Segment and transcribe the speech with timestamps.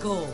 [0.00, 0.26] 5.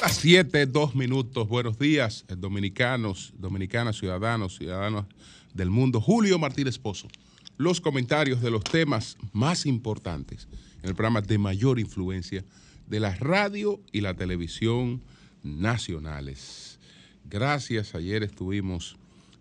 [0.00, 1.48] Las 7, 2 minutos.
[1.48, 5.06] Buenos días, eh, dominicanos, dominicanas, ciudadanos, ciudadanos
[5.52, 6.00] del mundo.
[6.00, 7.08] Julio Martínez Pozo.
[7.58, 10.48] Los comentarios de los temas más importantes
[10.82, 12.44] en el programa de mayor influencia
[12.86, 15.02] de la radio y la televisión
[15.42, 16.78] nacionales.
[17.28, 18.96] Gracias, ayer estuvimos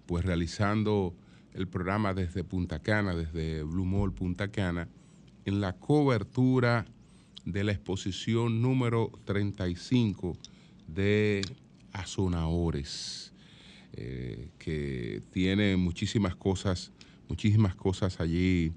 [0.05, 1.13] pues realizando
[1.53, 4.87] el programa desde Punta Cana, desde Blue Mall Punta Cana,
[5.45, 6.85] en la cobertura
[7.45, 10.37] de la exposición número 35
[10.87, 11.41] de
[11.91, 13.33] Azonadores,
[13.93, 16.91] eh, que tiene muchísimas cosas,
[17.29, 18.71] muchísimas cosas allí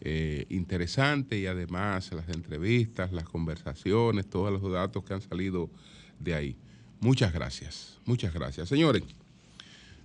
[0.00, 5.70] eh, interesantes y además las entrevistas, las conversaciones, todos los datos que han salido
[6.20, 6.56] de ahí.
[7.00, 8.68] Muchas gracias, muchas gracias.
[8.68, 9.02] Señores,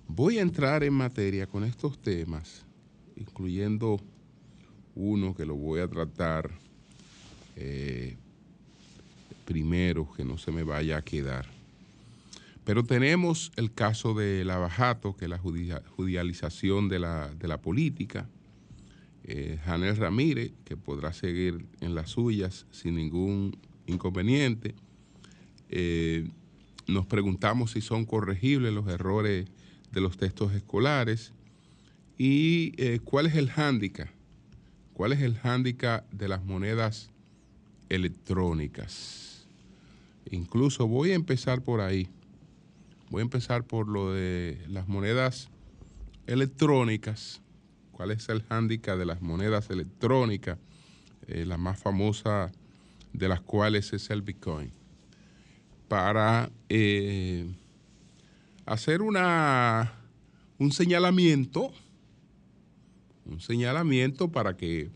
[0.10, 2.66] voy a entrar en materia con estos temas,
[3.16, 4.02] incluyendo
[4.96, 6.50] uno que lo voy a tratar
[7.56, 8.18] eh,
[9.46, 11.46] primero, que no se me vaya a quedar.
[12.66, 18.28] Pero tenemos el caso de Lavajato, que es la judicialización de la, de la política.
[19.24, 24.76] Eh, Janel Ramírez, que podrá seguir en las suyas sin ningún inconveniente.
[25.70, 26.30] Eh,
[26.88, 29.48] nos preguntamos si son corregibles los errores
[29.92, 31.34] de los textos escolares
[32.18, 34.09] y eh, cuál es el hándicap,
[34.94, 37.12] cuál es el hándicap de las monedas
[37.88, 39.48] electrónicas.
[40.30, 42.09] Incluso voy a empezar por ahí.
[43.09, 45.50] Voy a empezar por lo de las monedas
[46.28, 47.42] electrónicas.
[47.92, 50.59] ¿Cuál es el hándicap de las monedas electrónicas?
[51.28, 52.52] Eh, la más famosa
[53.13, 54.72] de las cuales es el Bitcoin.
[55.88, 57.47] Para eh,
[58.69, 59.94] hacer una,
[60.59, 61.74] un señalamiento,
[63.25, 64.91] un señalamiento para que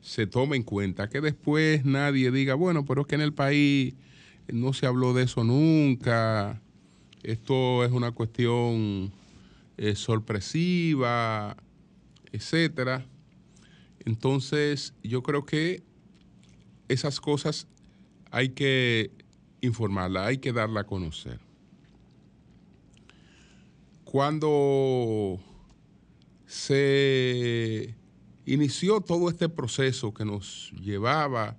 [0.00, 3.94] se tome en cuenta, que después nadie diga, bueno, pero es que en el país
[4.48, 6.62] no se habló de eso nunca,
[7.22, 9.12] esto es una cuestión
[9.76, 11.58] eh, sorpresiva,
[12.32, 13.04] etcétera.
[14.06, 15.82] Entonces, yo creo que
[16.88, 17.66] esas cosas
[18.30, 19.10] hay que
[19.60, 21.49] informarlas, hay que darla a conocer.
[24.10, 25.38] Cuando
[26.44, 27.94] se
[28.44, 31.56] inició todo este proceso que nos llevaba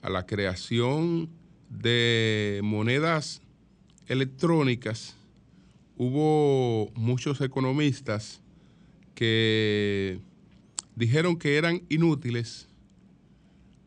[0.00, 1.28] a la creación
[1.68, 3.42] de monedas
[4.06, 5.16] electrónicas,
[5.96, 8.42] hubo muchos economistas
[9.16, 10.20] que
[10.94, 12.68] dijeron que eran inútiles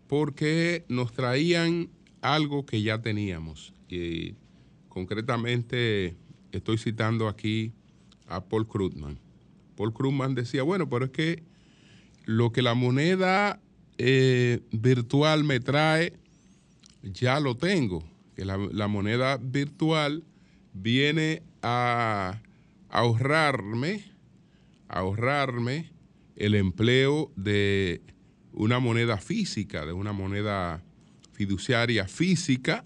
[0.08, 1.90] porque nos traían
[2.20, 3.72] algo que ya teníamos.
[3.88, 4.36] Y
[4.90, 6.18] concretamente
[6.52, 7.72] estoy citando aquí
[8.31, 9.19] a Paul Krugman.
[9.75, 11.44] Paul Krugman decía, bueno, pero es que
[12.25, 13.59] lo que la moneda
[13.97, 16.14] eh, virtual me trae,
[17.03, 18.03] ya lo tengo.
[18.36, 20.24] Que la, moneda virtual
[20.74, 22.41] viene a
[22.90, 24.03] ahorrarme,
[24.88, 25.91] ahorrarme
[26.36, 28.02] el empleo de
[28.53, 30.81] una moneda física, de una moneda
[31.34, 32.86] fiduciaria física.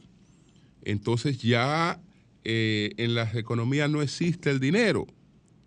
[0.83, 2.01] Entonces ya
[2.43, 5.07] eh, en las economías no existe el dinero.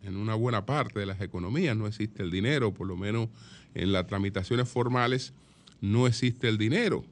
[0.03, 3.29] En una buena parte de las economías no existe el dinero, por lo menos
[3.75, 5.33] en las tramitaciones formales
[5.81, 7.05] no existe el dinero.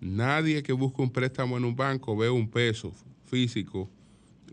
[0.00, 2.92] Nadie que busque un préstamo en un banco ve un peso
[3.26, 3.88] físico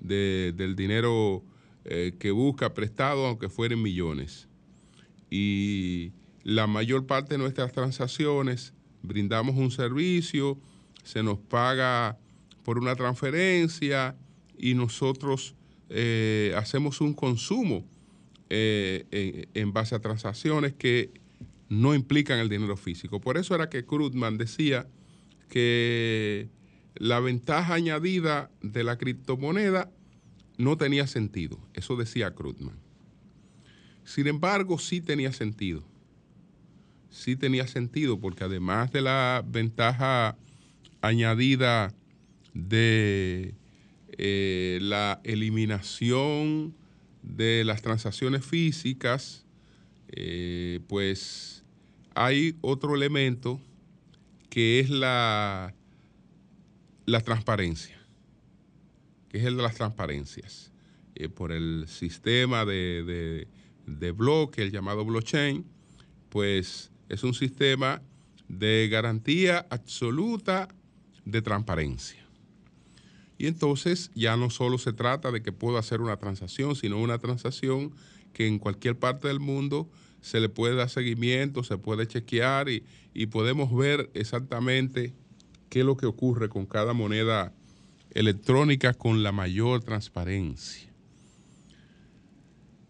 [0.01, 1.43] del dinero
[1.85, 4.47] eh, que busca prestado, aunque fueren millones.
[5.29, 6.11] Y
[6.43, 10.57] la mayor parte de nuestras transacciones brindamos un servicio,
[11.03, 12.17] se nos paga
[12.63, 14.15] por una transferencia
[14.57, 15.55] y nosotros
[15.89, 17.85] eh, hacemos un consumo
[18.49, 21.11] eh, en, base a transacciones que
[21.69, 23.19] no implican el dinero físico.
[23.19, 24.87] Por eso era que Krugman decía
[25.49, 26.49] que
[26.95, 29.91] la ventaja añadida de la criptomoneda
[30.57, 31.59] no tenía sentido.
[31.73, 32.77] Eso decía Krugman.
[34.03, 35.83] Sin embargo, sí tenía sentido.
[37.09, 40.37] Sí tenía sentido porque además de la ventaja
[41.01, 41.93] añadida
[42.53, 43.53] de
[44.17, 46.75] eh, la eliminación
[47.21, 49.45] de las transacciones físicas,
[50.09, 51.63] eh, pues
[52.15, 53.61] hay otro elemento
[54.49, 55.75] que es la,
[57.05, 57.99] la transparencia,
[59.29, 60.71] que es el de las transparencias.
[61.19, 63.47] Eh, por el sistema de,
[63.87, 65.65] de, bloque, el llamado blockchain,
[66.29, 68.03] pues es un sistema
[68.47, 70.67] de garantía absoluta
[71.25, 72.26] de transparencia.
[73.37, 77.19] Y entonces ya no solo se trata de que puedo hacer una transacción, sino una
[77.19, 77.91] transacción
[78.33, 79.89] que en cualquier parte del mundo
[80.21, 85.13] se le puede dar seguimiento, se puede chequear y, y podemos ver exactamente
[85.69, 87.53] qué es lo que ocurre con cada moneda
[88.11, 90.89] electrónica con la mayor transparencia.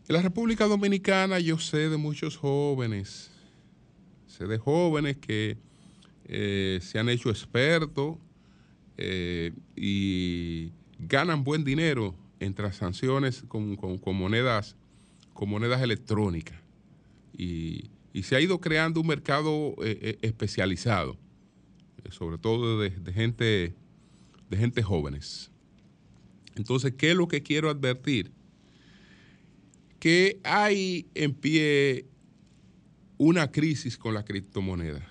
[0.08, 3.30] En la República Dominicana yo sé de muchos jóvenes,
[4.28, 5.58] sé de jóvenes que
[6.26, 8.18] eh, se han hecho expertos
[8.98, 13.78] eh, y ganan buen dinero en transacciones con,
[14.16, 14.76] monedas,
[15.34, 16.60] con monedas electrónicas.
[17.34, 17.92] Y,
[18.24, 21.16] se ha ido creando un mercado eh, especializado,
[22.10, 23.76] sobre todo de, gente,
[24.50, 25.52] de gente jóvenes.
[26.56, 28.32] Entonces, ¿qué es lo que quiero advertir?
[30.00, 32.08] Que hay en pie
[33.20, 35.08] una crisis con la criptomoneda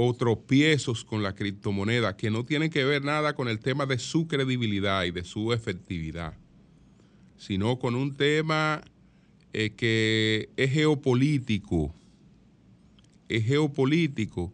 [0.00, 3.98] o tropiezos con la criptomoneda que no tienen que ver nada con el tema de
[3.98, 6.34] su credibilidad y de su efectividad,
[7.36, 8.80] sino con un tema
[9.52, 11.92] eh, que es geopolítico.
[13.28, 14.52] Es geopolítico.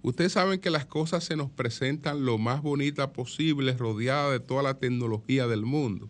[0.00, 4.62] Ustedes saben que las cosas se nos presentan lo más bonitas posible, rodeadas de toda
[4.62, 6.08] la tecnología del mundo.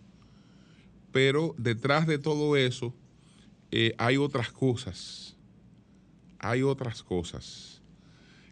[1.10, 2.94] Pero detrás de todo eso
[3.72, 5.36] eh, hay otras cosas.
[6.38, 7.77] Hay otras cosas.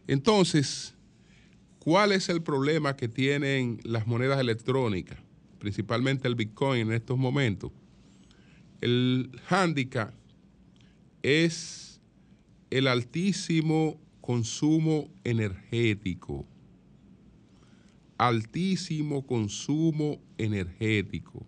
[0.08, 0.94] Entonces,
[1.79, 5.19] ¿cuál es el problema que tienen las monedas electrónicas,
[5.58, 7.73] principalmente el Bitcoin en estos momentos?
[8.81, 10.14] El hándicap
[11.23, 12.00] es
[12.70, 16.47] el altísimo consumo energético.
[18.19, 21.47] Altísimo consumo energético.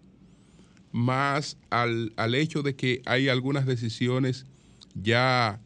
[0.90, 4.46] Más al, al hecho de que hay algunas decisiones
[4.94, 5.60] ya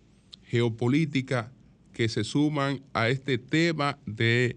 [0.44, 1.48] geopolíticas
[1.92, 4.56] que se suman a este tema de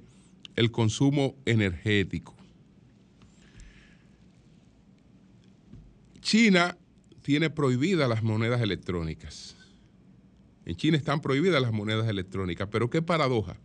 [0.56, 2.36] el consumo energético.
[6.22, 6.78] China
[7.22, 9.56] tiene prohibidas las monedas electrónicas.
[10.66, 13.58] En China están prohibidas las monedas electrónicas, pero qué paradoja.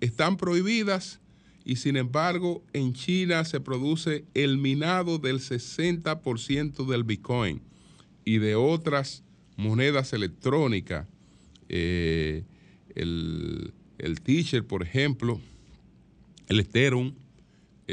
[0.00, 1.20] Están prohibidas
[1.64, 7.62] y sin embargo en China se produce el minado del 60% del Bitcoin
[8.24, 9.22] y de otras
[9.56, 11.06] monedas electrónicas
[11.68, 12.44] eh,
[12.94, 15.40] el, el teacher, por ejemplo,
[16.48, 17.14] el Ethereum,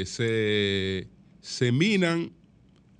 [0.04, 1.08] se,
[1.40, 2.32] se minan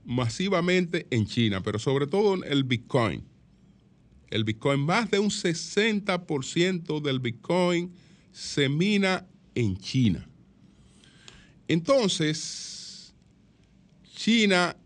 [0.05, 3.25] masivamente en China, pero sobre todo el Bitcoin.
[4.29, 7.93] El Bitcoin, más de un 60% del Bitcoin
[8.33, 10.29] se mina en China.
[11.67, 13.13] Entonces,
[14.15, 14.77] China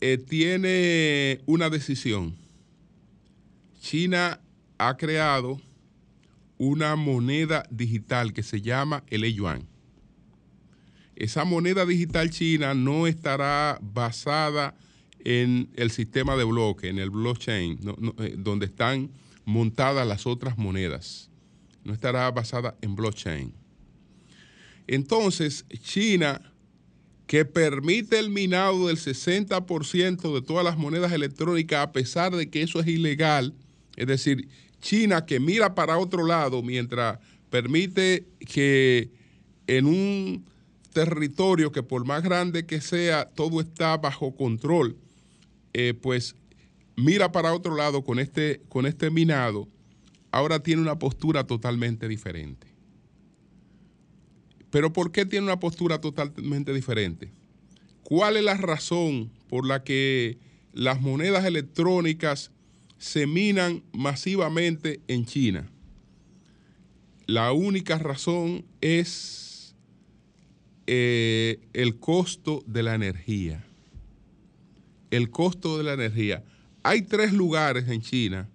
[0.00, 2.34] eh, tiene una decisión.
[3.80, 4.40] China
[4.78, 5.60] ha creado
[6.58, 9.66] una moneda digital que se llama el yuan.
[11.16, 14.74] Esa moneda digital china no estará basada
[15.20, 17.80] en el sistema de bloque, en el blockchain,
[18.18, 19.10] eh, donde están
[19.44, 21.30] montadas las otras monedas.
[21.84, 23.52] No estará basada en blockchain.
[24.86, 26.52] Entonces, China,
[27.26, 32.62] que permite el minado del 60% de todas las monedas electrónicas, a pesar de que
[32.62, 33.54] eso es ilegal,
[33.96, 34.48] es decir,
[34.80, 37.18] China que mira para otro lado mientras
[37.50, 39.10] permite que
[39.66, 40.44] en un
[40.92, 44.96] territorio que por más grande que sea, todo está bajo control,
[45.74, 46.36] eh, pues
[46.96, 49.68] mira para otro lado con este, con este minado,
[50.30, 52.66] ahora tiene una postura totalmente diferente.
[54.70, 57.30] Pero ¿por qué tiene una postura totalmente diferente?
[58.02, 60.38] ¿Cuál es la razón por la que
[60.72, 62.50] las monedas electrónicas
[62.98, 65.70] se minan masivamente en China.
[67.26, 69.74] La única razón es
[70.86, 73.64] eh, el costo de la energía.
[75.10, 76.44] El costo de la energía.
[76.82, 78.48] Hay tres lugares en China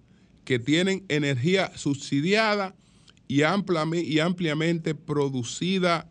[0.44, 2.74] que tienen energía subsidiada
[3.28, 6.08] y, ampliamente, producida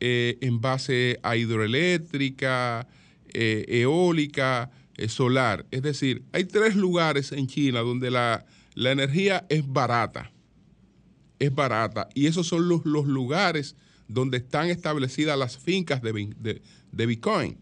[0.00, 2.88] eh, en base a hidroeléctrica,
[3.32, 4.70] eh, eólica,
[5.08, 5.66] solar.
[5.70, 10.30] Es decir, hay tres lugares en China donde la, energía es barata.
[11.38, 12.08] Es barata.
[12.14, 13.76] Y esos son los, los lugares
[14.08, 16.60] donde están establecidas las fincas de,
[16.92, 17.58] Bitcoin.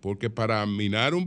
[0.00, 1.24] Porque para minar un,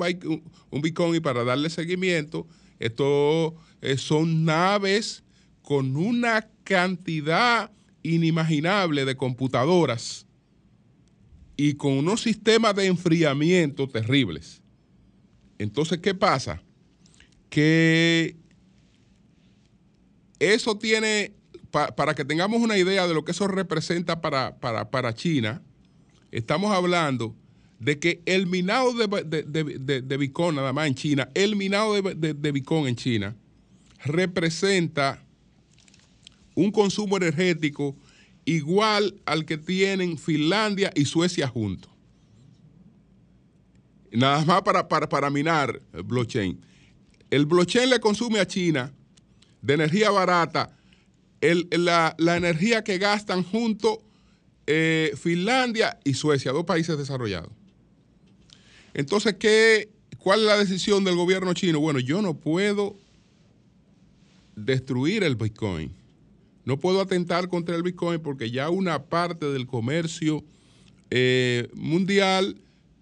[0.69, 2.47] un, Bitcoin y para darle seguimiento,
[2.79, 5.23] esto eh, son naves
[5.61, 7.71] con una cantidad
[8.03, 10.27] inimaginable de computadoras
[11.57, 14.61] y con unos sistemas de enfriamiento terribles.
[15.57, 16.61] Entonces, ¿qué pasa?
[17.49, 18.35] Que
[20.39, 21.33] eso tiene,
[21.71, 25.61] para que tengamos una idea de lo que eso representa para, para, China,
[26.31, 27.35] estamos hablando
[27.79, 32.95] de que el minado de, Bitcoin, nada más en China, el minado de, Bitcoin en
[32.95, 33.35] China
[34.03, 35.23] representa
[36.55, 37.95] un consumo energético
[38.45, 41.91] igual al que tienen Finlandia y Suecia juntos.
[44.11, 46.59] Nada más para, para, minar el blockchain.
[47.29, 48.93] El blockchain le consume a China
[49.61, 50.77] de energía barata
[51.41, 54.01] la, energía que gastan junto
[54.65, 57.51] eh, Finlandia y Suecia, dos países desarrollados.
[58.93, 61.79] Entonces, ¿qué, ¿cuál es la decisión del gobierno chino?
[61.79, 62.95] Bueno, yo no puedo
[64.55, 65.93] destruir el Bitcoin.
[66.65, 70.43] No puedo atentar contra el Bitcoin porque ya una parte del comercio
[71.09, 72.57] eh, mundial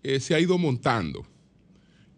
[0.06, 1.26] eh, se ha ido montando.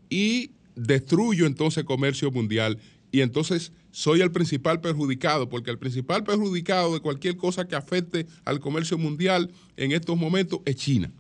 [0.10, 2.80] Y destruyo entonces comercio mundial.
[3.12, 8.28] Y entonces soy el principal perjudicado, porque el principal perjudicado de cualquier cosa que afecte
[8.44, 11.14] al comercio mundial en estos momentos es China.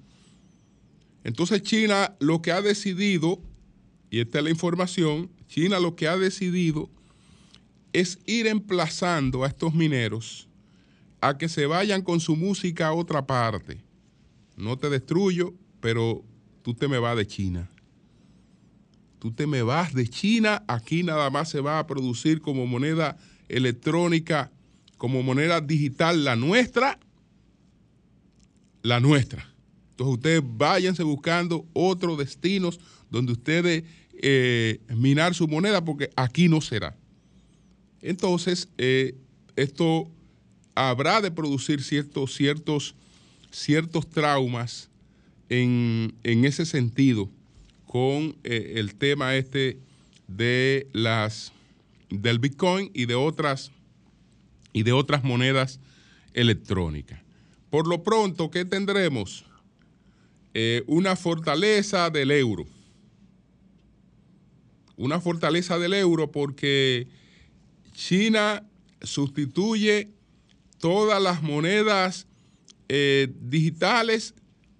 [1.23, 3.41] Entonces China lo que ha decidido,
[4.11, 6.89] y esta es la información, China lo que ha decidido
[7.93, 10.49] es ir emplazando a estos mineros
[11.21, 13.81] a que se vayan con su música a otra parte.
[14.57, 16.25] No te destruyo, pero
[16.67, 17.69] tú te me vas de China.
[19.19, 23.17] Tú te me vas de China, aquí nada más se va a producir como moneda
[23.47, 24.51] electrónica,
[24.97, 26.99] como moneda digital la nuestra,
[28.81, 29.49] la nuestra.
[29.91, 33.85] Entonces ustedes váyanse buscando otros destinos donde ustedes
[34.21, 36.97] eh, minar su moneda porque aquí no será.
[38.01, 39.15] Entonces, eh,
[39.55, 40.11] esto
[40.75, 42.93] habrá de producir ciertos, ciertos,
[43.51, 44.89] ciertos traumas
[45.49, 47.29] en, ese sentido
[47.85, 49.77] con eh, el tema este
[50.27, 51.53] de las
[52.09, 53.71] del Bitcoin y de otras
[54.73, 55.79] y de otras monedas
[56.33, 57.21] electrónicas.
[57.69, 59.45] Por lo pronto, ¿qué tendremos?
[60.53, 62.65] Eh, una fortaleza del euro.
[64.95, 67.07] Una fortaleza del euro porque
[67.93, 68.63] China
[69.01, 70.09] sustituye
[70.79, 72.27] todas las monedas
[72.89, 74.33] eh, digitales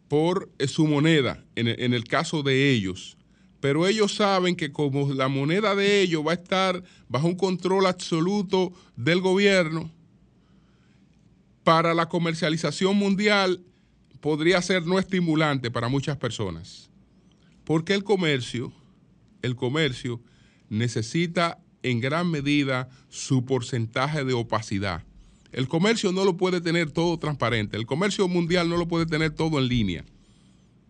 [0.08, 3.18] por eh, su moneda, en, en, el caso de ellos.
[3.60, 7.88] Pero ellos saben que como la moneda de ellos va a estar bajo un control
[7.88, 9.92] absoluto del gobierno,
[11.68, 13.62] para la comercialización mundial
[14.22, 16.90] podría ser no estimulante para muchas personas.
[17.66, 18.72] Porque el comercio,
[19.42, 20.22] el comercio
[20.70, 25.04] necesita en gran medida su porcentaje de opacidad.
[25.52, 27.78] El comercio no lo puede tener todo transparente.
[27.78, 30.06] El comercio mundial no lo puede tener todo en línea.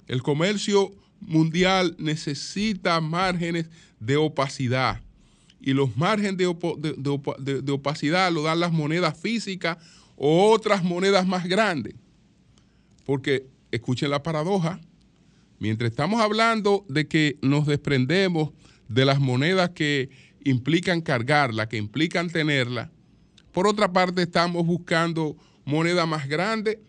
[0.08, 5.02] El comercio mundial necesita márgenes de opacidad.
[5.60, 9.78] Y los márgenes de, opacidad lo dan las monedas físicas
[10.16, 11.96] o otras monedas más grandes.
[13.06, 14.80] Porque escuchen la paradoja.
[15.60, 18.52] Mientras estamos hablando de que nos desprendemos
[18.88, 20.10] de las monedas que
[20.44, 22.92] implican cargarla, que implican tenerla,
[23.58, 25.36] por otra parte estamos buscando
[25.66, 26.80] moneda más grande.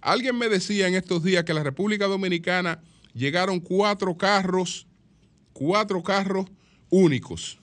[0.00, 2.80] Alguien me decía en estos días que a la República Dominicana
[3.12, 4.86] llegaron cuatro carros,
[5.52, 6.46] cuatro carros
[6.88, 7.58] únicos.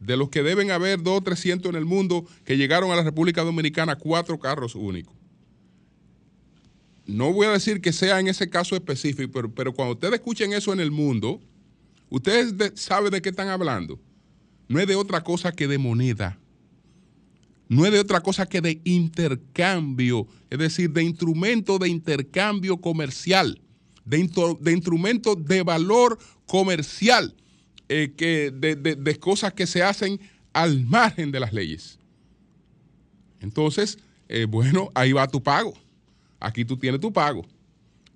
[0.00, 3.02] De los que deben haber dos o trescientos en el mundo que llegaron a la
[3.02, 5.14] República Dominicana, cuatro carros únicos
[7.04, 10.72] no voy a decir que sea en ese caso específico, pero, cuando ustedes escuchen eso
[10.72, 11.42] en el mundo,
[12.08, 14.00] ustedes saben de qué están hablando.
[14.68, 16.38] No es de otra cosa que de moneda.
[17.68, 23.60] No es de otra cosa que de intercambio, es decir, de instrumento de intercambio comercial,
[24.04, 27.34] de, instrumento de valor comercial,
[27.90, 30.18] eh, que, de cosas que se hacen
[30.52, 31.98] al margen de las leyes.
[33.40, 33.98] Entonces,
[34.28, 35.74] eh, bueno, ahí va tu pago.
[36.40, 37.46] Aquí tú tienes tu pago,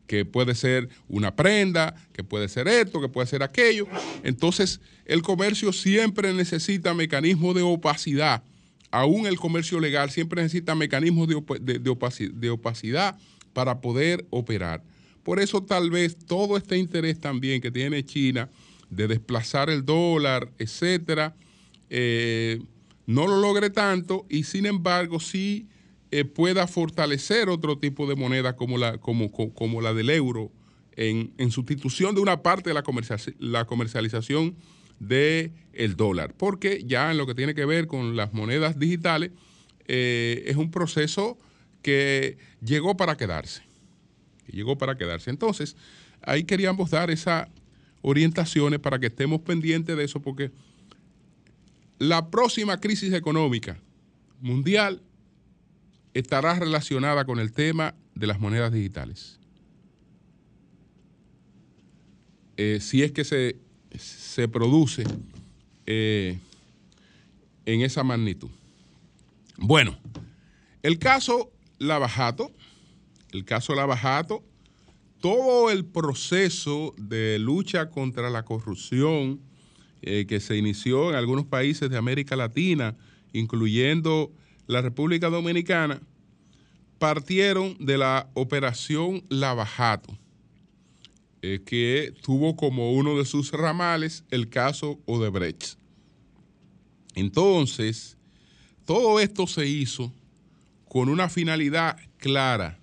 [0.06, 3.87] que puede ser una prenda, que puede ser esto, que puede ser aquello.
[4.23, 8.42] Entonces, el comercio siempre necesita mecanismos de opacidad.
[8.92, 13.18] Aún el comercio legal siempre necesita mecanismos de, opacidad,
[13.54, 14.84] para poder operar.
[15.22, 18.50] Por eso tal vez todo este interés también que tiene China
[18.90, 21.34] de desplazar el dólar, etcétera,
[21.88, 22.61] eh,
[23.06, 25.68] no lo logre tanto y sin embargo sí
[26.11, 30.52] eh, pueda fortalecer otro tipo de moneda como la, como, la del euro
[30.96, 32.84] en, sustitución de una parte de la,
[33.38, 34.56] la comercialización
[35.06, 36.35] del el dólar.
[36.37, 39.30] Porque ya en lo que tiene que ver con las monedas digitales,
[39.87, 41.38] eh, es un proceso
[41.82, 43.62] que llegó para quedarse.
[44.47, 45.30] llegó para quedarse.
[45.30, 45.76] Entonces,
[46.21, 47.49] ahí queríamos dar esas
[48.02, 50.50] orientaciones para que estemos pendientes de eso, porque
[51.99, 53.78] la próxima crisis económica
[54.40, 55.00] mundial
[56.12, 59.38] estará relacionada con el tema de las monedas digitales.
[62.56, 63.56] eh, si es que se,
[64.32, 65.04] se produce
[65.84, 66.38] eh,
[67.66, 68.48] en esa magnitud.
[69.58, 69.98] Bueno,
[70.82, 72.50] el caso Lavajato,
[73.32, 74.42] el caso Lavajato,
[75.20, 79.38] todo el proceso de lucha contra la corrupción
[80.00, 82.96] eh, que se inició en algunos países de América Latina,
[83.34, 84.32] incluyendo
[84.66, 86.00] la República Dominicana,
[86.98, 90.16] partieron de la operación Lavajato,
[91.42, 95.76] que tuvo como uno de sus ramales el caso Odebrecht.
[97.16, 98.16] Entonces,
[98.84, 100.12] todo esto se hizo
[100.88, 102.78] con una finalidad clara,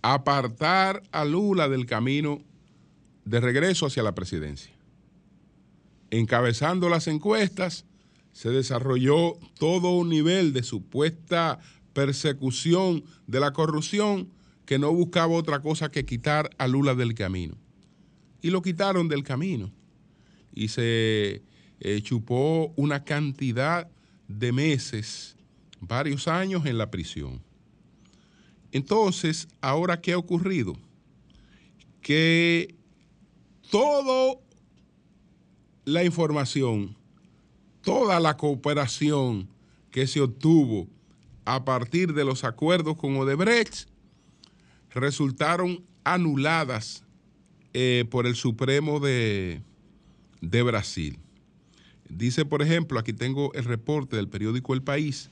[0.00, 2.42] apartar a Lula del camino
[3.26, 4.72] de regreso hacia la presidencia.
[6.10, 7.84] Encabezando las encuestas,
[8.32, 11.58] se desarrolló todo un nivel de supuesta
[11.92, 14.30] persecución de la corrupción
[14.70, 17.56] que no buscaba otra cosa que quitar a Lula del camino.
[18.40, 19.72] Y lo quitaron del camino.
[20.54, 21.42] Y se
[21.80, 23.90] eh, chupó una cantidad
[24.28, 25.36] de meses,
[25.80, 27.42] varios años en la prisión.
[28.70, 30.76] Entonces, ahora, ¿qué ha ocurrido?
[32.00, 32.72] Que
[33.72, 34.38] toda
[35.84, 36.96] la información,
[37.82, 39.48] toda la cooperación
[39.90, 40.86] que se obtuvo
[41.44, 43.89] a partir de los acuerdos con Odebrecht
[44.92, 47.04] resultaron anuladas
[47.72, 49.62] eh, por el Supremo de,
[50.40, 51.18] de Brasil.
[52.08, 55.30] Dice, por ejemplo, aquí tengo el reporte del periódico El País,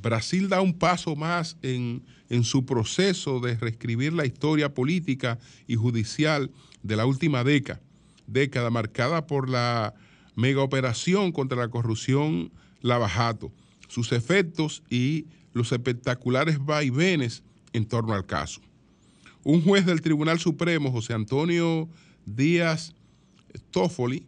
[0.00, 2.02] Brasil da un paso más en,
[2.42, 6.50] su proceso de reescribir la historia política y judicial
[6.82, 7.80] de la última década,
[8.26, 9.94] década marcada por la
[10.36, 13.50] mega operación contra la corrupción Lavajato,
[13.88, 18.60] sus efectos y los espectaculares vaivenes en torno al caso.
[19.44, 21.88] Un juez del Tribunal Supremo, José Antonio
[22.26, 22.94] Díaz
[23.70, 24.26] Toffoli,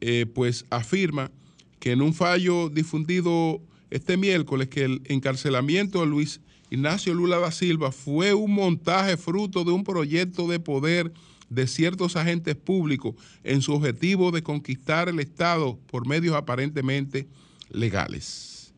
[0.00, 1.30] eh, pues afirma
[1.78, 7.52] que en un fallo difundido este miércoles que el encarcelamiento de Luis Ignacio Lula da
[7.52, 11.12] Silva fue un montaje fruto de un proyecto de poder
[11.48, 17.28] de ciertos agentes públicos en su objetivo de conquistar el Estado por medios aparentemente
[17.70, 18.72] legales.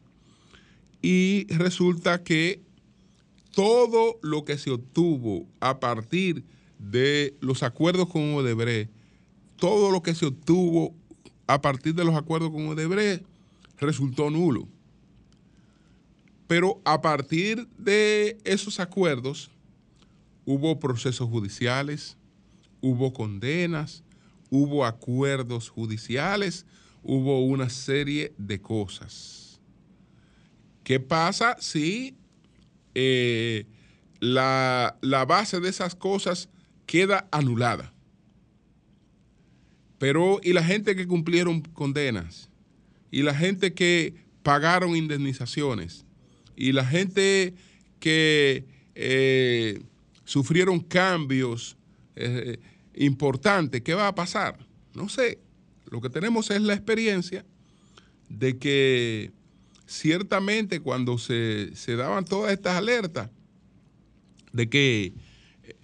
[1.00, 2.60] Y resulta que
[3.56, 6.44] todo lo que se obtuvo a partir
[6.78, 8.90] de los acuerdos con Odebrecht,
[9.56, 10.94] todo lo que se obtuvo
[11.46, 13.24] a partir de los acuerdos con Odebrecht
[13.78, 14.68] resultó nulo.
[16.46, 19.50] Pero a partir de esos acuerdos
[20.44, 22.18] hubo procesos judiciales,
[22.82, 24.04] hubo condenas,
[24.50, 26.66] hubo acuerdos judiciales,
[27.02, 29.62] hubo una serie de cosas.
[30.84, 32.18] ¿Qué pasa si
[32.98, 33.66] eh,
[34.20, 36.48] la, la base de esas cosas
[36.86, 37.92] queda anulada?
[39.98, 42.48] Pero, ¿y la gente que cumplieron condenas?
[43.10, 46.06] ¿Y la gente que pagaron indemnizaciones?
[46.56, 47.54] y la gente
[48.00, 49.82] que eh,
[50.24, 51.76] sufrieron cambios
[52.16, 52.58] eh,
[52.94, 54.66] importantes, ¿qué va a pasar?
[54.94, 55.38] No sé.
[55.90, 57.44] Lo que tenemos es la experiencia
[58.28, 59.30] de que
[59.86, 63.30] ciertamente cuando se, daban todas estas alertas,
[64.52, 65.12] de que
[65.62, 65.76] eh,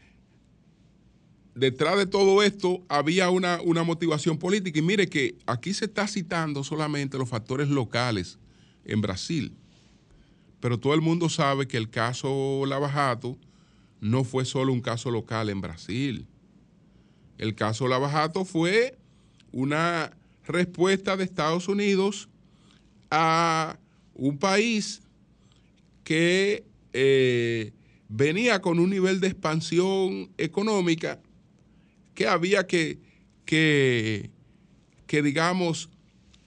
[1.55, 4.79] detrás de todo esto había una, una, motivación política.
[4.79, 8.39] Y mire que aquí se está citando solamente los factores locales
[8.85, 9.55] en Brasil.
[10.61, 13.37] Pero todo el mundo sabe que el caso Lavajato
[14.01, 16.27] no fue solo un caso local en Brasil.
[17.39, 18.97] El caso Lavajato fue
[19.53, 22.29] una respuesta de Estados Unidos
[23.11, 23.77] a
[24.15, 25.03] un país
[26.05, 27.73] que eh,
[28.09, 31.21] venía con un nivel de expansión económica
[32.15, 32.99] que había que,
[33.45, 34.31] que,
[35.09, 35.89] digamos,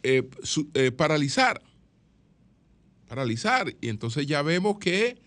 [0.04, 0.30] eh,
[0.74, 1.62] eh, paralizar
[3.08, 3.76] paralizar.
[3.82, 5.18] Y entonces ya vemos que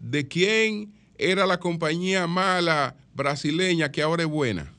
[0.00, 4.72] de quién era la compañía mala brasileña que ahora es buena.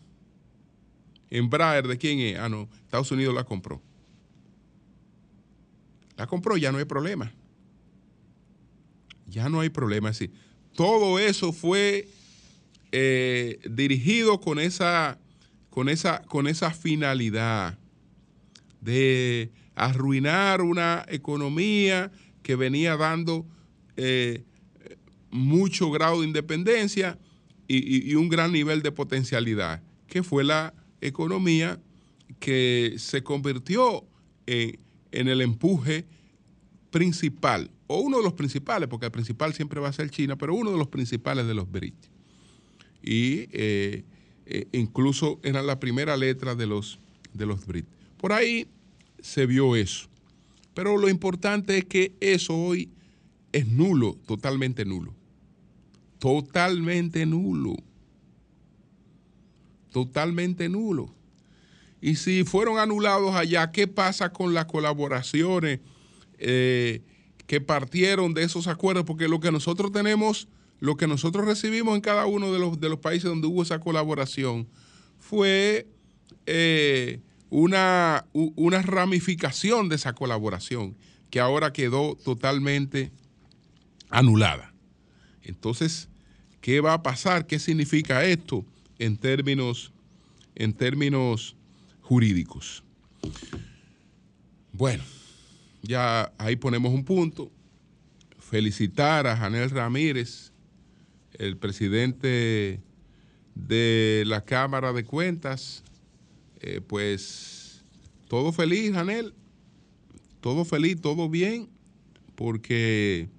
[1.29, 2.37] Embraer, ¿de quién es?
[2.37, 3.81] Ah, no, Estados Unidos la compró.
[6.19, 7.31] La compró, ya no hay problema.
[9.25, 10.09] Ya no hay problema.
[10.09, 10.29] Es
[10.75, 12.09] todo eso fue
[12.91, 15.17] eh, dirigido con esa,
[15.69, 17.79] con, esa, con esa finalidad
[18.81, 22.11] de arruinar una economía
[22.43, 23.45] que venía dando
[23.95, 24.43] eh,
[25.31, 27.17] mucho grado de independencia
[27.65, 31.79] y, un gran nivel de potencialidad, que fue la economía
[32.39, 34.05] que se convirtió
[34.47, 36.05] en, el empuje
[36.91, 40.55] principal, o uno de los principales, porque el principal siempre va a ser China, pero
[40.55, 42.09] uno de los principales de los BRICS.
[43.01, 44.03] Y eh,
[44.51, 46.99] eh, incluso eran la primera letra de los,
[47.33, 47.85] de los Brit.
[48.17, 48.67] Por ahí
[49.19, 50.09] se vio eso.
[50.73, 52.89] Pero lo importante es que eso hoy
[53.51, 55.13] es nulo, totalmente nulo.
[56.17, 57.75] Totalmente nulo.
[59.91, 61.13] Totalmente nulo.
[62.01, 65.79] Y si fueron anulados allá, ¿qué pasa con las colaboraciones
[66.37, 67.01] eh,
[67.45, 69.03] que partieron de esos acuerdos?
[69.05, 70.47] Porque lo que nosotros tenemos,
[70.79, 73.79] lo que nosotros recibimos en cada uno de los, de los países donde hubo esa
[73.79, 74.67] colaboración
[75.19, 75.87] fue
[76.45, 80.95] eh, una, una ramificación de esa colaboración
[81.29, 83.11] que ahora quedó totalmente
[84.09, 84.73] anulada.
[85.43, 86.07] Entonces,
[86.61, 87.45] ¿qué va a pasar?
[87.45, 88.65] ¿Qué significa esto
[88.99, 89.91] en términos,
[90.55, 91.55] en términos
[92.09, 92.83] jurídicos?
[94.73, 95.03] Bueno,
[95.83, 97.51] ya ahí ponemos un punto.
[98.39, 100.51] Felicitar a Janel Ramírez,
[101.33, 102.81] el presidente
[103.53, 105.83] de la Cámara de Cuentas.
[106.61, 107.85] Eh, pues
[108.27, 109.35] todo feliz, Janel.
[110.41, 111.69] Todo feliz, todo bien,
[112.35, 113.29] porque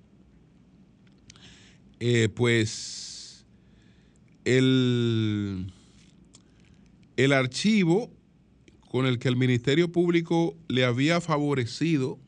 [1.98, 3.44] eh, pues
[4.44, 5.72] el,
[7.16, 8.12] el archivo
[8.90, 12.18] con el que el Ministerio Público le había favorecido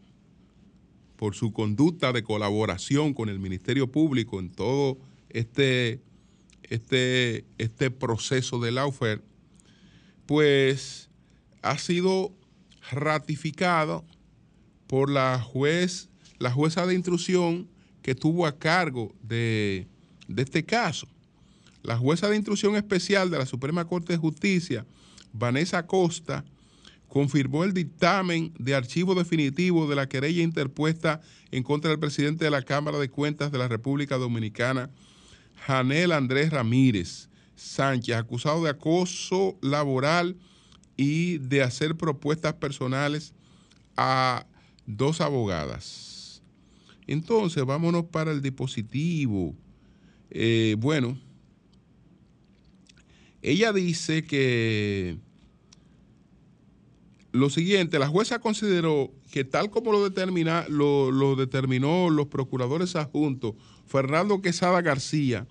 [1.16, 4.96] por su conducta de colaboración con el Ministerio Público en todo
[5.30, 6.00] este,
[6.62, 8.88] este, este proceso de la
[10.26, 11.10] pues
[11.62, 12.32] ha sido
[12.92, 14.04] ratificado
[14.86, 17.68] por la juez, la jueza de instrucción
[18.02, 19.88] que estuvo a cargo de,
[20.36, 21.08] este caso.
[21.82, 24.86] La jueza de instrucción especial de la Suprema Corte de Justicia,
[25.32, 26.44] Vanessa Costa,
[27.12, 31.20] confirmó el dictamen de archivo definitivo de la querella interpuesta
[31.50, 34.88] en contra del presidente de la Cámara de Cuentas de la República Dominicana,
[35.66, 40.38] Janel Andrés Ramírez Sánchez, acusado de acoso laboral
[40.96, 43.34] y de hacer propuestas personales
[43.94, 44.46] a
[44.86, 46.42] dos abogadas.
[47.06, 49.54] Entonces, vámonos para el dispositivo.
[50.30, 51.18] Eh, bueno,
[53.42, 55.18] ella dice que
[57.32, 60.66] lo siguiente, la jueza consideró que tal como lo, determina,
[61.36, 63.54] determinó los procuradores adjuntos
[63.86, 65.46] Fernando Quesada García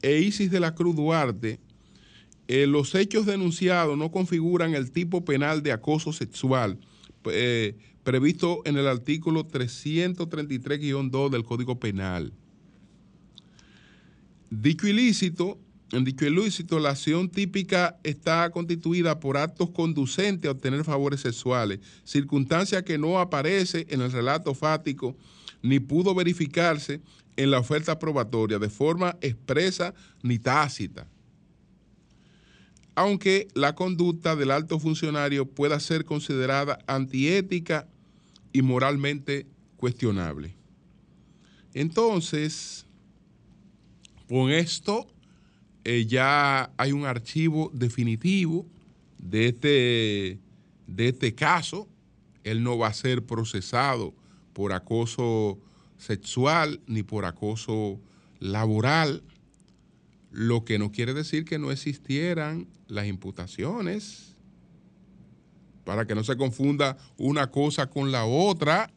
[0.00, 1.60] e Isis de la Cruz Duarte,
[2.48, 6.78] eh, los hechos denunciados no configuran el tipo penal de acoso sexual.
[7.26, 12.32] Eh, previsto en el artículo 333-2 del Código Penal.
[14.48, 15.58] Dicho ilícito,
[15.92, 21.80] en dicho ilícito, la acción típica está constituida por actos conducentes a obtener favores sexuales,
[22.04, 25.16] circunstancia que no aparece en el relato fático
[25.62, 27.00] ni pudo verificarse
[27.36, 31.08] en la oferta probatoria de forma expresa ni tácita.
[32.94, 37.88] Aunque la conducta del alto funcionario pueda ser considerada antiética
[38.52, 40.54] y moralmente cuestionable.
[41.72, 42.84] Entonces,
[44.28, 45.06] con esto
[45.84, 48.66] eh, ya hay un archivo definitivo
[49.18, 50.38] de este,
[50.86, 51.88] de este caso.
[52.44, 54.14] Él no va a ser procesado
[54.52, 55.58] por acoso
[55.98, 58.00] sexual ni por acoso
[58.40, 59.22] laboral,
[60.30, 64.36] lo que no quiere decir que no existieran las imputaciones
[65.84, 68.92] para que no se confunda una cosa con la otra,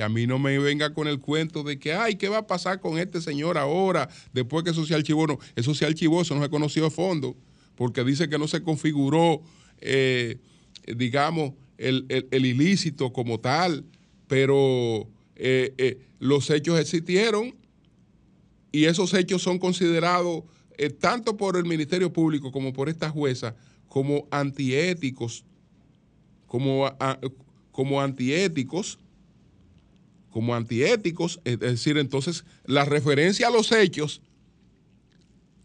[0.00, 2.46] que a mí no me venga con el cuento de que, ay, ¿qué va a
[2.46, 5.26] pasar con este señor ahora, después que eso se archivó?
[5.26, 7.36] No, eso se archivó, eso no se conoció fondo,
[7.74, 9.42] porque dice que no se configuró,
[9.78, 10.38] eh,
[10.96, 13.84] digamos, el, ilícito como tal,
[14.26, 17.54] pero eh, eh, los hechos existieron
[18.72, 20.44] y esos hechos son considerados
[20.98, 23.54] tanto por el Ministerio Público como por esta jueza
[23.86, 25.44] como antiéticos
[26.46, 26.90] como,
[27.70, 28.98] como antiéticos,
[30.30, 34.22] como antiéticos, es decir, entonces la referencia a los hechos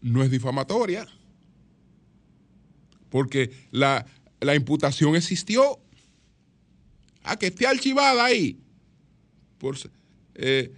[0.00, 1.06] no es difamatoria,
[3.08, 4.06] porque la,
[4.54, 5.80] imputación existió.
[7.22, 8.58] Ah, que esté archivada ahí.
[10.34, 10.72] Eh,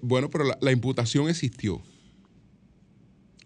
[0.00, 1.82] bueno, pero la, la, imputación existió.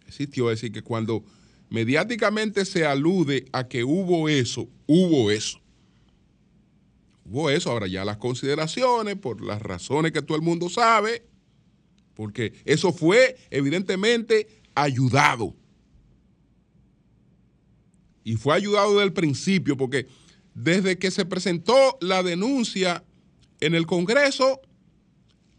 [0.07, 1.25] Existió, es decir, que cuando
[1.71, 5.61] mediáticamente se alude a que hubo eso, hubo eso
[7.29, 7.71] hubo eso.
[7.71, 11.27] Ahora ya las consideraciones, por las razones que todo el mundo sabe,
[12.15, 15.55] porque eso fue evidentemente ayudado.
[18.25, 20.07] Y fue ayudado desde el principio, porque
[20.55, 23.05] desde que se presentó la denuncia
[23.61, 24.61] en el Congreso,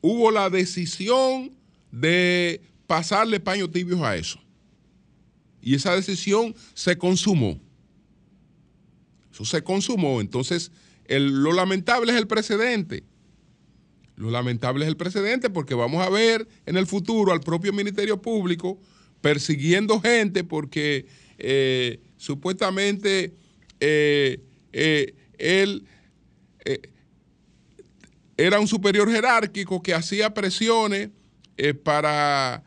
[0.01, 1.55] hubo la decisión
[1.91, 4.39] de pasarle paños tibios a eso.
[5.61, 7.59] y esa decisión se consumó.
[9.33, 10.21] Eso se consumó.
[10.21, 10.71] Entonces,
[11.07, 13.03] lo lamentable es el precedente.
[14.15, 18.19] Lo lamentable es el precedente porque vamos a ver en el futuro al propio Ministerio
[18.21, 18.79] Público
[19.21, 21.05] persiguiendo gente porque
[21.37, 23.33] eh, supuestamente
[23.79, 24.41] eh,
[24.73, 25.87] eh, él
[28.35, 31.09] era un superior jerárquico que hacía presiones
[31.83, 32.63] para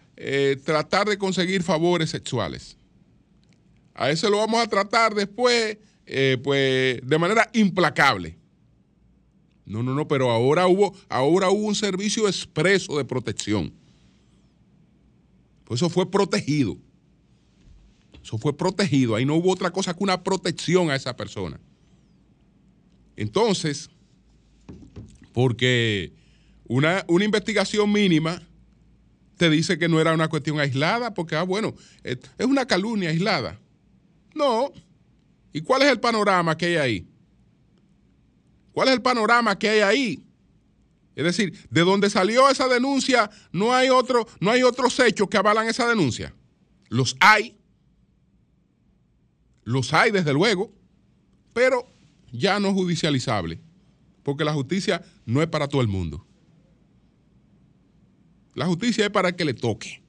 [0.64, 2.76] tratar de conseguir favores sexuales.
[3.94, 5.78] A eso lo vamos a tratar después,
[6.42, 8.36] pues, de manera implacable.
[9.64, 13.72] No, no, no, pero ahora hubo, ahora hubo un servicio expreso de protección.
[15.64, 16.76] Pues eso fue protegido.
[18.22, 19.14] Eso fue protegido.
[19.14, 21.60] Ahí no hubo otra cosa que una protección a esa persona.
[23.16, 23.90] Entonces,
[25.32, 26.12] porque
[26.66, 28.42] una, una investigación mínima
[29.36, 33.58] te dice que no era una cuestión aislada, porque, ah, bueno, es una calumnia aislada.
[34.34, 34.72] No.
[35.52, 37.08] ¿Y cuál es el panorama que hay ahí?
[38.72, 40.24] ¿Cuál es el panorama que hay ahí?
[41.14, 45.36] Es decir, de donde salió esa denuncia, no hay, otro, no hay otros hechos que
[45.36, 46.34] avalan esa denuncia.
[46.88, 47.58] Los hay.
[49.64, 50.72] Los hay, desde luego.
[51.52, 51.86] Pero
[52.32, 53.60] ya no judicializable.
[54.22, 56.24] Porque la justicia no es para todo el mundo.
[58.54, 60.02] La justicia es para el que le toque.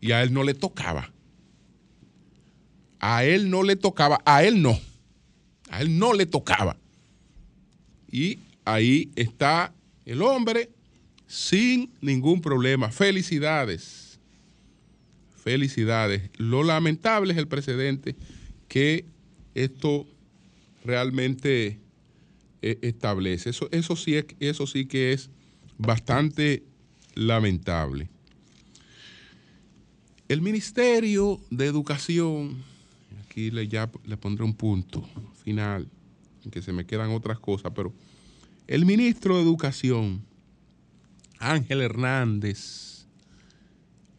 [0.00, 1.12] Y a él no le tocaba.
[3.02, 4.22] A él no le tocaba.
[4.24, 4.78] A él no.
[5.70, 6.76] A él no le tocaba.
[8.10, 9.74] Y ahí está
[10.06, 10.70] el hombre
[11.26, 12.92] sin ningún problema.
[12.92, 14.20] Felicidades.
[15.34, 16.30] Felicidades.
[16.36, 18.14] Lo lamentable es el precedente
[18.68, 19.04] que
[19.54, 20.06] esto
[20.84, 21.80] realmente
[22.62, 23.50] eh, establece.
[23.50, 25.28] Eso, eso, sí es, eso sí que es
[25.76, 26.62] bastante
[27.14, 28.08] lamentable.
[30.28, 32.62] El Ministerio de Educación,
[33.32, 35.02] aquí le, ya le pondré un punto,
[35.42, 35.88] final,
[36.50, 37.94] que se me quedan otras cosas, pero
[38.66, 40.22] el ministro de Educación,
[41.38, 43.06] Ángel Hernández,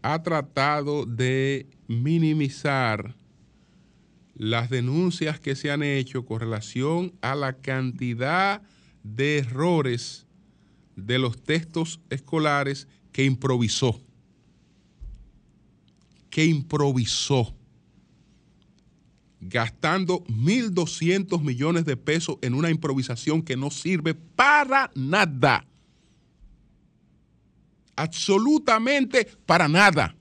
[0.01, 3.15] ha tratado de minimizar
[4.33, 8.63] las denuncias que se han hecho con relación a la cantidad
[9.03, 10.25] de errores
[10.95, 14.01] de los textos escolares que improvisó.
[16.31, 17.55] Que improvisó
[19.47, 25.65] gastando 1.200 millones de pesos en una improvisación que no sirve para nada.
[27.95, 30.15] Absolutamente para nada.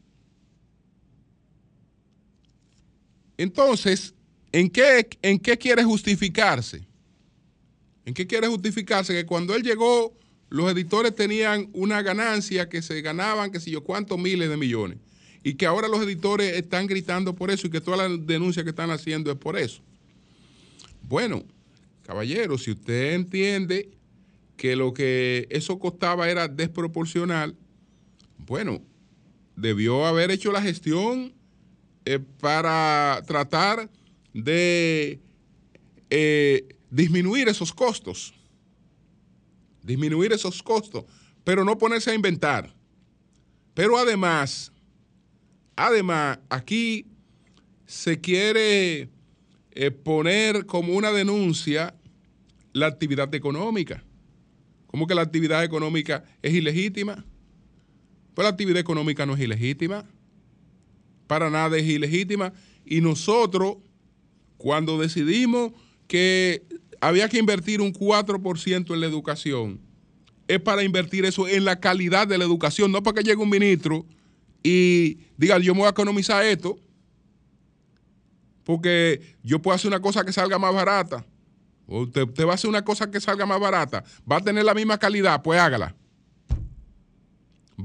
[3.37, 4.15] Entonces,
[4.53, 6.87] ¿en qué, ¿en qué quiere justificarse?
[8.05, 9.15] ¿En qué quiere justificarse?
[9.15, 10.17] Que cuando él llegó,
[10.51, 14.99] los editores tenían una ganancia que se ganaban, que sé yo, cuántos miles de millones
[15.43, 18.71] y que ahora los editores están gritando por eso y que todas las denuncias que
[18.71, 19.83] están haciendo es por eso.
[21.03, 21.43] Bueno,
[22.03, 23.91] caballero, si usted entiende
[24.57, 27.57] que lo que eso costaba era desproporcional,
[28.39, 28.83] bueno,
[29.57, 31.33] debió haber hecho la gestión
[32.05, 33.91] eh, para tratar
[34.33, 35.21] de
[36.11, 38.35] eh, disminuir esos costos,
[39.83, 41.05] disminuir esos costos,
[41.45, 42.75] pero no ponerse a inventar.
[43.75, 44.72] Pero además,
[45.77, 47.07] Además, aquí
[47.87, 49.09] se quiere
[49.73, 51.95] eh, poner como una denuncia
[52.73, 54.05] la actividad económica.
[54.87, 57.25] ¿Cómo que la actividad económica es ilegítima?
[58.35, 60.05] Pues la actividad económica no es ilegítima.
[61.27, 62.53] Para nada es ilegítima.
[62.85, 63.77] Y nosotros,
[64.59, 65.73] cuando decidimos
[66.07, 66.67] que
[67.01, 69.81] había que invertir un 4% en la educación,
[70.49, 73.51] es para invertir eso en la calidad de la educación, no para que llegue un
[73.51, 74.05] ministro
[74.63, 76.79] y diga, yo me voy a economizar esto,
[78.65, 81.25] porque yo puedo hacer una cosa que salga más barata.
[81.87, 84.75] O usted, va a hacer una cosa que salga más barata, va a tener la
[84.75, 85.95] misma calidad, pues hágala.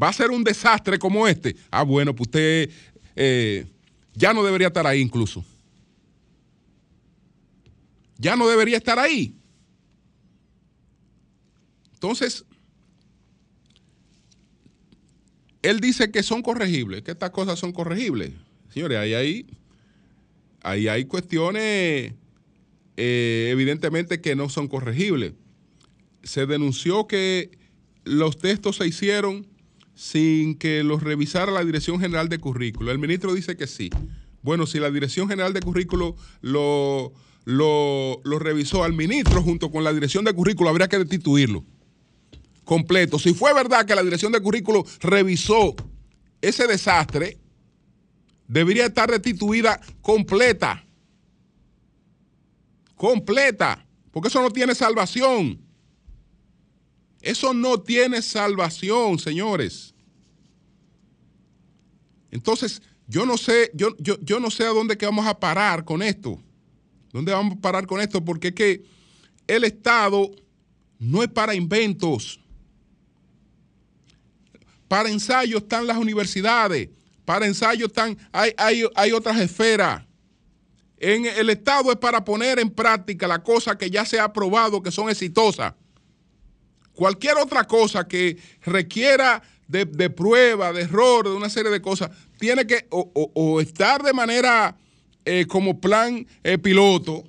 [0.02, 1.56] Va a ser un desastre como este.
[1.72, 2.70] Ah, bueno, pues usted
[3.16, 3.66] eh,
[4.14, 5.44] ya no debería estar ahí incluso.
[8.18, 9.36] Ya no debería estar ahí.
[11.94, 12.46] Entonces,
[15.70, 18.32] él dice que son corregibles, que estas cosas son corregibles.
[18.74, 19.46] Señores, ahí hay,
[20.62, 22.14] ahí hay cuestiones
[22.96, 25.34] eh, evidentemente que no son corregibles.
[26.24, 27.52] Se denunció que
[28.06, 29.46] los textos se hicieron
[29.94, 32.92] sin que los revisara la Dirección General de Currículo.
[32.92, 33.90] El ministro dice que sí.
[34.44, 37.12] Bueno, si la Dirección General de Currículo lo,
[37.44, 41.66] lo, lo revisó al ministro junto con la Dirección de Currículo, habría que destituirlo
[42.68, 43.18] completo.
[43.18, 45.74] Si fue verdad que la dirección de currículo revisó
[46.42, 47.40] ese desastre,
[48.48, 50.86] debería estar restituida completa.
[52.96, 53.88] Completa.
[54.12, 55.60] Porque eso no tiene salvación.
[57.22, 59.96] Eso no tiene salvación, señores.
[62.30, 66.02] Entonces, yo no sé, yo, yo, no sé a dónde que vamos a parar con
[66.02, 66.44] esto.
[67.14, 68.24] ¿Dónde vamos a parar con esto?
[68.24, 68.84] Porque es que
[69.48, 70.30] el Estado
[71.00, 72.42] no es para inventos.
[74.88, 76.90] Para ensayo están las universidades.
[77.26, 80.04] Para ensayo están, hay, hay, hay otras esferas.
[80.98, 84.82] En el Estado es para poner en práctica la cosa que ya se ha probado
[84.82, 85.74] que son exitosas.
[86.94, 92.66] Cualquier otra cosa que requiera de, prueba, de error, de una serie de cosas, tiene
[92.66, 94.76] que o, estar de manera
[95.26, 97.24] eh, como plan eh, piloto,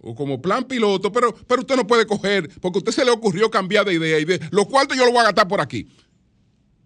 [0.00, 3.10] o como plan piloto, pero, pero usted no puede coger, porque a usted se le
[3.10, 5.88] ocurrió cambiar de idea y de los cuartos yo lo voy a gastar por aquí.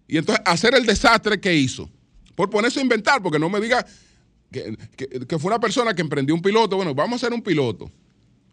[0.07, 1.89] Y entonces hacer el desastre que hizo.
[2.35, 3.85] Por ponerse a inventar, porque no me diga
[4.51, 4.75] que,
[5.27, 6.75] que fue una persona que emprendió un piloto.
[6.75, 7.89] Bueno, vamos a hacer un piloto.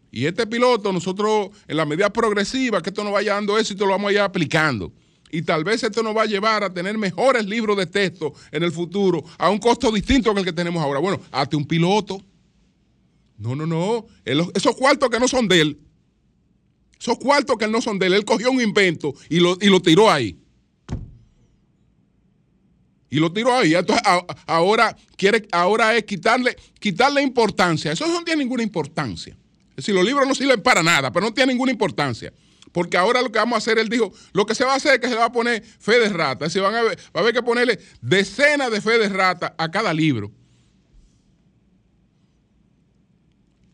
[0.09, 3.91] Y este piloto, nosotros, en la medida progresiva, que esto nos vaya dando éxito, lo
[3.91, 4.93] vamos a ir aplicando.
[5.31, 8.61] Y tal vez esto nos va a llevar a tener mejores libros de texto en
[8.61, 10.99] el futuro, a un costo distinto que el que tenemos ahora.
[10.99, 12.21] Bueno, hazte un piloto.
[13.43, 14.07] No, no, no.
[14.23, 15.79] esos cuartos que no son de él,
[16.97, 19.81] esos cuartos que no son de él, él cogió un invento y lo, y lo
[19.81, 20.39] tiró ahí.
[23.09, 23.75] Y lo tiró ahí.
[23.75, 24.01] Entonces,
[24.47, 27.91] ahora, quiere, ahora es quitarle, quitarle importancia.
[27.91, 29.37] Eso no tiene ninguna importancia.
[29.71, 32.31] Es decir, los libros no sirven para nada, pero no tienen ninguna importancia.
[32.71, 34.93] Porque ahora lo que vamos a hacer, él dijo, lo que se va a hacer
[34.93, 36.45] es que se va a poner fe de rata.
[36.45, 39.69] Es decir, van a va a haber que ponerle decenas de fe de rata a
[39.69, 40.31] cada libro.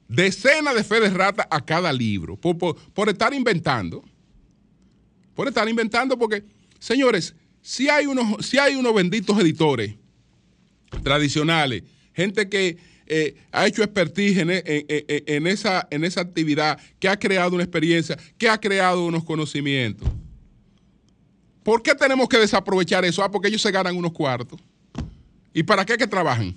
[0.10, 2.36] Decenas de fe de rata a cada libro.
[2.36, 4.04] Por, estar inventando.
[5.36, 6.44] Por estar inventando, porque,
[6.80, 9.94] señores, si hay unos, si hay unos benditos editores
[11.04, 17.54] tradicionales, gente que eh, ha hecho expertise en, esa, en esa actividad, que ha creado
[17.54, 20.10] una experiencia, que ha creado unos conocimientos.
[21.62, 23.24] ¿Por qué tenemos que desaprovechar eso?
[23.24, 24.60] Ah, porque ellos se ganan unos cuartos.
[25.54, 26.56] ¿Y para qué que trabajan?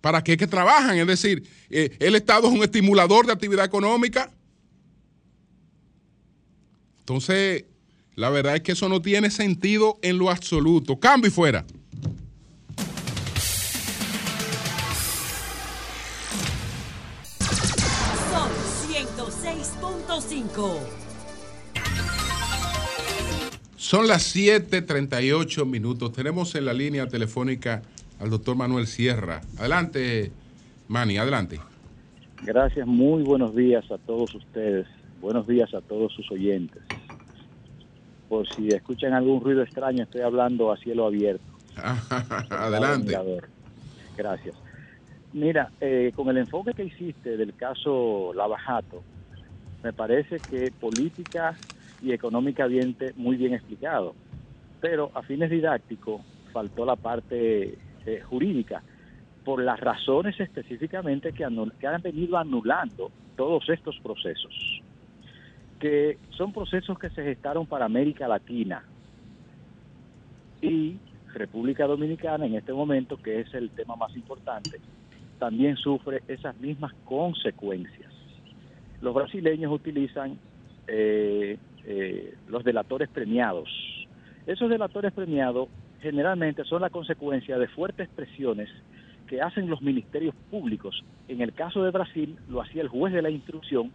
[0.00, 0.96] ¿Para qué que trabajan?
[0.98, 4.30] Es decir, eh, el Estado es un estimulador de actividad económica.
[7.00, 7.64] Entonces,
[8.14, 11.00] la verdad es que eso no tiene sentido en lo absoluto.
[11.00, 11.64] Cambio y fuera.
[23.76, 26.12] Son las 7:38 minutos.
[26.12, 27.82] Tenemos en la línea telefónica
[28.20, 29.40] al doctor Manuel Sierra.
[29.58, 30.32] Adelante,
[30.88, 31.60] Manny, adelante.
[32.42, 34.86] Gracias, muy buenos días a todos ustedes.
[35.20, 36.82] Buenos días a todos sus oyentes.
[38.28, 41.44] Por si escuchan algún ruido extraño, estoy hablando a cielo abierto.
[42.50, 43.16] adelante.
[44.16, 44.54] Gracias.
[45.32, 49.02] Mira, eh, con el enfoque que hiciste del caso Lavajato,
[49.82, 51.56] me parece que política
[52.02, 54.14] y económicamente muy bien explicado.
[54.80, 57.76] Pero a fines didácticos faltó la parte
[58.08, 58.82] eh, jurídica
[59.44, 64.82] por las razones específicamente que, han venido anulando todos estos procesos,
[65.78, 68.82] que son procesos que se gestaron para América Latina
[70.60, 70.96] y
[71.34, 74.80] República Dominicana en este momento, que es el tema más importante,
[75.38, 78.12] también sufre esas mismas consecuencias.
[79.00, 80.38] Los brasileños utilizan
[80.86, 83.68] eh, eh, los delatores premiados.
[84.46, 85.68] Esos delatores premiados
[86.00, 88.68] generalmente son la consecuencia de fuertes presiones
[89.26, 91.04] que hacen los ministerios públicos.
[91.28, 93.90] En el caso de Brasil lo hacía el juez de la instrucción,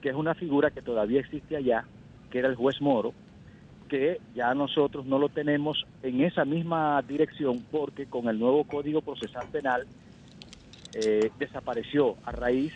[0.00, 1.84] que es una figura que todavía existe allá,
[2.30, 3.12] que era el juez Moro,
[3.88, 9.00] que ya nosotros no lo tenemos en esa misma dirección porque con el nuevo Código
[9.00, 9.86] Procesal Penal
[10.94, 12.72] eh, desapareció a raíz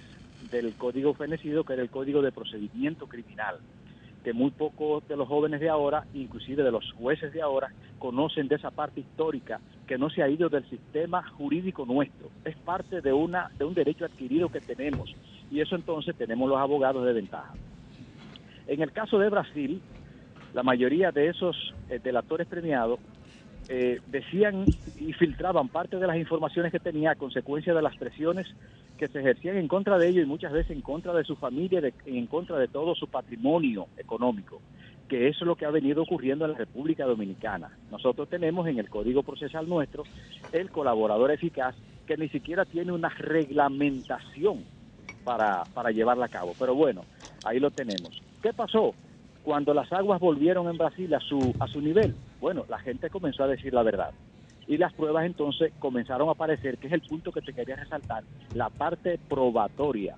[0.50, 3.58] del código fenecido, que era el Código de Procedimiento Criminal
[4.24, 8.48] que muy pocos de los jóvenes de ahora, inclusive de los jueces de ahora, conocen
[8.48, 12.28] de esa parte histórica que no se ha ido del sistema jurídico nuestro.
[12.44, 15.14] Es parte de, una, de un derecho adquirido que tenemos
[15.50, 17.52] y eso entonces tenemos los abogados de ventaja.
[18.66, 19.80] En el caso de Brasil,
[20.54, 23.00] la mayoría de esos eh, delatores premiados
[23.72, 24.64] eh, decían
[24.98, 28.48] y filtraban parte de las informaciones que tenía a consecuencia de las presiones
[28.98, 31.80] que se ejercían en contra de ellos y muchas veces en contra de su familia,
[32.04, 34.60] y en contra de todo su patrimonio económico,
[35.08, 37.70] que eso es lo que ha venido ocurriendo en la República Dominicana.
[37.92, 40.02] Nosotros tenemos en el Código Procesal nuestro
[40.50, 41.76] el colaborador eficaz
[42.08, 44.64] que ni siquiera tiene una reglamentación
[45.22, 46.54] para, para llevarla a cabo.
[46.58, 47.04] Pero bueno,
[47.44, 48.20] ahí lo tenemos.
[48.42, 48.94] ¿Qué pasó?
[49.44, 53.44] Cuando las aguas volvieron en Brasil a su, a su nivel, Bueno, la gente comenzó
[53.44, 54.12] a decir la verdad.
[54.66, 58.24] Y las pruebas entonces comenzaron a aparecer, que es el punto que te quería resaltar,
[58.54, 60.16] la parte probatoria.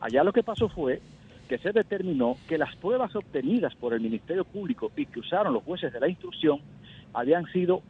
[0.00, 1.00] Allá lo que pasó fue
[1.48, 5.64] que se determinó que las pruebas obtenidas por el Ministerio Público y que usaron los
[5.64, 6.60] jueces de la instrucción
[7.12, 7.82] habían sido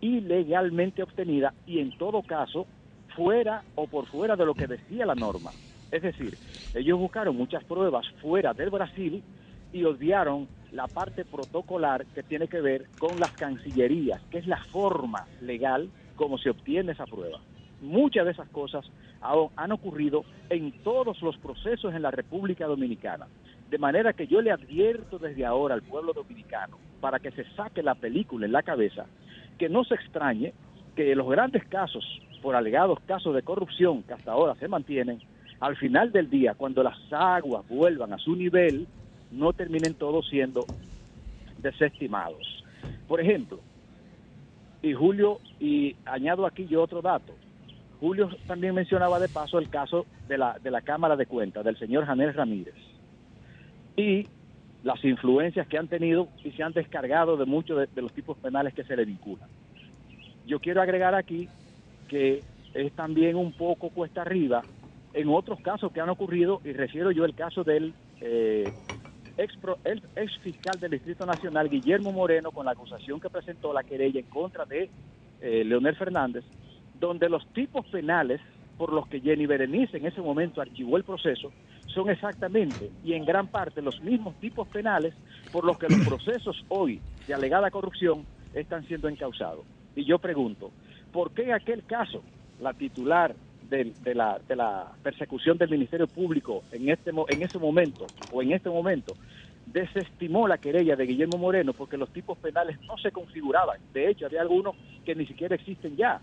[0.00, 2.66] ilegalmente obtenidas y en todo caso
[3.14, 5.50] fuera o por fuera de lo que decía la norma.
[5.92, 6.36] Es decir,
[6.74, 9.22] ellos buscaron muchas pruebas fuera del Brasil
[9.72, 14.62] y obviaron la parte protocolar que tiene que ver con las cancillerías, que es la
[14.72, 17.38] forma legal como se obtiene esa prueba.
[17.80, 18.84] Muchas de esas cosas
[19.56, 23.28] han ocurrido en todos los procesos en la República Dominicana.
[23.70, 27.82] De manera que yo le advierto desde ahora al pueblo dominicano, para que se saque
[27.82, 29.06] la película en la cabeza,
[29.58, 30.52] que no se extrañe
[30.96, 32.04] que los grandes casos,
[32.42, 35.20] por alegados casos de corrupción que hasta ahora se mantienen,
[35.60, 38.86] al final del día, cuando las aguas vuelvan a su nivel,
[39.34, 40.66] no terminen todos siendo
[41.58, 42.64] desestimados.
[43.08, 43.60] Por ejemplo,
[44.82, 47.34] y Julio, y añado aquí yo otro dato,
[48.00, 51.78] Julio también mencionaba de paso el caso de la, de la Cámara de Cuentas, del
[51.78, 52.74] señor Janel Ramírez,
[53.96, 54.26] y
[54.82, 58.74] las influencias que han tenido y se han descargado de muchos de, los tipos penales
[58.74, 59.48] que se le vinculan.
[60.46, 61.48] Yo quiero agregar aquí
[62.08, 62.42] que
[62.74, 64.62] es también un poco cuesta arriba
[65.14, 68.70] en otros casos que han ocurrido, y refiero yo el caso del eh,
[69.36, 69.54] ex,
[69.84, 74.20] el ex fiscal del Distrito Nacional, Guillermo Moreno, con la acusación que presentó la querella
[74.20, 74.90] en contra de
[75.40, 76.44] eh, Leonel Fernández,
[76.98, 78.40] donde los tipos penales
[78.76, 81.52] por los que Jenny Berenice en ese momento archivó el proceso
[81.86, 85.14] son exactamente y en gran parte los mismos tipos penales
[85.52, 89.64] por los que los procesos hoy de alegada corrupción están siendo encausados.
[89.94, 90.72] Y yo pregunto,
[91.12, 92.22] ¿por qué en aquel caso
[92.60, 93.34] la titular
[93.76, 98.52] de, la, de la persecución del Ministerio Público en, este, en ese momento o en
[98.52, 99.14] este momento
[99.66, 103.78] desestimó la querella de Guillermo Moreno porque los tipos penales no se configuraban.
[103.92, 106.20] De hecho, había algunos que ni siquiera existen ya.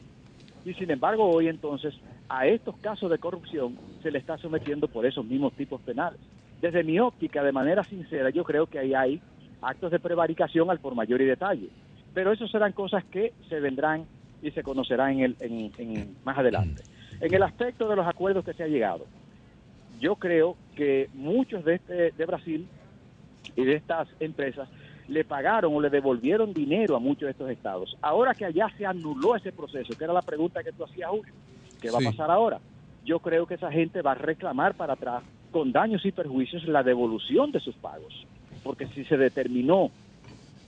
[0.63, 1.93] Y sin embargo, hoy entonces
[2.29, 6.19] a estos casos de corrupción se le está sometiendo por esos mismos tipos penales.
[6.61, 9.21] Desde mi óptica, de manera sincera, yo creo que ahí hay
[9.61, 11.69] actos de prevaricación al por mayor y detalle.
[12.13, 14.05] Pero eso serán cosas que se vendrán
[14.41, 16.83] y se conocerán en el, en, más adelante.
[17.21, 19.05] En el aspecto de los acuerdos que se ha llegado,
[19.99, 22.67] yo creo que muchos de, este, de Brasil
[23.55, 24.67] y de estas empresas
[25.07, 27.95] le pagaron o le devolvieron dinero a muchos de estos estados.
[28.01, 31.33] Ahora que allá se anuló ese proceso, que era la pregunta que tú hacías, Julio,
[31.79, 32.59] ¿qué va a pasar ahora?
[33.05, 36.81] Yo creo que esa gente va a reclamar para atrás con daños y perjuicios la
[36.81, 38.25] devolución de sus pagos.
[38.63, 39.91] Porque si se determinó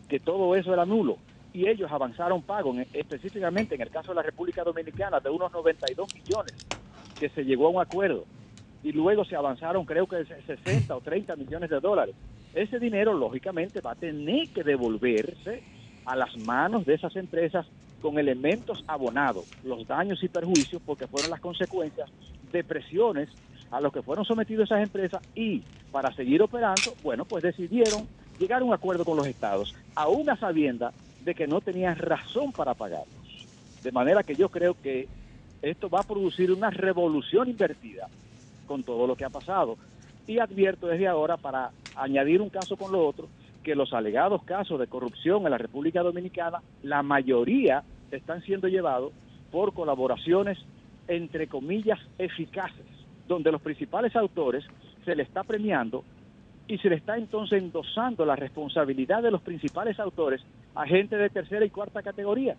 [0.07, 1.17] que todo eso era nulo
[1.53, 6.13] y ellos avanzaron pagos, específicamente en el caso de la República Dominicana, de unos 92
[6.15, 6.53] millones,
[7.19, 8.25] que se llegó a un acuerdo,
[8.83, 12.15] y luego se avanzaron creo que 60 o 30 millones de dólares.
[12.53, 15.63] Ese dinero lógicamente va a tener que devolverse
[16.05, 17.65] a las manos de esas empresas
[18.01, 22.09] con elementos abonados, los daños y perjuicios, porque fueron las consecuencias
[22.51, 23.29] de presiones
[23.71, 28.61] a los que fueron sometidos esas empresas y para seguir operando, bueno, pues decidieron llegar
[28.61, 30.91] a un acuerdo con los estados, aún a sabienda
[31.23, 33.47] de que no tenían razón para pagarlos.
[33.83, 35.07] De manera que yo creo que
[35.61, 38.09] esto va a producir una revolución invertida
[38.67, 39.77] con todo lo que ha pasado.
[40.27, 43.29] Y advierto desde ahora para añadir un caso con lo otro,
[43.63, 49.13] que los alegados casos de corrupción en la República Dominicana, la mayoría están siendo llevados
[49.51, 50.57] por colaboraciones
[51.07, 52.85] entre comillas eficaces,
[53.27, 54.65] donde los principales autores
[55.05, 56.03] se le está premiando
[56.67, 60.41] y se le está entonces endosando la responsabilidad de los principales autores
[60.75, 62.55] a gente de tercera y cuarta categoría.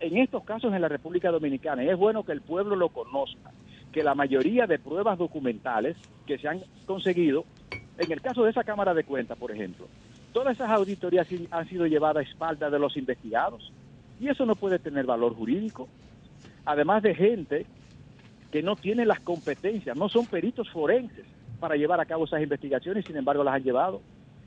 [0.00, 3.52] En estos casos en la República Dominicana, y es bueno que el pueblo lo conozca,
[3.92, 5.96] que la mayoría de pruebas documentales
[6.26, 7.44] que se han conseguido,
[7.98, 9.86] en el caso de esa Cámara de Cuentas, por ejemplo,
[10.32, 13.72] todas esas auditorías han sido llevadas a espaldas de los investigados
[14.18, 15.88] y eso no puede tener valor jurídico.
[16.64, 17.66] Además de gente
[18.50, 21.26] que no tiene las competencias, no son peritos forenses
[21.60, 24.00] para llevar a cabo esas investigaciones sin embargo las han llevado.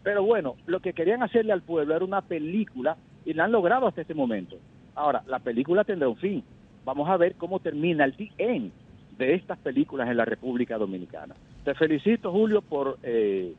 [0.06, 2.96] Pero bueno, lo que querían hacerle al pueblo era una película
[3.26, 4.56] y la han logrado hasta este momento.
[4.94, 6.44] Ahora, la película tendrá un fin.
[6.86, 8.72] Vamos a ver cómo termina el TN
[9.18, 11.34] de estas películas en la República Dominicana.
[11.64, 13.56] Te felicito, Julio, por eh,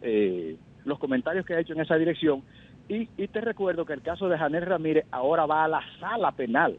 [0.00, 2.42] eh, los comentarios que ha hecho en esa dirección
[2.88, 6.78] y, te recuerdo que el caso de Janel Ramírez ahora va a la sala penal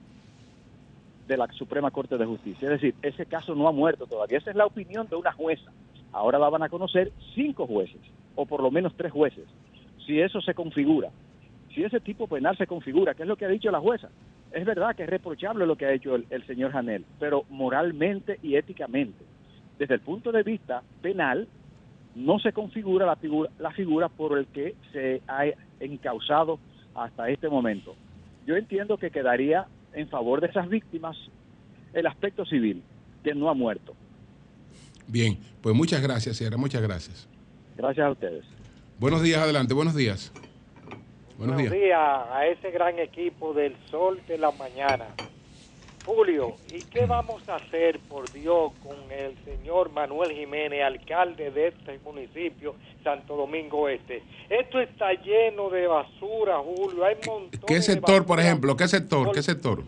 [1.28, 2.66] de la Suprema Corte de Justicia.
[2.66, 4.39] Es decir, ese caso no ha muerto todavía.
[4.39, 5.72] Esa es la opinión de una jueza.
[6.11, 8.01] Ahora la van a conocer cinco jueces,
[8.36, 9.46] o por lo menos tres jueces.
[10.06, 11.10] Si eso se configura,
[11.74, 14.10] si ese tipo penal se configura, que es lo que ha dicho la jueza,
[14.52, 18.56] es verdad que es reprochable lo que ha hecho el, señor Janel, pero moralmente y
[18.56, 19.24] éticamente,
[19.80, 21.48] desde el punto de vista penal,
[22.16, 25.46] no se configura la figura, la figura por el que se ha
[25.80, 26.60] encausado
[26.94, 27.96] hasta este momento.
[28.46, 31.18] Yo entiendo que quedaría en favor de esas víctimas
[31.94, 32.84] el aspecto civil,
[33.24, 33.96] que no ha muerto.
[35.08, 37.28] Bien, pues muchas gracias, Sierra, muchas gracias.
[37.76, 38.45] Gracias a ustedes.
[38.99, 40.32] Buenos días, adelante, buenos días.
[41.38, 41.71] Buenos, días.
[41.71, 45.07] días a ese gran equipo del Sol de la Mañana.
[46.05, 51.69] Julio, ¿y qué vamos a hacer, por Dios, con el señor Manuel Jiménez, alcalde de
[51.69, 54.21] este municipio, Santo Domingo Este?
[54.49, 57.05] Esto está lleno de basura, Julio.
[57.05, 58.76] Hay montones ¿Qué sector, por ejemplo?
[58.76, 59.32] ¿Qué sector?
[59.32, 59.84] ¿Qué sector?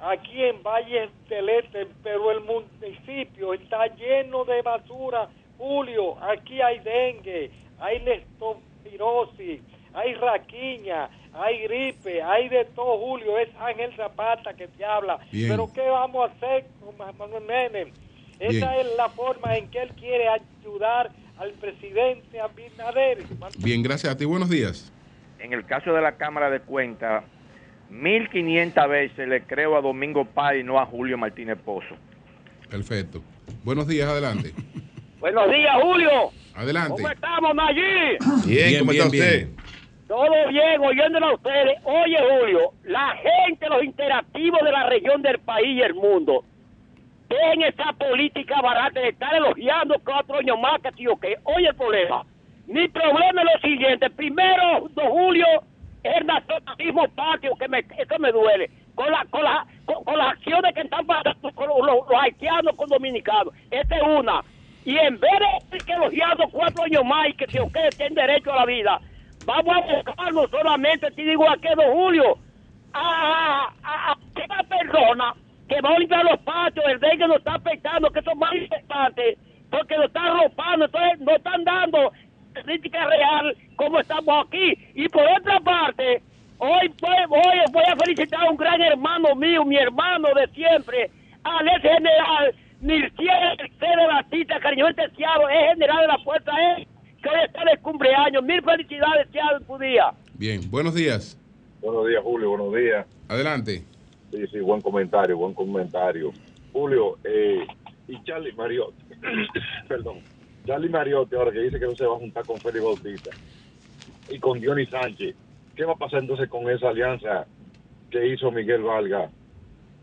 [0.00, 5.28] aquí en Valle del Este, pero el municipio está lleno de basura,
[5.58, 6.22] Julio.
[6.22, 9.60] Aquí hay dengue, hay leptospirosis,
[9.94, 15.18] hay raquiña, hay gripe, hay de todo, Julio, es Ángel Zapata que te habla.
[15.30, 17.92] Pero ¿qué vamos a hacer con Manuel Menem?
[18.38, 23.24] Esa es la forma en que él quiere ayudar al presidente Abinader.
[23.58, 24.24] Bien, gracias a ti.
[24.24, 24.92] Buenos días.
[25.38, 27.24] En el caso de la Cámara de Cuentas,
[27.90, 31.96] 1500 veces le creo a Domingo Paz y no a Julio Martínez Pozo.
[32.68, 33.22] Perfecto.
[33.64, 34.52] Buenos días, adelante.
[35.26, 36.30] Buenos días, Julio.
[36.54, 37.02] Adelante.
[37.02, 38.46] ¿Cómo estamos, allí?
[38.46, 39.48] Bien, ¿cómo está usted?
[40.06, 41.78] Todo bien, oyéndolo a ustedes.
[41.82, 46.44] Oye, Julio, la gente, los interactivos de la región del país y el mundo,
[47.28, 51.36] ven esa política barata de estar elogiando cuatro años más que tío que.
[51.42, 52.24] Oye, el problema.
[52.68, 54.08] Mi problema es lo siguiente.
[54.10, 55.46] Primero, don Julio,
[56.04, 58.70] es el nacionalismo patio, que me, eso me duele.
[58.94, 62.88] Con, la, con, la, con, las acciones que están pasando con los, los, haitianos con
[62.88, 63.52] dominicanos.
[63.72, 64.40] Esta es una.
[64.86, 65.30] Y en vez
[65.70, 69.00] de que elogiando cuatro años más y que si ustedes tienen derecho a la vida,
[69.46, 72.36] Vamos a buscarlo solamente, te digo a que don Julio,
[72.92, 75.34] a, a, una persona
[75.68, 78.52] que va a limpiar los patios, el de que nos está afectando, que son más
[78.56, 79.38] importantes,
[79.70, 82.12] porque nos están arropando, entonces nos están dando
[82.54, 84.76] crítica real como estamos aquí.
[84.94, 86.22] Y por otra parte,
[86.58, 86.92] hoy,
[87.28, 91.08] hoy voy a felicitar a un gran hermano mío, mi hermano de siempre,
[91.44, 92.54] al ex general
[92.86, 96.86] Mirciel de Batista, cariño deseado, es general de la Fuerza E
[97.20, 98.44] que está de cumpleaños.
[98.44, 100.12] Mil felicidades, Chávez, tu día.
[100.34, 101.36] Bien, buenos días.
[101.80, 103.04] Buenos días, Julio, buenos días.
[103.28, 103.82] Adelante.
[104.30, 106.32] Sí, sí, buen comentario, buen comentario.
[106.72, 107.66] Julio, eh,
[108.06, 109.02] y Charlie Mariotti,
[109.88, 110.18] perdón,
[110.64, 113.30] Charlie Mariotti ahora que dice que no se va a juntar con Félix Bautista
[114.30, 115.34] y con Diony Sánchez,
[115.74, 117.46] ¿qué va a pasar entonces con esa alianza
[118.10, 119.28] que hizo Miguel Valga?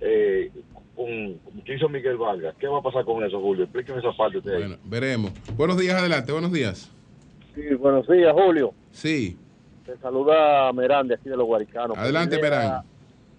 [0.01, 0.51] Eh,
[0.95, 2.53] con, ¿Qué hizo Miguel Valga?
[2.59, 3.63] ¿Qué va a pasar con eso, Julio?
[3.63, 4.37] Explíqueme esa parte.
[4.37, 5.31] Usted bueno, veremos.
[5.55, 6.91] Buenos días, adelante, buenos días.
[7.55, 8.73] Sí, buenos días, Julio.
[8.91, 9.37] Sí.
[9.85, 11.97] Te saluda Merán de aquí de los Guaricanos.
[11.97, 12.83] Adelante, Merán.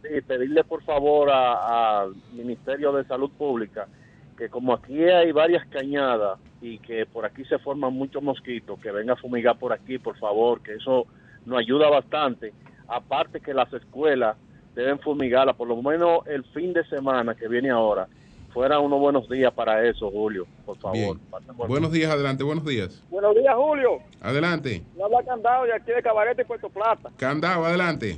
[0.02, 3.88] Sí, pedirle por favor al Ministerio de Salud Pública
[4.36, 8.90] que como aquí hay varias cañadas y que por aquí se forman muchos mosquitos, que
[8.90, 11.07] venga a fumigar por aquí, por favor, que eso
[11.46, 12.52] nos ayuda bastante.
[12.88, 14.36] Aparte que las escuelas
[14.75, 18.09] deben fumigarla, por lo menos el fin de semana que viene ahora
[18.55, 21.18] fueran unos buenos días para eso, Julio, por favor.
[21.66, 23.03] Buenos días, adelante, buenos días.
[23.11, 23.99] Buenos días, Julio.
[24.20, 24.81] Adelante.
[25.03, 27.11] habla Candado de aquí de Cabarete y Puerto Plata.
[27.16, 28.16] Candado, adelante.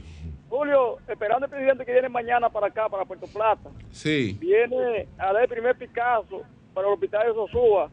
[0.51, 3.71] Julio, esperando el presidente que viene mañana para acá, para Puerto Plata.
[3.91, 4.37] Sí.
[4.39, 6.43] Viene a dar el primer Picasso
[6.75, 7.91] para el hospital de Sosúa,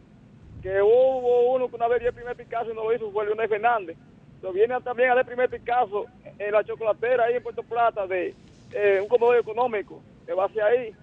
[0.62, 3.26] que hubo uno que una vez dio el primer Picasso y no lo hizo, fue
[3.26, 3.98] Leonel Fernández.
[4.42, 6.08] Lo viene también a dar el primer Picasso
[6.38, 8.36] en la chocolatera ahí en Puerto Plata de
[8.74, 10.94] eh, un comedor económico que va hacia ahí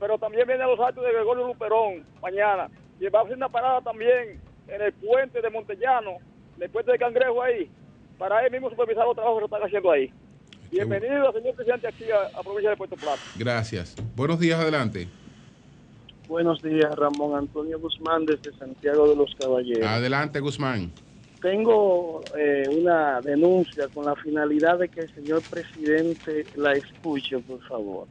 [0.00, 2.68] pero también viene a los actos de Gregorio Luperón mañana.
[2.98, 6.16] Y va a hacer una parada también en el puente de Montellano,
[6.56, 7.70] en el puente de Cangrejo ahí,
[8.18, 10.10] para él mismo supervisar los trabajos que están haciendo ahí.
[10.70, 13.20] Bienvenido, señor presidente, aquí a, a provincia de Puerto Plata.
[13.36, 13.94] Gracias.
[14.16, 15.08] Buenos días, adelante.
[16.28, 19.84] Buenos días, Ramón Antonio Guzmán, desde Santiago de los Caballeros.
[19.86, 20.92] Adelante, Guzmán.
[21.40, 27.60] Tengo eh, una denuncia con la finalidad de que el señor presidente la escuche, por
[27.66, 28.06] favor.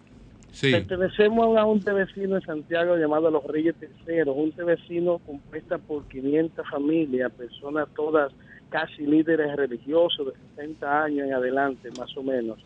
[0.60, 6.68] Pertenecemos a un vecino en Santiago llamado Los Reyes Terceros, un vecino compuesta por 500
[6.68, 8.34] familias, personas todas
[8.70, 12.58] casi líderes religiosos de 60 años en adelante, más o menos.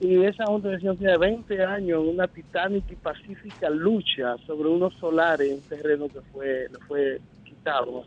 [0.00, 4.94] Y esa Junta de tiene 20 años en una titánica y pacífica lucha sobre unos
[4.94, 8.04] solares, un terreno que fue, fue quitado.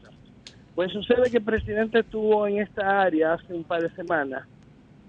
[0.75, 4.47] Pues sucede que el presidente estuvo en esta área hace un par de semanas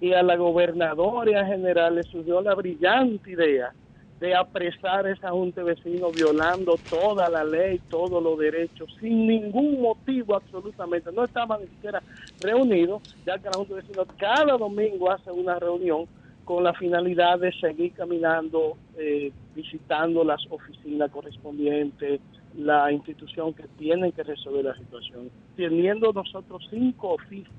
[0.01, 3.73] y a la gobernadora general le surgió la brillante idea
[4.19, 9.27] de apresar a esa junta de vecinos violando toda la ley, todos los derechos, sin
[9.27, 11.11] ningún motivo absolutamente.
[11.13, 12.03] No estaban ni siquiera
[12.41, 13.83] reunidos, ya que la junta de
[14.17, 16.07] cada domingo hace una reunión
[16.45, 22.21] con la finalidad de seguir caminando, eh, visitando las oficinas correspondientes,
[22.57, 27.55] la institución que tiene que resolver la situación, teniendo nosotros cinco oficios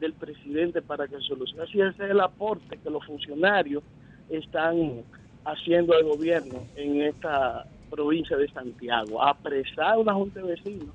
[0.00, 1.62] del presidente para que solucione.
[1.62, 3.82] Así ese es el aporte que los funcionarios
[4.28, 5.02] están
[5.44, 9.22] haciendo al gobierno en esta provincia de Santiago.
[9.22, 10.88] Apresar una junta de vecinos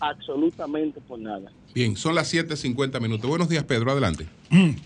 [0.00, 1.52] absolutamente por nada.
[1.74, 3.28] Bien, son las 7.50 minutos.
[3.28, 4.26] Buenos días, Pedro, adelante.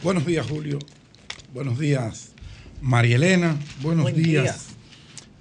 [0.02, 0.78] buenos días, Julio.
[1.54, 2.32] Buenos días,
[2.82, 3.56] María Elena.
[3.80, 4.70] Buenos días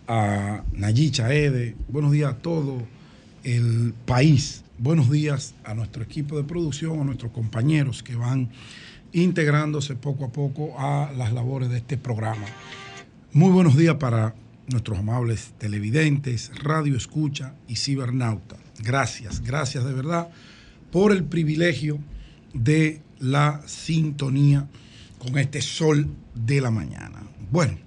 [0.07, 1.76] a Nayicha Ede.
[1.88, 2.84] Buenos días a todo
[3.43, 4.64] el país.
[4.78, 8.51] Buenos días a nuestro equipo de producción, a nuestros compañeros que van
[9.11, 12.45] integrándose poco a poco a las labores de este programa.
[13.32, 14.36] Muy buenos días para
[14.68, 18.57] nuestros amables televidentes, radio escucha y cibernauta.
[18.84, 20.30] Gracias, gracias de verdad
[20.91, 21.97] por el privilegio
[22.53, 24.68] de la sintonía
[25.24, 27.24] con este sol de la mañana.
[27.49, 27.78] Bueno,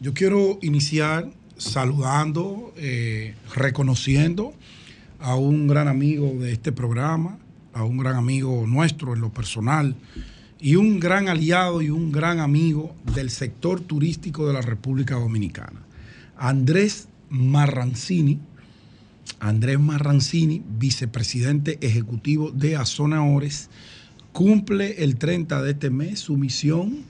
[0.00, 4.52] yo quiero iniciar saludando, eh, reconociendo
[5.18, 7.38] a un gran amigo de este programa,
[7.72, 9.96] a un gran amigo nuestro en lo personal
[10.60, 15.80] y un gran aliado y un gran amigo del sector turístico de la República Dominicana.
[16.36, 18.40] Andrés Marrancini,
[19.40, 23.70] Andrés Marrancini, vicepresidente ejecutivo de Azona Ores,
[24.34, 27.04] cumple el 30 de este mes su misión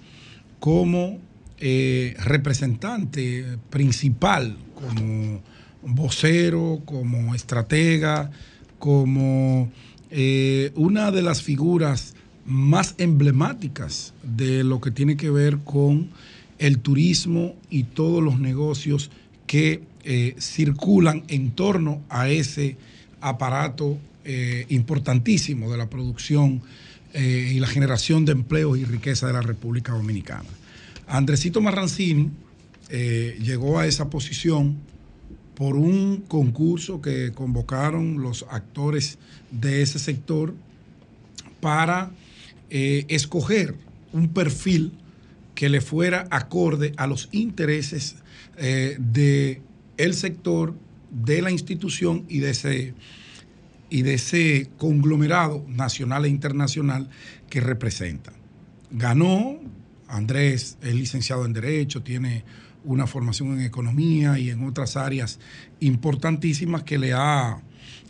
[0.60, 1.18] como
[1.58, 5.40] eh, representante principal, como
[5.82, 8.30] vocero, como estratega,
[8.78, 9.70] como
[10.10, 12.14] eh, una de las figuras
[12.44, 16.10] más emblemáticas de lo que tiene que ver con
[16.58, 19.10] el turismo y todos los negocios
[19.46, 22.76] que eh, circulan en torno a ese
[23.22, 23.98] aparato
[24.70, 26.62] importantísimo de la producción
[27.14, 30.48] eh, y la generación de empleos y riqueza de la República Dominicana.
[31.06, 32.30] Andresito Marrancini
[32.90, 34.76] llegó a esa posición
[35.54, 39.18] por un concurso que convocaron los actores
[39.50, 40.54] de ese sector
[41.60, 42.12] para
[42.70, 43.74] escoger
[44.12, 44.92] un perfil
[45.54, 48.16] que le fuera acorde a los intereses
[48.56, 50.74] eh, del sector,
[51.10, 52.94] de la institución y de ese
[53.94, 57.08] y de ese conglomerado nacional e internacional
[57.48, 58.32] que representa.
[58.90, 59.60] Ganó,
[60.08, 62.42] Andrés es licenciado en Derecho, tiene
[62.82, 65.38] una formación en economía y en otras áreas
[65.78, 67.62] importantísimas que le ha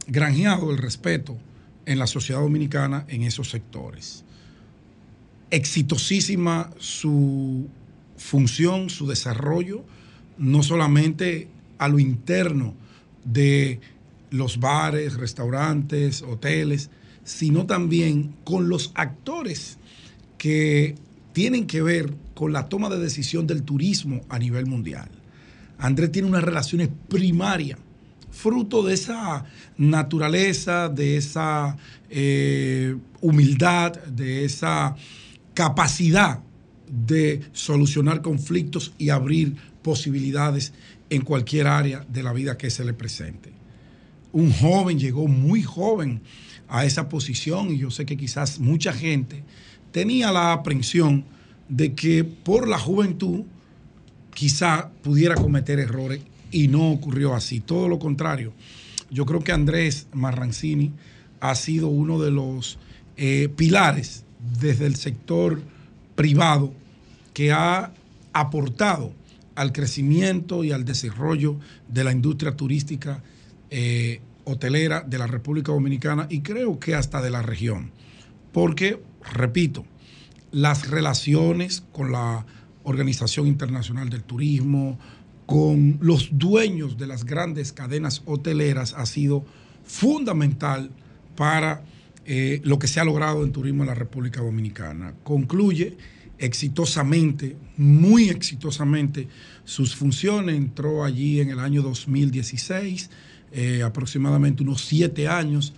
[0.07, 1.37] granjeado el respeto
[1.85, 4.24] en la sociedad dominicana en esos sectores
[5.51, 7.68] exitosísima su
[8.16, 9.85] función, su desarrollo,
[10.39, 12.74] no solamente a lo interno
[13.24, 13.80] de
[14.35, 16.91] los bares, restaurantes, hoteles,
[17.22, 19.78] sino también con los actores
[20.37, 20.97] que
[21.32, 25.09] tienen que ver con la toma de decisión del turismo a nivel mundial.
[25.78, 27.78] Andrés tiene unas relaciones primarias,
[28.32, 29.45] fruto de esa
[29.78, 31.76] naturaleza, de esa
[32.11, 34.97] eh, humildad, de esa
[35.55, 36.41] capacidad
[36.89, 40.72] de solucionar conflictos y abrir posibilidades
[41.09, 43.63] en cualquier área de la vida que se le presente.
[44.35, 46.20] Un joven llegó muy joven
[46.66, 49.45] a esa posición y yo sé que quizás mucha gente
[49.93, 51.24] tenía la aprensión
[51.68, 53.45] de que por la juventud
[54.35, 56.20] quizá pudiera cometer errores
[56.51, 57.61] y no ocurrió así.
[57.61, 58.53] Todo lo contrario.
[59.09, 60.91] Yo creo que Andrés Marrancini
[61.39, 62.80] ha sido uno de los
[63.16, 64.24] eh, pilares
[64.61, 65.62] desde el sector
[66.16, 66.74] privado
[67.35, 67.93] que ha
[68.32, 69.12] aportado
[69.55, 71.57] al crecimiento y al desarrollo
[71.89, 73.22] de la industria turística
[73.76, 77.90] eh, hotelera de la República Dominicana y creo que hasta de la región.
[78.52, 79.02] Porque,
[79.32, 79.84] repito,
[80.52, 82.46] las relaciones con la
[82.84, 84.96] Organización Internacional del Turismo,
[85.46, 89.44] con los dueños de las grandes cadenas hoteleras ha sido
[89.82, 90.92] fundamental
[91.34, 91.82] para
[92.26, 95.14] eh, lo que se ha logrado en turismo en la República Dominicana.
[95.24, 95.96] Concluye
[96.38, 99.26] exitosamente, muy exitosamente,
[99.64, 100.54] sus funciones.
[100.54, 103.10] Entró allí en el año 2016,
[103.55, 105.72] eh, aproximadamente unos siete años,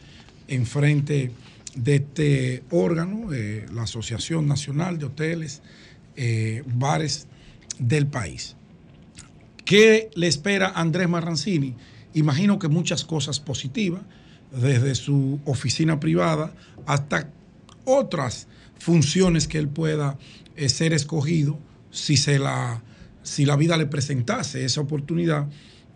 [0.49, 1.31] en frente
[1.75, 5.63] de este órgano, eh, la Asociación Nacional de Hoteles,
[6.67, 7.27] Bares
[7.79, 8.57] del país.
[9.67, 11.75] ¿Qué le espera Andrés Marrancini?
[12.15, 14.01] Imagino que muchas cosas positivas
[14.51, 16.55] desde su oficina privada
[16.87, 17.31] hasta
[17.85, 18.47] otras
[18.79, 20.19] funciones que él pueda
[20.55, 21.59] eh, ser escogido
[21.91, 22.83] si, se la,
[23.23, 25.49] si la vida le presentase esa oportunidad.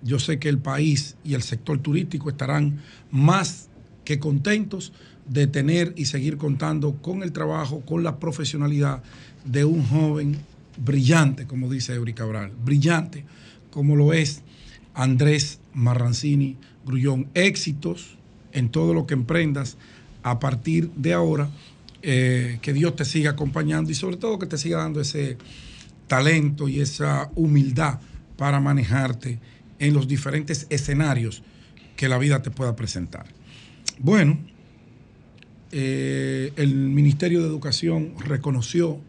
[0.02, 2.80] Yo sé que el país y el sector turístico estarán
[3.10, 3.68] más
[4.04, 4.92] que contentos
[5.26, 9.02] de tener y seguir contando con el trabajo, con la profesionalidad
[9.44, 10.38] de un joven
[10.76, 13.24] brillante, como dice Eury Cabral, brillante,
[13.70, 14.42] como lo es
[14.94, 17.28] Andrés Marrancini Grullón.
[17.34, 18.16] Éxitos,
[18.52, 19.76] en todo lo que emprendas
[20.22, 21.48] a partir de ahora
[22.02, 25.36] eh, que Dios te siga acompañando y sobre todo que te siga dando ese
[26.06, 28.00] talento y esa humildad
[28.36, 29.38] para manejarte
[29.80, 31.42] en los diferentes escenarios
[31.96, 33.26] que la vida te pueda presentar.
[33.98, 34.38] Bueno,
[35.72, 39.00] eh, el Ministerio de Educación reconoció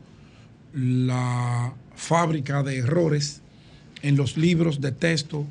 [0.73, 3.41] la fábrica de errores
[4.01, 5.45] en los libros de texto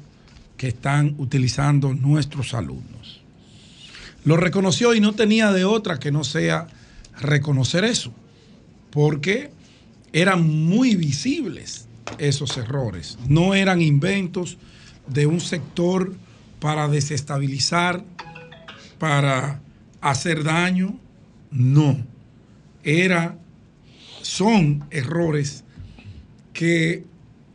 [0.57, 3.21] que están utilizando nuestros alumnos.
[4.25, 6.67] Lo reconoció y no tenía de otra que no sea
[7.21, 8.13] reconocer eso,
[8.91, 9.51] porque
[10.13, 11.87] eran muy visibles
[12.19, 14.59] esos errores, no eran inventos
[15.13, 16.15] de un sector
[16.61, 18.05] para desestabilizar,
[18.99, 19.61] para
[20.01, 20.99] hacer daño,
[21.51, 21.99] no,
[22.85, 23.39] era,
[24.23, 25.65] son errores
[26.53, 27.05] que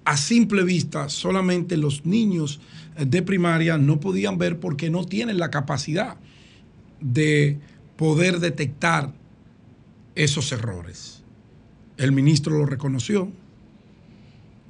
[0.03, 2.59] a simple vista solamente los niños
[2.97, 6.17] de primaria no podían ver porque no tienen la capacidad
[6.99, 7.59] de
[7.97, 9.13] poder detectar
[10.15, 11.23] esos errores.
[11.97, 13.31] El ministro lo reconoció.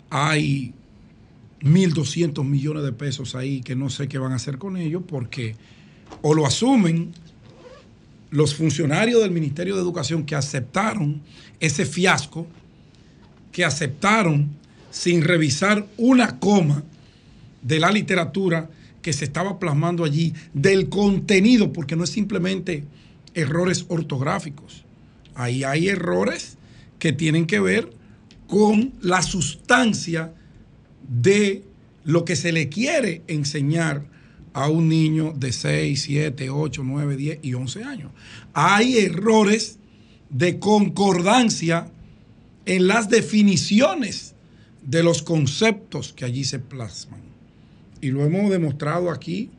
[0.10, 0.74] Hay
[1.66, 5.56] 1.200 millones de pesos ahí que no sé qué van a hacer con ellos porque
[6.22, 7.12] o lo asumen
[8.30, 11.22] los funcionarios del Ministerio de Educación que aceptaron
[11.60, 12.48] ese fiasco,
[13.52, 14.50] que aceptaron
[14.92, 16.84] sin revisar una coma
[17.62, 18.70] de la literatura
[19.02, 22.84] que se estaba plasmando allí, del contenido, porque no es simplemente
[23.34, 24.84] errores ortográficos.
[25.36, 26.58] Ahí hay errores
[27.00, 27.92] que tienen que ver
[28.48, 30.34] con la sustancia
[31.08, 31.64] de
[32.04, 34.06] lo que se le quiere enseñar
[34.54, 38.12] a un niño de 6, 7, 8, 9, 10 y 11 años.
[38.54, 39.80] Hay errores
[40.30, 41.92] de concordancia
[42.66, 44.34] en las definiciones
[44.82, 47.22] de los conceptos que allí se plasman.
[48.02, 49.50] Y lo hemos demostrado aquí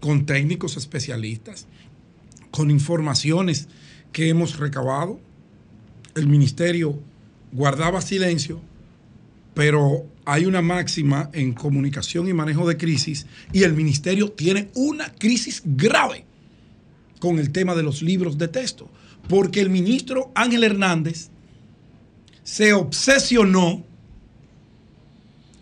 [0.00, 1.66] con técnicos especialistas,
[2.50, 3.68] con informaciones
[4.12, 5.20] que hemos recabado.
[6.14, 6.98] El ministerio
[7.52, 8.60] guardaba silencio,
[9.54, 15.12] pero hay una máxima en comunicación y manejo de crisis y el ministerio tiene una
[15.12, 16.24] crisis grave
[17.18, 18.90] con el tema de los libros de texto,
[19.28, 21.30] porque el ministro Ángel Hernández
[22.42, 23.84] se obsesionó,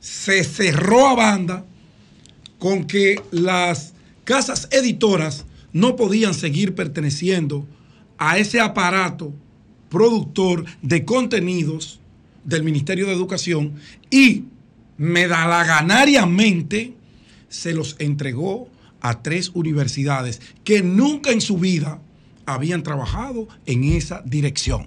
[0.00, 1.64] se cerró a banda
[2.58, 3.94] con que las
[4.24, 7.66] casas editoras no podían seguir perteneciendo
[8.18, 9.32] a ese aparato
[9.88, 12.00] productor de contenidos
[12.45, 13.74] del Ministerio de Educación
[14.11, 14.45] y
[14.97, 16.95] medalaganariamente
[17.49, 18.68] se los entregó
[19.01, 22.01] a tres universidades que nunca en su vida
[22.47, 24.86] habían trabajado en esa dirección.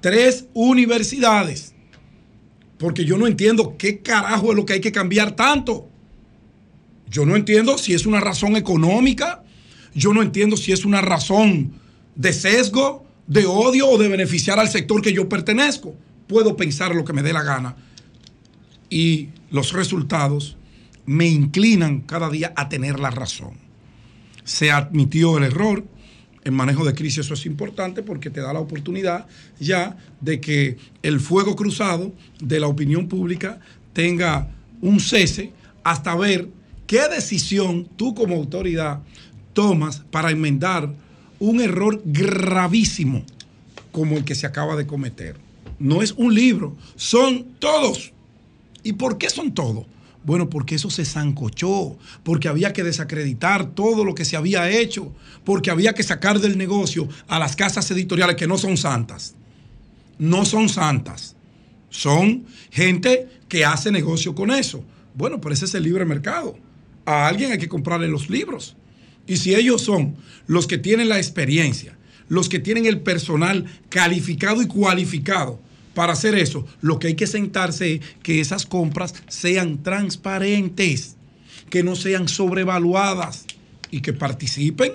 [0.00, 1.74] Tres universidades.
[2.78, 5.88] Porque yo no entiendo qué carajo es lo que hay que cambiar tanto.
[7.08, 9.42] Yo no entiendo si es una razón económica,
[9.94, 11.72] yo no entiendo si es una razón
[12.16, 15.94] de sesgo, de odio o de beneficiar al sector que yo pertenezco.
[16.26, 17.76] Puedo pensar lo que me dé la gana.
[18.90, 20.56] Y los resultados
[21.06, 23.52] me inclinan cada día a tener la razón.
[24.44, 25.84] Se admitió el error.
[26.44, 29.26] En manejo de crisis eso es importante porque te da la oportunidad
[29.58, 33.60] ya de que el fuego cruzado de la opinión pública
[33.94, 34.50] tenga
[34.82, 35.52] un cese
[35.84, 36.50] hasta ver
[36.86, 39.00] qué decisión tú como autoridad
[39.54, 40.92] tomas para enmendar
[41.38, 43.24] un error gravísimo
[43.92, 45.43] como el que se acaba de cometer.
[45.84, 48.14] No es un libro, son todos.
[48.82, 49.84] ¿Y por qué son todos?
[50.24, 55.12] Bueno, porque eso se zancochó, porque había que desacreditar todo lo que se había hecho,
[55.44, 59.34] porque había que sacar del negocio a las casas editoriales que no son santas.
[60.18, 61.36] No son santas.
[61.90, 64.82] Son gente que hace negocio con eso.
[65.14, 66.56] Bueno, pero ese es el libre mercado.
[67.04, 68.74] A alguien hay que comprarle los libros.
[69.26, 70.16] Y si ellos son
[70.46, 75.60] los que tienen la experiencia, los que tienen el personal calificado y cualificado
[75.94, 81.16] para hacer eso, lo que hay que sentarse es que esas compras sean transparentes,
[81.70, 83.46] que no sean sobrevaluadas
[83.90, 84.92] y que participen,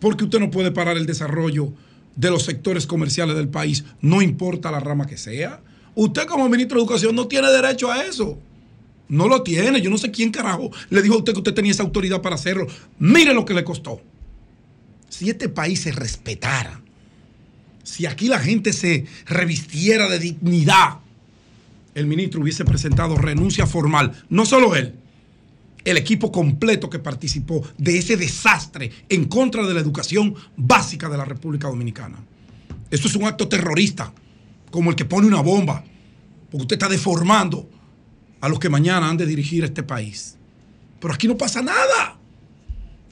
[0.00, 1.72] porque usted no puede parar el desarrollo
[2.14, 5.60] de los sectores comerciales del país, no importa la rama que sea.
[5.94, 8.38] Usted como ministro de Educación no tiene derecho a eso.
[9.08, 9.80] No lo tiene.
[9.80, 12.34] Yo no sé quién carajo le dijo a usted que usted tenía esa autoridad para
[12.34, 12.66] hacerlo.
[12.98, 14.00] Mire lo que le costó.
[15.08, 16.82] Si este país se respetara,
[17.88, 20.98] si aquí la gente se revistiera de dignidad,
[21.94, 24.12] el ministro hubiese presentado renuncia formal.
[24.28, 24.94] No solo él,
[25.86, 31.16] el equipo completo que participó de ese desastre en contra de la educación básica de
[31.16, 32.18] la República Dominicana.
[32.90, 34.12] Esto es un acto terrorista,
[34.70, 35.82] como el que pone una bomba,
[36.50, 37.70] porque usted está deformando
[38.42, 40.36] a los que mañana han de dirigir este país.
[41.00, 42.17] Pero aquí no pasa nada.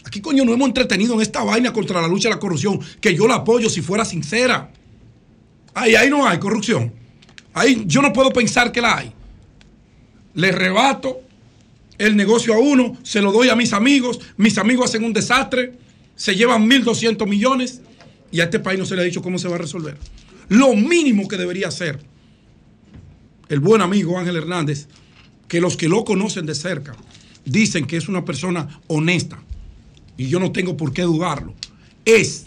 [0.07, 2.79] Aquí ¿Qué coño no hemos entretenido en esta vaina contra la lucha de la corrupción?
[3.01, 4.71] Que yo la apoyo si fuera sincera.
[5.75, 6.93] Ahí, ahí no hay corrupción.
[7.53, 9.13] Ahí yo no puedo pensar que la hay.
[10.35, 11.21] Le rebato
[11.99, 15.75] el negocio a uno, se lo doy a mis amigos, mis amigos hacen un desastre,
[16.15, 17.81] se llevan 1.200 millones
[18.31, 19.99] y a este país no se le ha dicho cómo se va a resolver.
[20.49, 21.99] Lo mínimo que debería hacer
[23.49, 24.87] el buen amigo Ángel Hernández,
[25.49, 26.95] que los que lo conocen de cerca
[27.45, 29.43] dicen que es una persona honesta,
[30.17, 31.55] y yo no tengo por qué dudarlo,
[32.05, 32.47] es,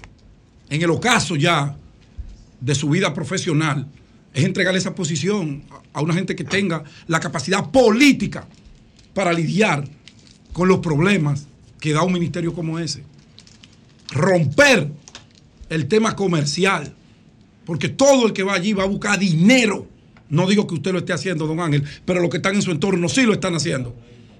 [0.70, 1.78] en el ocaso ya
[2.60, 3.88] de su vida profesional,
[4.34, 5.64] es entregarle esa posición
[5.94, 8.48] a una gente que tenga la capacidad política
[9.14, 9.86] para lidiar
[10.54, 11.48] con los problemas
[11.80, 13.04] que da un ministerio como ese.
[14.12, 14.92] Romper
[15.70, 16.94] el tema comercial,
[17.66, 19.88] porque todo el que va allí va a buscar dinero.
[20.30, 22.72] No digo que usted lo esté haciendo, don Ángel, pero los que están en su
[22.72, 23.96] entorno sí lo están haciendo.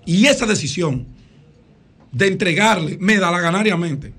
[0.06, 1.06] Y esa decisión
[2.12, 4.14] de entregarle medalaganariamente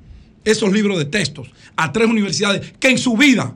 [0.44, 3.54] esos libros de textos a tres universidades que en su vida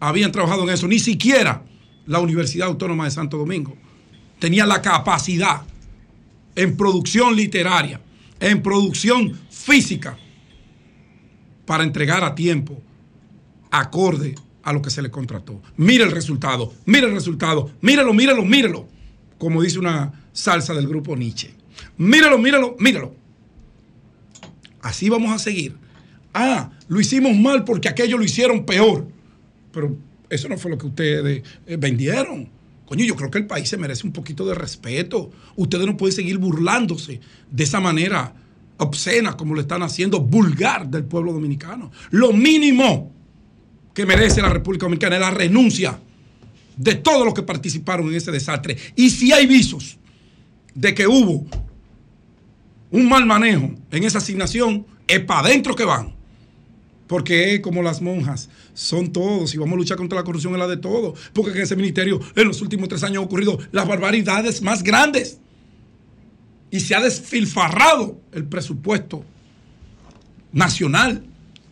[0.00, 1.62] habían trabajado en eso, ni siquiera
[2.06, 3.76] la Universidad Autónoma de Santo Domingo
[4.38, 5.62] tenía la capacidad
[6.54, 8.00] en producción literaria,
[8.40, 10.18] en producción física,
[11.64, 12.82] para entregar a tiempo,
[13.70, 15.62] acorde a lo que se le contrató.
[15.76, 18.86] Mire el resultado, mire el resultado, mírelo, mírelo, mírelo,
[19.38, 21.54] como dice una salsa del grupo Nietzsche.
[21.96, 23.14] Mírelo, mírelo, mírelo.
[24.84, 25.74] Así vamos a seguir.
[26.34, 29.08] Ah, lo hicimos mal porque aquello lo hicieron peor.
[29.72, 29.96] Pero
[30.28, 32.50] eso no fue lo que ustedes eh, vendieron.
[32.84, 35.30] Coño, yo creo que el país se merece un poquito de respeto.
[35.56, 37.18] Ustedes no pueden seguir burlándose
[37.50, 38.34] de esa manera
[38.76, 41.90] obscena como lo están haciendo, vulgar del pueblo dominicano.
[42.10, 43.10] Lo mínimo
[43.94, 45.98] que merece la República Dominicana es la renuncia
[46.76, 48.76] de todos los que participaron en ese desastre.
[48.96, 49.96] Y si hay visos
[50.74, 51.46] de que hubo
[52.94, 56.14] un mal manejo en esa asignación, es para adentro que van.
[57.08, 59.52] Porque como las monjas, son todos.
[59.52, 61.18] Y vamos a luchar contra la corrupción es la de todos.
[61.32, 65.40] Porque en ese ministerio en los últimos tres años han ocurrido las barbaridades más grandes.
[66.70, 69.24] Y se ha desfilfarrado el presupuesto
[70.52, 71.24] nacional.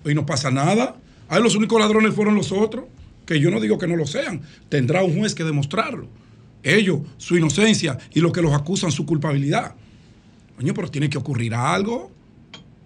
[0.04, 0.96] Hoy no pasa nada.
[1.28, 2.86] Ahí los únicos ladrones fueron los otros.
[3.26, 4.42] Que yo no digo que no lo sean.
[4.68, 6.08] Tendrá un juez que demostrarlo.
[6.64, 9.76] Ellos, su inocencia y los que los acusan, su culpabilidad.
[10.62, 12.12] Coño, pero tiene que ocurrir algo.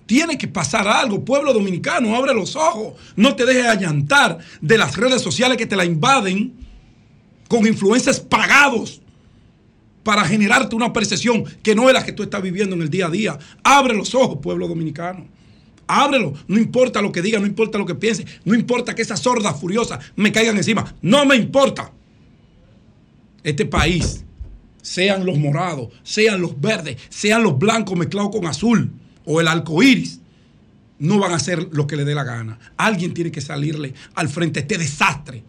[0.06, 1.22] Tiene que pasar algo.
[1.22, 2.94] Pueblo dominicano, abre los ojos.
[3.16, 6.54] No te dejes allantar de las redes sociales que te la invaden
[7.48, 9.02] con influencias pagados
[10.02, 13.08] para generarte una percepción que no es la que tú estás viviendo en el día
[13.08, 13.38] a día.
[13.62, 15.26] Abre los ojos, pueblo dominicano.
[15.86, 16.32] Ábrelo.
[16.48, 19.60] No importa lo que diga, no importa lo que piense, no importa que esas sordas
[19.60, 20.94] furiosas me caigan encima.
[21.02, 21.92] No me importa.
[23.42, 24.24] Este país
[24.86, 28.88] sean los morados, sean los verdes, sean los blancos mezclados con azul
[29.24, 30.20] o el arco iris,
[31.00, 32.56] no van a hacer lo que le dé la gana.
[32.76, 35.42] Alguien tiene que salirle al frente a este desastre.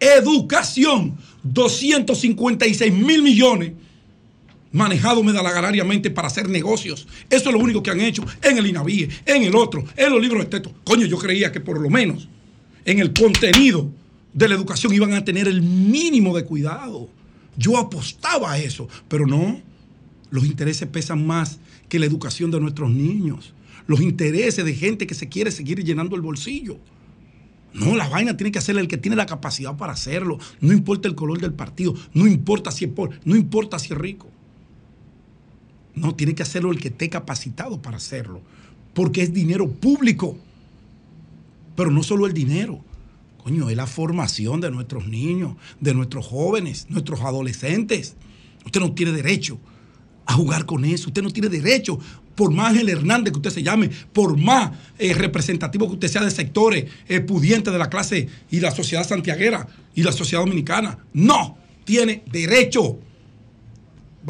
[0.00, 3.74] Educación, 256 mil millones
[4.72, 7.06] manejado medalaganariamente para hacer negocios.
[7.30, 10.20] Eso es lo único que han hecho en el INAVIE, en el otro, en los
[10.20, 10.74] libros de texto.
[10.82, 12.28] Coño, yo creía que por lo menos
[12.84, 13.88] en el contenido
[14.32, 17.08] de la educación iban a tener el mínimo de cuidado.
[17.56, 19.60] Yo apostaba a eso, pero no.
[20.30, 23.52] Los intereses pesan más que la educación de nuestros niños.
[23.86, 26.78] Los intereses de gente que se quiere seguir llenando el bolsillo.
[27.72, 30.38] No, la vaina tiene que hacer el que tiene la capacidad para hacerlo.
[30.60, 33.98] No importa el color del partido, no importa si es pobre, no importa si es
[33.98, 34.28] rico.
[35.94, 38.40] No, tiene que hacerlo el que esté capacitado para hacerlo.
[38.94, 40.36] Porque es dinero público.
[41.76, 42.82] Pero no solo el dinero.
[43.50, 48.16] Es la formación de nuestros niños, de nuestros jóvenes, nuestros adolescentes.
[48.64, 49.58] Usted no tiene derecho
[50.26, 51.08] a jugar con eso.
[51.08, 51.98] Usted no tiene derecho,
[52.36, 56.24] por más el Hernández que usted se llame, por más eh, representativo que usted sea
[56.24, 60.98] de sectores eh, pudientes de la clase y la sociedad santiaguera y la sociedad dominicana.
[61.12, 63.00] No tiene derecho.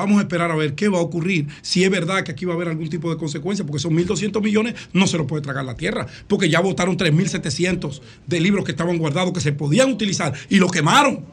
[0.01, 2.55] Vamos a esperar a ver qué va a ocurrir, si es verdad que aquí va
[2.55, 5.63] a haber algún tipo de consecuencia, porque son 1.200 millones, no se lo puede tragar
[5.63, 10.33] la tierra, porque ya votaron 3.700 de libros que estaban guardados, que se podían utilizar,
[10.49, 11.27] y lo quemaron.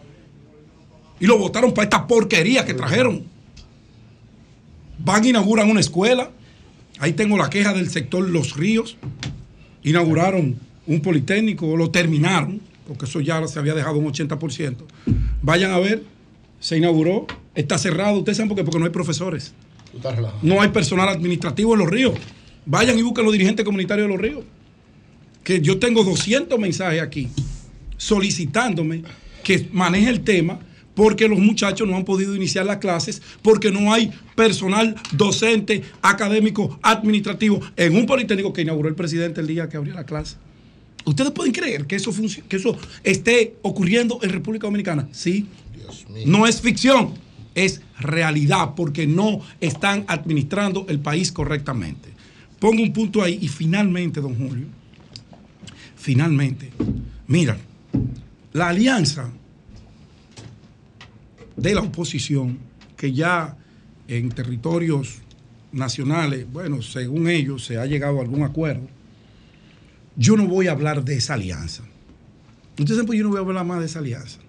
[1.17, 3.23] Y lo votaron para esta porquería que trajeron.
[4.99, 6.29] Van a inaugurar una escuela.
[6.99, 8.97] Ahí tengo la queja del sector Los Ríos.
[9.81, 10.57] Inauguraron
[10.87, 14.75] un politécnico, lo terminaron, porque eso ya se había dejado un 80%.
[15.41, 16.03] Vayan a ver,
[16.59, 17.27] se inauguró
[17.57, 19.51] Está cerrado, ustedes saben por qué, porque no hay profesores.
[20.43, 22.13] No hay personal administrativo en los ríos.
[22.67, 24.43] Vayan y busquen los dirigentes comunitarios de los ríos.
[25.43, 27.29] Que yo tengo 200 mensajes aquí
[27.97, 29.01] solicitándome
[29.43, 30.59] que maneje el tema
[30.93, 36.79] porque los muchachos no han podido iniciar las clases, porque no hay personal docente, académico,
[36.83, 40.37] administrativo en un politécnico que inauguró el presidente el día que abrió la clase.
[41.05, 42.11] ¿Ustedes pueden creer que eso,
[42.47, 45.07] que eso esté ocurriendo en República Dominicana?
[45.11, 45.47] Sí.
[46.25, 47.13] No es ficción,
[47.57, 52.09] es realidad, porque no están administrando el país correctamente.
[52.59, 54.67] Pongo un punto ahí y finalmente, don Julio,
[55.95, 56.71] finalmente,
[57.25, 57.57] mira,
[58.53, 59.31] la alianza
[61.55, 62.59] de la oposición,
[62.95, 63.57] que ya
[64.07, 65.15] en territorios
[65.71, 68.87] nacionales, bueno, según ellos se ha llegado a algún acuerdo,
[70.15, 71.83] yo no voy a hablar de esa alianza.
[72.77, 74.39] Entonces, pues yo no voy a hablar más de esa alianza.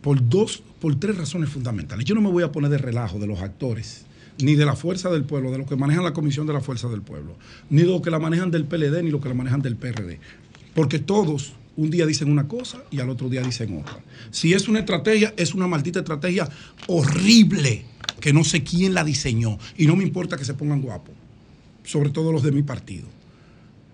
[0.00, 2.04] Por dos, por tres razones fundamentales.
[2.04, 4.06] Yo no me voy a poner de relajo de los actores,
[4.38, 6.88] ni de la fuerza del pueblo, de los que manejan la Comisión de la Fuerza
[6.88, 7.36] del Pueblo,
[7.68, 10.18] ni de los que la manejan del PLD, ni los que la manejan del PRD.
[10.74, 14.00] Porque todos un día dicen una cosa y al otro día dicen otra.
[14.30, 16.48] Si es una estrategia, es una maldita estrategia
[16.86, 17.84] horrible
[18.20, 19.58] que no sé quién la diseñó.
[19.76, 21.14] Y no me importa que se pongan guapos,
[21.84, 23.06] sobre todo los de mi partido.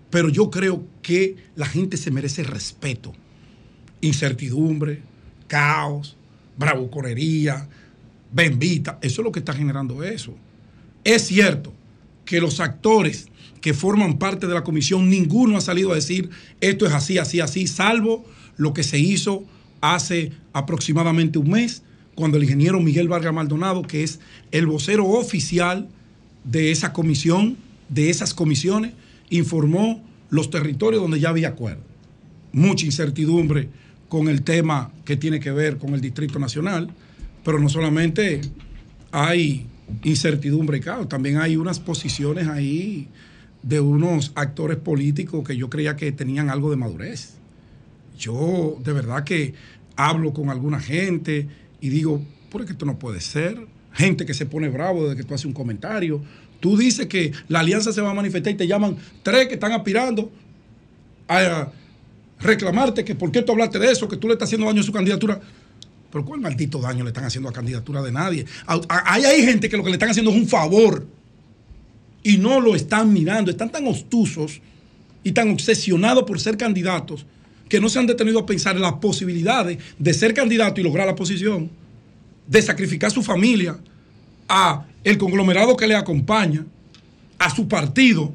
[0.09, 3.13] Pero yo creo que la gente se merece respeto,
[4.01, 5.01] incertidumbre,
[5.47, 6.15] caos,
[6.57, 7.67] bravuconería,
[8.31, 8.99] bendita.
[9.01, 10.35] Eso es lo que está generando eso.
[11.03, 11.73] Es cierto
[12.25, 13.29] que los actores
[13.61, 16.29] que forman parte de la comisión, ninguno ha salido a decir
[16.61, 18.25] esto es así, así, así, salvo
[18.55, 19.43] lo que se hizo
[19.81, 21.83] hace aproximadamente un mes,
[22.15, 24.19] cuando el ingeniero Miguel Vargas Maldonado, que es
[24.51, 25.87] el vocero oficial
[26.43, 27.57] de esa comisión,
[27.89, 28.93] de esas comisiones,
[29.29, 31.83] informó los territorios donde ya había acuerdo.
[32.51, 33.69] Mucha incertidumbre
[34.09, 36.89] con el tema que tiene que ver con el Distrito Nacional,
[37.43, 38.41] pero no solamente
[39.11, 39.67] hay
[40.03, 43.07] incertidumbre y caos, también hay unas posiciones ahí
[43.63, 47.33] de unos actores políticos que yo creía que tenían algo de madurez.
[48.17, 49.53] Yo de verdad que
[49.95, 51.47] hablo con alguna gente
[51.81, 53.67] y digo, ¿por qué esto no puede ser?
[53.93, 56.21] Gente que se pone bravo desde que tú haces un comentario.
[56.59, 59.71] Tú dices que la alianza se va a manifestar y te llaman tres que están
[59.71, 60.31] aspirando
[61.27, 61.71] a
[62.39, 64.83] reclamarte que por qué tú hablaste de eso, que tú le estás haciendo daño a
[64.83, 65.39] su candidatura.
[66.11, 68.45] Pero ¿cuál maldito daño le están haciendo a candidatura de nadie?
[68.65, 71.05] Hay, hay gente que lo que le están haciendo es un favor
[72.23, 73.51] y no lo están mirando.
[73.51, 74.61] Están tan obtusos
[75.23, 77.25] y tan obsesionados por ser candidatos
[77.67, 81.05] que no se han detenido a pensar en las posibilidades de ser candidato y lograr
[81.05, 81.69] la posición,
[82.47, 83.77] de sacrificar su familia,
[84.47, 86.65] a el conglomerado que le acompaña,
[87.37, 88.31] a su partido.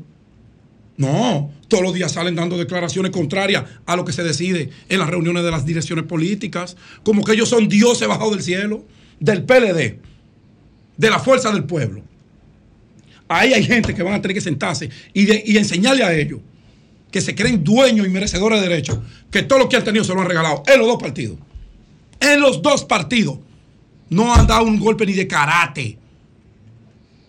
[0.96, 5.08] No, todos los días salen dando declaraciones contrarias a lo que se decide en las
[5.08, 8.84] reuniones de las direcciones políticas, como que ellos son dioses bajo del cielo,
[9.20, 9.98] del PLD,
[10.98, 12.02] de la fuerza del pueblo.
[13.26, 16.40] Ahí hay gente que van a tener que sentarse y, enseñarle a ellos
[17.10, 18.98] que se creen dueños y merecedores de derechos,
[19.30, 21.38] que todo lo que han tenido se lo han regalado en los dos partidos.
[22.20, 23.38] En los dos partidos.
[24.10, 25.96] No han dado un golpe ni de karate.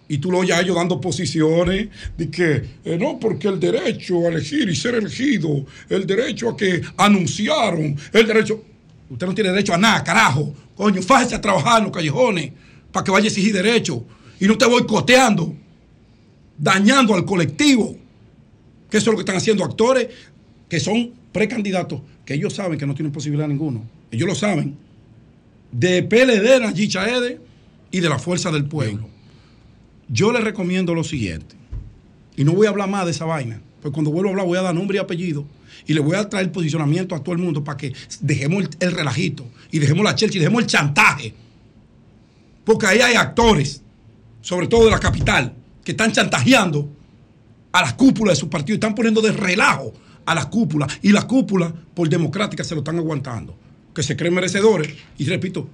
[0.08, 1.88] Y tú lo oyes a ellos dando posiciones
[2.18, 6.58] de que eh, no, porque el derecho a elegir y ser elegido, el derecho a
[6.58, 8.64] que anunciaron, el derecho.
[9.10, 10.54] Usted no tiene derecho a nada, carajo.
[10.76, 12.52] Coño, fájese a trabajar en los callejones
[12.92, 14.04] para que vaya a exigir derecho.
[14.40, 15.56] Y no te voy coteando
[16.58, 17.98] dañando al colectivo,
[18.90, 20.08] que eso es lo que están haciendo actores
[20.70, 24.78] que son precandidatos, que ellos saben que no tienen posibilidad ninguno, ellos lo saben,
[25.72, 27.42] de PLD, Nayib Chaede
[27.92, 29.10] y de la Fuerza del Pueblo.
[30.14, 31.56] Yo les recomiendo lo siguiente,
[32.36, 34.60] y no voy a hablar más de esa vaina, porque cuando vuelvo a hablar voy
[34.60, 35.44] a dar nombre y apellido
[35.88, 39.44] y le voy a traer posicionamiento a todo el mundo para que dejemos el, relajito
[39.72, 41.34] y dejemos la chelcha y dejemos el chantaje.
[42.64, 43.82] Porque ahí hay actores,
[44.42, 46.90] sobre todo de la capital, que están chantajeando
[47.72, 49.94] a las cúpulas de su partido, están poniendo de relajo
[50.26, 53.58] a las cúpulas y las cúpulas por democrática se lo están aguantando,
[53.96, 54.94] que se creen merecedores.
[55.18, 55.68] Y repito,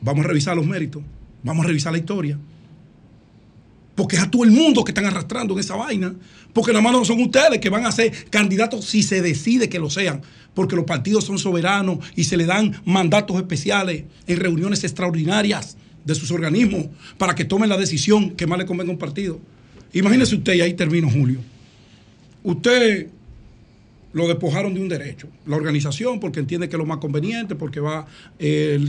[0.00, 1.04] vamos a revisar los méritos,
[1.44, 2.36] vamos a revisar la historia.
[3.96, 6.14] Porque es a todo el mundo que están arrastrando en esa vaina.
[6.52, 9.80] Porque nada más no son ustedes que van a ser candidatos si se decide que
[9.80, 10.22] lo sean.
[10.54, 16.14] Porque los partidos son soberanos y se le dan mandatos especiales en reuniones extraordinarias de
[16.14, 16.86] sus organismos
[17.18, 19.40] para que tomen la decisión que más le convenga a un partido.
[19.92, 21.40] Imagínese usted, y ahí termino, Julio.
[22.44, 23.08] Usted
[24.12, 25.28] lo despojaron de un derecho.
[25.46, 28.06] La organización, porque entiende que es lo más conveniente, porque va,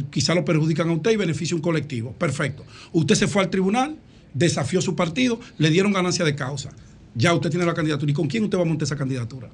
[0.09, 2.13] quizá lo perjudican a usted y beneficia un colectivo.
[2.13, 2.63] Perfecto.
[2.93, 3.97] Usted se fue al tribunal,
[4.37, 6.69] desafió su partido, le dieron ganancia de causa.
[7.15, 8.11] Ya usted tiene la candidatura.
[8.11, 9.49] ¿Y con quién usted va a montar esa candidatura?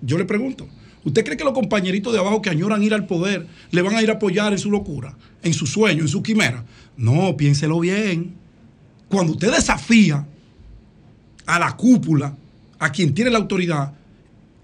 [0.00, 0.66] Yo le pregunto.
[1.04, 4.02] ¿Usted cree que los compañeritos de abajo que añoran ir al poder le van a
[4.02, 6.64] ir a apoyar en su locura, en su sueño, en su quimera?
[6.96, 8.34] No, piénselo bien.
[9.08, 10.26] Cuando usted desafía
[11.44, 12.36] a la cúpula,
[12.78, 13.92] a quien tiene la autoridad,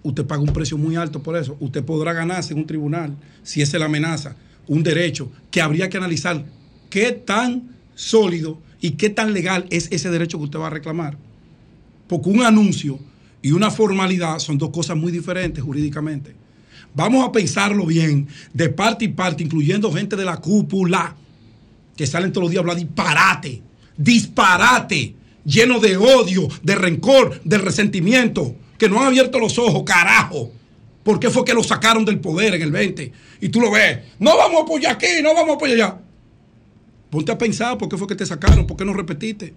[0.03, 1.57] usted paga un precio muy alto por eso.
[1.61, 4.37] Usted podrá ganarse en un tribunal si esa es la amenaza.
[4.69, 6.45] un derecho que habría que analizar
[6.89, 11.17] qué tan sólido y qué tan legal es ese derecho que usted va a reclamar.
[12.09, 12.99] Porque un anuncio
[13.41, 16.35] y una formalidad son dos cosas muy diferentes jurídicamente.
[16.93, 21.17] Vamos a pensarlo bien, de parte y parte, incluyendo gente de la cúpula,
[21.97, 23.63] que salen todos los días a hablar disparate,
[23.97, 25.15] disparate,
[25.45, 30.51] lleno de odio, de rencor, de resentimiento, que no han abierto los ojos, carajo.
[31.05, 33.13] ¿Por qué fue que lo sacaron del poder en el 20?
[33.41, 35.99] Y tú lo ves, no vamos a apoyar aquí, no vamos a allá.
[37.13, 39.53] Ponte a pensar por qué fue que te sacaron, por qué no repetiste.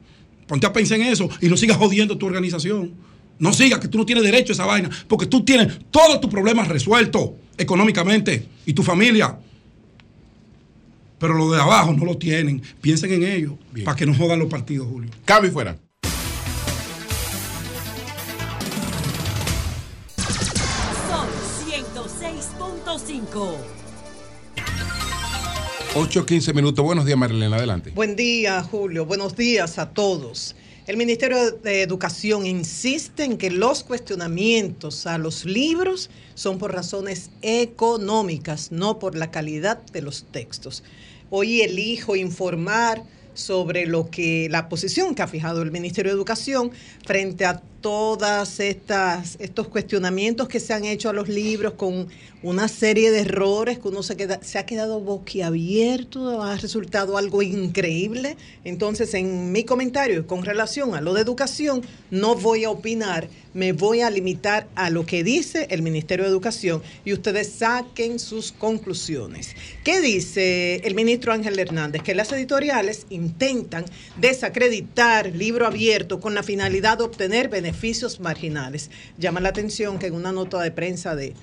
[0.45, 2.91] Ponte a pensar en eso y no sigas jodiendo tu organización.
[3.39, 6.29] No sigas que tú no tienes derecho a esa vaina, porque tú tienes todos tus
[6.29, 9.39] problemas resueltos económicamente y tu familia.
[11.17, 12.61] Pero lo de abajo no lo tienen.
[12.81, 15.09] Piensen en ello para que no jodan los partidos, Julio.
[15.23, 15.77] Cabe fuera.
[21.07, 21.29] Son
[21.69, 23.74] 106.5.
[25.95, 26.83] 8.15 minutos.
[26.83, 27.55] Buenos días, Marilena.
[27.55, 27.91] Adelante.
[27.91, 29.05] Buen día, Julio.
[29.05, 30.53] Buenos días a todos.
[30.87, 37.29] El Ministerio de Educación insiste en que los cuestionamientos a los libros son por razones
[37.41, 40.83] económicas, no por la calidad de los textos.
[41.29, 43.01] Hoy elijo informar
[43.33, 46.71] sobre lo que la posición que ha fijado el Ministerio de Educación
[47.05, 52.07] frente a todas estas estos cuestionamientos que se han hecho a los libros con
[52.41, 57.43] una serie de errores que uno se, queda, se ha quedado boquiabierto, ha resultado algo
[57.43, 58.37] increíble.
[58.63, 63.71] Entonces, en mi comentario con relación a lo de educación, no voy a opinar, me
[63.71, 68.51] voy a limitar a lo que dice el Ministerio de Educación y ustedes saquen sus
[68.51, 69.55] conclusiones.
[69.83, 72.01] ¿Qué dice el ministro Ángel Hernández?
[72.01, 73.85] Que las editoriales intentan
[74.17, 77.74] desacreditar libro abierto con la finalidad de obtener beneficios
[78.19, 78.89] marginales.
[79.17, 81.33] Llama la atención que en una nota de prensa de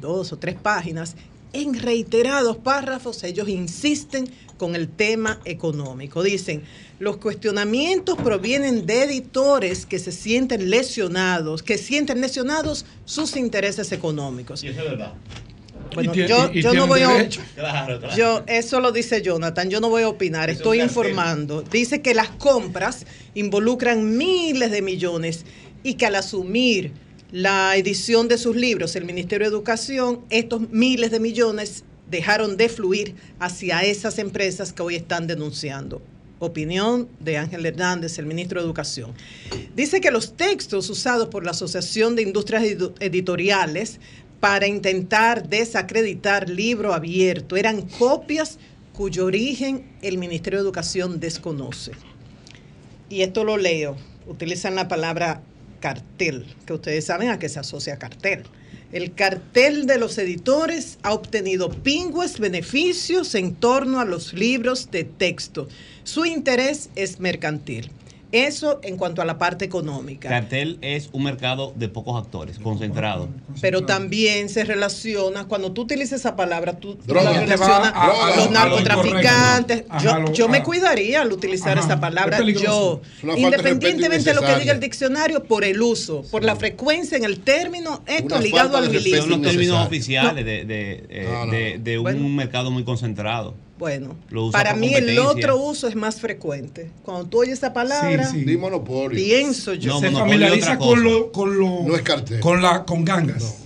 [0.00, 1.16] dos o tres páginas,
[1.52, 6.22] en reiterados párrafos ellos insisten con el tema económico.
[6.22, 6.62] Dicen,
[6.98, 14.64] los cuestionamientos provienen de editores que se sienten lesionados, que sienten lesionados sus intereses económicos.
[14.64, 15.12] Y eso es verdad.
[15.94, 17.28] Bueno, yo, yo no voy a.
[18.16, 21.62] Yo, eso lo dice Jonathan, yo no voy a opinar, estoy informando.
[21.62, 25.44] Dice que las compras involucran miles de millones
[25.86, 26.90] y que al asumir
[27.30, 32.68] la edición de sus libros, el Ministerio de Educación, estos miles de millones dejaron de
[32.68, 36.02] fluir hacia esas empresas que hoy están denunciando.
[36.40, 39.12] Opinión de Ángel Hernández, el ministro de Educación.
[39.76, 42.64] Dice que los textos usados por la Asociación de Industrias
[42.98, 44.00] Editoriales
[44.40, 48.58] para intentar desacreditar libro abierto eran copias
[48.92, 51.92] cuyo origen el Ministerio de Educación desconoce.
[53.08, 53.96] Y esto lo leo.
[54.26, 55.42] Utilizan la palabra
[55.78, 58.44] cartel, que ustedes saben a qué se asocia cartel.
[58.92, 65.04] El cartel de los editores ha obtenido pingües beneficios en torno a los libros de
[65.04, 65.68] texto.
[66.04, 67.90] Su interés es mercantil.
[68.36, 70.28] Eso en cuanto a la parte económica.
[70.28, 73.30] Cartel es un mercado de pocos actores, concentrado.
[73.62, 79.84] Pero también se relaciona, cuando tú utilizas esa palabra, tú, la relacionas a, los narcotraficantes.
[80.34, 82.40] yo, me cuidaría al utilizar esa palabra.
[82.42, 83.00] Yo,
[83.36, 87.40] independientemente de lo que diga el diccionario, por el uso, por la frecuencia en el
[87.40, 89.22] término, esto ligado al milismo.
[89.22, 93.54] Son los términos oficiales de, de, de, un mercado muy concentrado.
[93.78, 94.16] Bueno,
[94.52, 96.90] para mí el otro uso es más frecuente.
[97.04, 98.32] Cuando tú oyes esa palabra,
[99.10, 100.00] pienso yo.
[100.00, 102.40] se familiariza con lo, con lo, no es cartel.
[102.40, 103.65] con la con gangas.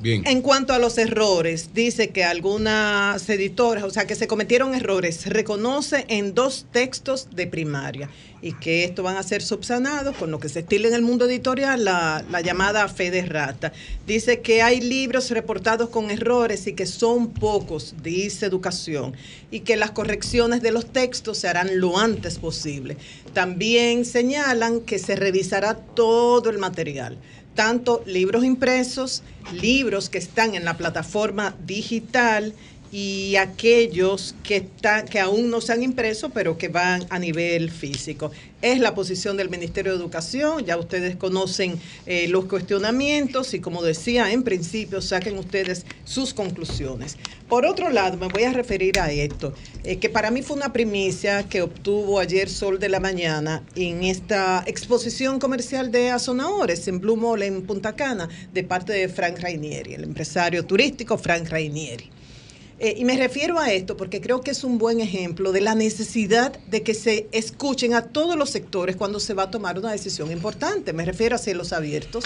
[0.00, 0.26] Bien.
[0.26, 5.26] En cuanto a los errores, dice que algunas editoras, o sea, que se cometieron errores,
[5.26, 8.08] reconoce en dos textos de primaria
[8.42, 11.26] y que esto van a ser subsanados con lo que se estila en el mundo
[11.26, 13.72] editorial, la, la llamada fe de rata.
[14.06, 19.14] Dice que hay libros reportados con errores y que son pocos, dice Educación,
[19.50, 22.96] y que las correcciones de los textos se harán lo antes posible.
[23.34, 27.18] También señalan que se revisará todo el material
[27.54, 29.22] tanto libros impresos,
[29.52, 32.54] libros que están en la plataforma digital
[32.92, 37.70] y aquellos que, están, que aún no se han impreso, pero que van a nivel
[37.70, 38.32] físico.
[38.62, 43.82] Es la posición del Ministerio de Educación, ya ustedes conocen eh, los cuestionamientos y como
[43.82, 47.16] decía, en principio saquen ustedes sus conclusiones.
[47.48, 49.54] Por otro lado, me voy a referir a esto,
[49.84, 54.02] eh, que para mí fue una primicia que obtuvo ayer Sol de la Mañana en
[54.02, 59.38] esta exposición comercial de Azonadores en Blue Mall en Punta Cana, de parte de Frank
[59.38, 62.10] Rainieri, el empresario turístico Frank Rainieri.
[62.82, 65.74] Eh, y me refiero a esto porque creo que es un buen ejemplo de la
[65.74, 69.92] necesidad de que se escuchen a todos los sectores cuando se va a tomar una
[69.92, 70.94] decisión importante.
[70.94, 72.24] Me refiero a cielos abiertos.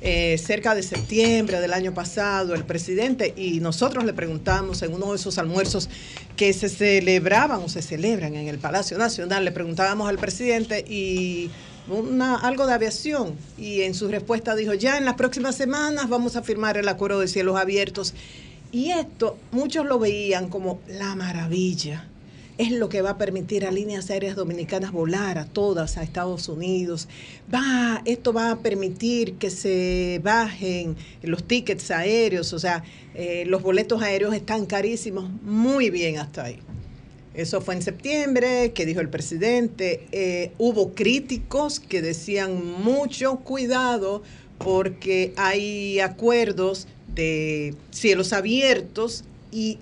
[0.00, 5.10] Eh, cerca de septiembre del año pasado, el presidente y nosotros le preguntamos en uno
[5.10, 5.88] de esos almuerzos
[6.36, 11.52] que se celebraban o se celebran en el Palacio Nacional, le preguntábamos al presidente y
[11.88, 16.34] una, algo de aviación y en su respuesta dijo, ya en las próximas semanas vamos
[16.34, 18.12] a firmar el acuerdo de cielos abiertos
[18.72, 22.08] y esto muchos lo veían como la maravilla.
[22.58, 26.48] Es lo que va a permitir a líneas aéreas dominicanas volar a todas a Estados
[26.48, 27.08] Unidos.
[27.52, 32.82] Va, esto va a permitir que se bajen los tickets aéreos, o sea,
[33.14, 36.58] eh, los boletos aéreos están carísimos, muy bien hasta ahí.
[37.34, 40.06] Eso fue en septiembre, que dijo el presidente.
[40.12, 44.22] Eh, hubo críticos que decían mucho cuidado
[44.58, 49.78] porque hay acuerdos de cielos abiertos y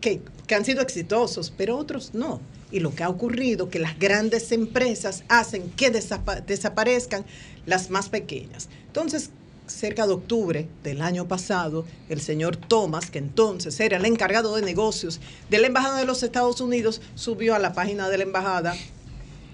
[0.00, 0.20] que,
[0.54, 2.40] han sido exitosos, pero otros no.
[2.70, 7.24] Y lo que ha ocurrido, que las grandes empresas hacen que desaparezcan
[7.66, 8.68] las más pequeñas.
[8.86, 9.30] Entonces,
[9.66, 14.62] cerca de octubre del año pasado, el señor Thomas, que entonces era el encargado de
[14.62, 15.20] negocios
[15.50, 18.76] de la Embajada de los Estados Unidos, subió a la página de la Embajada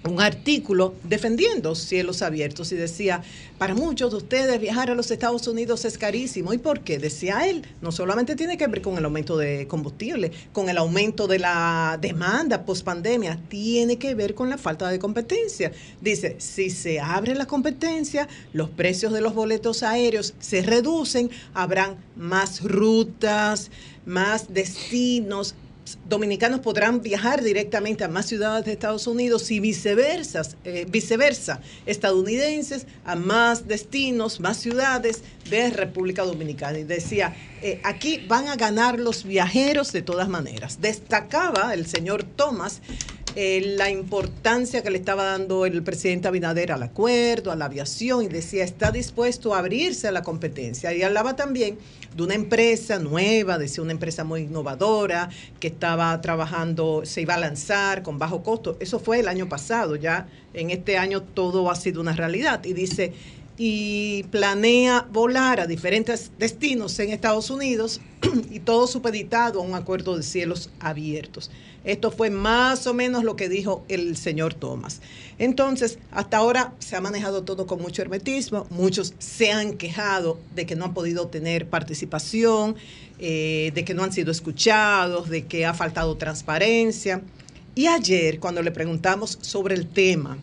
[0.03, 3.23] un artículo defendiendo cielos abiertos y decía,
[3.57, 6.53] para muchos de ustedes viajar a los Estados Unidos es carísimo.
[6.53, 6.97] ¿Y por qué?
[6.97, 11.27] Decía él, no solamente tiene que ver con el aumento de combustible, con el aumento
[11.27, 15.71] de la demanda post pandemia, tiene que ver con la falta de competencia.
[16.01, 21.97] Dice, si se abre la competencia, los precios de los boletos aéreos se reducen, habrán
[22.15, 23.69] más rutas,
[24.05, 25.53] más destinos,
[26.07, 32.87] dominicanos podrán viajar directamente a más ciudades de Estados Unidos y viceversa, eh, viceversa, estadounidenses
[33.05, 36.79] a más destinos, más ciudades de República Dominicana.
[36.79, 40.79] Y decía, eh, aquí van a ganar los viajeros de todas maneras.
[40.81, 42.81] Destacaba el señor Thomas
[43.35, 48.23] eh, la importancia que le estaba dando el presidente Abinader al acuerdo, a la aviación,
[48.23, 50.93] y decía, está dispuesto a abrirse a la competencia.
[50.93, 51.77] Y hablaba también
[52.15, 55.29] de una empresa nueva, decía una empresa muy innovadora,
[55.59, 58.75] que estaba trabajando, se iba a lanzar con bajo costo.
[58.79, 62.65] Eso fue el año pasado, ya en este año todo ha sido una realidad.
[62.65, 63.13] Y dice,
[63.57, 68.01] y planea volar a diferentes destinos en Estados Unidos
[68.49, 71.51] y todo supeditado a un acuerdo de cielos abiertos.
[71.83, 75.01] Esto fue más o menos lo que dijo el señor Thomas.
[75.39, 78.67] Entonces, hasta ahora se ha manejado todo con mucho hermetismo.
[78.69, 82.75] Muchos se han quejado de que no han podido tener participación,
[83.17, 87.21] eh, de que no han sido escuchados, de que ha faltado transparencia.
[87.73, 90.37] Y ayer, cuando le preguntamos sobre el tema,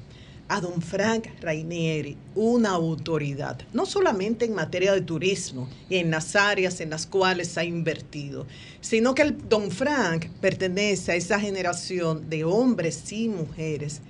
[0.49, 6.35] a don Frank Rainieri, una autoridad, no solamente en materia de turismo y en las
[6.37, 8.47] áreas en las cuales ha invertido,
[8.81, 14.01] sino que el don Frank pertenece a esa generación de hombres y mujeres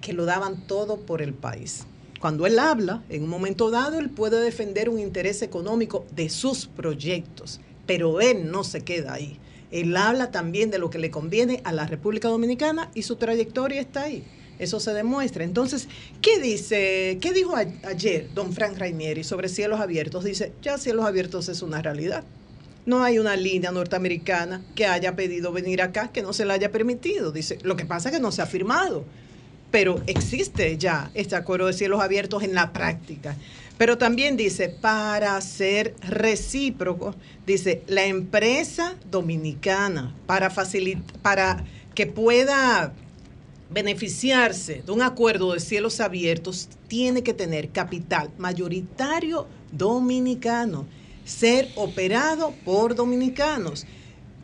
[0.00, 1.86] que lo daban todo por el país.
[2.20, 6.66] Cuando él habla, en un momento dado, él puede defender un interés económico de sus
[6.66, 9.38] proyectos, pero él no se queda ahí.
[9.70, 13.80] Él habla también de lo que le conviene a la República Dominicana y su trayectoria
[13.80, 14.24] está ahí.
[14.60, 15.42] Eso se demuestra.
[15.42, 15.88] Entonces,
[16.20, 20.22] ¿qué dice, qué dijo ayer don Frank Rainieri sobre cielos abiertos?
[20.22, 22.24] Dice, ya cielos abiertos es una realidad.
[22.84, 26.70] No hay una línea norteamericana que haya pedido venir acá que no se le haya
[26.70, 27.32] permitido.
[27.32, 29.04] Dice, lo que pasa es que no se ha firmado,
[29.70, 33.36] pero existe ya este acuerdo de cielos abiertos en la práctica.
[33.78, 37.14] Pero también dice, para ser recíproco,
[37.46, 41.64] dice, la empresa dominicana, para facilitar, para
[41.94, 42.92] que pueda
[43.70, 50.86] beneficiarse de un acuerdo de cielos abiertos, tiene que tener capital mayoritario dominicano,
[51.24, 53.86] ser operado por dominicanos.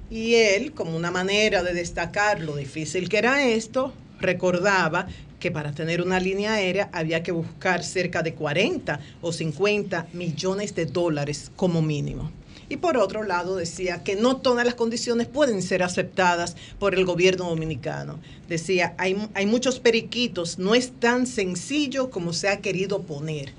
[0.09, 5.09] Y él, como una manera de destacar lo difícil que era esto, recordaba
[5.40, 10.74] que para tener una línea aérea había que buscar cerca de 40 o 50 millones
[10.74, 12.31] de dólares como mínimo.
[12.68, 17.05] Y por otro lado decía que no todas las condiciones pueden ser aceptadas por el
[17.05, 18.18] gobierno dominicano.
[18.48, 23.52] Decía, hay, hay muchos periquitos, no es tan sencillo como se ha querido poner.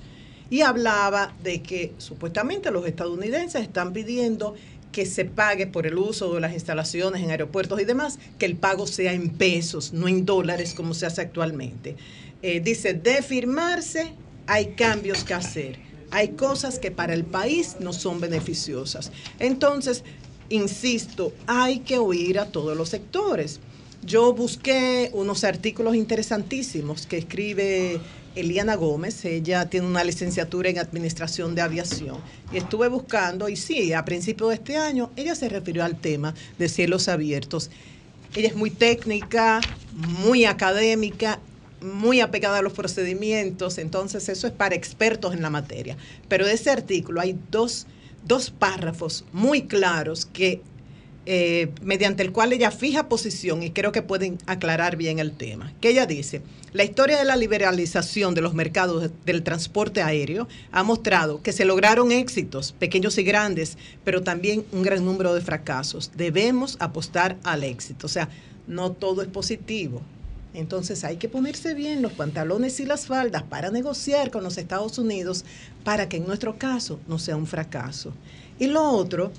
[0.50, 4.54] Y hablaba de que supuestamente los estadounidenses están pidiendo
[4.92, 8.56] que se pague por el uso de las instalaciones en aeropuertos y demás, que el
[8.56, 11.96] pago sea en pesos, no en dólares como se hace actualmente.
[12.42, 14.12] Eh, dice, de firmarse
[14.46, 19.12] hay cambios que hacer hay cosas que para el país no son beneficiosas.
[19.38, 20.04] Entonces,
[20.48, 23.60] insisto, hay que oír a todos los sectores.
[24.04, 28.00] Yo busqué unos artículos interesantísimos que escribe
[28.36, 32.18] Eliana Gómez, ella tiene una licenciatura en Administración de Aviación.
[32.52, 36.34] Y estuve buscando, y sí, a principios de este año, ella se refirió al tema
[36.58, 37.70] de cielos abiertos.
[38.34, 39.60] Ella es muy técnica,
[40.22, 41.40] muy académica,
[41.80, 45.96] muy apegada a los procedimientos, entonces eso es para expertos en la materia.
[46.28, 47.86] Pero de ese artículo hay dos,
[48.26, 50.60] dos párrafos muy claros que
[51.30, 55.74] eh, mediante el cual ella fija posición y creo que pueden aclarar bien el tema.
[55.78, 56.40] Que ella dice,
[56.72, 61.66] la historia de la liberalización de los mercados del transporte aéreo ha mostrado que se
[61.66, 66.12] lograron éxitos, pequeños y grandes, pero también un gran número de fracasos.
[66.16, 68.06] Debemos apostar al éxito.
[68.06, 68.30] O sea,
[68.66, 70.00] no todo es positivo.
[70.54, 74.98] Entonces hay que ponerse bien los pantalones y las faldas para negociar con los Estados
[74.98, 75.44] Unidos
[75.84, 78.12] para que en nuestro caso no sea un fracaso.
[78.58, 79.30] Y lo otro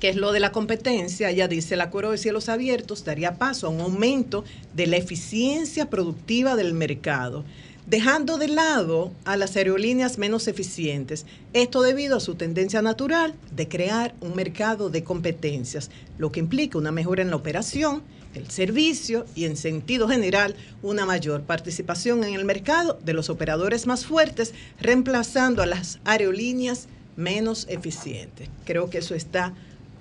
[0.00, 3.66] que es lo de la competencia, ella dice, el acuerdo de cielos abiertos daría paso
[3.66, 4.44] a un aumento
[4.74, 7.44] de la eficiencia productiva del mercado,
[7.86, 11.26] dejando de lado a las aerolíneas menos eficientes.
[11.52, 16.78] Esto debido a su tendencia natural de crear un mercado de competencias, lo que implica
[16.78, 18.02] una mejora en la operación,
[18.34, 23.86] el servicio y en sentido general una mayor participación en el mercado de los operadores
[23.86, 28.48] más fuertes, reemplazando a las aerolíneas menos eficientes.
[28.64, 29.54] Creo que eso está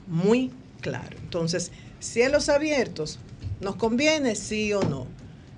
[0.08, 0.52] muy
[0.82, 1.18] claro.
[1.24, 3.20] Entonces, cielos abiertos,
[3.62, 5.08] ¿nos conviene sí o no?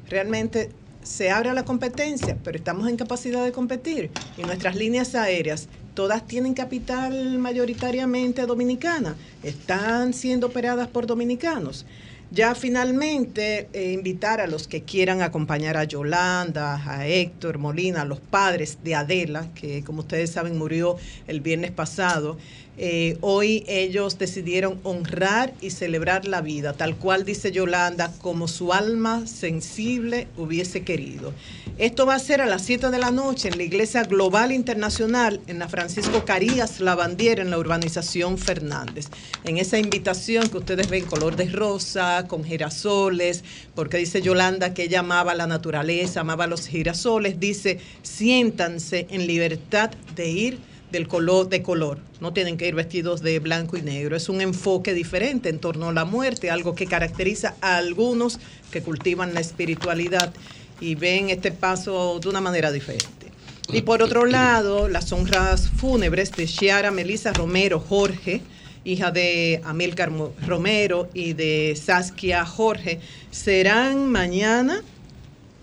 [0.07, 0.71] Realmente
[1.03, 4.09] se abre la competencia, pero estamos en capacidad de competir.
[4.37, 11.85] Y nuestras líneas aéreas, todas tienen capital mayoritariamente dominicana, están siendo operadas por dominicanos.
[12.31, 18.05] Ya finalmente eh, invitar a los que quieran acompañar a Yolanda, a Héctor Molina, a
[18.05, 22.37] los padres de Adela, que como ustedes saben murió el viernes pasado,
[22.81, 28.71] eh, hoy ellos decidieron honrar y celebrar la vida, tal cual dice Yolanda, como su
[28.71, 31.33] alma sensible hubiese querido.
[31.77, 35.41] Esto va a ser a las 7 de la noche en la Iglesia Global Internacional,
[35.47, 39.07] en la Francisco Carías Lavandiera, en la urbanización Fernández.
[39.43, 43.43] En esa invitación que ustedes ven color de rosa, con girasoles,
[43.75, 49.91] porque dice Yolanda que ella amaba la naturaleza, amaba los girasoles, dice, siéntanse en libertad
[50.15, 51.99] de ir del color de color.
[52.19, 54.15] No tienen que ir vestidos de blanco y negro.
[54.15, 58.39] Es un enfoque diferente en torno a la muerte, algo que caracteriza a algunos
[58.71, 60.33] que cultivan la espiritualidad
[60.81, 63.27] y ven este paso de una manera diferente.
[63.71, 68.41] Y por otro lado, las honras fúnebres de Chiara Melissa Romero Jorge,
[68.83, 70.11] hija de Amilcar
[70.47, 72.99] Romero y de Saskia Jorge,
[73.29, 74.81] serán mañana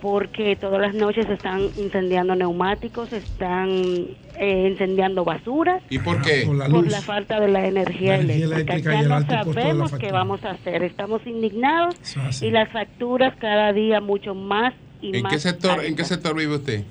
[0.00, 4.06] porque todas las noches están incendiando neumáticos, están
[4.38, 5.82] eh, incendiando basuras.
[5.90, 6.44] ¿Y por qué?
[6.46, 9.02] Por la, falta de la energía, eléctrica.
[9.02, 10.82] Ya no sabemos qué vamos a hacer.
[10.82, 11.96] Estamos indignados
[12.40, 15.32] y las facturas cada día mucho más y ¿En más.
[15.32, 16.84] Qué sector, ¿En qué sector vive usted?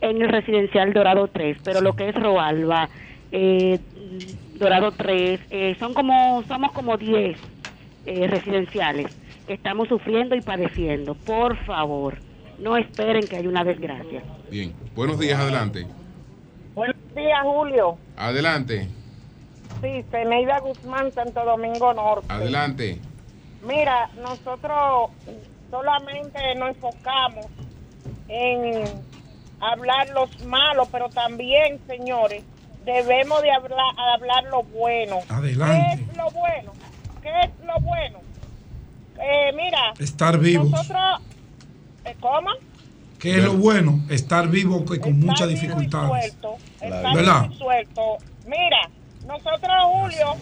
[0.00, 2.88] En el residencial Dorado 3, pero lo que es Roalba,
[3.30, 3.78] eh,
[4.58, 7.38] Dorado 3, eh, son como, somos como 10
[8.04, 9.16] residenciales.
[9.46, 11.14] Estamos sufriendo y padeciendo.
[11.14, 12.16] Por favor
[12.62, 14.22] no esperen que haya una desgracia.
[14.50, 15.86] Bien, buenos días, adelante.
[17.12, 17.98] Buenos días, Julio.
[18.16, 18.88] Adelante.
[19.82, 22.26] Sí, Ceneida Guzmán, Santo Domingo Norte.
[22.30, 22.98] Adelante.
[23.62, 25.10] Mira, nosotros
[25.70, 27.46] solamente nos enfocamos
[28.28, 28.84] en
[29.60, 32.44] hablar los malos, pero también, señores,
[32.86, 35.18] debemos de hablar, hablar lo bueno.
[35.28, 35.96] Adelante.
[35.96, 36.72] ¿Qué es lo bueno?
[37.20, 38.20] ¿Qué es lo bueno?
[39.20, 40.70] Eh, mira, estar vivos.
[40.70, 41.20] Nosotros
[42.04, 42.16] ¿Eh,
[43.22, 44.00] ¿Qué es lo bueno?
[44.10, 46.32] Estar vivo con estar muchas dificultades.
[46.32, 48.18] Suelto, estar suelto.
[48.46, 48.90] Mira,
[49.24, 50.34] nosotros, Julio,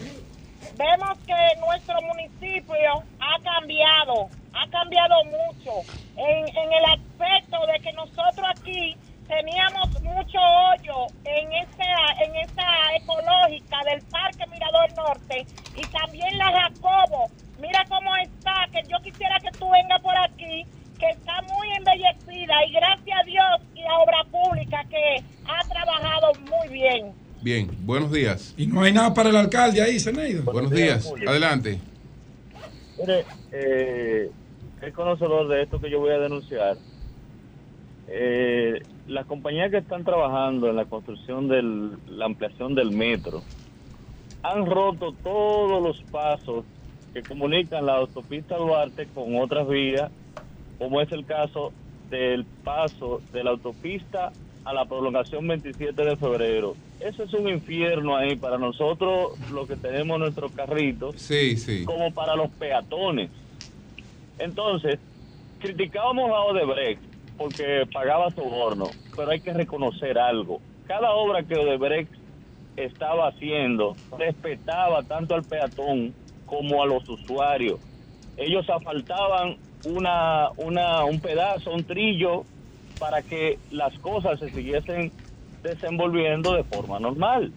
[0.79, 5.71] vemos que nuestro municipio ha cambiado, ha cambiado mucho
[6.17, 8.97] en, en el aspecto de que nosotros aquí
[9.27, 15.45] teníamos mucho hoyo en esa, en esa ecológica del Parque Mirador Norte
[15.75, 17.29] y también la Jacobo.
[17.59, 20.65] Mira cómo está, que yo quisiera que tú vengas por aquí
[21.01, 26.31] que está muy embellecida y gracias a Dios y la obra pública que ha trabajado
[26.41, 26.67] muy
[27.41, 27.69] bien.
[27.81, 28.53] Buenos días.
[28.57, 30.43] Y no hay nada para el alcalde ahí, Seneido.
[30.43, 31.79] Buenos días, adelante.
[32.99, 34.31] Mire, eh,
[34.81, 36.77] es conocedor de esto que yo voy a denunciar.
[38.07, 41.61] Eh, las compañías que están trabajando en la construcción de
[42.07, 43.41] la ampliación del metro
[44.43, 46.65] han roto todos los pasos
[47.13, 50.11] que comunican la autopista Duarte con otras vías,
[50.77, 51.71] como es el caso
[52.09, 54.31] del paso de la autopista
[54.63, 56.75] a la prolongación 27 de febrero.
[56.99, 61.83] Eso es un infierno ahí para nosotros, los que tenemos nuestros carritos, sí, sí.
[61.85, 63.31] como para los peatones.
[64.37, 64.99] Entonces,
[65.59, 67.01] criticábamos a Odebrecht
[67.37, 70.61] porque pagaba soborno, pero hay que reconocer algo.
[70.85, 72.11] Cada obra que Odebrecht
[72.75, 76.13] estaba haciendo respetaba tanto al peatón
[76.45, 77.79] como a los usuarios.
[78.37, 82.43] Ellos asfaltaban una, una, un pedazo, un trillo,
[83.01, 85.11] para que las cosas se siguiesen
[85.63, 87.51] desenvolviendo de forma normal.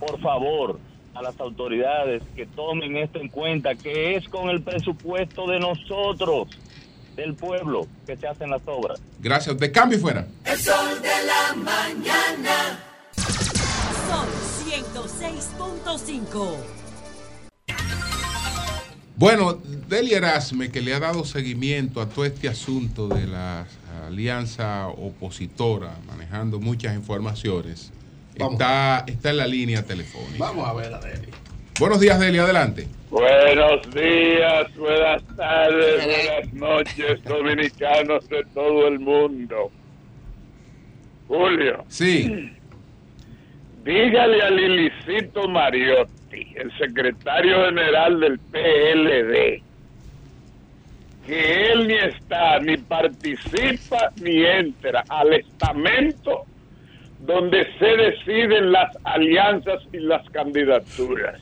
[0.00, 0.80] Por favor,
[1.14, 6.48] a las autoridades que tomen esto en cuenta, que es con el presupuesto de nosotros,
[7.14, 9.02] del pueblo, que se hacen las obras.
[9.20, 9.58] Gracias.
[9.58, 10.26] De cambio y fuera.
[10.46, 12.80] El sol de la mañana.
[14.08, 14.28] Sol
[14.66, 16.56] 106.5.
[19.16, 23.26] Bueno, Delia Erasme, que le ha dado seguimiento a todo este asunto de
[24.02, 27.92] la alianza opositora, manejando muchas informaciones,
[28.34, 30.38] está, está en la línea telefónica.
[30.38, 31.28] Vamos a ver a Delia.
[31.78, 32.88] Buenos días, Delia, adelante.
[33.10, 39.70] Buenos días, buenas tardes, buenas noches, dominicanos de todo el mundo.
[41.28, 41.84] Julio.
[41.86, 42.50] Sí.
[43.84, 49.62] Dígale a Lilicito Mariotti, el secretario general del PLD,
[51.26, 56.44] que él ni está, ni participa, ni entra al estamento
[57.20, 61.40] donde se deciden las alianzas y las candidaturas.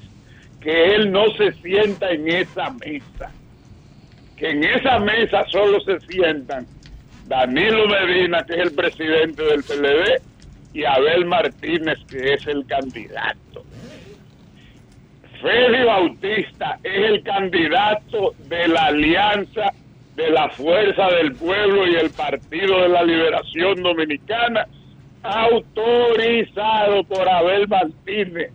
[0.60, 3.32] Que él no se sienta en esa mesa.
[4.36, 6.66] Que en esa mesa solo se sientan
[7.26, 10.20] Danilo Medina, que es el presidente del PLD,
[10.74, 13.64] y Abel Martínez, que es el candidato.
[15.40, 19.72] Félix Bautista es el candidato de la alianza
[20.14, 24.66] de la Fuerza del Pueblo y el Partido de la Liberación Dominicana,
[25.22, 28.52] autorizado por Abel Martínez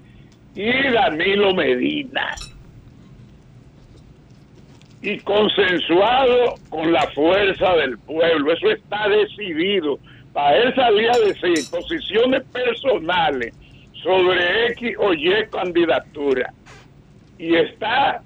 [0.54, 2.36] y Danilo Medina.
[5.02, 8.54] Y consensuado con la Fuerza del Pueblo.
[8.54, 9.98] Eso está decidido.
[10.34, 13.56] Para él salir a decir posiciones personales
[14.04, 16.54] sobre X o Y candidatura
[17.38, 18.22] y está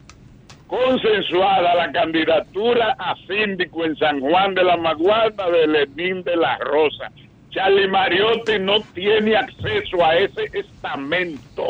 [0.68, 6.58] consensuada la candidatura a síndico en San Juan de la Maguarda de Lenín de la
[6.60, 7.12] Rosa.
[7.50, 11.66] Charlie Mariotti no tiene acceso a ese estamento.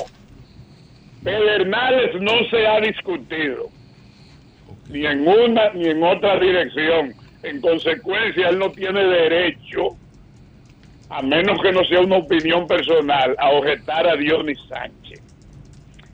[1.24, 3.70] Pedernales no se ha discutido,
[4.90, 7.14] ni en una ni en otra dirección.
[7.44, 9.96] En consecuencia, él no tiene derecho,
[11.10, 15.09] a menos que no sea una opinión personal, a objetar a Dionis Sánchez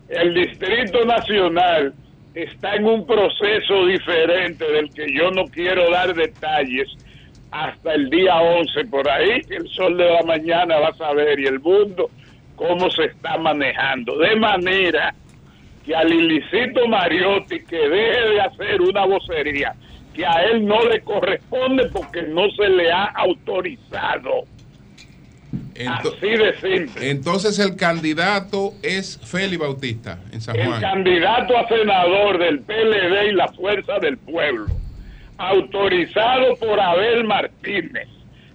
[0.09, 1.93] el Distrito Nacional
[2.33, 6.87] está en un proceso diferente del que yo no quiero dar detalles
[7.51, 11.45] hasta el día 11 por ahí, el sol de la mañana va a saber y
[11.45, 12.09] el mundo
[12.55, 14.17] cómo se está manejando.
[14.17, 15.13] De manera
[15.85, 19.73] que al ilícito Mariotti que deje de hacer una vocería
[20.13, 24.43] que a él no le corresponde porque no se le ha autorizado
[25.83, 27.09] Así de simple.
[27.09, 30.75] Entonces el candidato es Félix Bautista en San Juan.
[30.75, 34.67] El candidato a senador del PLD y la Fuerza del Pueblo,
[35.37, 38.07] autorizado por Abel Martínez,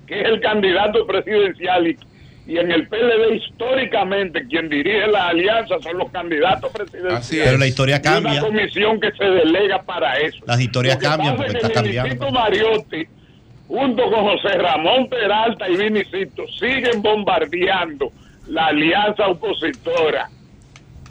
[0.07, 1.99] que es el candidato presidencial y,
[2.47, 7.19] en el PLD históricamente quien dirige la alianza son los candidatos presidenciales.
[7.21, 8.33] Así Pero la historia cambia.
[8.33, 10.39] una comisión que se delega para eso.
[10.47, 12.31] Las historias cambian porque está cambiando.
[12.33, 13.07] Mariotti
[13.71, 18.11] junto con José Ramón Peralta y Vinicito, siguen bombardeando
[18.49, 20.29] la alianza opositora,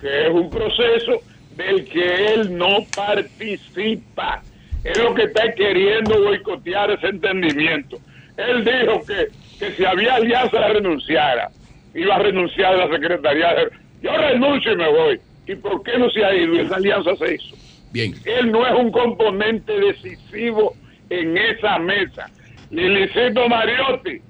[0.02, 1.22] que es un proceso
[1.56, 4.44] del que él no participa.
[4.84, 7.98] Es lo que está queriendo boicotear ese entendimiento.
[8.36, 9.28] Él dijo que,
[9.58, 11.50] que si había alianza renunciara,
[11.96, 13.70] iba a renunciar a la Secretaría de...
[14.02, 15.20] Yo renuncio y me voy.
[15.48, 16.60] ¿Y por qué no se ha ido?
[16.60, 17.56] Esa alianza se hizo.
[17.94, 18.14] Bien.
[18.26, 20.76] Él no es un componente decisivo
[21.10, 22.30] en esa mesa.
[22.72, 24.22] Lilicito Mariotti,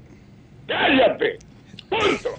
[0.68, 1.40] cállate,
[1.90, 2.30] punto.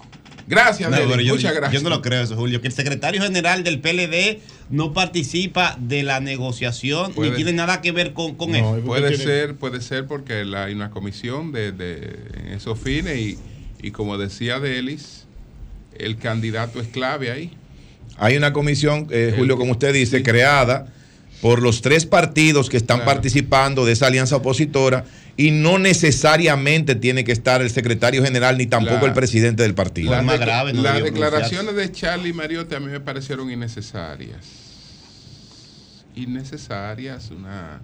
[0.50, 1.80] Gracias, yo, muchas gracias.
[1.80, 6.02] Yo no lo creo eso, Julio, que el secretario general del PLD no participa de
[6.02, 8.80] la negociación ni tiene nada que ver con, con eso.
[8.84, 12.16] Puede ser, puede ser porque hay una comisión de, de,
[12.52, 13.38] esos fines y,
[13.80, 15.28] y como decía Delis,
[15.96, 17.52] el candidato es clave ahí.
[18.16, 20.88] Hay una comisión, eh, Julio, como usted dice, creada
[21.40, 25.04] por los tres partidos que están participando de esa alianza opositora
[25.40, 30.10] y no necesariamente tiene que estar el secretario general ni tampoco el presidente del partido.
[30.10, 34.36] Las, decla- las declaraciones de Charlie Mariotti a mí me parecieron innecesarias.
[36.14, 37.80] Innecesarias, una...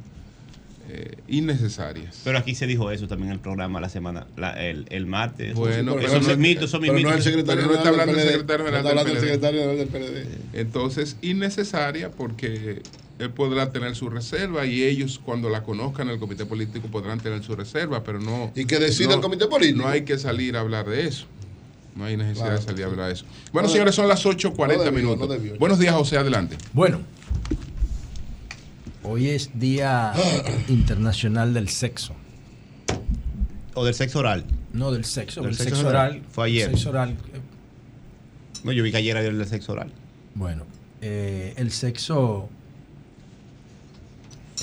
[0.91, 2.21] eh, innecesarias.
[2.25, 5.55] Pero aquí se dijo eso también en el programa la semana, la- el, el martes.
[5.55, 6.95] Bueno, eso no es mito, eso es mito.
[7.47, 10.27] Pero no está hablando del está hablando secretario general del PLD.
[10.61, 12.83] Entonces, innecesaria porque
[13.19, 17.43] él podrá tener su reserva y ellos cuando la conozcan el comité político podrán tener
[17.43, 18.53] su reserva, pero no...
[18.55, 19.83] Y que decida el comité político.
[19.83, 21.27] No hay que salir a hablar de eso.
[21.95, 23.25] No hay necesidad Claro, de salir a hablar de eso.
[23.53, 25.19] Bueno, No señores, son las 8.40 No minutos.
[25.19, 25.57] no debió.
[25.59, 26.59] Buenos días, José, adelante.
[26.75, 27.01] Bueno,
[29.03, 30.13] hoy es Día
[30.69, 32.15] Internacional del Sexo.
[33.75, 34.45] O del sexo oral.
[34.73, 35.41] No, del sexo.
[35.43, 36.11] Del el sexo sexo oral.
[36.13, 36.23] oral.
[36.31, 36.71] Fue ayer.
[36.71, 37.11] el Sexo oral.
[37.11, 37.41] eh,
[38.65, 39.93] No, yo vi que ayer era el del sexo oral.
[40.35, 40.65] Bueno,
[41.03, 42.49] eh, el sexo.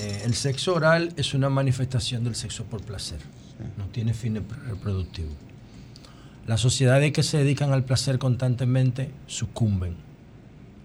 [0.00, 3.18] Eh, el sexo oral es una manifestación del sexo por placer.
[3.78, 5.32] No tiene fines reproductivos.
[6.46, 9.96] Las sociedades que se dedican al placer constantemente sucumben.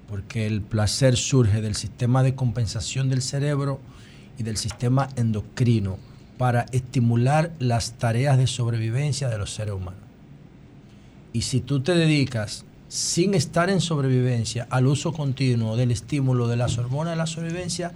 [0.08, 3.80] Porque el placer surge del sistema de compensación del cerebro
[4.38, 5.98] y del sistema endocrino
[6.38, 10.02] para estimular las tareas de sobrevivencia de los seres humanos.
[11.34, 16.58] Y si tú te dedicas sin estar en sobrevivencia al uso continuo del estímulo de
[16.58, 17.92] las hormonas de la sobrevivencia,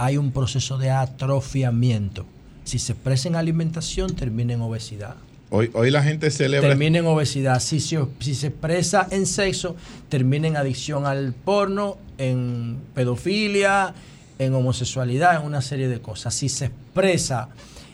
[0.00, 2.24] hay un proceso de atrofiamiento.
[2.64, 5.14] Si se expresa en alimentación, termina en obesidad.
[5.50, 6.68] Hoy, hoy la gente celebra.
[6.68, 7.60] Termina en obesidad.
[7.60, 9.76] Si se, si se expresa en sexo,
[10.08, 13.92] termina en adicción al porno, en pedofilia,
[14.38, 16.34] en homosexualidad, en una serie de cosas.
[16.34, 17.48] Si se expresa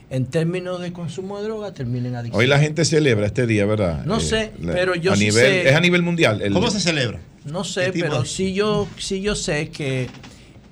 [0.09, 2.39] en términos de consumo de droga, termina en adicción.
[2.41, 4.05] Hoy la gente celebra este día, ¿verdad?
[4.05, 6.41] No sé, la- pero yo a sí nivel, sé- Es a nivel mundial.
[6.43, 7.19] el- ¿Cómo se celebra?
[7.45, 10.09] No sé, ¿Qué tipo pero sí yo, sí yo sé que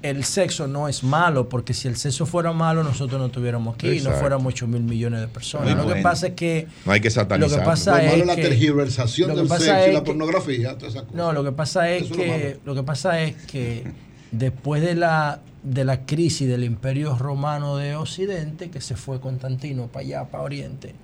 [0.04, 3.86] el sexo no es malo, porque si el sexo fuera malo, nosotros no estuviéramos aquí,
[3.88, 4.20] no Exacto.
[4.20, 5.74] fuéramos 8 mil millones de personas.
[5.74, 6.66] Muy lo que pasa es que...
[6.84, 7.58] No hay que Lo satanizar.
[7.60, 10.00] que pasa Lo malo la que- tergiversación lo que del pasa sexo y es la
[10.00, 11.16] que- pornografía, todas esas cosas.
[11.16, 12.60] No, lo que pasa es Eso lo que malo.
[12.66, 13.84] lo que pasa es que
[14.30, 19.86] después de la de la crisis del Imperio Romano de Occidente, que se fue Constantino
[19.86, 20.94] para allá, para Oriente,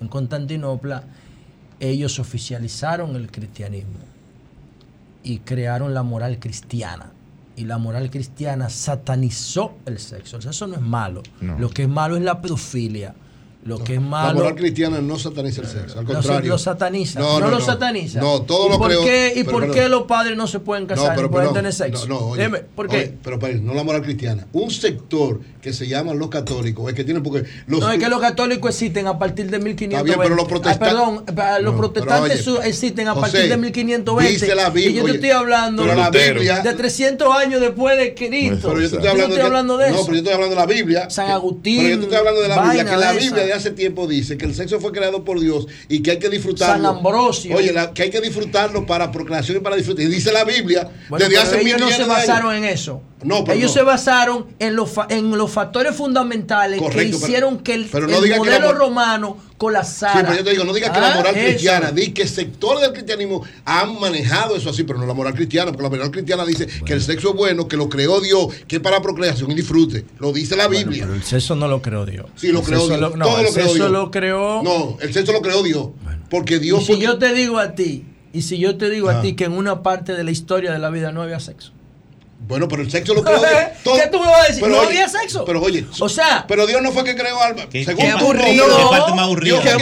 [0.00, 1.02] en Constantinopla,
[1.80, 3.98] ellos oficializaron el cristianismo
[5.24, 7.10] y crearon la moral cristiana.
[7.56, 10.36] Y la moral cristiana satanizó el sexo.
[10.36, 11.22] El sexo no es malo.
[11.40, 11.58] No.
[11.58, 13.14] Lo que es malo es la pedofilia.
[13.66, 14.34] Lo que es La malo.
[14.38, 16.50] moral cristiana no sataniza el sexo, al contrario.
[16.50, 17.18] Lo sataniza.
[17.20, 18.20] No, lo sataniza.
[18.20, 19.02] No, todo ¿Y lo por creo.
[19.04, 22.06] qué, ¿Y por qué los padres no se pueden casar pero y pueden tener sexo?
[22.06, 22.96] No, no, oye, Dime, ¿por qué?
[22.96, 24.46] oye, pero, pero no la moral cristiana.
[24.52, 28.08] Un sector que se llaman los católicos es que tienen porque los no, es que
[28.08, 29.96] los católicos existen a partir de 1520.
[29.96, 33.50] Está bien, pero los Ah, protestantes- perdón, los No, protestantes oye, existen a José, partir
[33.50, 34.32] de 1520.
[34.32, 37.96] dice la Biblia, y yo te estoy hablando pero la Biblia- de 300 años después
[37.98, 38.68] de Cristo.
[38.68, 40.04] Pero yo te estoy no hablando, estoy hablando de no, eso.
[40.06, 41.10] pero yo estoy hablando de la Biblia.
[41.10, 44.06] San Agustín, Pero yo te estoy hablando de la Biblia, que la Biblia hace tiempo
[44.06, 46.84] dice que el sexo fue creado por Dios y que hay que disfrutarlo.
[46.88, 47.56] San Ambrosio.
[47.56, 50.04] Oye, la- que hay que disfrutarlo para procreación y para disfrutar.
[50.04, 52.26] Y dice la Biblia Bueno, desde pero hace ellos no 1500 se años.
[52.28, 53.02] basaron en eso.
[53.22, 53.80] No, pero ellos no.
[53.80, 58.06] se basaron en los, en los factores fundamentales Correcto, que pero- hicieron que el, pero
[58.06, 60.12] no el diga que la modelo mor- romano colapsara.
[60.12, 61.46] Sí, pero yo te digo, no digas que la Ah, moral eso.
[61.46, 65.72] cristiana, di que sectores del cristianismo han manejado eso así, pero no la moral cristiana,
[65.72, 68.76] porque la moral cristiana dice que el sexo es bueno, que lo creó Dios, que
[68.76, 70.04] es para procreación y disfrute.
[70.18, 71.04] Lo dice la Bueno, Biblia.
[71.06, 72.26] pero el sexo no lo creó Dios.
[72.36, 73.00] Sí, lo El creó Dios.
[73.00, 73.90] lo- no, Todo el lo creó sexo Dios.
[73.90, 74.62] lo creó.
[74.62, 75.88] No, el sexo lo creó Dios.
[76.28, 79.20] Porque Dios y si yo te digo a ti, y si yo te digo Ah.
[79.20, 81.72] a ti que en una parte de la historia de la vida no había sexo.
[82.38, 83.50] Bueno, pero el sexo lo creó Dios.
[83.82, 84.62] ¿Qué tú me vas a decir?
[84.62, 85.44] Pero no oye, había sexo.
[85.44, 87.62] Pero oye, o sea, pero Dios no fue que creó alma.
[87.72, 88.68] Según qué tú, aburrido.
[88.68, 89.58] no, Qué parte más fue Qué aburrido.
[89.60, 89.78] a la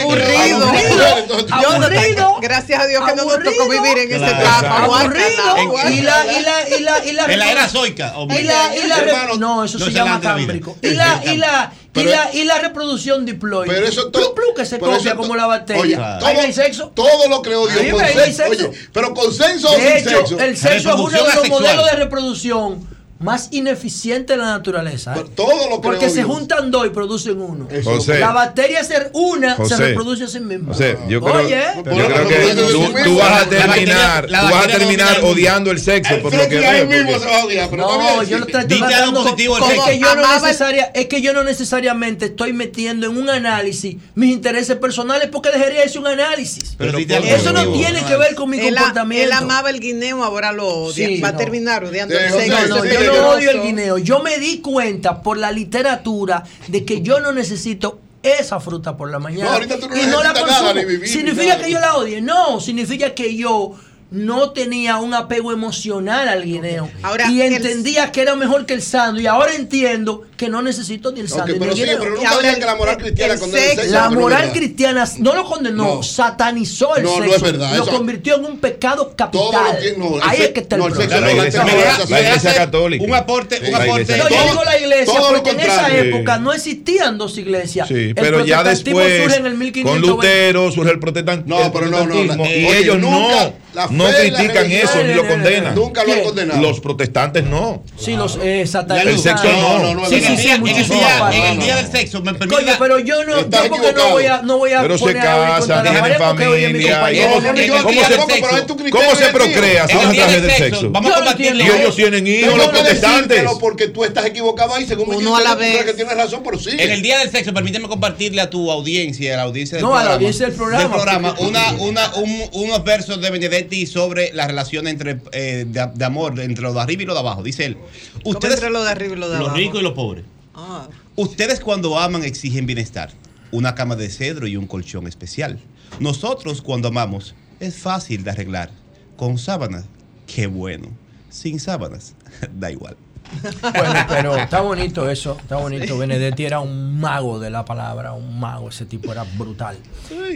[0.71, 4.29] mujer, entonces- Yo no te- gracias a Dios que no nos tocó vivir en esa
[4.29, 4.83] etapa.
[4.85, 5.91] aburrido.
[5.91, 8.87] Y la, y la, y la, y la, En la era zoica, Y la, y
[8.87, 10.75] la Hermano, no, eso no se se llama cámbrico.
[10.81, 13.73] Y la, y la, y Pero- la, y la reproducción diploide.
[13.73, 15.81] Pero eso Plu, plu, que se copia como la bacteria.
[15.81, 16.91] Oye, Ahí hay sexo.
[16.93, 18.43] Todo lo creó Dios Ahí con sexo.
[18.43, 18.69] sexo.
[18.69, 20.39] Oye, pero consenso o De sin hecho, sexo.
[20.39, 25.15] el sexo es uno de los modelos de reproducción más ineficiente de la naturaleza.
[25.15, 25.23] ¿eh?
[25.35, 26.27] todo lo Porque se Dios.
[26.27, 27.67] juntan dos y producen uno.
[27.83, 28.19] José.
[28.19, 29.75] La bacteria ser una José.
[29.77, 30.73] se reproduce a sí misma.
[30.73, 34.67] José, yo creo, Oye, yo creo que tú, tú vas a terminar, tú vas a
[34.67, 36.87] terminar odiando el sexo por lo que veo.
[36.87, 39.85] porque- No, yo no estoy tratando positivo del es sexo.
[39.85, 43.95] que yo no el- necesaria, es que yo no necesariamente estoy metiendo en un análisis
[44.15, 46.75] mis intereses personales porque dejaría de ser un análisis.
[46.77, 49.25] Pero dite algo Eso no tiene que ver con mi comportamiento.
[49.25, 51.07] él amaba el guineo, ahora lo odia.
[51.23, 53.05] Va a terminar odiando Sí, el sexo.
[53.19, 53.25] Sí.
[53.25, 53.97] odio el guineo.
[53.97, 59.09] Yo me di cuenta por la literatura de que yo no necesito esa fruta por
[59.11, 59.45] la mañana.
[59.45, 60.73] No, ahorita tú no y no la nada, consumo.
[60.73, 61.63] ni vivir, ni significa nada.
[61.65, 62.21] que yo la odie.
[62.21, 63.75] No, significa que yo
[64.11, 66.89] no tenía un apego emocional al guineo.
[67.01, 69.23] Ahora, y el- entendía que era mejor que el sándwich.
[69.23, 71.57] Y ahora entiendo que no necesito ni el sándwich.
[71.59, 73.77] pero el sí, pero Y nunca ahora digan que la moral cristiana el condena el
[73.79, 77.35] sexo- La no moral cristiana no lo condenó, satanizó el No, no sexo.
[77.35, 79.79] es verdad, Lo eso- convirtió en un pecado capital.
[79.81, 81.15] que- no, el Ahí es que está el no, el problema.
[81.19, 83.03] no, la iglesia- La iglesia- la iglesia católica.
[83.03, 84.01] Un aporte, Sí, un la aporte.
[84.03, 87.87] iglesia No, yo digo la iglesia, porque en esa época no existían dos iglesias.
[87.87, 90.07] Sí, El pero ya después, surge en el con 1520.
[90.07, 91.59] Lutero, surge el protestantismo.
[91.59, 93.53] No, pero no, no, y ellos no,
[93.95, 95.75] no critican eso, ni lo condenan.
[95.75, 96.61] Nunca lo han condenado.
[96.61, 97.83] Los protestantes no.
[97.97, 99.13] Sí, los eh, satanistas.
[99.13, 99.79] El sexo no.
[99.79, 102.61] No, no, no, Sí, sí, sí, en el día, del sexo, me permite.
[102.61, 103.33] Coño, pero yo no,
[103.69, 106.95] porque no voy a, no voy a Pero se casan, tienen familia.
[106.95, 107.29] compañero.
[107.35, 109.23] ¿Cómo- No, no, yo ¿Cómo estoy se- de acuerdo, pero es tu criterio ¿Cómo se
[109.23, 109.41] y el mío.
[109.43, 111.63] procrea si no a través del del sexo, vamos a no compartirlo.
[111.63, 113.43] Y ellos tienen hijos, los protestantes.
[113.59, 115.83] porque tú estás equivocado ahí, según Uno a la vez.
[115.85, 116.71] que tienes razón, pero sí.
[116.77, 119.91] En el día del sexo, permíteme compartirle a tu audiencia, a la audiencia del No,
[119.93, 124.87] a la programa, audiencia del programa, una, un- unos versos de Benedetti sobre la relación
[124.87, 127.43] entre eh, de, de amor entre lo de arriba y lo de abajo.
[127.43, 127.77] Dice él,
[128.23, 129.57] ¿Cómo ustedes, entre lo de arriba y lo de los abajo?
[129.57, 130.87] ricos y los pobres, Ah.
[131.15, 133.11] ustedes cuando aman exigen bienestar,
[133.51, 135.59] una cama de cedro y un colchón especial.
[135.99, 138.69] Nosotros cuando amamos es fácil de arreglar,
[139.17, 139.85] con sábanas,
[140.27, 140.87] qué bueno,
[141.29, 142.13] sin sábanas,
[142.53, 142.95] da igual.
[143.61, 145.97] Bueno, pero está bonito eso, está bonito.
[145.97, 149.77] Benedetti era un mago de la palabra, un mago, ese tipo era brutal.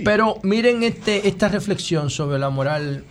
[0.04, 3.04] Pero miren este, esta reflexión sobre la moral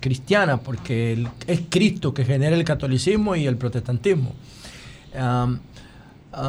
[0.00, 4.32] cristiana, porque es Cristo que genera el catolicismo y el protestantismo.
[5.16, 5.48] Ah,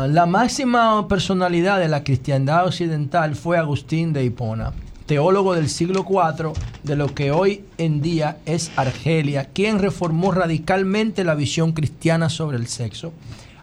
[0.07, 4.73] la máxima personalidad de la cristiandad occidental fue Agustín de Hipona,
[5.05, 11.23] teólogo del siglo IV de lo que hoy en día es Argelia, quien reformó radicalmente
[11.23, 13.13] la visión cristiana sobre el sexo.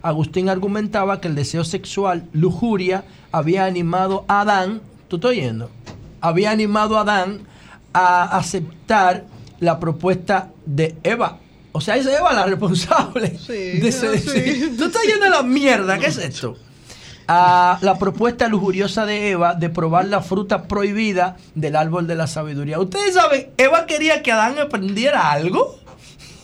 [0.00, 5.70] Agustín argumentaba que el deseo sexual, lujuria, había animado a Adán, ¿tú estás oyendo?
[6.20, 7.40] Había animado a Adán
[7.92, 9.24] a aceptar
[9.62, 11.38] la propuesta de Eva.
[11.72, 13.28] O sea, es Eva la responsable.
[13.48, 14.74] de ese- ah, sí.
[14.76, 16.56] Tú estás yendo a la mierda, ¿qué es esto?
[17.28, 22.26] A la propuesta lujuriosa de Eva de probar la fruta prohibida del árbol de la
[22.26, 22.80] sabiduría.
[22.80, 25.78] Ustedes saben, Eva quería que Adán aprendiera algo.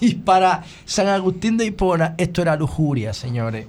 [0.01, 3.67] Y para San Agustín de Hipona, esto era lujuria, señores.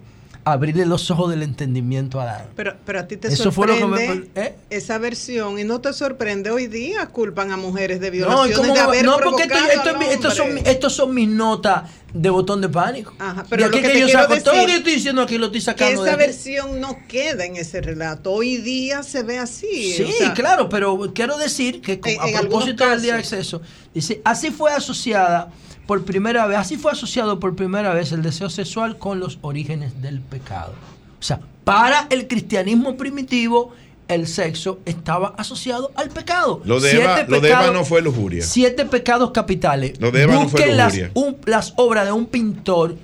[0.54, 2.46] Abrirle los ojos del entendimiento a Adán.
[2.56, 4.56] Pero, pero a ti te Eso fue lo que me sorprende ¿eh?
[4.70, 8.74] esa versión y no te sorprende hoy día culpan a mujeres de No, ¿y violaciones
[8.74, 11.84] de haber no, porque esto, esto es al mi- estos, son, estos son mis notas
[12.14, 13.14] de botón de pánico.
[13.50, 15.22] pero de aquí lo que que, yo saco, todo lo decir que yo estoy diciendo
[15.22, 18.32] aquí lo estoy que sacando de esa versión no queda en ese relato.
[18.32, 19.94] Hoy día se ve así.
[19.94, 23.20] Sí, o sea, claro, pero quiero decir que con- En- a propósito del día de
[23.20, 23.62] acceso,
[23.94, 25.52] dice, así fue asociada
[25.90, 30.04] por primera vez, así fue asociado por primera vez el deseo sexual con los orígenes
[30.04, 30.74] del pecado.
[31.20, 33.72] O sea, para el cristianismo primitivo,
[34.08, 36.62] el sexo estaba asociado al pecado.
[36.64, 38.44] Lo de, Siete Eva, lo de Eva pecados- no fue lujuria.
[38.44, 40.00] Siete pecados capitales.
[40.00, 41.12] Lo de Eva no fue Busquen las, lujuria.
[41.16, 42.96] un- las obras de un pintor,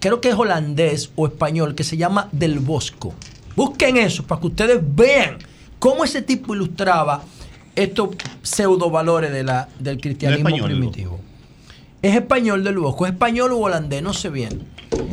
[0.00, 3.14] creo que es holandés o español, que se llama Del Bosco.
[3.54, 5.38] Busquen eso para que ustedes vean
[5.78, 7.22] cómo ese tipo ilustraba
[7.76, 8.08] estos
[8.42, 11.20] pseudo valores de la, del cristianismo español, primitivo.
[12.02, 14.60] Es español del Bosco, es español o holandés, no sé bien.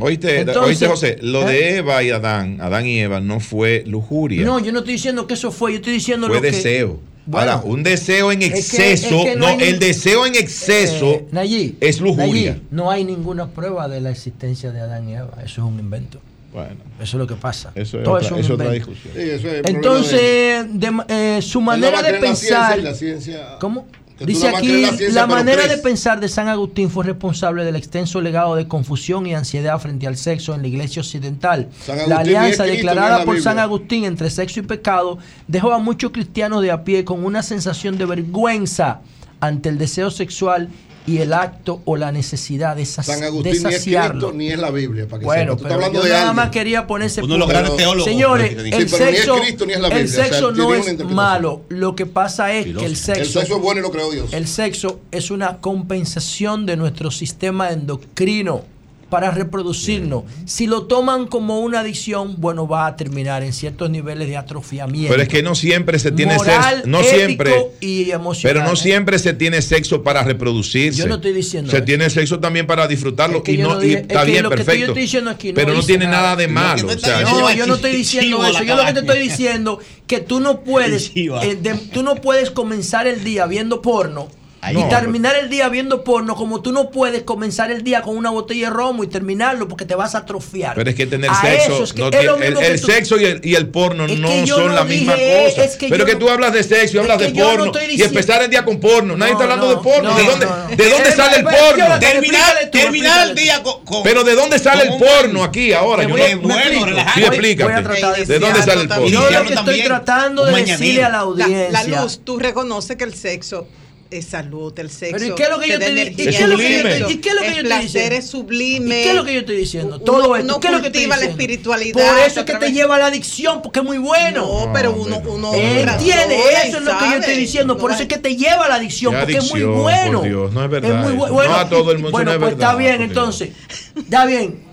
[0.01, 1.53] Oíste, Entonces, oíste, José, lo ¿eh?
[1.53, 4.43] de Eva y Adán, Adán y Eva, no fue lujuria.
[4.43, 6.51] No, yo no estoy diciendo que eso fue, yo estoy diciendo fue lo que...
[6.51, 6.99] deseo.
[7.27, 11.11] Bueno, Ahora, un deseo en es que- exceso, es que no el deseo en exceso
[11.11, 12.51] Eh, Nayib, es lujuria.
[12.53, 15.33] Nayib, no hay ninguna prueba de la existencia de Adán y Eva.
[15.45, 16.19] Eso es un invento.
[16.51, 17.71] Bueno, eso es lo que pasa.
[17.75, 19.13] Eso es Todo otra- eso es otra discusión.
[19.13, 22.79] Sí, eso es Entonces, de de ma- eh, su manera de la ciencia pensar.
[22.79, 23.85] y la ciencia- ¿Cómo?
[24.19, 28.55] Dice aquí, la la, manera de pensar de San Agustín fue responsable del extenso legado
[28.55, 31.69] de confusión y ansiedad frente al sexo en la iglesia occidental.
[32.07, 33.39] La alianza declarada por.
[33.39, 35.17] San Agustín entre sexo y pecado
[35.47, 38.99] dejó a muchos cristianos de a pie con una sensación de vergüenza
[39.39, 40.67] ante el deseo sexual
[41.09, 44.27] y el acto o la necesidad de, sas- San de Agustín ni es saciarlo.
[44.29, 45.07] Cristo ni es la Biblia.
[45.07, 45.63] Para que Bueno, sepa.
[45.63, 46.35] Pero hablando yo de nada alguien.
[46.35, 47.59] más quería poner ese Uno de los punto.
[47.59, 48.57] grandes teólogos Señores, el.
[48.57, 50.73] Sí, pero ni es sexo, Cristo ni es la el Biblia, o sea, sexo no
[50.75, 51.61] es malo.
[51.69, 54.31] Lo que pasa es que el sexo, El sexo es bueno y lo creó Dios.
[54.33, 58.63] el sexo es una compensación de nuestro sistema endocrino
[59.09, 60.23] para reproducirnos.
[60.45, 65.09] Si lo toman como una adicción, bueno, va a terminar en ciertos niveles de atrofiamiento.
[65.09, 66.89] Pero es que no siempre se tiene Moral, sexo.
[66.89, 67.67] No siempre.
[67.79, 68.53] y emocional.
[68.55, 68.77] Pero no ¿eh?
[68.77, 70.99] siempre se tiene sexo para reproducirse.
[70.99, 71.85] Yo no estoy diciendo Se eso.
[71.85, 74.57] tiene sexo también para disfrutarlo Es que y no, y está que bien, lo que
[74.57, 74.85] yo perfecto.
[74.87, 76.17] estoy diciendo aquí no pero no tiene nada.
[76.21, 76.87] nada de malo.
[76.87, 78.63] o sea, No, yo no estoy diciendo eso.
[78.63, 82.51] Yo lo que te estoy diciendo que tú no puedes, eh, de- tú no puedes
[82.51, 84.27] comenzar el día viendo porno
[84.71, 88.29] y terminar el día viendo porno, como tú no puedes comenzar el día con una
[88.29, 90.75] botella de romo y terminarlo porque te vas a atrofiar.
[90.75, 93.25] Pero es que tener A sexo, es que no es tiene- lo el, sexo y
[93.25, 95.63] el, y el porno Es no son no la misma dije, cosa.
[95.63, 97.71] es que Pero que no- tú hablas de sexo y es hablas que de porno
[97.89, 99.15] y empezar el día con porno.
[99.15, 100.09] Nadie está hablando no, de porno.
[100.11, 100.75] no, ¿De dónde, no, no.
[100.75, 101.99] ¿de dónde sale el porno?
[101.99, 106.03] Terminar- terminar el día con, Pero ¿de dónde sale el con porno aquí ahora?
[106.03, 107.81] Yo Sí, explícate.
[107.81, 109.07] De ¿De dónde sale el porno?
[109.07, 111.69] Yo lo que estoy tratando de decirle a la audiencia.
[111.71, 113.67] La, la luz, tú reconoces que el sexo
[114.11, 115.17] es salud, el sexo.
[115.17, 116.57] Pero ¿y qué es lo que te yo te di- energía, y qué es lo
[116.57, 118.21] que yo te- es diciendo?
[118.21, 118.99] sublime.
[118.99, 119.99] ¿Y qué es lo que yo estoy diciendo?
[119.99, 120.59] Todo esto.
[120.59, 121.41] ¿qué es lo que cultiva la diciendo?
[121.41, 124.65] espiritualidad Por eso es que te lleva a la adicción, porque es muy bueno.
[124.65, 127.77] No, pero uno, uno Entiende, eso es lo que yo estoy diciendo.
[127.77, 130.21] Por eso es que te lleva a la adicción, porque es muy bueno.
[130.23, 131.51] Dios, no es verdad muy bueno.
[131.51, 133.49] No a todo el mundo, Bueno, no es pues está bien, entonces.
[133.95, 134.63] Está bien.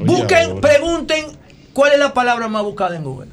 [0.00, 1.26] Busquen, pregunten
[1.72, 3.28] cuál es la palabra más buscada en Google.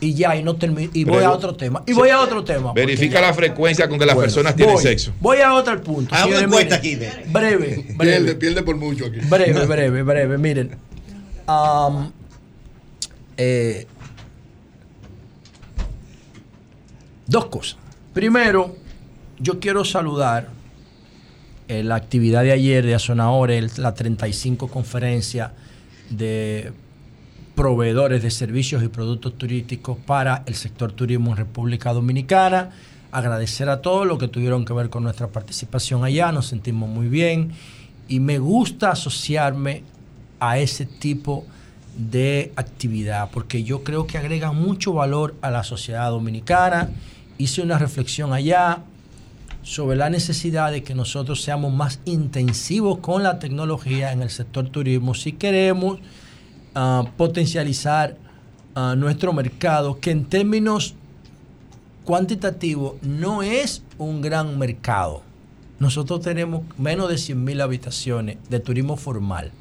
[0.00, 0.90] Y ya, y no termino.
[0.94, 1.82] Y voy a otro tema.
[1.86, 2.72] Y voy a otro tema.
[2.72, 4.82] Verifica la frecuencia con que las Bueno, personas tienen voy.
[4.82, 5.12] sexo.
[5.20, 6.14] Voy a otro punto.
[6.14, 7.08] Una señores, encuesta miren.
[7.10, 8.34] aquí de- Breve, Pierde, breve.
[8.36, 9.18] pierde por mucho aquí.
[9.28, 10.38] Breve, breve, breve.
[10.38, 10.76] Miren.
[13.36, 13.86] Eh,
[17.26, 17.76] dos cosas.
[18.14, 18.76] Primero,
[19.38, 20.48] yo quiero saludar
[21.68, 22.94] eh, la actividad de ayer de
[23.50, 25.52] el- la 35 conferencia
[26.08, 26.72] de
[27.58, 32.70] proveedores de servicios y productos turísticos para el sector turismo en República Dominicana.
[33.10, 37.08] Agradecer a todos los que tuvieron que ver con nuestra participación allá, nos sentimos muy
[37.08, 37.50] bien
[38.06, 39.82] y me gusta asociarme
[40.38, 41.46] a ese tipo
[41.96, 46.90] de actividad porque yo creo que agrega mucho valor a la sociedad dominicana.
[47.38, 48.84] Hice una reflexión allá
[49.64, 54.68] sobre la necesidad de que nosotros seamos más intensivos con la tecnología en el sector
[54.68, 55.98] turismo si queremos
[57.16, 58.16] potencializar
[58.96, 60.94] nuestro mercado, que en términos
[62.04, 65.22] cuantitativos no es un gran mercado.
[65.78, 69.52] Nosotros tenemos menos de 100.000 habitaciones de turismo formal.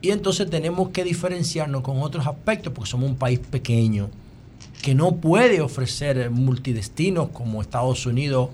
[0.00, 4.08] Y entonces tenemos que diferenciarnos con otros aspectos porque somos un país pequeño
[4.82, 8.50] que no puede ofrecer multidestinos como Estados Unidos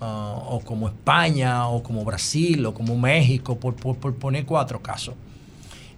[0.00, 3.74] ah, o como España o como Brasil o como México, por
[4.16, 5.14] poner cuatro casos.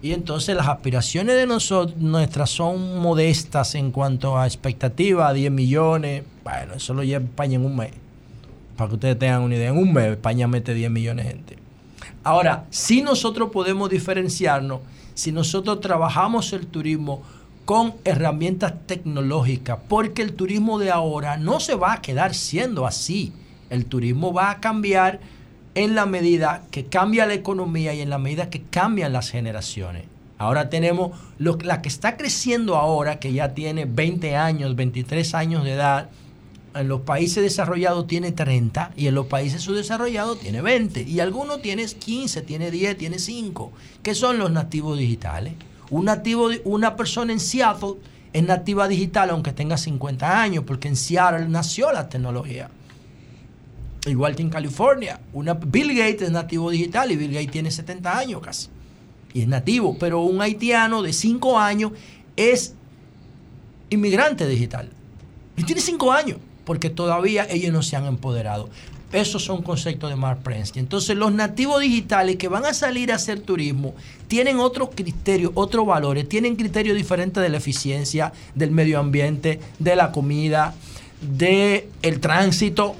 [0.05, 6.23] Y entonces las aspiraciones de nosotros, nuestras son modestas en cuanto a expectativa, 10 millones.
[6.43, 7.89] Bueno, eso lo lleva España en un mes.
[8.77, 11.57] Para que ustedes tengan una idea, en un mes España mete 10 millones de gente.
[12.23, 14.81] Ahora, si nosotros podemos diferenciarnos,
[15.15, 17.23] si nosotros trabajamos el turismo
[17.65, 23.33] con herramientas tecnológicas, porque el turismo de ahora no se va a quedar siendo así.
[23.71, 25.19] El turismo va a cambiar
[25.75, 30.05] en la medida que cambia la economía y en la medida que cambian las generaciones.
[30.37, 35.73] Ahora tenemos la que está creciendo ahora, que ya tiene 20 años, 23 años de
[35.73, 36.09] edad,
[36.75, 41.03] en los países desarrollados tiene 30 y en los países subdesarrollados tiene 20.
[41.03, 43.71] Y algunos tiene 15, tiene 10, tiene 5.
[44.03, 45.53] ¿Qué son los nativos digitales?
[45.89, 47.95] Un nativo, una persona en Seattle
[48.33, 52.69] es nativa digital aunque tenga 50 años, porque en Seattle nació la tecnología.
[54.05, 55.19] Igual que en California.
[55.33, 58.67] Una, Bill Gates es nativo digital y Bill Gates tiene 70 años casi.
[59.33, 59.97] Y es nativo.
[59.99, 61.91] Pero un haitiano de 5 años
[62.35, 62.73] es
[63.89, 64.89] inmigrante digital.
[65.57, 68.69] Y tiene 5 años, porque todavía ellos no se han empoderado.
[69.11, 70.79] Esos son conceptos de Mark Prensky.
[70.79, 73.95] Entonces, los nativos digitales que van a salir a hacer turismo
[74.27, 79.95] tienen otros criterios, otros valores, tienen criterios diferentes de la eficiencia, del medio ambiente, de
[79.95, 80.73] la comida,
[81.21, 82.95] del el tránsito,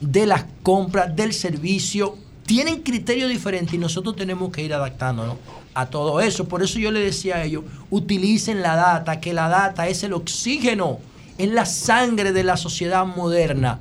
[0.00, 2.16] de las compras, del servicio.
[2.46, 5.36] Tienen criterios diferentes y nosotros tenemos que ir adaptándonos
[5.74, 6.48] a todo eso.
[6.48, 10.12] Por eso yo le decía a ellos, utilicen la data, que la data es el
[10.12, 10.98] oxígeno,
[11.36, 13.80] es la sangre de la sociedad moderna.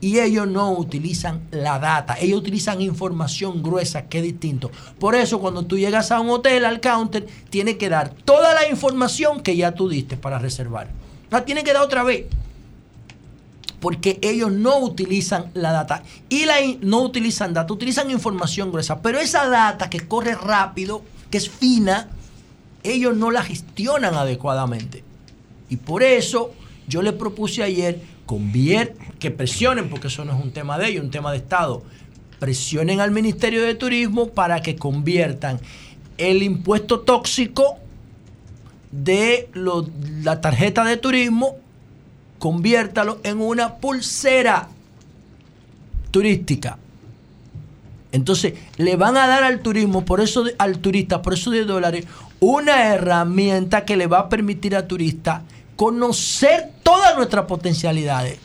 [0.00, 4.70] Y ellos no utilizan la data, ellos utilizan información gruesa, que es distinto.
[4.98, 8.68] Por eso cuando tú llegas a un hotel, al counter, tienes que dar toda la
[8.68, 10.88] información que ya tú diste para reservar.
[11.30, 12.26] La tienes que dar otra vez.
[13.82, 16.04] Porque ellos no utilizan la data.
[16.30, 19.02] Y la, no utilizan data, utilizan información gruesa.
[19.02, 22.08] Pero esa data que corre rápido, que es fina,
[22.84, 25.02] ellos no la gestionan adecuadamente.
[25.68, 26.52] Y por eso
[26.86, 31.04] yo le propuse ayer convier- que presionen, porque eso no es un tema de ellos,
[31.04, 31.82] un tema de Estado,
[32.38, 35.60] presionen al Ministerio de Turismo para que conviertan
[36.18, 37.78] el impuesto tóxico
[38.92, 39.88] de lo-
[40.22, 41.56] la tarjeta de turismo,
[42.42, 44.66] conviértalo en una pulsera
[46.10, 46.76] turística.
[48.10, 52.04] Entonces, le van a dar al turismo, por eso al turista, por eso de dólares,
[52.40, 55.42] una herramienta que le va a permitir al turista
[55.76, 58.40] conocer todas nuestras potencialidades.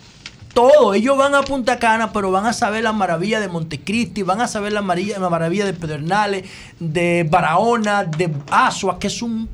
[0.54, 0.94] todo.
[0.94, 4.48] Ellos van a Punta Cana, pero van a saber la maravilla de Montecristi, van a
[4.48, 6.46] saber la maravilla, la maravilla de Pedernales,
[6.80, 9.50] de Barahona, de Asua, que es un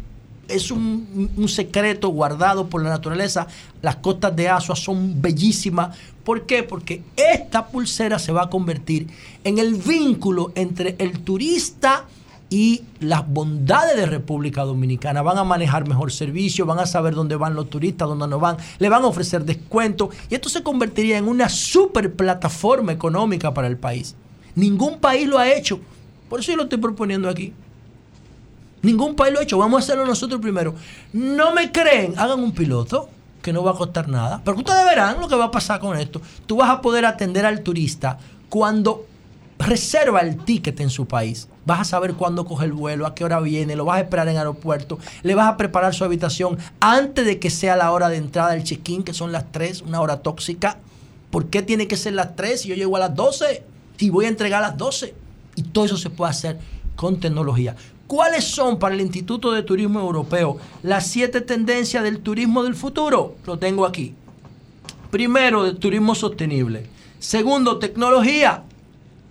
[0.47, 3.47] es un, secreto guardado por la naturaleza.
[3.81, 5.97] Las costas de Asua son bellísimas.
[6.23, 6.63] ¿Por qué?
[6.63, 9.07] Porque esta pulsera se va a convertir
[9.43, 12.05] en el vínculo entre el turista
[12.49, 15.21] y las bondades de República Dominicana.
[15.21, 18.57] Van a manejar mejor servicio, van a saber dónde van los turistas, dónde no van,
[18.77, 23.67] le van a ofrecer descuentos y esto se convertiría en una super plataforma económica para
[23.67, 24.15] el país.
[24.55, 25.79] Ningún país lo ha hecho.
[26.29, 27.53] Por eso yo lo estoy proponiendo aquí.
[28.83, 29.57] Ningún país lo ha hecho.
[29.57, 30.75] Vamos a hacerlo nosotros primero.
[31.13, 33.09] No me creen, hagan un piloto
[33.41, 34.41] que no va a costar nada.
[34.43, 36.21] Pero ustedes verán lo que va a pasar con esto.
[36.45, 38.19] Tú vas a poder atender al turista
[38.49, 39.05] cuando
[39.57, 41.47] reserva el ticket en su país.
[41.65, 44.27] Vas a saber cuándo coge el vuelo, a qué hora viene, lo vas a esperar
[44.27, 48.17] en aeropuerto, le vas a preparar su habitación antes de que sea la hora de
[48.17, 50.77] entrada del check-in, que son las 3, una hora tóxica.
[51.31, 53.63] ¿Por qué tiene que ser las 3 si yo llego a las 12
[53.99, 55.15] y voy a entregar a las 12?
[55.55, 56.59] Y todo eso se puede hacer
[56.95, 57.75] con tecnología.
[58.13, 63.37] ¿Cuáles son para el Instituto de Turismo Europeo las siete tendencias del turismo del futuro?
[63.47, 64.13] Lo tengo aquí.
[65.09, 66.85] Primero, de turismo sostenible.
[67.17, 68.65] Segundo, tecnología.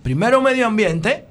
[0.03, 1.23] Primero, medio ambiente.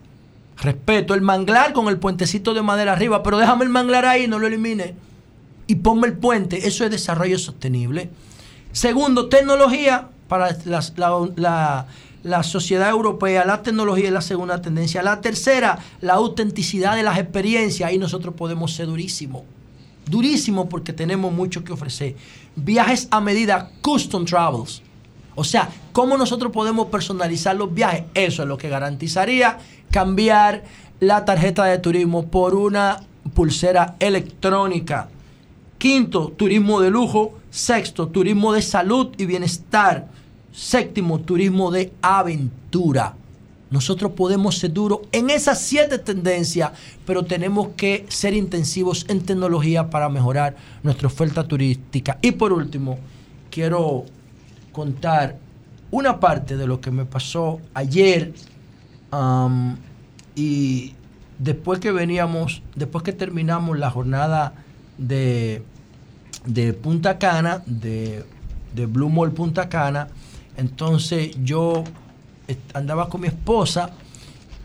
[0.63, 4.39] Respeto el manglar con el puentecito de madera arriba, pero déjame el manglar ahí, no
[4.39, 4.95] lo elimine.
[5.67, 6.67] Y ponme el puente.
[6.67, 8.09] Eso es desarrollo sostenible.
[8.73, 10.83] Segundo, tecnología para la,
[11.37, 11.87] la
[12.43, 15.03] sociedad europea, la tecnología es la segunda tendencia.
[15.03, 17.89] La tercera, la autenticidad de las experiencias.
[17.89, 19.43] Ahí nosotros podemos ser durísimos.
[20.07, 22.17] Durísimo porque tenemos mucho que ofrecer.
[22.57, 24.83] Viajes a medida, custom travels.
[25.35, 28.05] O sea, ¿cómo nosotros podemos personalizar los viajes?
[28.15, 29.59] Eso es lo que garantizaría
[29.91, 30.65] cambiar
[31.01, 33.01] la tarjeta de turismo por una
[33.35, 35.09] pulsera electrónica.
[35.79, 37.39] Quinto, turismo de lujo.
[37.51, 40.09] Sexto, turismo de salud y bienestar.
[40.53, 43.15] Séptimo, turismo de aventura.
[43.71, 46.73] Nosotros podemos ser duros en esas siete tendencias,
[47.07, 52.19] pero tenemos que ser intensivos en tecnología para mejorar nuestra oferta turística.
[52.21, 52.99] Y por último,
[53.51, 54.05] quiero
[54.73, 55.39] contar
[55.91, 58.35] una parte de lo que me pasó ayer
[60.35, 60.95] y
[61.39, 64.53] después que veníamos, después que terminamos la jornada
[64.99, 65.63] de,
[66.47, 68.25] de Punta Cana, de,
[68.75, 70.09] de Blue Mall Punta Cana,
[70.63, 71.83] entonces yo
[72.73, 73.91] andaba con mi esposa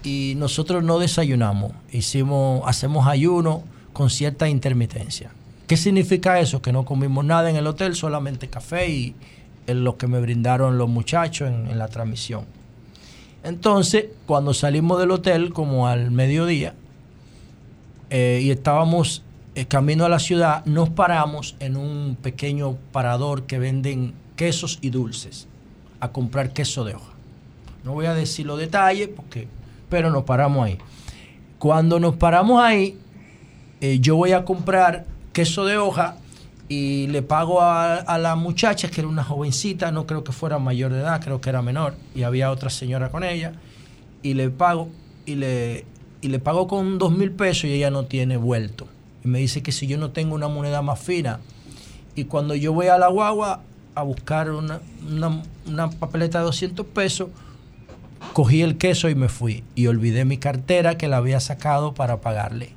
[0.03, 1.71] y nosotros no desayunamos.
[1.91, 3.63] Hicimos, hacemos ayuno
[3.93, 5.31] con cierta intermitencia.
[5.65, 6.61] ¿Qué significa eso?
[6.61, 9.15] Que no comimos nada en el hotel, solamente café y
[9.65, 12.45] lo que me brindaron los muchachos en, la transmisión.
[13.43, 16.75] Entonces, cuando salimos del hotel, como al mediodía,
[18.11, 19.23] eh, y estábamos
[19.55, 24.91] eh, camino a la ciudad, nos paramos en un pequeño parador que venden quesos y
[24.91, 25.47] dulces
[25.99, 27.11] a comprar queso de hoja.
[27.83, 29.47] No voy a decir los detalles, porque,
[29.89, 30.77] pero nos paramos ahí.
[31.59, 32.97] Cuando nos paramos ahí,
[33.81, 36.17] eh, yo voy a comprar queso de hoja
[36.69, 40.91] y le pago a, la muchacha, que era una jovencita, no creo que fuera mayor
[40.91, 43.53] de edad, creo que era menor, y había otra señora con ella,
[44.21, 44.89] y le pago,
[45.25, 45.85] y le,
[46.21, 48.87] y le pago con dos mil pesos y ella no tiene vuelto.
[49.23, 51.39] Y me dice que si yo no tengo una moneda más fina,
[52.15, 53.61] y cuando yo voy a la guagua,
[53.97, 54.79] a buscar una,
[55.99, 57.29] papeleta de 200 pesos,
[58.33, 59.63] cogí el queso y me fui.
[59.73, 62.69] Y olvidé mi cartera que la había sacado para pagarle.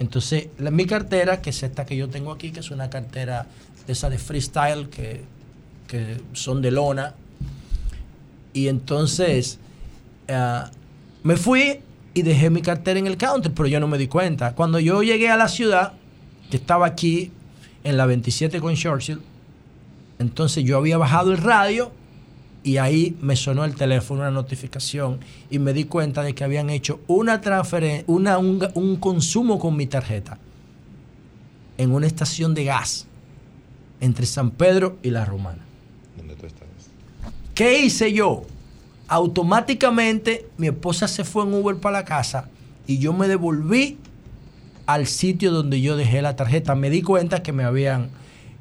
[0.00, 3.46] Entonces, mi cartera, que es esta que yo tengo aquí, que es una cartera
[3.86, 5.22] de esa de freestyle, que,
[5.86, 7.14] que son de lona.
[8.52, 9.60] Y entonces
[10.26, 10.62] eh,
[11.22, 11.78] me fui
[12.12, 14.56] y dejé mi cartera en el counter, pero yo no me di cuenta.
[14.56, 15.92] Cuando yo llegué a la ciudad,
[16.50, 17.30] que estaba aquí
[17.84, 19.20] en la 27 con Churchill,
[20.20, 21.90] entonces yo había bajado el radio
[22.62, 25.18] y ahí me sonó el teléfono, una notificación,
[25.50, 29.86] y me di cuenta de que habían hecho una transferencia, una, un, consumo con mi
[29.86, 30.38] tarjeta
[31.78, 33.06] en una estación de gas
[34.02, 35.64] entre San Pedro y La Romana.
[36.18, 36.68] ¿Dónde tú estabas?
[37.54, 38.42] ¿Qué hice yo?
[39.08, 42.50] Automáticamente mi esposa se fue en Uber para la casa
[42.86, 43.96] y yo me devolví
[44.84, 46.74] al sitio donde yo dejé la tarjeta.
[46.74, 48.10] Me di cuenta que me habían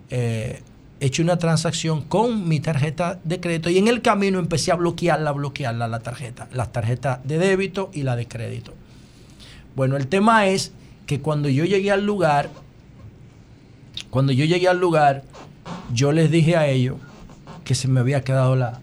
[0.10, 0.62] eh,
[1.00, 5.32] hecho una transacción con mi tarjeta de crédito y en el camino empecé a bloquearla,
[5.32, 8.74] bloquearla la tarjeta, las tarjetas de débito y la de crédito.
[9.76, 10.74] Bueno, el tema es
[11.06, 12.50] que cuando yo llegué al lugar,
[14.10, 15.24] cuando yo llegué al lugar,
[15.94, 16.98] yo les dije a ellos
[17.64, 18.82] que se me había quedado la,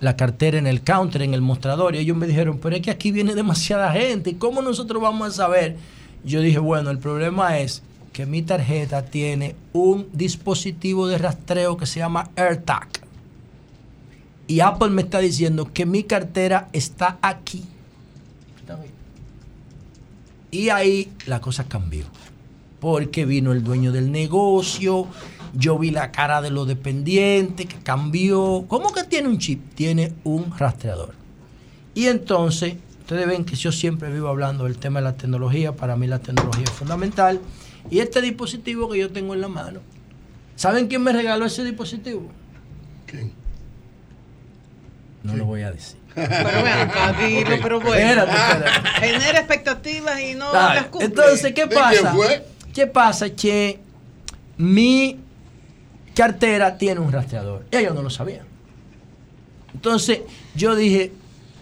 [0.00, 2.90] la cartera en el counter, en el mostrador, y ellos me dijeron, pero es que
[2.90, 5.76] aquí viene demasiada gente, ¿y cómo nosotros vamos a saber?
[6.24, 7.82] Yo dije, bueno, el problema es
[8.14, 12.86] que mi tarjeta tiene un dispositivo de rastreo que se llama AirTag.
[14.46, 17.64] Y Apple me está diciendo que mi cartera está aquí.
[20.52, 22.04] Y ahí la cosa cambió.
[22.78, 25.08] Porque vino el dueño del negocio,
[25.52, 28.64] yo vi la cara de los dependientes que cambió.
[28.68, 29.74] ¿Cómo que tiene un chip?
[29.74, 31.14] Tiene un rastreador.
[31.94, 35.74] Y entonces, ustedes ven que yo siempre vivo hablando del tema de la tecnología.
[35.74, 37.40] Para mí la tecnología es fundamental.
[37.90, 39.80] Y este dispositivo que yo tengo en la mano,
[40.56, 42.30] ¿saben quién me regaló ese dispositivo?
[43.06, 43.32] ¿Quién?
[45.22, 45.98] No lo voy a decir.
[46.14, 48.22] Pero vean, dilo, pero bueno.
[48.22, 48.98] Espérate, espérate.
[49.00, 50.74] Genera expectativas y no Dale.
[50.76, 51.06] las cumple.
[51.06, 52.14] Entonces, ¿qué pasa?
[52.72, 53.30] ¿Qué pasa?
[53.30, 53.80] Que
[54.56, 55.18] mi
[56.14, 57.64] cartera tiene un rastreador.
[57.72, 58.46] Ellos no lo sabían.
[59.74, 60.20] Entonces,
[60.54, 61.12] yo dije,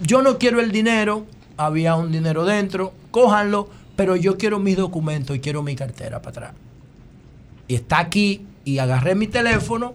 [0.01, 1.27] yo no quiero el dinero,
[1.57, 6.31] había un dinero dentro, cójanlo, pero yo quiero mis documentos y quiero mi cartera para
[6.31, 6.53] atrás.
[7.69, 9.95] Y está aquí, y agarré mi teléfono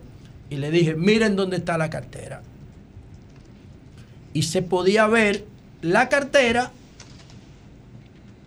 [0.49, 2.41] y le dije, miren dónde está la cartera.
[4.34, 5.45] Y se podía ver
[5.82, 6.72] la cartera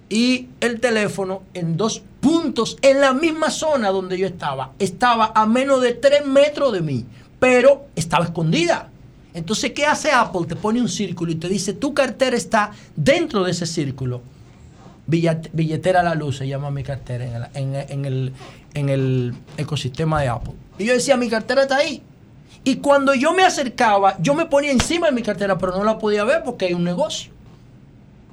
[0.09, 4.72] y el teléfono en dos puntos en la misma zona donde yo estaba.
[4.78, 7.05] Estaba a menos de tres metros de mí,
[7.39, 8.89] pero estaba escondida.
[9.32, 10.47] Entonces, ¿qué hace Apple?
[10.48, 14.22] Te pone un círculo y te dice, tu cartera está dentro de ese círculo.
[15.11, 20.55] Billet- Billetera a la luz se llama mi cartera en el ecosistema de Apple.
[20.78, 22.03] Y yo decía, mi cartera está ahí.
[22.62, 25.99] Y cuando yo me acercaba, yo me ponía encima de mi cartera, pero no la
[25.99, 27.32] podía ver porque hay un negocio.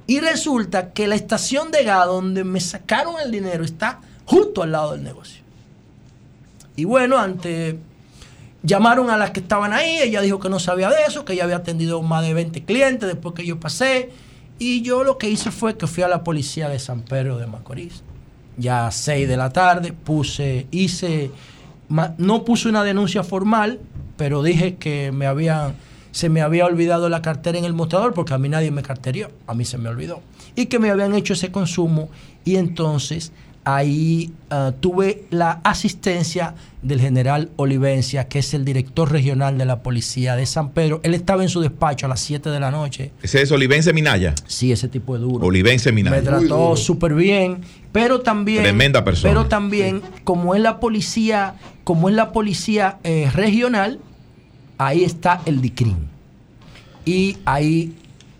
[0.06, 4.72] Y resulta que la estación de gas donde me sacaron el dinero está justo al
[4.72, 5.42] lado del negocio.
[6.76, 7.74] Y bueno, antes
[8.62, 11.44] llamaron a las que estaban ahí, ella dijo que no sabía de eso, que ella
[11.44, 14.10] había atendido más de 20 clientes después que yo pasé.
[14.58, 17.46] Y yo lo que hice fue que fui a la policía de San Pedro de
[17.46, 18.02] Macorís.
[18.56, 21.30] Ya a 6 de la tarde puse, hice,
[22.18, 23.78] no puse una denuncia formal,
[24.16, 25.74] pero dije que me habían,
[26.10, 29.30] se me había olvidado la cartera en el mostrador porque a mí nadie me carterió,
[29.46, 30.22] a mí se me olvidó.
[30.56, 32.08] Y que me habían hecho ese consumo
[32.44, 33.30] y entonces
[33.64, 39.82] ahí ah, tuve la asistencia del general Olivencia, que es el director regional de la
[39.82, 41.00] policía de San Pedro.
[41.02, 43.10] Él estaba en su despacho a las 7 de la noche.
[43.22, 44.34] Ese es Olivense Minaya.
[44.46, 45.46] Sí, ese tipo de duro.
[45.46, 46.22] Olivense Me Minaya.
[46.22, 47.58] trató súper bien,
[47.92, 49.32] pero también Tremenda persona.
[49.32, 51.54] Pero también como es la policía,
[51.84, 53.98] como es la policía eh, regional,
[54.78, 55.96] ahí está el DICRIM.
[57.04, 57.94] Y ahí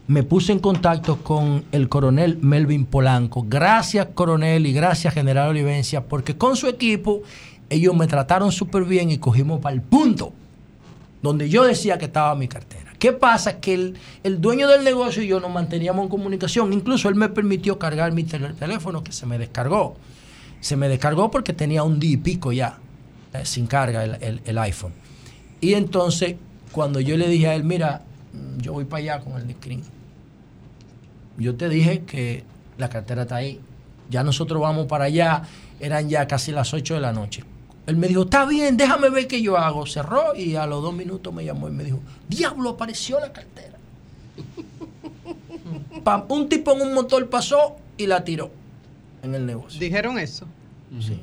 [0.09, 3.45] me puse en contacto con el coronel Melvin Polanco.
[3.47, 7.23] Gracias, coronel, y gracias, general Olivencia, porque con su equipo
[7.71, 10.33] ellos me trataron súper bien y cogimos para el punto
[11.21, 12.95] donde yo decía que estaba mi cartera.
[12.99, 13.61] ¿Qué pasa?
[13.61, 13.95] Que
[14.25, 16.73] el, dueño del negocio y yo nos manteníamos en comunicación.
[16.73, 19.97] Incluso él me permitió cargar mi tel- teléfono que se me descargó.
[20.61, 22.79] Se me descargó porque tenía un día y pico ya
[23.35, 24.93] eh, sin carga el, iPhone.
[25.61, 26.37] Y entonces,
[26.73, 28.03] cuando yo le dije a él, mira,
[28.59, 29.98] yo voy para allá con el screen.
[31.39, 32.45] Yo te dije que
[32.77, 33.61] la cartera está ahí.
[34.11, 35.43] Ya nosotros vamos para allá.
[35.81, 37.45] Eran ya casi las 8 de la noche.
[37.87, 39.87] Él me dijo, está bien, déjame ver qué yo hago.
[39.87, 43.79] Cerró y a los dos minutos me llamó y me dijo, diablo, apareció la cartera.
[46.29, 48.51] Un tipo en un motor pasó y la tiró
[49.23, 49.79] en el negocio.
[49.79, 50.47] ¿Dijeron eso?
[51.01, 51.21] Sí.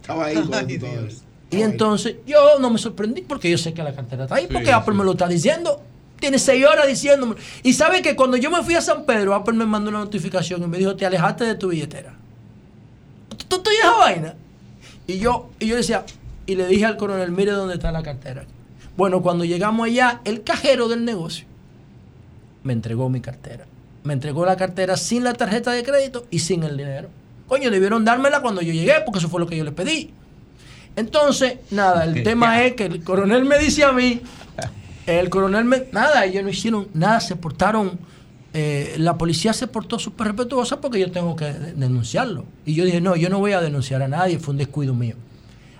[0.00, 0.36] Estaba ahí.
[1.06, 1.22] Eso.
[1.50, 4.72] Y entonces yo no me sorprendí porque yo sé que la cartera está ahí, porque
[4.72, 5.80] Apple me lo está diciendo.
[6.20, 7.36] Tiene seis horas diciéndome.
[7.62, 10.62] Y sabe que cuando yo me fui a San Pedro, Apple me mandó una notificación
[10.62, 12.14] y me dijo, te alejaste de tu billetera.
[13.48, 14.34] ¿Tú tú esa vaina?
[15.06, 16.04] Y yo, y yo decía,
[16.46, 18.44] y le dije al coronel, mire dónde está la cartera.
[18.96, 21.46] Bueno, cuando llegamos allá, el cajero del negocio
[22.66, 23.64] me entregó mi cartera.
[24.02, 27.08] Me entregó la cartera sin la tarjeta de crédito y sin el dinero.
[27.46, 30.10] Coño, debieron dármela cuando yo llegué, porque eso fue lo que yo les pedí.
[30.96, 34.20] Entonces, nada, el tema es que el coronel me dice a mí,
[35.06, 37.98] el coronel me, nada, ellos no hicieron nada, se portaron,
[38.54, 42.44] eh, la policía se portó súper respetuosa porque yo tengo que de- denunciarlo.
[42.64, 45.14] Y yo dije, no, yo no voy a denunciar a nadie, fue un descuido mío.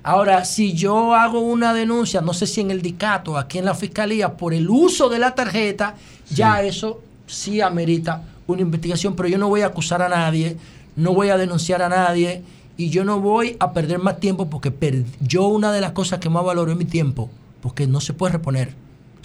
[0.03, 3.65] Ahora, si yo hago una denuncia, no sé si en el dicato o aquí en
[3.65, 5.97] la fiscalía, por el uso de la tarjeta,
[6.31, 10.57] ya eso sí amerita una investigación, pero yo no voy a acusar a nadie,
[10.95, 12.43] no voy a denunciar a nadie
[12.77, 14.73] y yo no voy a perder más tiempo porque
[15.21, 17.29] yo una de las cosas que más valoro es mi tiempo,
[17.61, 18.75] porque no se puede reponer.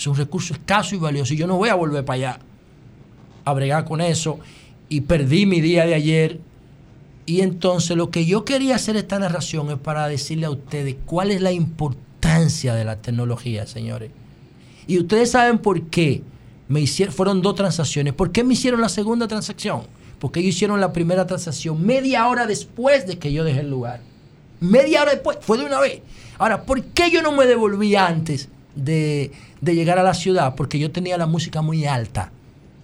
[0.01, 2.39] Es un recurso escaso y valioso y yo no voy a volver para allá
[3.45, 4.39] a bregar con eso
[4.89, 6.39] y perdí mi día de ayer.
[7.27, 11.29] Y entonces lo que yo quería hacer esta narración es para decirle a ustedes cuál
[11.29, 14.09] es la importancia de la tecnología, señores.
[14.87, 16.23] Y ustedes saben por qué
[16.67, 18.13] me hicieron, fueron dos transacciones.
[18.13, 19.83] ¿Por qué me hicieron la segunda transacción?
[20.17, 24.01] Porque ellos hicieron la primera transacción media hora después de que yo dejé el lugar.
[24.61, 26.01] Media hora después, fue de una vez.
[26.39, 29.31] Ahora, ¿por qué yo no me devolví antes de,
[29.61, 32.31] de llegar a la ciudad porque yo tenía la música muy alta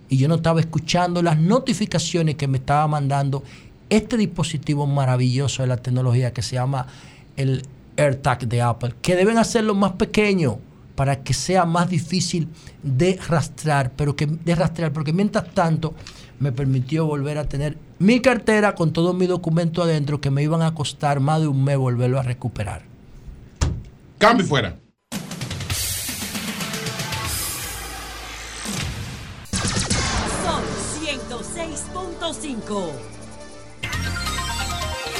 [0.09, 3.43] y yo no estaba escuchando las notificaciones que me estaba mandando
[3.89, 6.87] este dispositivo maravilloso de la tecnología que se llama
[7.35, 7.63] el
[7.97, 10.59] AirTag de Apple, que deben hacerlo más pequeño
[10.95, 12.47] para que sea más difícil
[12.81, 15.93] de rastrear, pero que de rastrear, porque mientras tanto
[16.39, 20.61] me permitió volver a tener mi cartera con todos mis documentos adentro que me iban
[20.61, 22.83] a costar más de un mes volverlo a recuperar.
[24.17, 24.79] Cambio fuera.
[32.61, 32.91] 106.5.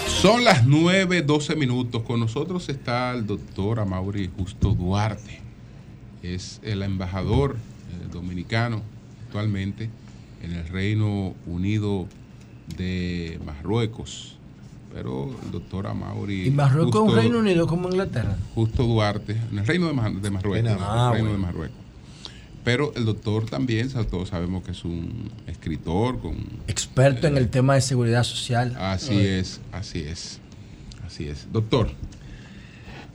[0.08, 2.02] Son las 9, 12 minutos.
[2.04, 5.42] Con nosotros está el doctor Amaury Justo Duarte.
[6.24, 8.82] Es el embajador eh, dominicano
[9.26, 9.90] actualmente
[10.42, 12.08] en el Reino Unido
[12.78, 14.34] de Marruecos.
[14.94, 16.48] Pero el doctor Amaury.
[16.48, 18.36] ¿Y Marruecos es un Reino Unido como Inglaterra?
[18.56, 20.72] Justo Duarte, en el Reino de, Ma- de Marruecos.
[20.82, 21.38] Ah, el Reino de.
[21.38, 21.78] Marruecos.
[22.68, 26.36] Pero el doctor también, todos sabemos que es un escritor con
[26.68, 28.76] Experto en el tema de seguridad social.
[28.78, 30.42] Así es, así es,
[31.06, 31.48] así es.
[31.54, 31.92] Doctor,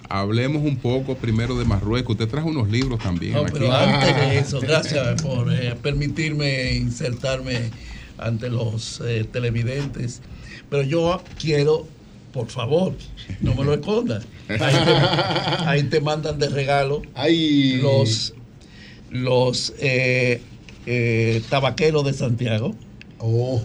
[0.08, 2.12] hablemos un poco primero de Marruecos.
[2.12, 3.34] Usted trajo unos libros también.
[3.34, 3.50] No, aquí.
[3.52, 7.72] pero antes de eso, gracias por eh, permitirme insertarme
[8.16, 10.22] ante los eh, televidentes.
[10.70, 11.86] Pero yo quiero,
[12.32, 12.94] por favor,
[13.42, 14.24] no me lo escondas.
[14.48, 17.02] Ahí te, ahí te mandan de regalo
[17.82, 18.32] los,
[19.12, 20.40] los eh,
[20.86, 22.74] eh, tabaqueros de Santiago.
[23.18, 23.62] Oh.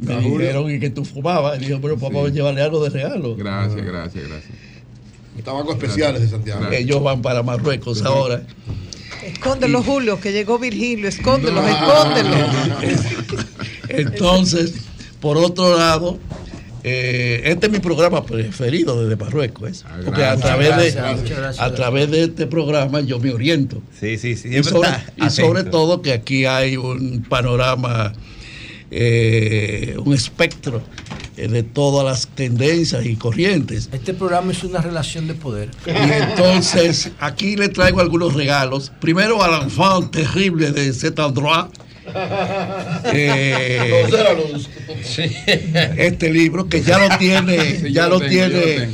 [0.00, 1.60] Me dijeron y que tú fumabas.
[1.60, 2.32] Y dijo, pero papá, Sí.
[2.32, 3.36] llevarle algo de regalo.
[3.36, 4.52] Gracias, gracias, gracias.
[5.44, 6.66] Tabacos especiales de Santiago.
[6.70, 8.42] Ellos van para Marruecos ahora.
[9.24, 11.08] Escóndelo, Julio, que llegó Virgilio.
[11.08, 12.36] Escóndelo, escóndelo.
[13.88, 14.74] Entonces,
[15.20, 16.18] por otro lado,
[16.86, 19.80] eh, este es mi programa preferido desde Marruecos.
[19.80, 20.02] ¿eh?
[20.04, 21.60] Porque a través, gracias, de, gracias.
[21.64, 23.82] a través de este programa yo me oriento.
[23.98, 24.54] Sí, sí, sí.
[24.54, 25.70] Y sobre, y sobre Atento.
[25.70, 28.12] todo que aquí hay un panorama,
[28.90, 30.82] eh, un espectro
[31.38, 33.88] eh, de todas las tendencias y corrientes.
[33.90, 35.70] Este programa es una relación de poder.
[35.86, 38.92] Y entonces aquí le traigo algunos regalos.
[39.00, 41.83] Primero al enfant terrible de endroit.
[43.12, 44.06] Eh,
[45.98, 48.88] este libro que ya lo tiene, Sí, ya lo tengo, yo lo tiene,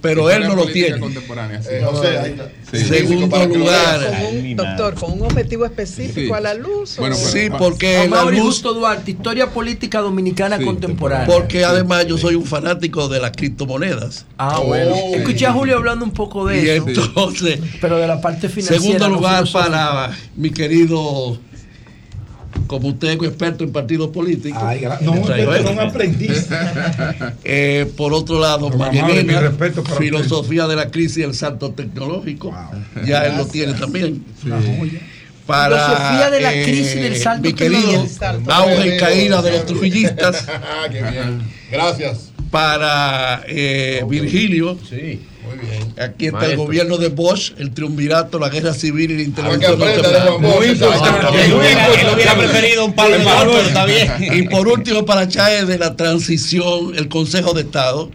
[0.00, 0.98] pero él no lo tiene.
[0.98, 1.68] sí.
[1.70, 2.50] Eh, José, ahí está.
[2.70, 2.84] Sí.
[2.84, 6.98] Segundo lugar, Con un, doctor, con un objetivo específico a la luz.
[6.98, 11.26] o- sí, porque la luz Justo Duarte, historia política dominicana contemporánea.
[11.26, 14.26] Porque además yo soy un fanático de las criptomonedas.
[14.36, 14.94] Ah, bueno.
[15.14, 16.84] Escuché a Julio hablando un poco de Y eso.
[16.88, 18.82] entonces, pero de la parte financiera.
[18.82, 19.70] segundo no lugar filosófica.
[19.70, 21.38] para mi querido,
[22.66, 24.62] como usted es experto en partidos políticos.
[25.00, 25.72] no, traigo pero esto.
[25.72, 26.48] un aprendiz.
[27.44, 31.18] Eh, por otro lado, Pero, María Amaury, Elena, mi respeto para filosofía de la crisis
[31.18, 32.54] y el salto tecnológico.
[33.04, 34.24] Ya él lo tiene también.
[35.46, 38.52] Para Filosofía de la eh, crisis del salto mi querido tecnológico.
[38.52, 40.46] auge y caída de los trujillistas.
[40.90, 41.42] Qué bien.
[41.70, 42.30] Gracias.
[42.50, 44.78] para eh, Virgilio.
[44.88, 45.82] Sí, muy bien.
[45.98, 46.64] Aquí está el Maestro.
[46.64, 49.78] gobierno de Bosch, el triunvirato, la guerra civil y la intervención
[50.40, 51.44] Muy importante.
[51.44, 54.10] Él hubiera- preferido un palo de está bien.
[54.20, 58.10] Y por último, para Chávez de la transición, el Consejo de Estado.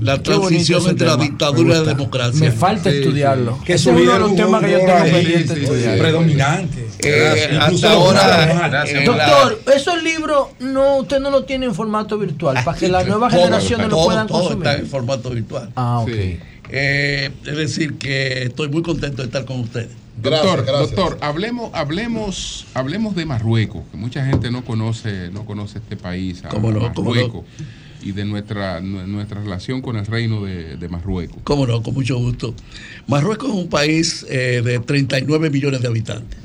[0.00, 2.40] La transición entre la dictadura y Me la democracia.
[2.40, 3.58] Me falta estudiarlo.
[3.64, 5.98] Que es uno de los temas que yo tengo ahí, pendiente sí, estudiar.
[5.98, 6.88] predominante.
[7.02, 12.18] Eh, hasta lo ahora, eh, Doctor, esos libros no, usted no los tiene en formato
[12.18, 14.66] virtual para que las nuevas Todo, generaciones lo puedan todo consumir.
[14.66, 15.70] está en formato virtual.
[15.76, 16.10] Ah, ok.
[16.72, 19.90] Eh, es decir, que estoy muy contento de estar con ustedes.
[20.22, 25.96] Doctor, doctor, hablemos, hablemos, hablemos de Marruecos, que mucha gente no conoce, no conoce este
[25.96, 26.92] país, a ¿Cómo no?
[28.02, 31.38] Y de nuestra, nu- nuestra relación con el reino de, de Marruecos.
[31.44, 32.54] Cómo no, con mucho gusto.
[33.06, 36.38] Marruecos es un país eh, de 39 millones de habitantes.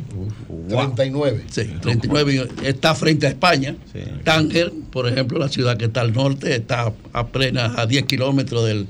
[0.68, 1.44] 39.
[1.52, 2.54] Sí, 39 millones.
[2.64, 3.76] Está frente a España.
[4.24, 8.66] Tánger, por ejemplo, la ciudad que está al norte, está a plena a 10 kilómetros
[8.66, 8.88] del,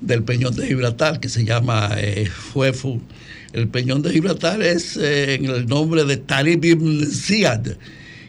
[0.00, 3.00] del Peñón de Gibraltar, que se llama eh, Fuefu.
[3.52, 7.62] El Peñón de Gibraltar es eh, en el nombre de Talib ibn Ziyad,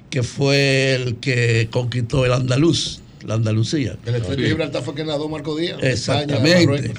[0.09, 3.97] que fue el que conquistó el Andaluz, la Andalucía.
[4.05, 5.79] El estrecho de Gibraltar fue que nadó Marco Díaz.
[5.81, 6.87] Exactamente.
[6.87, 6.93] España.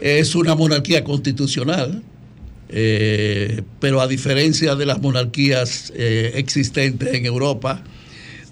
[0.00, 2.02] Es una monarquía constitucional,
[2.68, 7.82] eh, pero a diferencia de las monarquías eh, existentes en Europa,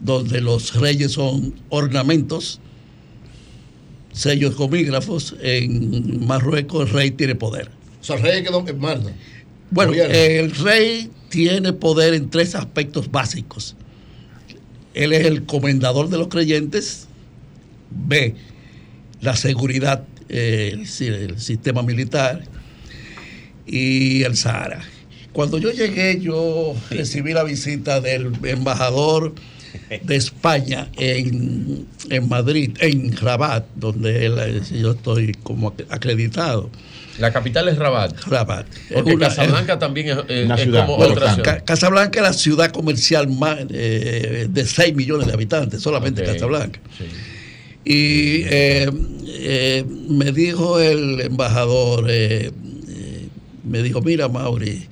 [0.00, 2.60] donde los reyes son ornamentos,
[4.12, 7.70] sellos comígrafos, en Marruecos el rey tiene poder.
[8.00, 9.12] O sea, el rey quedó en Marta.
[9.70, 13.74] Bueno, el rey tiene poder en tres aspectos básicos.
[14.94, 17.06] Él es el comendador de los creyentes.
[17.90, 18.34] B,
[19.20, 22.44] la seguridad, eh, el sistema militar.
[23.66, 24.82] y el Sahara.
[25.32, 29.34] Cuando yo llegué, yo recibí la visita del embajador
[30.04, 36.70] de España en, en Madrid, en Rabat, donde él, eh, yo estoy como ac- acreditado.
[37.18, 38.18] La capital es Rabat.
[38.26, 38.66] Rabat.
[38.92, 41.58] Porque una- Casablanca también es, eh, Una es ciudad, como bueno, otra ciudad.
[41.58, 46.80] Ca- Casablanca es la ciudad comercial más eh, de 6 millones de habitantes, solamente Casablanca.
[47.84, 48.90] Y eh,
[49.26, 52.50] eh, me dijo el embajador, eh,
[52.88, 53.28] eh,
[53.64, 54.88] me dijo, mira Mauri,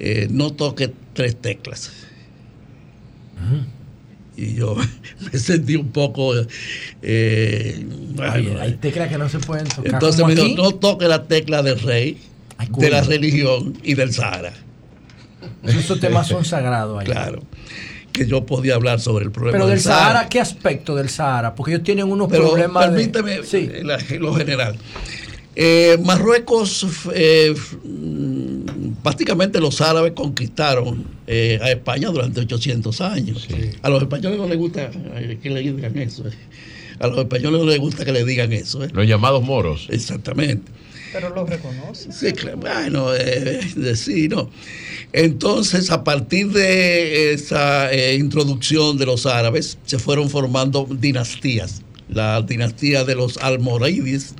[0.00, 1.90] eh, no toques tres teclas.
[4.36, 4.74] Y yo
[5.32, 6.32] me sentí un poco...
[7.02, 7.86] eh,
[8.20, 9.94] Hay, teclas que no se pueden tocar.
[9.94, 10.54] entonces me dijo, aquí.
[10.54, 12.18] no toque la tecla del rey,
[12.78, 14.52] de la religión y del Sahara.
[15.64, 17.06] Esos temas son sagrados ahí.
[17.06, 17.42] Claro.
[18.12, 20.28] Que yo podía hablar sobre el problema Pero del Sahara, Sahara.
[20.28, 21.54] ¿qué aspecto del Sahara?
[21.54, 22.90] Porque ellos tienen unos Pero problemas.
[22.92, 24.76] de- permíteme eh, la- lo general.
[25.54, 27.54] Eh, Marruecos, eh,
[29.02, 33.48] prácticamente los árabes conquistaron eh, a España durante 800 años.
[33.82, 36.26] A los españoles no les gusta eh, que le digan eso.
[36.26, 36.32] eh.
[37.00, 38.82] A los españoles no les gusta que le digan eso.
[38.84, 38.88] eh.
[38.92, 39.86] Los llamados moros.
[39.90, 40.70] Exactamente.
[41.12, 42.10] Pero lo reconoce.
[42.10, 43.60] Sí, claro, bueno, eh,
[43.96, 44.48] sí, no.
[45.12, 51.82] Entonces, a partir de esa eh, introducción de los árabes, se fueron formando dinastías.
[52.08, 54.34] La dinastía de los almorávides,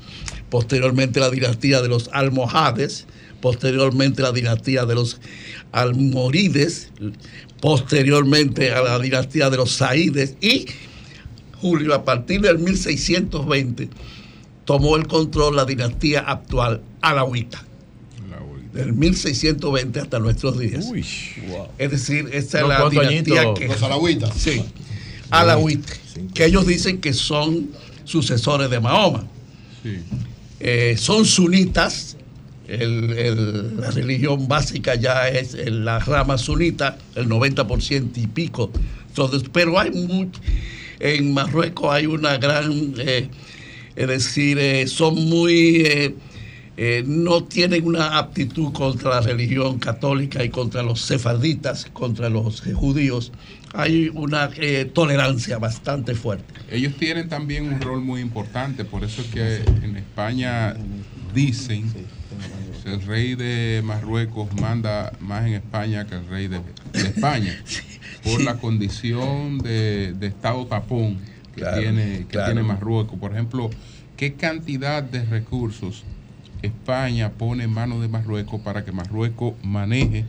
[0.52, 3.06] posteriormente la dinastía de los almohades,
[3.40, 5.18] posteriormente la dinastía de los
[5.72, 6.90] almorides,
[7.62, 10.66] posteriormente a la dinastía de los saídes y
[11.58, 13.88] Julio, a partir del 1620,
[14.66, 17.64] tomó el control la dinastía actual alawita.
[18.74, 20.86] Del 1620 hasta nuestros días.
[21.78, 23.58] Es decir, esta es la ¿cuántos dinastía añitos?
[23.58, 23.68] que.
[23.68, 24.34] Los alawitas.
[24.36, 24.62] Sí.
[25.30, 25.94] Alawita.
[26.34, 27.70] Que ellos dicen que son
[28.04, 29.24] sucesores de Mahoma.
[30.64, 32.16] Eh, son sunitas.
[32.68, 38.70] La religión básica ya es el- la rama sunita, el 90% y pico.
[39.08, 40.40] Entonces, pero hay mucho.
[41.00, 42.94] En Marruecos hay una gran.
[42.98, 43.28] eh,
[43.96, 46.14] es decir, eh, son muy.
[46.76, 52.62] Eh, no tienen una aptitud contra la religión católica y contra los sefarditas, contra los
[52.74, 53.30] judíos.
[53.74, 56.54] Hay una eh, tolerancia bastante fuerte.
[56.70, 60.74] Ellos tienen también un rol muy importante, por eso es que en España
[61.34, 61.92] dicen
[62.82, 66.60] que el rey de Marruecos manda más en España que el rey de,
[66.92, 67.54] de España,
[68.24, 71.18] por la condición de, de estado tapón
[71.54, 72.52] que, Claro, tiene, que claro.
[72.52, 73.18] tiene Marruecos.
[73.18, 73.70] Por ejemplo,
[74.16, 76.04] ¿qué cantidad de recursos
[76.62, 80.24] España pone en manos de Marruecos para que Marruecos maneje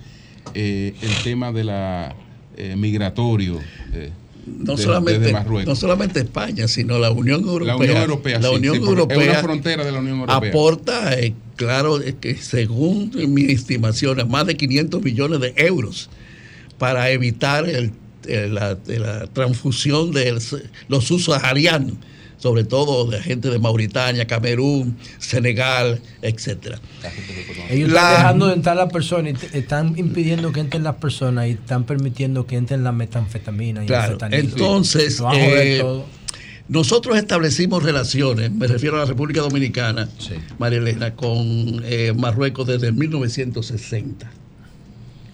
[0.54, 2.16] eh, el tema de la
[2.58, 3.60] eh, migratorio?
[3.94, 4.10] eh,
[4.46, 5.68] no de- solamente, desde Marruecos?
[5.68, 7.76] no solamente España, sino la Unión Europea.
[7.78, 10.50] Unión Europea, La sí, Unión sí, Europea es una frontera de la Unión Europea.
[10.50, 16.10] aporta, eh, claro, es que según mis estimaciones, más de 500 millones de euros
[16.78, 17.92] para evitar el-
[18.26, 20.40] la, la transfusión de
[20.88, 21.94] los subsaharianos,
[22.44, 26.78] sobre todo de gente de Mauritania, Camerún, Senegal, etcétera.
[27.70, 31.52] Ellos La- están dejando de entrar las personas están impidiendo que entren las personas y
[31.52, 35.82] están permitiendo que entren la metanfetamina y Claro, el entonces eh,
[36.68, 40.10] nosotros establecimos relaciones, me refiero a la República Dominicana,
[40.60, 44.30] María Elena, con eh, Marruecos desde 1960.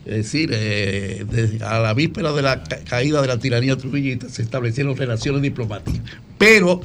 [0.06, 1.26] Es decir, eh,
[1.66, 6.02] a la víspera de la ca- caída de la tiranía trujillista se establecieron relaciones diplomáticas.
[6.38, 6.82] Pero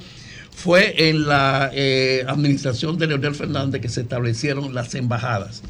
[0.50, 5.62] fue en la eh, administración de Leonel Fernández que se establecieron las embajadas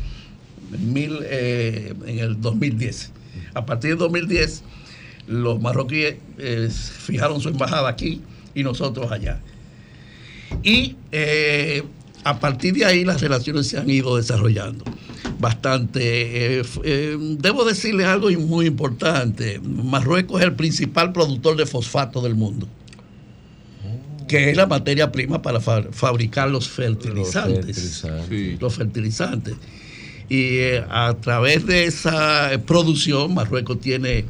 [0.72, 3.12] en, mil, eh, en el 2010.
[3.54, 4.62] A partir del 2010,
[5.28, 6.16] los marroquíes
[6.98, 8.20] fijaron su embajada aquí
[8.54, 9.40] y nosotros allá.
[10.62, 10.96] Y
[12.24, 14.84] a partir de ahí las relaciones se han ido desarrollando
[15.38, 16.58] bastante.
[16.60, 19.60] eh, eh, debo decirles algo muy importante.
[19.62, 22.66] Marruecos es el principal productor de fosfato del mundo
[24.26, 27.66] que es la materia prima para fa- fabricar los fertilizantes.
[27.66, 28.60] fertilizantes.
[28.60, 29.54] Los fertilizantes.
[30.30, 34.24] Y eh, a través de esa producción, Marruecos tiene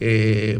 [0.00, 0.58] eh,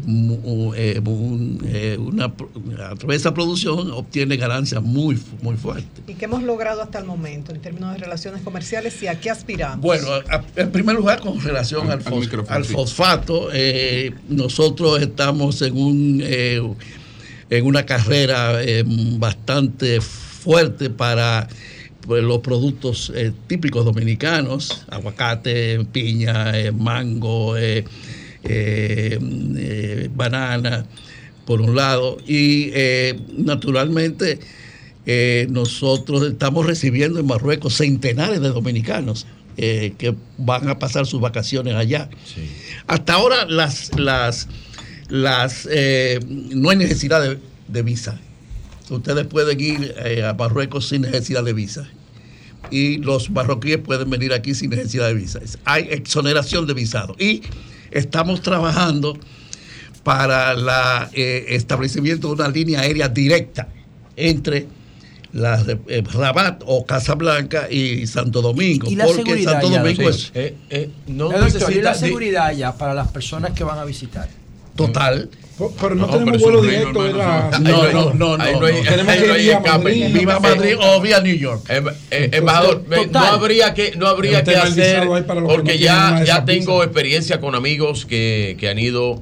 [0.77, 6.03] eh, un- eh, una, a través de esa producción obtiene ganancias muy, muy fuertes.
[6.07, 9.31] ¿Y qué hemos logrado hasta el momento en términos de relaciones comerciales y a qué
[9.31, 9.81] aspiramos?
[9.81, 15.77] Bueno, a- en primer lugar, con relación al, fos- al fosfato, eh, nosotros estamos en
[15.77, 16.61] un eh,
[17.51, 21.47] en una carrera eh, bastante fuerte para
[22.01, 27.57] pues, los productos eh, típicos dominicanos, aguacate, piña, eh, mango,
[28.49, 29.19] eh, eh,
[29.57, 30.87] eh, banana,
[31.45, 34.41] por un lado, y eh, naturalmente
[35.07, 41.75] eh, nosotros estamos recibiendo en Marruecos centenares de dominicanos que van a pasar sus vacaciones
[41.75, 42.11] allá.
[42.87, 44.49] Hasta ahora las, las,
[45.09, 48.21] las, eh, no hay necesidad de, de visa.
[48.91, 51.89] Ustedes pueden ir eh, a Marruecos sin necesidad de visa.
[52.71, 55.41] Y los marroquíes pueden venir aquí sin necesidad de visa.
[55.65, 57.17] Hay exoneración de visado.
[57.19, 57.41] Y
[57.91, 59.19] estamos trabajando
[60.03, 61.09] para el
[61.49, 63.69] establecimiento de una línea aérea directa
[64.17, 64.67] entre
[65.33, 68.89] la de, eh, Rabat o Casablanca y Santo Domingo.
[68.89, 72.53] Y la porque seguridad Santo ya, Domingo es Eh, eh, no Eh, ¿y la seguridad
[72.53, 74.29] ya para las personas que van a visitar.
[74.75, 75.29] total.
[75.59, 77.59] Pero no, No, tenemos pero vuelo directo, ¿verdad?
[77.61, 78.45] No, no, no, no.
[78.45, 79.61] Tenemos que no ir a.
[79.61, 80.07] Madrid.
[80.13, 81.63] Viva Madrid o vía New York.
[82.11, 86.23] Embajador, no habría que, no habría que hacer, visado ahí para los que porque ya,
[86.25, 89.21] ya tengo experiencia con amigos que, que han ido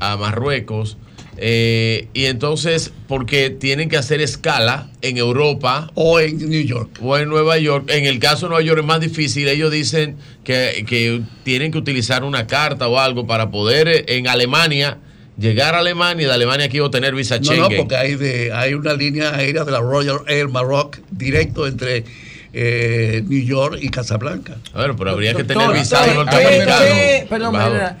[0.00, 0.98] a Marruecos.
[1.36, 7.16] eh, y entonces, porque tienen que hacer escala en Europa o en New York o
[7.18, 7.88] en Nueva York.
[7.88, 9.46] En el caso de Nueva York es más difícil.
[9.46, 14.26] Ellos dicen que, que tienen que utilizar una carta o algo para poder eh, en
[14.26, 14.98] Alemania
[15.38, 17.78] llegar a Alemania y de Alemania aquí obtener visa No, no, Schengen.
[17.78, 22.04] porque hay, de, hay una línea aérea de la Royal Air Maroc directo entre
[22.52, 24.56] eh, New York y Casablanca.
[24.74, 26.82] Bueno, pero habría que tener visado norteamericano.
[26.84, 27.72] ¿qué- qué- Perdón, Embajador.
[27.78, 27.98] Mariana,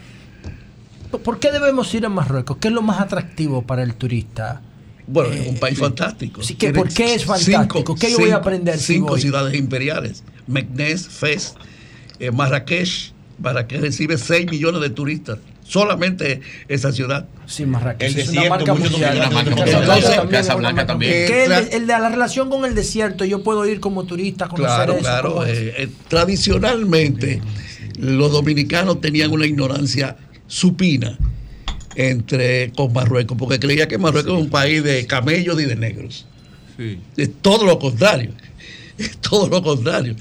[1.24, 2.56] ¿por qué debemos ir a Marruecos?
[2.58, 4.60] ¿Qué es lo más atractivo para el turista?
[5.06, 6.42] Bueno, es un país fantástico.
[6.42, 7.94] Sí, ¿qué- Tiene ¿Por qué es fantástico?
[7.96, 9.20] ¿Qué yo voy a aprender si Cinco voy?
[9.20, 10.22] ciudades imperiales.
[10.46, 11.54] Meknès, Fez,
[12.20, 13.12] eh, Marrakech.
[13.38, 15.38] Marrakech recibe 6 millones de turistas.
[15.64, 17.26] Solamente esa ciudad.
[17.46, 19.20] Sí, Marrakech El es una desierto, marca mundial.
[19.20, 19.48] también.
[19.48, 21.12] Entonces, también es una Casablanca marca también.
[21.12, 21.28] mundial.
[21.28, 23.80] ¿Qué es Eh, el, de- el de la relación con el desierto, yo puedo ir
[23.80, 25.00] como turista conocer Claro, eso.
[25.02, 25.46] claro.
[25.46, 27.40] eh, eh, tradicionalmente,
[27.98, 30.16] los dominicanos tenían una ignorancia
[30.46, 31.16] supina
[31.94, 36.26] entre con Marruecos, porque creía que Marruecos es un país de camellos y de negros.
[37.16, 38.30] Es todo lo contrario.
[38.98, 40.14] Es todo lo contrario.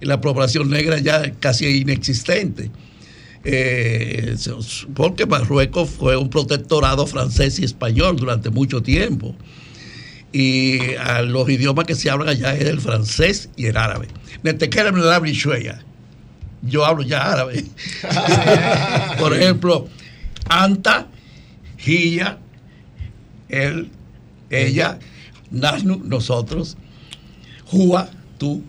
[0.00, 2.70] La población negra ya es casi inexistente.
[3.48, 4.34] Eh,
[4.94, 9.36] porque Marruecos fue un protectorado francés y español durante mucho tiempo.
[10.32, 14.08] Y a los idiomas que se hablan allá es el francés y el árabe.
[16.62, 17.64] Yo hablo ya árabe.
[19.20, 19.86] Por ejemplo,
[20.48, 21.06] Anta,
[21.78, 22.40] Gia,
[23.48, 23.90] él,
[24.50, 24.98] ella,
[25.52, 26.76] Nahnu, nosotros,
[27.66, 28.64] Jua, tú.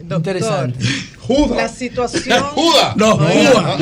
[0.00, 0.78] Interesante.
[1.54, 2.40] La situación.
[2.54, 2.94] Juda.
[2.96, 3.78] No, Jua.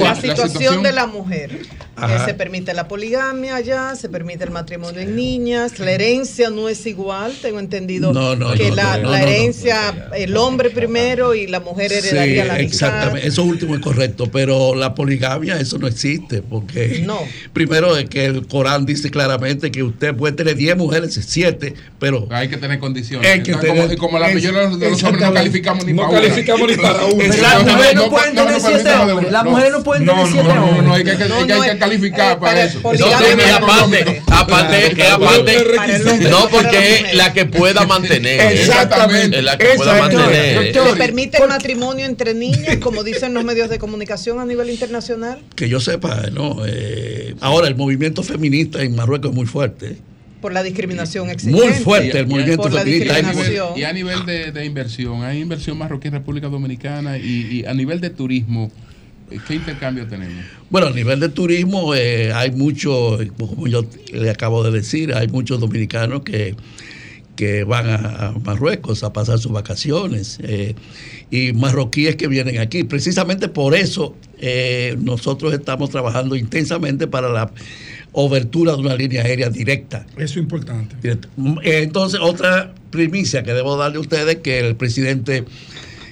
[0.00, 1.58] La situación de la mujer.
[1.96, 2.24] Ajá.
[2.26, 6.84] se permite la poligamia allá, se permite el matrimonio en niñas, la herencia no es
[6.86, 9.30] igual, tengo entendido No, no, que no, la, no, la no, no.
[9.30, 12.64] herencia, el hombre primero y la mujer Sí, heredaría la mitad.
[12.66, 13.28] exactamente.
[13.28, 17.20] Eso último es correcto, pero la poligamia, eso no existe, porque No.
[17.52, 22.26] primero es que el Corán dice claramente que usted puede tener 10 mujeres, 7, pero
[22.32, 23.30] Hay que tener condiciones.
[23.30, 25.26] Hay que Entonces, tener- como, como la es- mayoría de los, de los hombres no
[25.26, 25.38] exactamente.
[25.40, 26.20] calificamos ni No para una.
[26.20, 27.36] calificamos ni para una.
[27.36, 29.32] Las mujeres no no- pueden no tener siete hombres.
[29.32, 29.50] Las No.
[29.50, 30.84] mujeres no pueden No, tener no, siete no, no, hombres.
[30.84, 32.64] no, hay que, hay que- No, hay que- no, hay que es- calificar eh, para
[32.64, 32.80] eso.
[32.82, 37.14] No, aparte, aparte, aparte, no, porque mujer.
[37.14, 38.52] la que pueda mantener.
[38.52, 39.38] Exactamente.
[39.38, 40.72] Es la que pueda mantener.
[40.74, 45.38] ¿Se permite el matrimonio entre niñas, como dicen los medios de comunicación a nivel internacional?
[45.54, 46.58] que yo sepa, no.
[46.66, 49.96] eh, ahora el movimiento feminista en Marruecos es muy fuerte.
[50.44, 51.66] Por la discriminación existente.
[51.66, 53.18] Muy fuerte el movimiento feminista.
[53.18, 53.78] Y a nivel, discriminación.
[53.78, 57.72] y a nivel de, de inversión, hay inversión marroquí en República Dominicana y, y a
[57.72, 58.70] nivel de turismo,
[59.30, 60.44] eh, ¿qué intercambio tenemos?
[60.68, 65.28] Bueno, a nivel de turismo eh, hay mucho, como yo le acabo de decir, hay
[65.28, 66.54] muchos dominicanos que,
[67.36, 70.74] que van a, a Marruecos a pasar sus vacaciones eh,
[71.30, 72.84] y marroquíes que vienen aquí.
[72.84, 77.50] Precisamente por eso eh, nosotros estamos trabajando intensamente para la
[78.12, 80.06] obertura de una línea aérea directa.
[80.16, 80.94] Eso es importante.
[81.62, 85.44] Entonces, otra primicia que debo darle a ustedes que el presidente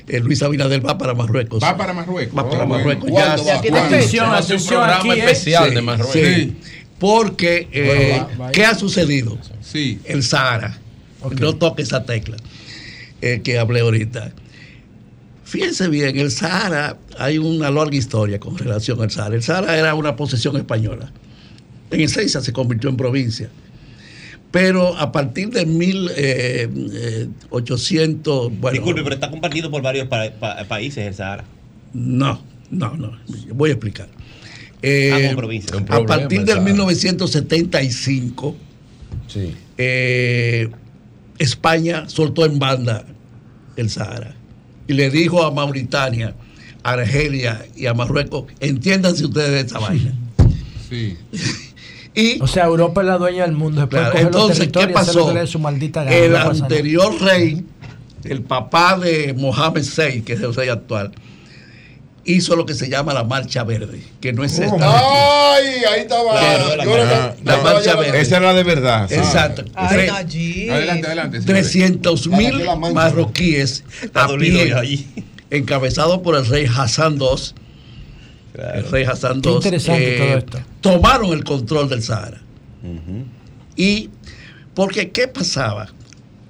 [0.08, 1.62] eh, Luis Abinader va para Marruecos.
[1.62, 2.36] Va para Marruecos.
[2.36, 3.08] Va para Oh, Marruecos.
[3.08, 3.16] bueno.
[3.18, 3.60] Ya, ¿Cuándo ya va?
[3.62, 3.96] tiene ¿Cuándo?
[3.96, 4.08] fecha.
[4.10, 6.12] Se va a hacer un programa especial Sí, de Marruecos.
[6.12, 6.56] sí.
[6.98, 7.84] Porque, eh,
[8.18, 9.38] Bueno, va- va- ¿qué ha sucedido?
[9.60, 10.00] Sí.
[10.04, 10.78] El Sahara.
[11.40, 12.36] No toque esa tecla
[13.20, 14.32] eh, que hablé ahorita.
[15.44, 19.34] Fíjense bien, el Sahara, hay una larga historia con relación al Sahara.
[19.34, 21.12] El Sahara era una posesión española.
[21.90, 23.50] En esencia se convirtió en provincia.
[24.50, 31.06] Pero a partir de 1800, bueno, Disculpe, pero está compartido por varios pa- pa- países
[31.06, 31.44] el Sahara.
[31.92, 33.18] no, no, no,
[33.54, 34.08] voy a explicar.
[34.80, 35.18] Eh, Ah.
[35.36, 36.64] Un a partir el del Sahara.
[36.64, 38.56] 1975,
[39.78, 40.68] eh,
[41.38, 43.04] España soltó en banda
[43.76, 44.34] el Sahara
[44.86, 46.34] y le dijo a Mauritania,
[46.82, 50.12] a Argelia y a Marruecos, entiéndanse ustedes de esta vaina.
[50.88, 51.16] Sí.
[52.14, 53.80] Y, O sea, Europa es la dueña del mundo.
[53.80, 55.46] Después Claro, coge los entonces, ¿qué pasó?
[55.46, 57.64] su maldita gana, El no anterior rey
[58.24, 61.12] el papá de Mohamed VI, que es el rey actual,
[62.24, 64.76] hizo lo que se llama la Marcha Verde, que no es esta.
[65.54, 66.34] Ay, ahí estaba.
[66.34, 68.20] La, Yo la- la- la la- marcha verde.
[68.20, 69.08] Esa era de verdad.
[69.08, 69.14] sí.
[69.16, 69.64] Exacto.
[69.74, 70.70] Ay, Tre- Nayib.
[70.72, 71.40] Adelante, adelante.
[71.42, 71.70] señores.
[71.70, 72.62] 300 mil
[72.94, 73.84] marroquíes
[74.14, 75.06] a pie, allí.
[75.50, 77.26] encabezados por el rey Hassan II.
[78.74, 80.58] El rey Hassan Qué II interesante eh, todo esto.
[80.82, 82.40] tomaron el control del Sahara.
[83.76, 84.10] Y
[84.74, 85.88] porque ¿qué pasaba?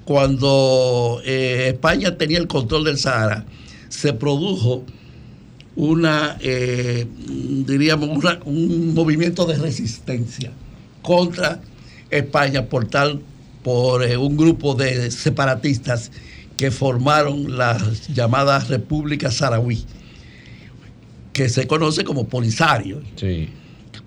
[0.04, 3.44] Cuando eh, España tenía el control del Sahara,
[3.88, 4.84] se produjo
[5.76, 7.06] una, eh,
[7.66, 10.50] diríamos, una- un movimiento de resistencia
[11.00, 11.60] contra
[12.10, 13.20] España por tal,
[13.62, 16.10] por eh, un grupo de separatistas
[16.56, 17.78] que formaron la
[18.14, 19.82] llamada República Saharaui,
[21.32, 23.00] que se conoce como Polisario.
[23.16, 23.48] Sí.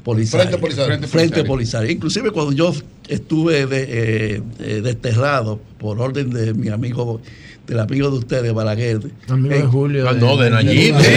[0.04, 0.44] Polisario.
[0.46, 0.88] Frente Polisario.
[0.92, 1.92] Frente, Frente Polisario.
[1.92, 2.74] Inclusive cuando yo
[3.08, 7.22] estuve de- eh, eh, desterrado por orden de mi amigo,
[7.68, 9.00] del amigo de ustedes, Balaguer.
[9.28, 10.08] Amigo de en- Julio.
[10.10, 10.94] Ah, no, de Nayib.
[10.94, 11.14] Maestro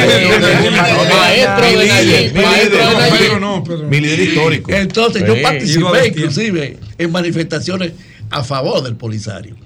[1.78, 2.34] de Nayib.
[2.34, 3.84] Maestro de.
[3.88, 4.72] Mi líder histórico.
[4.72, 7.92] Entonces yo participé inclusive en manifestaciones
[8.30, 9.56] a favor del Polisario.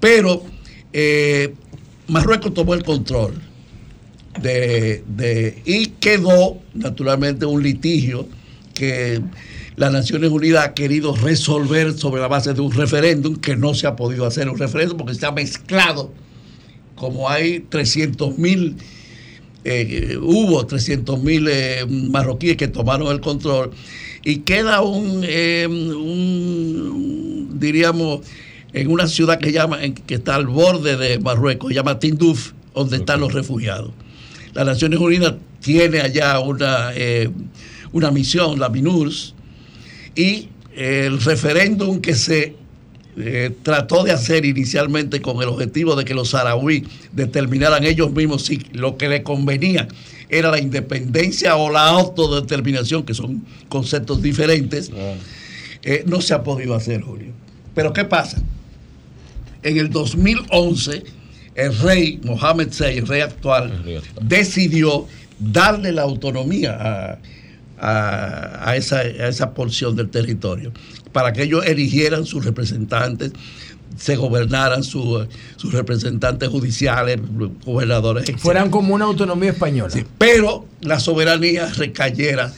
[0.00, 0.44] Pero
[0.92, 1.54] eh,
[2.06, 3.34] Marruecos tomó el control
[4.40, 8.28] de, de- y quedó naturalmente un litigio
[8.74, 9.20] que
[9.78, 13.86] las Naciones Unidas ha querido resolver sobre la base de un referéndum que no se
[13.86, 16.12] ha podido hacer un referéndum porque se ha mezclado
[16.96, 18.76] como hay 300 mil
[19.64, 23.70] eh, hubo 300 mil eh, marroquíes que tomaron el control
[24.24, 28.20] y queda un, eh, un, diríamos,
[28.72, 32.96] en una ciudad que, llama, que está al borde de Marruecos, se llama Tinduf, donde
[32.96, 33.92] están los refugiados.
[34.54, 37.30] Las Naciones Unidas tiene allá una, eh,
[37.92, 39.34] una misión, la MINURS,
[40.18, 42.56] y el referéndum que se
[43.16, 46.82] eh, trató de hacer inicialmente con el objetivo de que los saharauis
[47.12, 49.86] determinaran ellos mismos si lo que les convenía
[50.28, 54.90] era la independencia o la autodeterminación, que son conceptos diferentes,
[55.84, 57.32] eh, no se ha podido hacer, Julio.
[57.74, 58.42] Pero ¿qué pasa?
[59.62, 61.04] En el 2011,
[61.54, 65.06] el rey Mohamed VI, el rey actual, decidió
[65.38, 67.18] darle la autonomía a,
[67.80, 70.72] a- a esa, a esa porción del territorio,
[71.12, 73.32] para que ellos eligieran sus representantes,
[73.96, 75.26] se gobernaran su-
[75.56, 77.18] sus representantes judiciales,
[77.64, 78.38] gobernadores, etc.
[78.38, 79.92] Fueran como una autonomía española.
[80.18, 82.52] pero la soberanía recayera.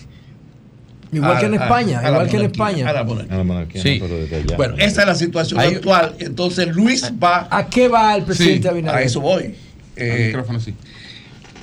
[1.12, 2.88] Igual que en a- España, a la igual que en monarquía, España.
[2.88, 3.34] a la monarquía.
[3.34, 3.98] A la monarquía, Sí.
[4.00, 4.56] no, pero.
[4.56, 6.14] Bueno, esa es la situación Hay- actual.
[6.20, 7.48] Entonces Luis va.
[7.50, 8.98] ¿A qué va el presidente Sí, Abinader?
[9.00, 9.42] A eso voy.
[9.44, 9.54] Al
[9.96, 10.74] Eh, micrófono, sí.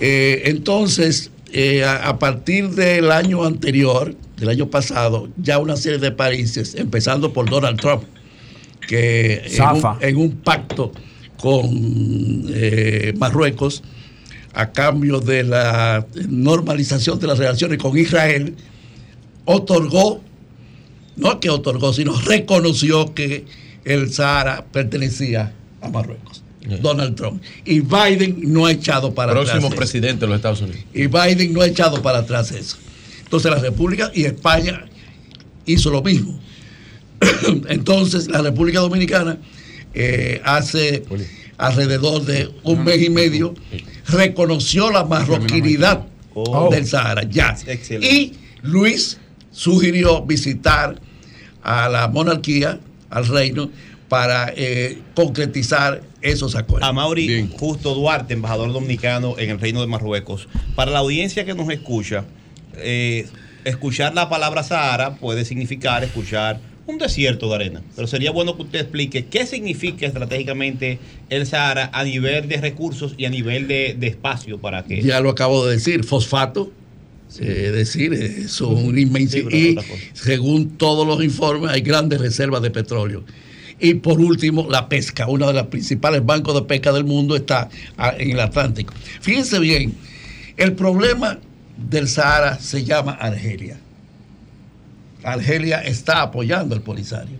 [0.01, 5.99] eh, entonces, eh, a, a partir del año anterior, del año pasado, ya una serie
[5.99, 8.03] de países, empezando por Donald Trump,
[8.88, 9.98] que en un, Zafa.
[10.02, 10.91] en un pacto
[11.40, 11.69] con
[12.49, 13.84] eh, Marruecos,
[14.53, 18.56] a cambio de la normalización de las relaciones con Israel,
[19.45, 20.22] otorgó,
[21.15, 23.45] no que otorgó, sino reconoció que
[23.86, 26.44] el Sahara pertenecía a Marruecos.
[26.81, 27.41] Donald Trump.
[27.65, 29.72] Y Biden no ha echado para Próximo atrás.
[29.72, 29.77] eso.
[29.77, 30.80] presidente de los Estados Unidos.
[30.94, 32.77] Y Biden no ha echado para atrás eso.
[33.23, 34.85] Entonces la República y España
[35.65, 36.39] hizo lo mismo.
[37.69, 39.38] Entonces la República Dominicana
[39.94, 41.03] eh, hace
[41.57, 43.53] alrededor de un mes y medio
[44.07, 46.06] reconoció la marroquinidad
[46.39, 46.69] Oh.
[46.69, 47.23] del Sahara.
[47.23, 47.57] Ya.
[47.65, 48.15] Excelente.
[48.15, 49.18] Y Luis
[49.52, 51.02] sugirió visitar
[51.64, 52.80] a la monarquía,
[53.10, 53.72] al reino,
[54.07, 56.88] para eh, concretizar esos acuerdos.
[56.88, 57.49] A Mauri Bien.
[57.49, 60.48] Justo Duarte, embajador dominicano en el Reino de Marruecos.
[60.76, 62.26] Para la audiencia que nos escucha,
[62.78, 63.28] eh,
[63.64, 67.82] escuchar la palabra Sahara puede significar escuchar un desierto de arena.
[67.95, 70.99] Pero sería bueno que usted explique qué significa estratégicamente
[71.30, 75.02] el Sahara a nivel de recursos y a nivel de, de espacio para que...
[75.02, 76.72] Ya lo acabo de decir, fosfato.
[77.41, 79.49] eh, decir, eh, son una inmensidad.
[79.52, 83.26] Sí, pero y según todos los informes, hay grandes reservas de petróleo.
[83.80, 85.28] Y por último, la pesca.
[85.28, 87.70] Uno de los principales bancos de pesca del mundo está
[88.18, 88.94] en el Atlántico.
[89.22, 89.95] Fíjense bien,
[90.58, 91.40] el problema
[91.78, 93.80] del Sahara se llama Argelia.
[95.24, 97.38] Argelia está apoyando al Polisario.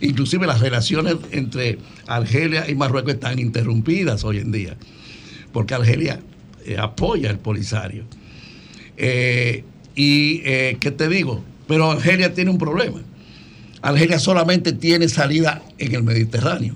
[0.00, 4.76] Inclusive las relaciones entre Argelia y Marruecos están interrumpidas hoy en día,
[5.52, 6.20] porque Argelia
[6.64, 8.04] eh, apoya al Polisario.
[8.96, 9.64] Eh,
[9.94, 11.44] y, eh, ¿qué te digo?
[11.68, 13.00] Pero Argelia tiene un problema.
[13.84, 16.74] Argelia solamente tiene salida en el Mediterráneo,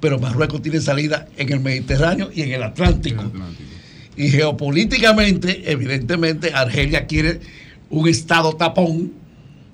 [0.00, 3.22] pero Marruecos tiene salida en el Mediterráneo y en el Atlántico.
[4.16, 7.38] Y geopolíticamente, evidentemente, Argelia quiere
[7.90, 9.12] un estado tapón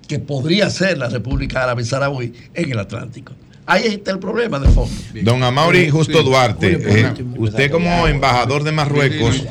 [0.06, 3.32] que podría ser la República Árabe Saharaui en el Atlántico.
[3.64, 4.94] Ahí está el problema de fondo.
[5.22, 6.24] Don Amaury Justo Sí.
[6.24, 9.42] Duarte, eh, usted como embajador de Marruecos,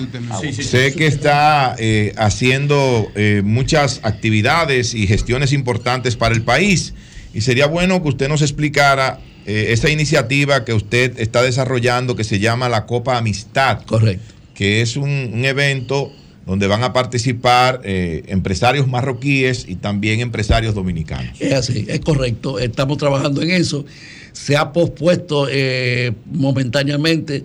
[0.51, 6.93] sé que está eh, haciendo eh, muchas actividades y gestiones importantes para el país
[7.34, 12.23] y sería bueno que usted nos explicara eh, esa iniciativa que usted está desarrollando que
[12.23, 13.84] se llama la Copa Amistad.
[13.85, 14.34] Correcto.
[14.53, 16.11] Que es un, un evento
[16.45, 21.39] donde van a participar eh, empresarios marroquíes y también empresarios dominicanos.
[21.39, 22.60] Es así, es correcto.
[22.60, 23.85] Estamos trabajando en eso.
[24.34, 27.43] Se ha pospuesto eh, momentáneamente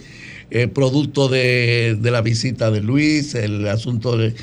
[0.50, 4.34] eh, producto de, de la visita de Luis, el asunto de,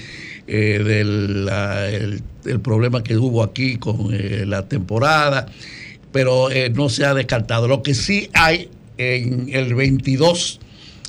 [0.47, 5.47] eh, del la- el, el problema que hubo aquí con eh, la temporada,
[6.11, 7.67] pero eh, no se ha descartado.
[7.67, 10.59] Lo que sí hay en el 22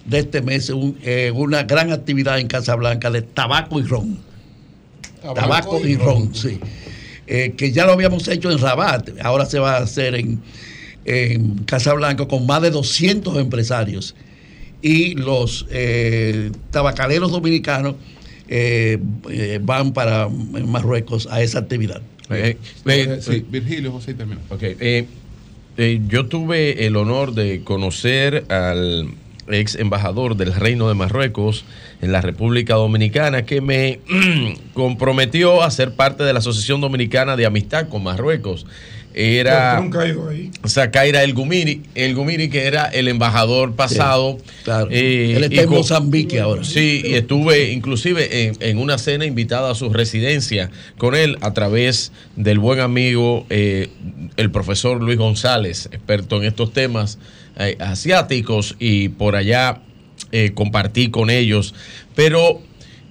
[0.06, 0.96] de este mes, un-
[1.34, 4.18] una gran actividad en Casablanca de tabaco y ron.
[5.34, 6.58] Tabaco, y ron, sí.
[7.26, 10.40] Que ya lo habíamos hecho en Rabat, ahora se va a hacer en,
[11.04, 14.14] en Casablanca con más de 200 empresarios.
[14.80, 15.66] Y los
[16.70, 17.96] tabacaleros dominicanos
[18.48, 18.98] eh,
[19.30, 22.02] eh, van para Marruecos a esa actividad.
[22.30, 22.56] Eh,
[22.86, 24.40] eh, Sí, Virgilio, José, termina.
[24.50, 25.06] Ok, eh,
[25.76, 29.10] eh, yo tuve el honor de conocer al
[29.48, 31.64] ex embajador del Reino de Marruecos
[32.00, 34.00] en la República Dominicana que me
[34.74, 38.66] comprometió a ser parte de la Asociación Dominicana de Amistad con Marruecos.
[39.18, 40.50] Era Nunca ha ido ahí.
[40.68, 44.36] Zakaira El Gumiri, El Gumiri que era el embajador pasado.
[44.90, 46.64] eh, Él está y en Mozambique ahora.
[46.64, 51.54] Sí, y estuve inclusive en, en una cena invitada a su residencia con él a
[51.54, 53.88] través del buen amigo, eh,
[54.36, 57.18] el profesor Luis González, experto en estos temas
[57.58, 59.80] eh, asiáticos, y por allá
[60.30, 61.74] eh, compartí con ellos.
[62.14, 62.60] Pero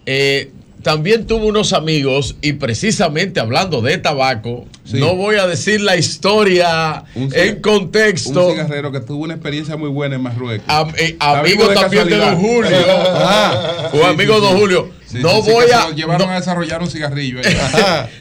[0.06, 0.52] eh,
[0.86, 7.06] también tuve unos amigos, y precisamente hablando de tabaco, no voy a decir la historia
[7.16, 8.45] Un en contexto.
[8.49, 10.64] Un cigarrero que tuvo una experiencia muy buena en Marruecos.
[10.70, 12.18] Am- eh, amigo también de.
[12.18, 12.70] Don Julio.
[12.78, 14.91] Ah, Un amigo de Don Julio.
[15.07, 15.90] Sí, no sí, sí, voy a.
[15.90, 17.40] Lo llevaron no- a desarrollar un cigarrillo.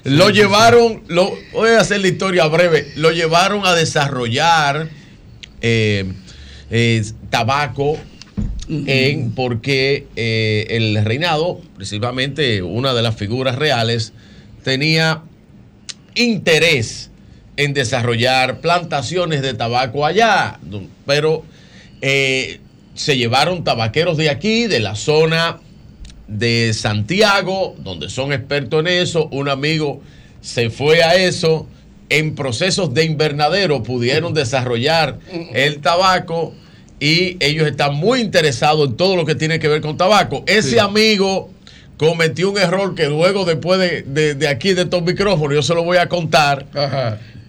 [0.04, 4.88] lo Sí, sí, llevaron, lo, voy a hacer la historia breve, lo llevaron a desarrollar
[5.60, 6.06] eh,
[6.70, 7.98] eh, tabaco
[8.68, 14.12] en, porque eh, el reinado, principalmente una de las figuras reales,
[14.62, 15.22] tenía
[16.14, 17.10] interés
[17.56, 20.58] en desarrollar plantaciones de tabaco allá,
[21.06, 21.44] pero
[22.00, 22.60] eh,
[22.94, 25.60] se llevaron tabaqueros de aquí, de la zona
[26.26, 29.28] de Santiago, donde son expertos en eso.
[29.30, 30.00] Un amigo
[30.40, 31.68] se fue a eso.
[32.10, 35.18] En procesos de invernadero pudieron desarrollar
[35.54, 36.54] el tabaco
[37.04, 40.42] y ellos están muy interesados en todo lo que tiene que ver con tabaco.
[40.46, 40.78] Ese Sí.
[40.78, 41.50] amigo
[41.98, 45.74] cometió un error que luego después de, de- de aquí de estos micrófonos yo se
[45.74, 46.66] lo voy a contar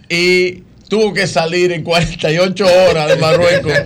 [0.08, 3.72] y tuvo que salir en 48 horas de Marruecos.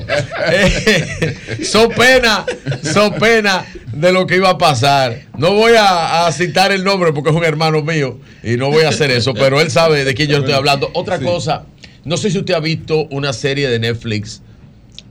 [0.52, 2.44] Eh, so pena,
[2.82, 5.22] so pena de lo que iba a pasar.
[5.36, 8.84] No voy a, a citar el nombre porque es un hermano mío y no voy
[8.84, 10.90] a hacer eso, pero él sabe de quién yo estoy hablando.
[10.94, 11.24] Otra Sí.
[11.24, 11.66] cosa,
[12.04, 14.40] no sé si usted ha visto una serie de Netflix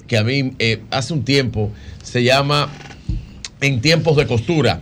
[0.10, 1.72] que a mí eh, hace un tiempo
[2.04, 2.70] se llama
[3.62, 4.82] En tiempos de costura.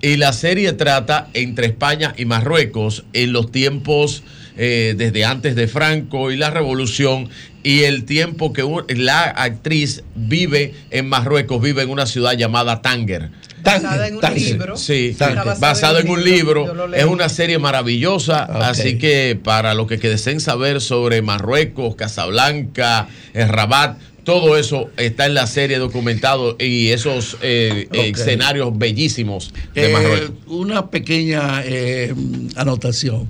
[0.00, 4.22] Y la serie trata entre España y Marruecos en los tiempos
[4.56, 7.28] eh, desde antes de Franco y la revolución
[7.62, 12.80] y el tiempo que un- la actriz vive en Marruecos, vive en una ciudad llamada
[12.82, 13.30] Tánger.
[13.62, 14.76] Basada en un libro.
[14.76, 16.94] Sí, Está basada basado en un libro.
[16.94, 18.44] Es una serie maravillosa.
[18.44, 25.26] Así que para los que deseen saber sobre Marruecos, Casablanca, eh, Rabat, todo eso está
[25.26, 30.30] en la serie documentado y esos eh, eh, escenarios bellísimos de Eh, Marruecos.
[30.46, 32.12] una pequeña eh,
[32.56, 33.28] anotación.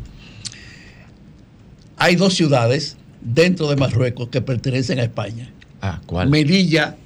[1.97, 5.51] Hay dos ciudades dentro de Marruecos que pertenecen a España.
[5.81, 6.29] Ah, ¿cuál?
[6.31, 6.97] Melilla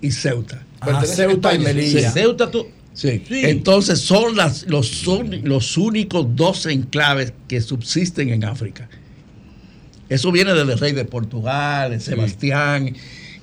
[0.00, 0.64] y Ceuta.
[0.80, 1.58] Ah, Ceuta y.
[1.58, 2.10] Melilla.
[2.10, 2.20] Sí.
[2.20, 2.66] Ceuta, tú.
[2.94, 3.22] Sí.
[3.30, 8.88] Entonces son las, los, son los únicos dos enclaves que subsisten en África.
[10.08, 12.96] Eso viene del rey de Portugal, de Sebastián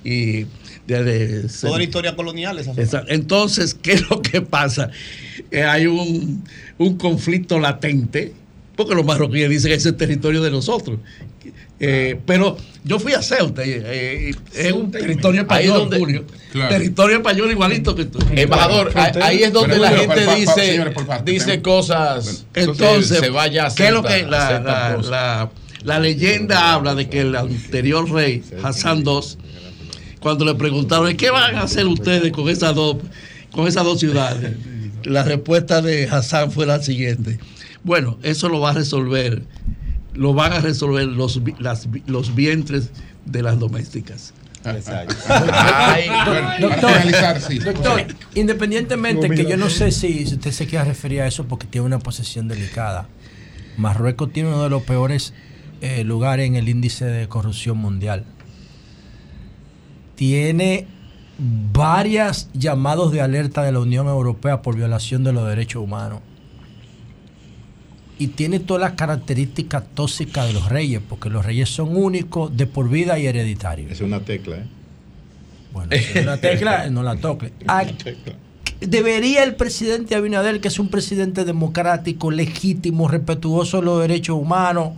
[0.06, 0.46] y
[0.86, 4.90] de, de- Toda la historia colonial esa Esa- Entonces, ¿qué es lo que pasa?
[5.50, 6.44] Eh, hay un,
[6.78, 8.32] un conflicto latente,
[8.76, 10.98] porque los marroquíes dicen que ese es territorio de nosotros.
[11.78, 16.24] Eh, pero yo fui a Ceuta, eh, es un territorio español, donde- Julio.
[16.52, 16.70] Claro.
[16.74, 18.18] Territorio español igualito que tú.
[18.34, 22.46] Embajador, ahí- ahí es donde Pero, la gente pa- pa- dice, señores, parte, dice cosas.
[22.54, 25.50] Entonces, se vaya a ¿qué es lo Ceuta, que la, la- la-
[25.84, 29.20] la leyenda habla de que el anterior rey, Hassan II,
[30.20, 32.96] cuando le preguntaron, ¿qué van a hacer ustedes con esas dos,
[33.52, 34.56] con esas dos ciudades?
[35.04, 37.38] La respuesta de Hassan fue la siguiente.
[37.84, 39.42] Bueno, eso lo va a resolver,
[40.14, 42.90] lo van a resolver los, las los vientres
[43.24, 44.32] de las domésticas.
[44.66, 46.08] Ay,
[46.60, 46.90] doctor,
[47.64, 51.86] doctor, independientemente que yo no sé si usted se quiere referir a eso porque tiene
[51.86, 53.06] una posición delicada.
[53.76, 55.34] Marruecos tiene uno de los peores
[55.82, 58.24] eh, lugares en el índice de corrupción mundial.
[60.16, 60.86] Tiene
[61.38, 66.20] varias llamados de alerta de la Unión Europea por violación de los derechos humanos.
[68.18, 72.66] Y tiene todas las características tóxicas de los reyes, porque los reyes son únicos, de
[72.66, 73.92] por vida y hereditarios.
[73.92, 74.66] Es una tecla, ¿eh?
[75.72, 77.52] Bueno, si es una tecla, no la toque.
[77.68, 77.84] Ah,
[78.80, 84.92] debería el presidente Abinader, que es un presidente democrático, legítimo, respetuoso de los derechos humanos,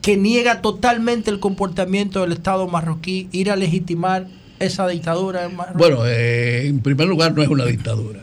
[0.00, 4.26] que niega totalmente el comportamiento del Estado marroquí, ir a legitimar
[4.62, 5.78] esa dictadura en Marruecos?
[5.78, 8.20] Bueno, eh, en primer lugar no es una dictadura.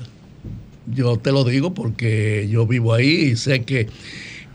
[0.87, 3.87] Yo te lo digo porque yo vivo ahí y sé que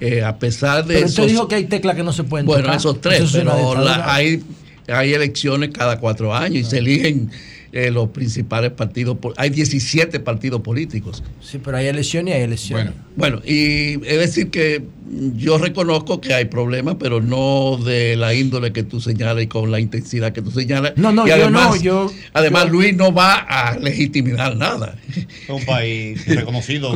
[0.01, 2.47] eh, a pesar de Pero esos- usted dijo que hay teclas que no se pueden
[2.47, 2.77] Bueno, tocar.
[2.77, 4.43] esos tres, Eso es una pero la- hay,
[4.89, 7.31] hay elecciones cada cuatro años y se eligen
[7.77, 9.17] eh, los principales partidos.
[9.37, 11.25] Hay 17 partidos políticos.
[11.43, 12.93] Sí, pero hay elecciones y hay elecciones.
[13.17, 14.85] Bueno, y es decir que
[15.35, 19.73] yo reconozco que hay problemas, pero no de la índole que tú señalas y con
[19.73, 20.93] la intensidad que tú señalas.
[20.95, 24.95] No, no, Y yo además, no, yo- Además, yo- Luis no va a legitimar nada.
[25.17, 26.93] Es un país reconocido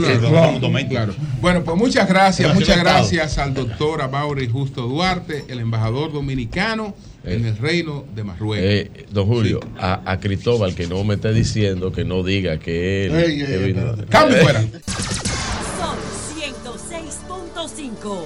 [0.89, 1.15] Claro.
[1.41, 6.95] Bueno, pues muchas gracias, Gracias, muchas gracias al doctor Amaury Justo Duarte, el embajador dominicano
[7.35, 8.59] en el reino de Marruecos.
[8.69, 13.07] Eh, don Julio, a, a Cristóbal que no me esté diciendo que no diga que
[13.07, 13.15] él.
[13.15, 14.07] Ey, ey, que vino- espérate.
[14.07, 14.61] Cambio fuera.
[14.61, 15.97] Son
[16.39, 18.25] 106.5.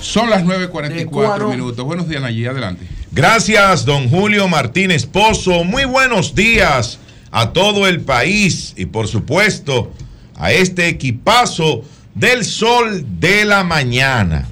[0.00, 1.48] Son las 9.44 Ecuador.
[1.50, 1.84] minutos.
[1.84, 2.86] Buenos días, Nayí, adelante.
[3.12, 5.64] Gracias, don Julio Martínez Pozo.
[5.64, 6.98] Muy buenos días
[7.30, 9.92] a todo el país y por supuesto
[10.36, 11.82] a este equipazo
[12.14, 14.48] del sol de la mañana.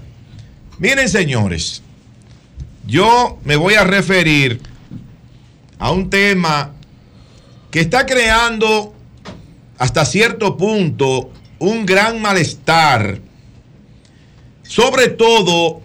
[0.81, 1.83] Miren, señores,
[2.87, 4.63] yo me voy a referir
[5.79, 6.73] a un tema
[7.71, 8.95] que está creando
[9.77, 13.21] hasta cierto punto un gran malestar,
[14.63, 15.83] sobre todo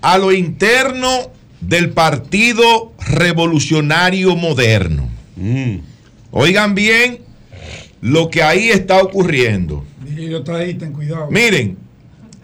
[0.00, 5.08] a lo interno del Partido Revolucionario Moderno.
[6.30, 7.18] Oigan bien
[8.00, 9.84] lo que ahí está ocurriendo.
[10.00, 11.28] Virgilio está ahí, ten cuidado.
[11.32, 11.87] Miren,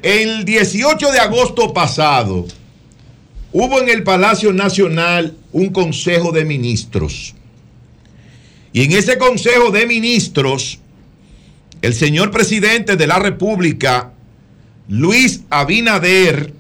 [0.05, 2.45] el 18 de agosto pasado
[3.53, 7.35] hubo en el Palacio Nacional un Consejo de Ministros.
[8.75, 10.79] Y en ese Consejo de Ministros,
[11.81, 14.13] el señor presidente de la República,
[14.89, 16.53] Luis Abinader,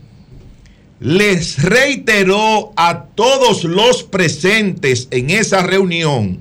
[1.00, 6.38] les reiteró a todos los presentes en esa reunión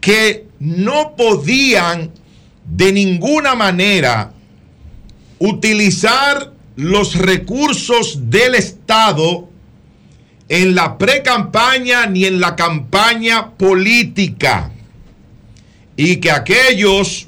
[0.00, 2.10] que no podían
[2.64, 4.32] de ninguna manera
[5.38, 9.48] utilizar los recursos del Estado
[10.48, 14.70] en la pre-campaña ni en la campaña política.
[15.96, 17.26] Y que aquellos,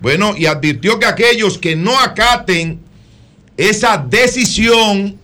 [0.00, 2.80] bueno, y advirtió que aquellos que no acaten
[3.56, 5.18] esa decisión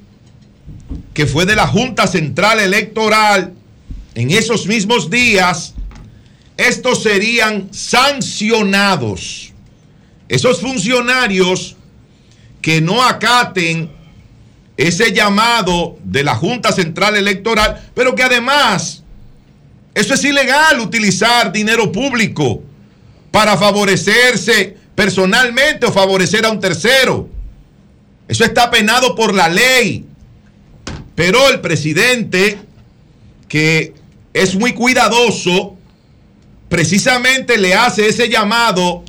[1.13, 3.53] que fue de la Junta Central Electoral
[4.15, 5.75] en esos mismos días,
[6.57, 9.53] estos serían sancionados.
[10.29, 11.77] Esos funcionarios
[12.65, 13.91] que no acaten
[14.79, 19.03] ese llamado de la Junta Central Electoral, pero que además
[19.93, 22.63] eso es ilegal utilizar dinero público
[23.31, 27.29] para favorecerse personalmente o favorecer a un tercero.
[28.29, 30.07] Eso está penado por la ley.
[31.15, 32.59] Pero el presidente,
[33.47, 33.93] que
[34.33, 35.77] es muy cuidadoso,
[36.71, 39.05] precisamente le hace ese llamado,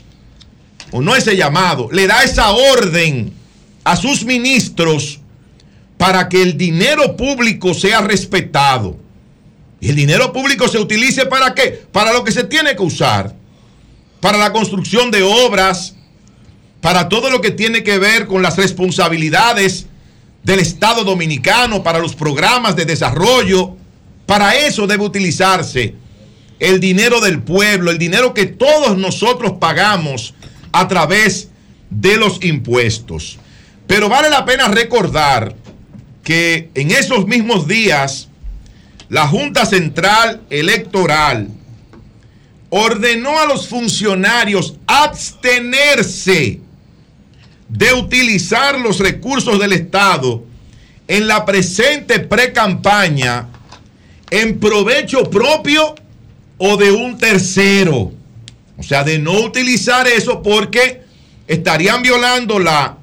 [0.91, 3.44] o no ese llamado, le da esa orden
[3.85, 5.21] a sus ministros
[5.97, 8.97] para que el dinero público sea respetado.
[9.79, 11.85] Y el dinero público se utilice para qué?
[11.91, 13.33] Para lo que se tiene que usar.
[14.19, 15.95] Para la construcción de obras,
[16.81, 19.85] para todo lo que tiene que ver con las responsabilidades
[20.43, 23.75] del Estado dominicano, para los programas de desarrollo.
[24.25, 25.93] Para eso debe utilizarse
[26.59, 30.33] el dinero del pueblo, el dinero que todos nosotros pagamos
[30.71, 31.49] a través
[31.91, 33.37] de los impuestos.
[33.87, 35.55] Pero vale la pena recordar
[36.23, 38.29] que en esos mismos días
[39.09, 41.49] la Junta Central Electoral
[42.69, 46.59] ordenó a los funcionarios abstenerse
[47.69, 50.43] de utilizar los recursos del Estado
[51.07, 53.47] en la presente pre-campaña
[54.31, 55.95] en provecho propio
[56.57, 58.11] o de un tercero.
[58.77, 61.03] O sea, de no utilizar eso porque
[61.47, 62.97] estarían violando la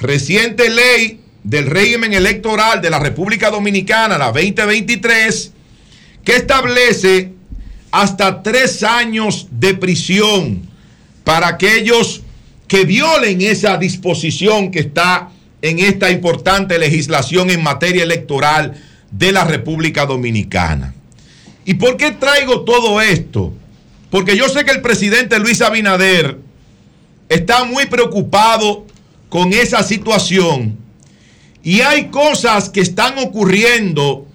[0.00, 5.52] reciente ley del régimen electoral de la República Dominicana, la 2023,
[6.24, 7.32] que establece
[7.90, 10.62] hasta tres años de prisión
[11.24, 12.22] para aquellos
[12.68, 15.30] que violen esa disposición que está
[15.62, 18.74] en esta importante legislación en materia electoral
[19.10, 20.94] de la República Dominicana.
[21.64, 23.52] ¿Y por qué traigo todo esto?
[24.10, 26.38] Porque yo sé que el presidente Luis Abinader
[27.28, 28.86] está muy preocupado
[29.30, 30.76] con esa situación
[31.62, 34.26] y hay cosas que están ocurriendo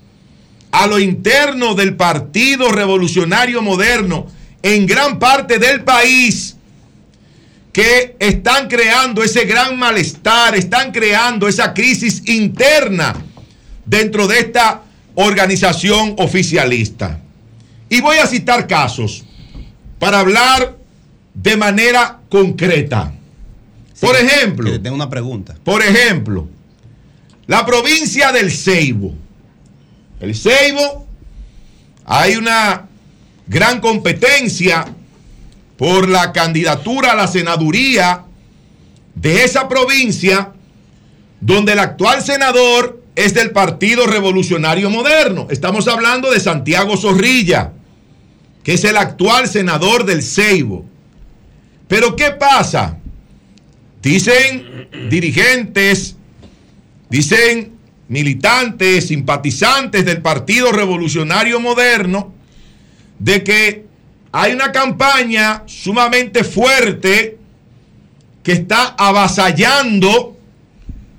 [0.71, 4.27] a lo interno del Partido Revolucionario Moderno
[4.61, 6.55] en gran parte del país
[7.71, 13.15] que están creando ese gran malestar, están creando esa crisis interna
[13.85, 14.83] dentro de esta
[15.15, 17.19] organización oficialista.
[17.89, 19.25] Y voy a citar casos
[19.99, 20.77] para hablar
[21.33, 23.14] de manera concreta.
[23.99, 25.55] Por ejemplo, tengo una pregunta.
[25.63, 26.47] Por ejemplo,
[27.47, 29.13] la provincia del Ceibo.
[30.19, 31.05] El Ceibo,
[32.05, 32.87] hay una
[33.47, 34.85] gran competencia
[35.77, 38.23] por la candidatura a la senaduría
[39.13, 40.51] de esa provincia,
[41.39, 45.47] donde el actual senador es del Partido Revolucionario Moderno.
[45.49, 47.71] Estamos hablando de Santiago Zorrilla,
[48.63, 50.85] que es el actual senador del Ceibo.
[51.87, 52.97] Pero ¿qué pasa?
[54.05, 56.15] Dicen dirigentes,
[57.09, 57.75] dicen
[58.07, 62.31] militantes, simpatizantes del Partido Revolucionario Moderno,
[63.17, 63.85] de que
[64.31, 67.39] hay una campaña sumamente fuerte
[68.43, 70.37] que está avasallando,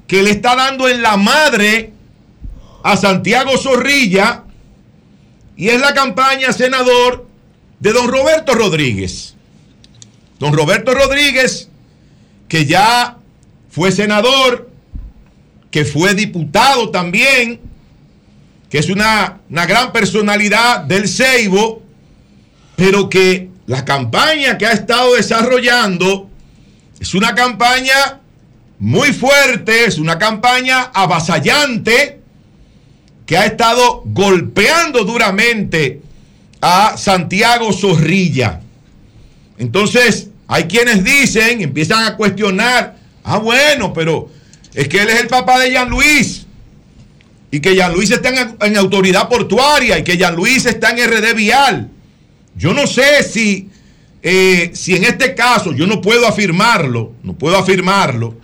[0.06, 1.92] que le está dando en la madre
[2.84, 4.44] a Santiago Zorrilla,
[5.56, 7.26] y es la campaña senador
[7.80, 9.34] de don Roberto Rodríguez.
[10.38, 11.68] Don Roberto Rodríguez,
[12.48, 13.18] que ya
[13.70, 14.70] fue senador,
[15.70, 17.60] que fue diputado también,
[18.70, 21.82] que es una, una gran personalidad del Ceibo,
[22.76, 26.30] pero que la campaña que ha estado desarrollando
[27.00, 28.20] es una campaña
[28.78, 32.20] muy fuerte, es una campaña avasallante
[33.26, 36.00] que ha estado golpeando duramente
[36.60, 38.60] a Santiago Zorrilla.
[39.58, 44.30] Entonces, hay quienes dicen, empiezan a cuestionar, ah, bueno, pero
[44.74, 46.46] es que él es el papá de Jean Luis.
[47.50, 51.08] Y que Jean Luis está en, en autoridad portuaria y que Jean Luis está en
[51.08, 51.90] RD Vial.
[52.56, 53.68] Yo no sé si,
[54.22, 58.34] eh, si en este caso, yo no puedo afirmarlo, no puedo afirmarlo,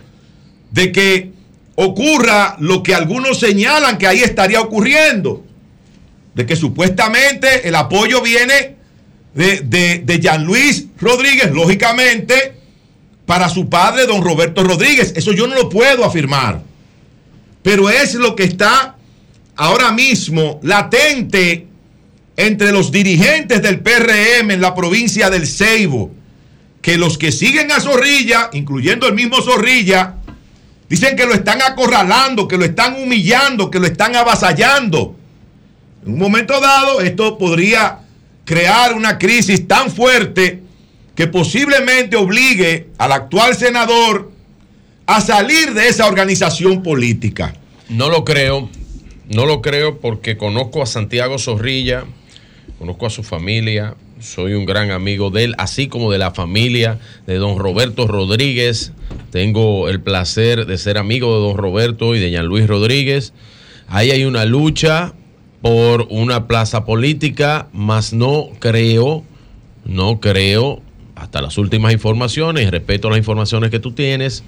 [0.71, 1.31] de que
[1.75, 5.43] ocurra lo que algunos señalan que ahí estaría ocurriendo,
[6.35, 8.75] de que supuestamente el apoyo viene
[9.33, 12.55] de, de, de Jean Luis Rodríguez, lógicamente,
[13.25, 15.13] para su padre, don Roberto Rodríguez.
[15.15, 16.61] Eso yo no lo puedo afirmar.
[17.61, 18.95] Pero es lo que está
[19.55, 21.67] ahora mismo latente
[22.35, 26.11] entre los dirigentes del PRM en la provincia del Ceibo,
[26.81, 30.15] que los que siguen a Zorrilla, incluyendo el mismo Zorrilla,
[30.89, 35.15] dicen que lo están acorralando, que lo están humillando, que lo están avasallando.
[36.05, 37.99] En un momento dado, esto podría
[38.45, 40.61] crear una crisis tan fuerte
[41.15, 44.31] que posiblemente obligue al actual senador
[45.05, 47.53] a salir de esa organización política.
[47.89, 48.69] No lo creo,
[49.29, 52.05] no lo creo porque conozco a Santiago Zorrilla,
[52.79, 56.97] conozco a su familia, soy un gran amigo de él, así como de la familia
[57.27, 58.93] de don Roberto Rodríguez.
[59.31, 63.33] Tengo el placer de ser amigo de don Roberto y de Jean Luis Rodríguez.
[63.87, 65.13] Ahí hay una lucha
[65.63, 69.23] por una plaza política, mas no creo,
[69.85, 70.81] no creo,
[71.15, 74.43] hasta las últimas informaciones, respeto las informaciones que tú tienes,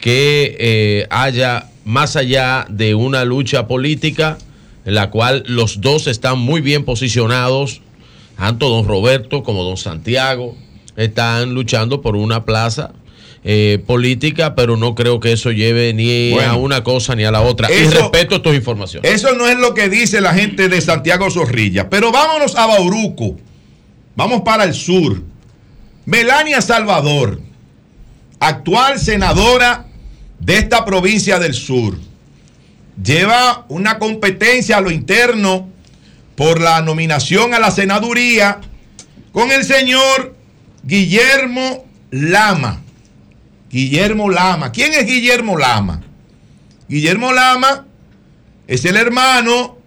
[0.00, 4.38] que eh, haya más allá de una lucha política,
[4.84, 7.80] en la cual los dos están muy bien posicionados,
[8.36, 10.54] tanto don Roberto como don Santiago,
[10.94, 12.92] están luchando por una plaza
[13.44, 17.42] eh, política, pero no creo que eso lleve ni a una cosa ni a la
[17.42, 17.70] otra.
[17.70, 19.10] y respeto tus informaciones.
[19.10, 21.90] Eso no es lo que dice la gente de Santiago Zorrilla.
[21.90, 23.36] Pero vámonos a Bauruco.
[24.16, 25.22] Vamos para el sur.
[26.06, 27.40] Melania Salvador,
[28.40, 29.86] actual senadora
[30.38, 31.96] de esta provincia del sur
[33.02, 35.68] lleva una competencia a lo interno
[36.36, 38.60] por la nominación a la senaduría
[39.32, 40.36] con el señor
[40.82, 42.83] Guillermo Lama.
[43.74, 44.70] Guillermo Lama.
[44.70, 46.00] ¿Quién es Guillermo Lama?
[46.88, 47.84] Guillermo Lama
[48.68, 49.78] es el hermano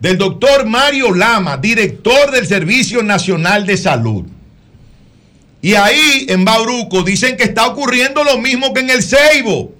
[0.00, 4.24] del doctor Mario Lama, director del Servicio Nacional de Salud.
[5.60, 9.74] Y ahí en Bauruco dicen que está ocurriendo lo mismo que en el Ceibo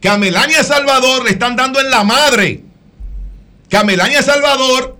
[0.00, 2.62] que a Melania Salvador le están dando en la madre.
[3.68, 4.96] Que a Melania Salvador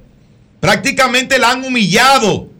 [0.60, 2.50] prácticamente la han humillado,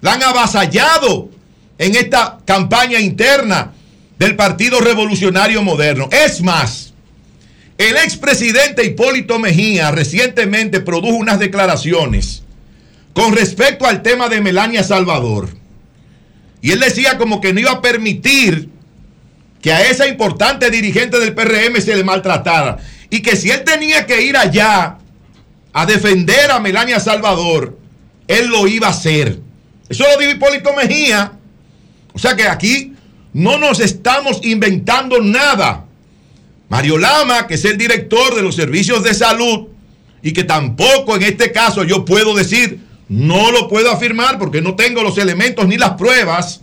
[0.00, 1.30] la han avasallado
[1.78, 3.74] en esta campaña interna
[4.20, 6.10] del Partido Revolucionario Moderno.
[6.12, 6.92] Es más,
[7.78, 12.42] el expresidente Hipólito Mejía recientemente produjo unas declaraciones
[13.14, 15.48] con respecto al tema de Melania Salvador.
[16.60, 18.68] Y él decía como que no iba a permitir
[19.62, 22.76] que a esa importante dirigente del PRM se le maltratara.
[23.08, 24.98] Y que si él tenía que ir allá
[25.72, 27.78] a defender a Melania Salvador,
[28.28, 29.40] él lo iba a hacer.
[29.88, 31.32] Eso lo dijo Hipólito Mejía.
[32.12, 32.90] O sea que aquí
[33.32, 35.86] no nos estamos inventando nada.
[36.68, 39.68] Mario Lama, que es el director de los servicios de salud,
[40.22, 44.76] y que tampoco en este caso yo puedo decir, no lo puedo afirmar porque no
[44.76, 46.60] tengo los elementos ni las pruebas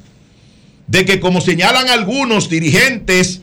[0.88, 3.42] de que como señalan algunos dirigentes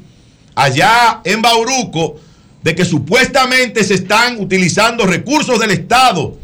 [0.55, 2.19] allá en Bauruco,
[2.63, 6.39] de que supuestamente se están utilizando recursos del Estado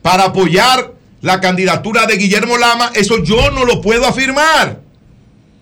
[0.00, 4.85] para apoyar la candidatura de Guillermo Lama, eso yo no lo puedo afirmar.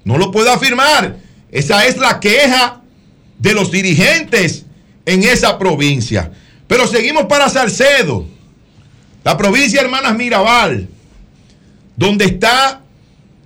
[0.05, 1.16] No lo puedo afirmar.
[1.50, 2.83] Esa es la queja
[3.39, 4.65] de los dirigentes
[5.07, 6.31] en esa provincia.
[6.66, 8.26] Pero seguimos para Salcedo,
[9.23, 10.89] la provincia Hermanas Mirabal,
[11.97, 12.83] donde está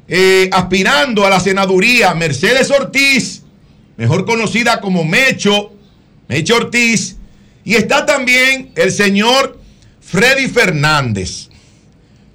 [0.06, 3.42] eh, aspirando a la senaduría Mercedes Ortiz,
[3.96, 5.72] mejor conocida como Mecho,
[6.28, 7.16] Mecho Ortiz,
[7.64, 9.60] y está también el señor
[10.00, 11.48] Freddy Fernández.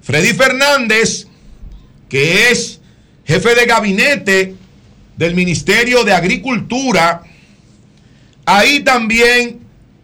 [0.02, 1.26] Freddy Fernández,
[2.08, 2.80] que es
[3.24, 4.54] jefe de gabinete
[5.16, 7.22] del Ministerio de Agricultura,
[8.46, 9.60] ahí también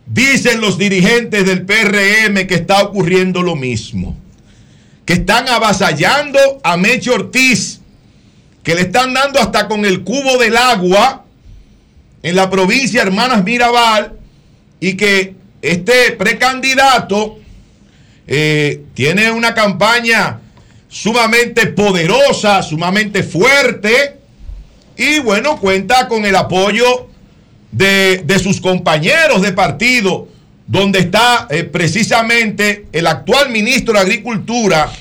[0.07, 4.17] dicen los dirigentes del PRM que está ocurriendo lo mismo
[5.11, 7.81] que están avasallando a Mecho Ortiz,
[8.63, 11.25] que le están dando hasta con el cubo del agua
[12.23, 14.13] en la provincia Hermanas Mirabal
[14.79, 17.41] y que este precandidato
[18.29, 20.39] eh, tiene una campaña
[20.91, 24.19] sumamente poderosa, sumamente fuerte
[24.97, 27.09] y bueno, cuenta con el apoyo
[27.73, 30.29] de, de sus compañeros de partido
[30.67, 34.93] donde está eh, precisamente el actual ministro de Agricultura,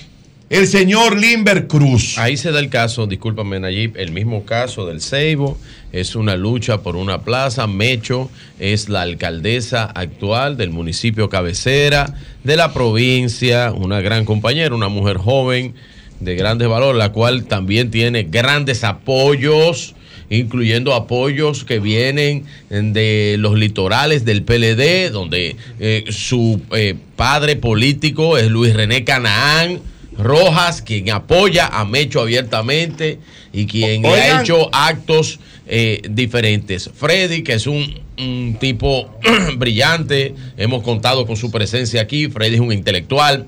[0.50, 2.18] el señor Limber Cruz.
[2.18, 5.58] Ahí se da el caso, discúlpame Nayib, el mismo caso del Ceibo,
[5.92, 8.30] es una lucha por una plaza, Mecho
[8.60, 15.18] es la alcaldesa actual del municipio cabecera de la provincia, una gran compañera, una mujer
[15.18, 15.76] joven
[16.20, 19.96] de grandes valores, la cual también tiene grandes apoyos
[20.32, 28.38] incluyendo apoyos que vienen de los litorales del PLD, donde eh, su eh, padre político
[28.38, 29.80] es Luis René Canaán.
[30.20, 33.20] Rojas, quien apoya a Mecho abiertamente
[33.54, 36.90] y quien le ha hecho actos eh, diferentes.
[36.94, 39.10] Freddy, que es un, un tipo
[39.58, 42.28] brillante, hemos contado con su presencia aquí.
[42.28, 43.48] Freddy es un intelectual,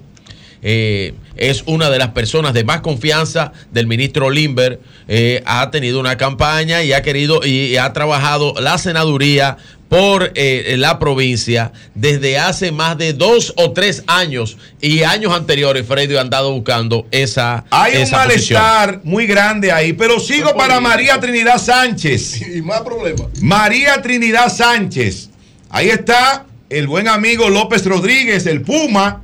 [0.61, 4.80] eh, es una de las personas de más confianza del ministro Limber.
[5.08, 9.58] Eh, ha tenido una campaña y ha querido y, ha trabajado la senaduría
[9.92, 15.86] por eh, la provincia desde hace más de dos o tres años y años anteriores
[15.86, 21.20] Freddy ha andado buscando esa hay un malestar muy grande ahí pero sigo para María
[21.20, 22.42] Trinidad Sánchez.
[22.56, 23.28] Y más problemas.
[23.42, 25.30] María Trinidad Sánchez.
[25.70, 29.24] Ahí está el buen amigo López Rodríguez el Puma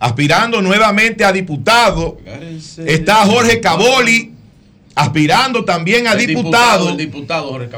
[0.00, 2.18] aspirando nuevamente a diputado.
[2.84, 4.31] Está Jorge Caboli
[4.94, 6.90] aspirando también a diputado.
[6.90, 7.68] El diputado Jorge.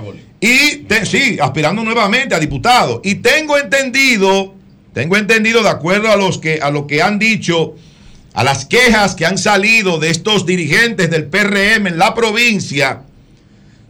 [0.40, 3.00] Y sí, aspirando nuevamente a diputado.
[3.04, 4.54] Y tengo entendido,
[4.92, 7.74] tengo entendido de acuerdo a los que a lo que han dicho,
[8.34, 13.02] a las quejas que han salido de estos dirigentes del PRM en la provincia,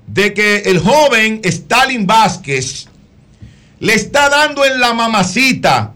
[0.06, 2.88] de que el joven Stalin Vázquez
[3.80, 5.94] le está dando en la mamacita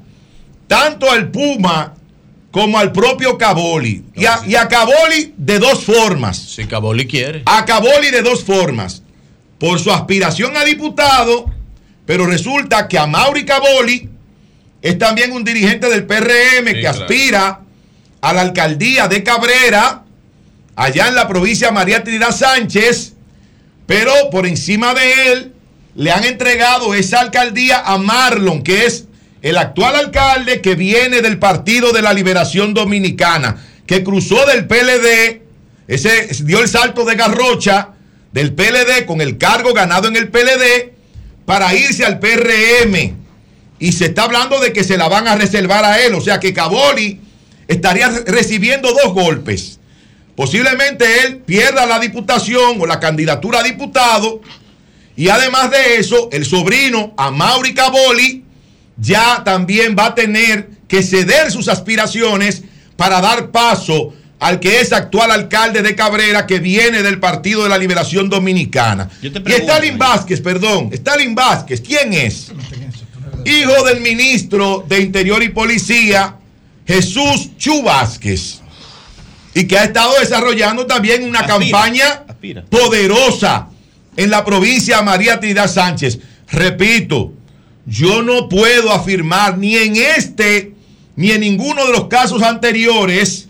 [0.66, 1.94] tanto al Puma
[2.58, 4.02] como al propio Caboli.
[4.16, 6.36] y, a, y, a, Caboli de dos formas.
[6.36, 7.42] Si Caboli quiere.
[7.46, 9.02] A Caboli de dos formas.
[9.60, 11.48] Por su aspiración a diputado,
[12.04, 14.08] pero resulta que a Mauri Caboli
[14.82, 17.00] es también un dirigente del PRM sí, que claro.
[17.00, 17.60] aspira
[18.20, 20.02] a la alcaldía de Cabrera,
[20.74, 23.14] allá en la provincia María Trinidad Sánchez,
[23.86, 25.52] pero por encima de él
[25.94, 29.07] le han entregado esa alcaldía a Marlon, que es
[29.42, 35.42] el actual alcalde que viene del Partido de la Liberación Dominicana, que cruzó del PLD,
[35.86, 37.91] ese dio el salto de garrocha
[38.33, 40.92] del PLD con el cargo ganado en el PLD
[41.47, 43.17] para irse al PRM.
[43.78, 46.41] Y se está hablando de que se la van a reservar a él, o sea
[46.41, 47.20] que Caboli
[47.68, 49.78] estaría recibiendo dos golpes.
[50.34, 54.41] Posiblemente él pierda la diputación o la candidatura a diputado
[55.17, 58.44] Y además de eso, el sobrino, Amaury Caboli,
[58.99, 62.62] ya también va a tener que ceder sus aspiraciones
[62.97, 67.68] para dar paso al que es actual alcalde de Cabrera, que viene del Partido de
[67.68, 69.09] la Liberación Dominicana.
[69.20, 72.52] Y Stalin Vázquez, perdón, Stalin Vázquez, ¿quién es?
[73.44, 76.36] Hijo del ministro de Interior y Policía,
[76.86, 78.60] Jesús Chu Vázquez.
[79.55, 82.65] Y que ha estado desarrollando también una Aspira, campaña aspira.
[82.67, 83.68] poderosa
[84.17, 86.18] en la provincia de María Trinidad Sánchez.
[86.51, 87.33] Repito,
[87.89, 90.75] yo no puedo afirmar ni en este
[91.17, 93.49] ni en ninguno de los casos anteriores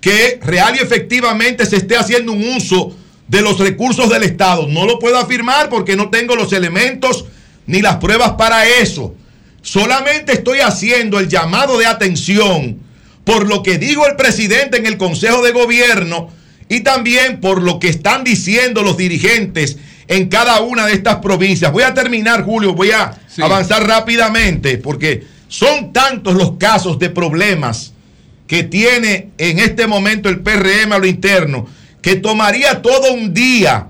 [0.00, 2.94] que real y efectivamente se esté haciendo un uso
[3.28, 4.66] de los recursos del Estado.
[4.66, 7.26] No lo puedo afirmar porque no tengo los elementos
[7.66, 9.14] ni las pruebas para eso.
[9.62, 12.78] Solamente estoy haciendo el llamado de atención
[13.24, 16.30] por lo que dijo el presidente en el Consejo de Gobierno
[16.68, 21.72] y también por lo que están diciendo los dirigentes en cada una de estas provincias.
[21.72, 27.92] Voy a terminar, Julio, voy a avanzar rápidamente porque son tantos los casos de problemas
[28.46, 31.66] que tiene en este momento el PRM a lo interno
[32.02, 33.86] que tomaría todo un día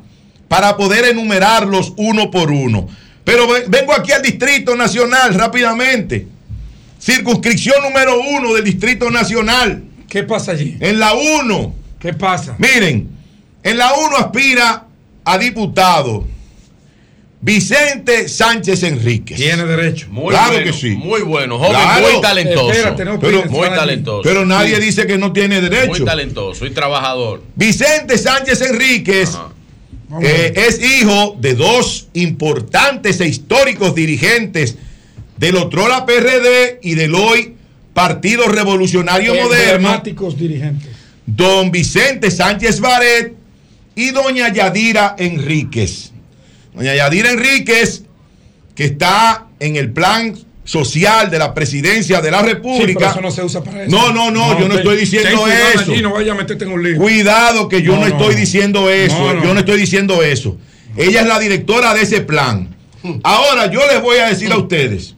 [0.49, 2.89] para poder enumerarlos uno por uno.
[3.25, 6.27] Pero ve- vengo aquí al Distrito Nacional rápidamente.
[7.01, 9.85] Circunscripción número uno del Distrito Nacional.
[10.09, 10.77] ¿Qué pasa allí?
[10.81, 11.75] En la 1.
[12.01, 12.55] ¿Qué pasa?
[12.59, 13.09] Miren,
[13.63, 14.87] en la 1 aspira
[15.25, 16.27] a diputado
[17.41, 19.37] Vicente Sánchez Enríquez.
[19.37, 20.09] Tiene derecho.
[20.11, 20.91] Muy claro bueno, que sí.
[20.91, 22.09] Muy bueno, joven, Claro.
[22.13, 22.71] muy talentoso.
[22.73, 24.23] Espérate, no Pero- muy talentoso.
[24.25, 24.83] Pero nadie Sí.
[24.83, 26.05] dice que no tiene Muy derecho.
[26.05, 27.43] talentoso y trabajador.
[27.55, 29.31] Vicente Sánchez Enríquez
[30.23, 34.77] eh, es hijo de dos importantes e históricos dirigentes
[35.37, 37.55] del Otrola PRD y del hoy
[37.95, 40.89] Partido Revolucionario Moderno, Emblemáticos dirigentes.
[41.27, 43.35] don Vicente Sánchez Baret
[43.95, 46.13] y doña Yadira Enríquez.
[46.79, 48.03] Doña Yadira Enríquez,
[48.75, 50.35] que está en el plan
[50.65, 52.99] social de la presidencia de la Sí, República.
[52.99, 53.91] pero eso no se usa para eso.
[53.91, 55.91] No, no, no, yo no estoy diciendo eso.
[55.93, 56.97] allí, no vaya a meterte en un lío.
[56.99, 59.45] Cuidado que yo no, No, no, estoy diciendo eso, No, no.
[59.45, 60.57] yo no estoy diciendo eso.
[60.97, 62.77] Ella es la directora de ese plan.
[63.23, 65.15] Ahora yo les voy a decir a ustedes,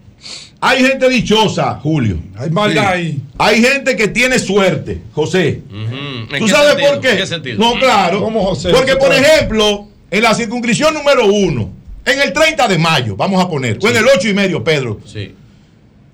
[0.60, 2.18] hay gente dichosa, Julio.
[2.36, 3.18] Hay maldad ahí.
[3.39, 5.62] Hay gente que tiene suerte, José.
[5.72, 6.90] ¿En ¿Tú sabes sentido?
[6.92, 7.10] por qué?
[7.12, 7.58] ¿En qué sentido?
[7.58, 8.20] No, claro.
[8.20, 8.68] ¿Cómo, José?
[8.70, 11.70] Porque, por ejemplo, en la circunscripción número uno,
[12.05, 15.00] en el 30 de mayo, vamos a poner, o en el 8 y medio, Pedro,
[15.05, 15.34] Sí.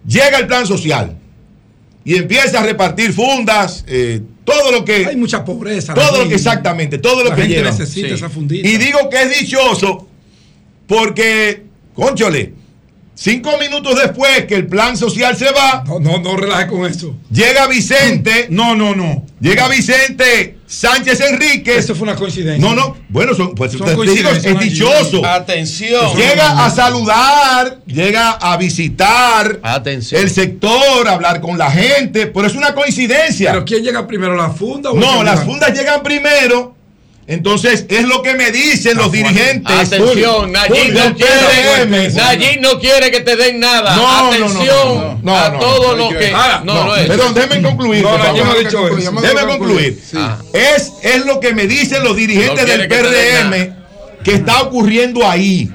[0.07, 1.16] llega el plan social
[2.05, 5.07] y empieza a repartir fundas, eh, todo lo que...
[5.07, 5.92] Hay mucha pobreza.
[5.94, 7.70] Todo lo que exactamente, todo lo La que gente lleva.
[7.70, 8.15] necesita Sí.
[8.15, 8.68] esa fundita.
[8.68, 10.07] Y digo que es dichoso
[10.86, 12.52] porque, conchole,
[13.17, 17.17] cinco minutos después que el plan social se va, No, no, no relaje con eso.
[17.31, 19.25] llega Vicente, No, no, no.
[19.41, 21.77] llega Vicente Sánchez Enríquez.
[21.85, 22.59] Eso fue una coincidencia.
[22.61, 25.25] No, no, bueno, son, pues Son te digo, coincidencias, es dichoso.
[25.25, 26.17] Atención.
[26.17, 30.20] Llega a saludar, llega a visitar Atención.
[30.20, 33.53] el sector, a hablar con la gente, pero es una coincidencia.
[33.53, 36.75] ¿Pero quién llega primero, la funda o No, las fundas llegan primero.
[37.28, 39.92] Entonces, es lo que me dicen los dirigentes.
[39.92, 42.10] Atención, Nayib no, quiere.
[42.12, 43.96] Nayib no quiere que te den nada.
[43.96, 46.32] No, no, no, Atención no, no, a no, todo no, lo que.
[46.32, 47.08] Ah, no, no, es.
[47.08, 48.06] Perdón, déjenme concluir.
[48.06, 50.00] Déjenme concluir.
[50.14, 50.38] Ah.
[50.52, 53.74] Es, es lo que me dicen los dirigentes del PRM
[54.22, 55.70] que está ocurriendo ahí.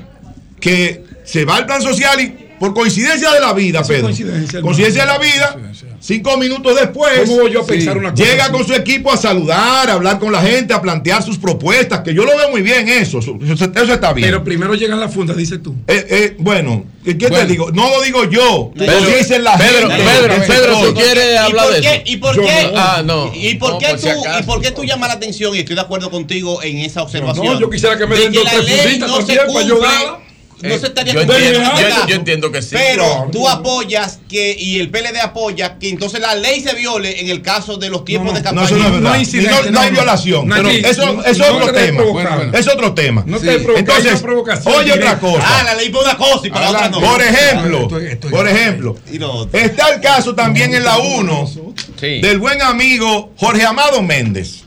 [0.62, 4.04] Que se va el plan social y por coincidencia de la vida, Pedro.
[4.04, 4.62] coincidencia.
[4.62, 5.58] Coincidencia de la vida.
[6.00, 8.54] Cinco minutos después, ¿Cómo voy yo a pensar una cosa llega así?
[8.54, 12.14] con su equipo a saludar, a hablar con la gente, a plantear sus propuestas, que
[12.14, 14.28] yo lo veo muy bien eso, eso, eso está bien.
[14.28, 15.74] Pero primero llegan las fundas, dices tú.
[15.88, 17.72] Eh, eh, bueno, ¿qué te digo?
[17.72, 20.04] No lo digo yo, Pedro, lo dicen la Pedro, gente.
[20.04, 20.88] Pedro, Pedro, sector.
[20.88, 21.94] ¿tú quieres hablar por de qué?
[21.94, 22.02] eso?
[22.06, 22.72] ¿Y por qué?
[22.76, 23.32] Ah, no.
[23.34, 24.08] ¿Y por, qué tú.
[24.40, 25.56] ¿Y por qué tú llamas la atención?
[25.56, 27.44] Y estoy de acuerdo contigo en esa observación.
[27.44, 30.22] No, yo quisiera que me de den dos, tres funditas también para yo.
[30.62, 32.70] No Eh, se estaría yo cumpliendo entiendo- en yo- yo entiendo que sí.
[32.72, 33.50] Pero No, tú no.
[33.50, 37.78] apoyas que, y el PLD apoya que entonces la ley se viole en el caso
[37.78, 38.38] de los tiempos No, no.
[38.40, 38.66] de No, campaña.
[38.68, 39.10] eso no es verdad.
[39.10, 39.92] No hay no, no hay no, no.
[39.92, 40.50] violación.
[40.50, 41.98] Pero eso, no- eso es no otro tema.
[41.98, 42.50] provocar.
[42.56, 43.24] Es otro tema.
[43.26, 44.24] No te hay Entonces,
[44.66, 45.44] oye otra cosa.
[45.46, 47.02] Ah, la ley para una cosa y para otra no.
[47.02, 48.96] Por ejemplo, Esto es- esto es- por ejemplo,
[49.54, 51.50] está el caso también en la 1
[52.00, 52.22] Sí.
[52.22, 54.64] del buen amigo Jorge Amado Méndez.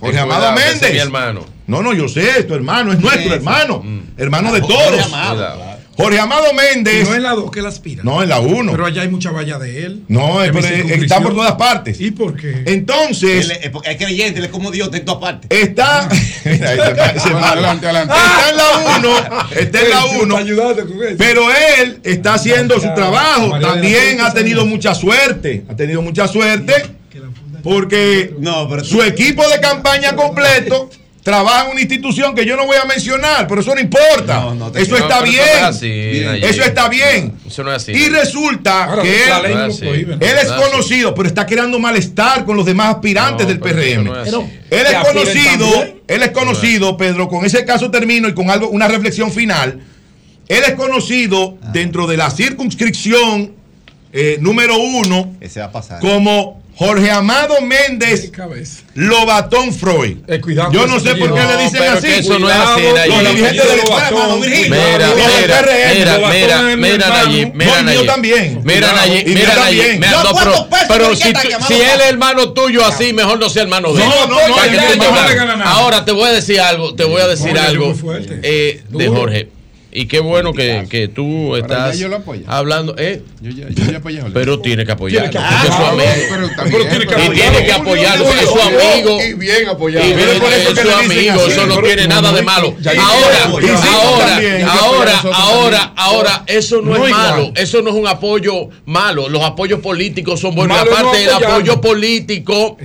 [0.00, 0.92] Jorge Amado Méndez.
[0.92, 1.44] Mi hermano.
[1.66, 3.84] No, no, yo sé, es tu hermano, es nuestro hermano,
[4.16, 5.72] hermano de Jorge todos.
[5.94, 7.06] Jorge Amado Méndez.
[7.06, 8.02] no en la 2 que la aspira.
[8.02, 8.72] No, en la 1.
[8.72, 10.02] Pero allá hay mucha valla de él.
[10.08, 12.00] No, es está por todas partes.
[12.00, 12.62] ¿Y por qué?
[12.66, 15.50] Entonces, Él es, porque es creyente, él es como Dios de todas partes.
[15.50, 16.08] está.
[16.46, 18.14] Mira, ese- ese- Bueno, adelante, adelante.
[18.14, 19.18] Está en la 1.
[19.60, 20.36] Está en la 1.
[20.38, 21.14] Ayudarte con eso.
[21.18, 21.42] Pero
[21.78, 23.60] él está haciendo su trabajo.
[23.60, 25.64] También ha tenido mucha suerte.
[25.68, 26.72] Ha tenido mucha suerte.
[27.62, 30.88] Porque No, pero su equipo de campaña completo
[31.22, 34.44] trabaja en una institución que yo no voy a mencionar, pero eso no importa.
[34.74, 35.40] eso está bien.
[35.40, 36.44] eso no es así, Nayib.
[36.44, 37.32] eso está bien.
[37.46, 37.92] Eso no es así.
[37.92, 39.64] Y resulta Ahora, que él, ¿no?
[39.64, 40.70] él es No es así.
[40.70, 44.10] conocido, pero está creando malestar con los demás aspirantes No, del PRM.
[44.26, 44.32] es
[44.70, 48.88] él es conocido, él es conocido, Pedro, con ese caso termino y con algo, una
[48.88, 49.80] reflexión final.
[50.48, 53.52] Él es conocido dentro de la circunscripción
[54.12, 56.00] eh, número uno Ese va a pasar.
[56.00, 58.32] como Jorge Amado Méndez
[58.94, 60.16] Lobatón Freud.
[60.72, 62.06] Yo no sé por qué le dicen así.
[62.08, 64.36] eso no es así, Los dirigentes del Estado.
[64.38, 67.08] Mira, mira, mira, mira.
[67.08, 68.06] Nayib, mira, Nayib.
[68.06, 68.60] también.
[68.64, 68.92] Mira.
[68.92, 69.54] Nayib, mira.
[69.54, 70.04] Nayib.
[70.88, 74.08] Pero, si, él es hermano tuyo así, mejor no sea hermano de él.
[74.08, 75.64] No, no, no.
[75.64, 78.40] Ahora te voy a decir algo, te voy a decir algo muy fuerte.
[78.42, 79.08] eh, de.
[79.08, 79.61] Jorge.
[79.94, 82.94] Y qué bueno que, que tú estás yo lo hablando.
[82.96, 84.34] Eh, Yo ya, yo ya apoyé a Jorge.
[84.34, 85.30] pero tiene que apoyarlo.
[85.30, 86.02] Tiene que porque es su apoyarlo.
[86.02, 86.26] amigo.
[86.30, 89.18] Pero está Pero bien, tiene que pero- y tiene que apoyarlo porque es su amigo.
[89.22, 90.08] Y bien apoyado.
[90.08, 92.74] Y Pero es, su amigo, eso no tiene nada de malo.
[92.98, 97.52] Ahora, ahora, ahora, a ahora, ahora, eso no, es malo.
[97.54, 99.28] Eso no es un apoyo malo.
[99.28, 100.78] Los apoyos políticos son buenos.
[100.78, 102.78] Aparte, el apoyo político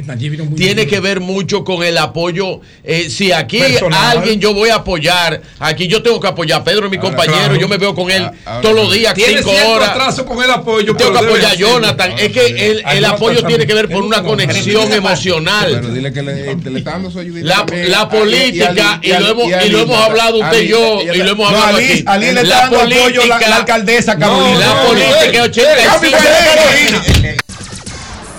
[0.56, 0.90] tiene bien.
[0.90, 2.60] que ver mucho con el apoyo.
[2.84, 3.62] eh, si aquí
[3.92, 6.64] a alguien yo voy a apoyar, aquí yo tengo que apoyar.
[6.66, 7.60] Pedro es mi Ahora, compañero, claro.
[7.62, 9.90] yo me veo con él ahora, todos los días, cinco horas.
[9.90, 10.96] atraso con el apoyo.
[10.96, 11.56] Tengo que apoyar a.
[11.56, 12.12] Jonathan.
[12.18, 15.80] Es que el, el apoyo tiene que ver por una conexión emocional.
[15.82, 17.40] Pero dile que le, le está dando su ayuda.
[17.44, 21.32] La, la política, y, lo hemos, y lo hemos hablado usted y yo, y lo
[21.32, 22.04] hemos hablado aquí.
[22.06, 24.60] Ali le está la dando apoyo a la- alcaldesa Carolina.
[24.60, 26.18] la política no, es 85.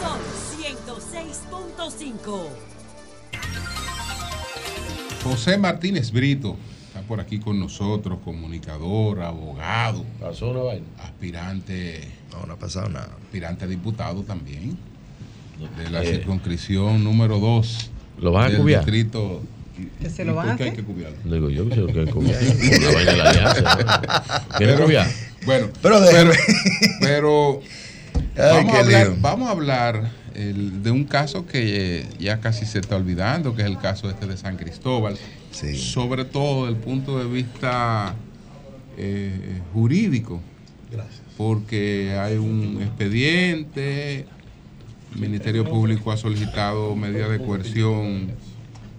[0.02, 0.18] Son
[1.86, 2.48] 106.5.
[5.24, 6.56] José Martínez Brito
[7.08, 10.04] por aquí con nosotros, comunicador, abogado.
[10.20, 10.86] Pasó una vaina.
[11.02, 12.06] Aspirante.
[12.30, 13.08] No, no ha pasado nada.
[13.24, 14.76] Aspirante a diputado también.
[15.76, 16.12] De la Eh.
[16.18, 17.90] circunscripción número 2.
[18.20, 18.84] ¿Lo van a del cubiar?
[18.84, 19.42] distrito.
[20.00, 20.84] ¿Que se ¿Y lo van a qué hay hacer?
[20.84, 21.16] que cubiarlo?
[21.24, 22.40] Digo yo que se lo quieren cubiar.
[22.40, 23.60] Por la vaina de la alianza.
[23.62, 24.56] ¿no?
[24.58, 25.06] ¿Quieren Pero- cubiar?
[25.46, 26.34] Bueno, Pero pero, déjame.
[27.00, 27.60] pero
[28.36, 29.16] Ay, vamos, qué a hablar, lío.
[29.20, 33.68] vamos a hablar el- de un caso que ya casi se está olvidando, que es
[33.68, 35.16] el caso este de San Cristóbal.
[35.76, 38.14] Sobre todo desde el punto de vista
[39.00, 40.40] eh, jurídico.
[41.36, 44.26] Porque hay un expediente,
[45.14, 48.30] el Ministerio Público ha solicitado medidas de coerción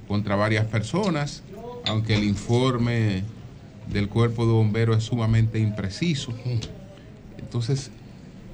[0.07, 1.43] contra varias personas,
[1.85, 3.23] aunque el informe
[3.91, 6.33] del cuerpo de bomberos es sumamente impreciso.
[7.37, 7.91] Entonces,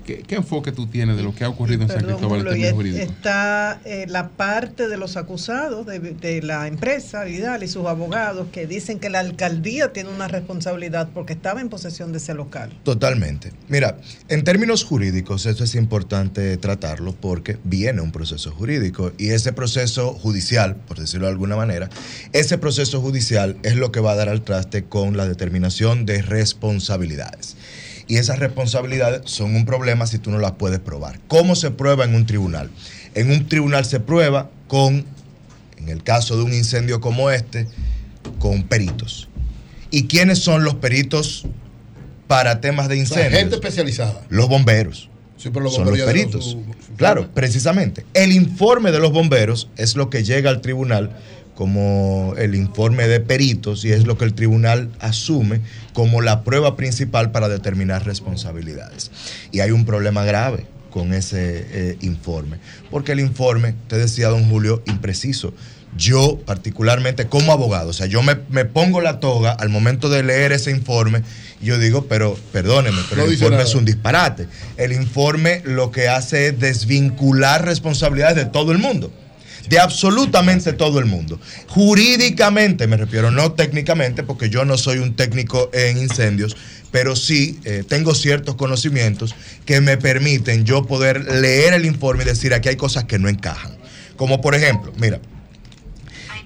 [0.05, 2.57] ¿qué, qué enfoque tú tienes de lo que ha ocurrido en San Cristóbal en Julio,
[2.57, 3.09] y términos jurídicos?
[3.09, 8.47] está eh, la parte de los acusados de, de la empresa Vidal y sus abogados
[8.51, 12.71] que dicen que la alcaldía tiene una responsabilidad porque estaba en posesión de ese local.
[12.83, 13.51] Totalmente.
[13.67, 13.97] Mira,
[14.29, 20.13] en términos jurídicos, esto es importante tratarlo porque viene un proceso jurídico y ese proceso
[20.13, 21.89] judicial, por decirlo de alguna manera,
[22.33, 26.21] ese proceso judicial es lo que va a dar al traste con la determinación de
[26.21, 27.55] responsabilidades.
[28.07, 31.19] Y esas responsabilidades son un problema si tú no las puedes probar.
[31.27, 32.69] ¿Cómo se prueba en un tribunal?
[33.15, 35.05] En un tribunal se prueba con,
[35.77, 37.67] en el caso de un incendio como este,
[38.39, 39.27] con peritos.
[39.89, 41.45] ¿Y quiénes son los peritos
[42.27, 43.33] para temas de incendios?
[43.39, 44.21] gente especializada.
[44.29, 45.09] Los bomberos.
[45.37, 46.45] Sí, pero los son los peritos.
[46.51, 46.63] su-
[46.97, 48.05] claro, precisamente.
[48.13, 51.11] El informe de los bomberos es lo que llega al tribunal
[51.55, 55.61] como el informe de peritos y es lo que el tribunal asume
[55.93, 59.11] como la prueba principal para determinar responsabilidades.
[59.51, 62.57] Y hay un problema grave con ese eh, informe,
[62.91, 65.53] porque el informe, te decía don Julio, impreciso.
[65.97, 70.23] Yo particularmente como abogado, o sea, yo me, me pongo la toga al momento de
[70.23, 71.21] leer ese informe
[71.61, 73.69] y yo digo, pero perdóneme, pero No el informe nada.
[73.69, 74.47] es un disparate.
[74.75, 79.09] El informe lo que hace es desvincular responsabilidades de todo el mundo.
[79.69, 81.39] De absolutamente todo el mundo.
[81.67, 86.55] Jurídicamente, me refiero, no técnicamente, porque yo no soy un técnico en incendios,
[86.91, 89.35] pero sí eh, tengo ciertos conocimientos
[89.65, 93.27] que me permiten yo poder leer el informe y decir aquí hay cosas que no
[93.27, 93.75] encajan.
[94.15, 95.19] Como por ejemplo, mira,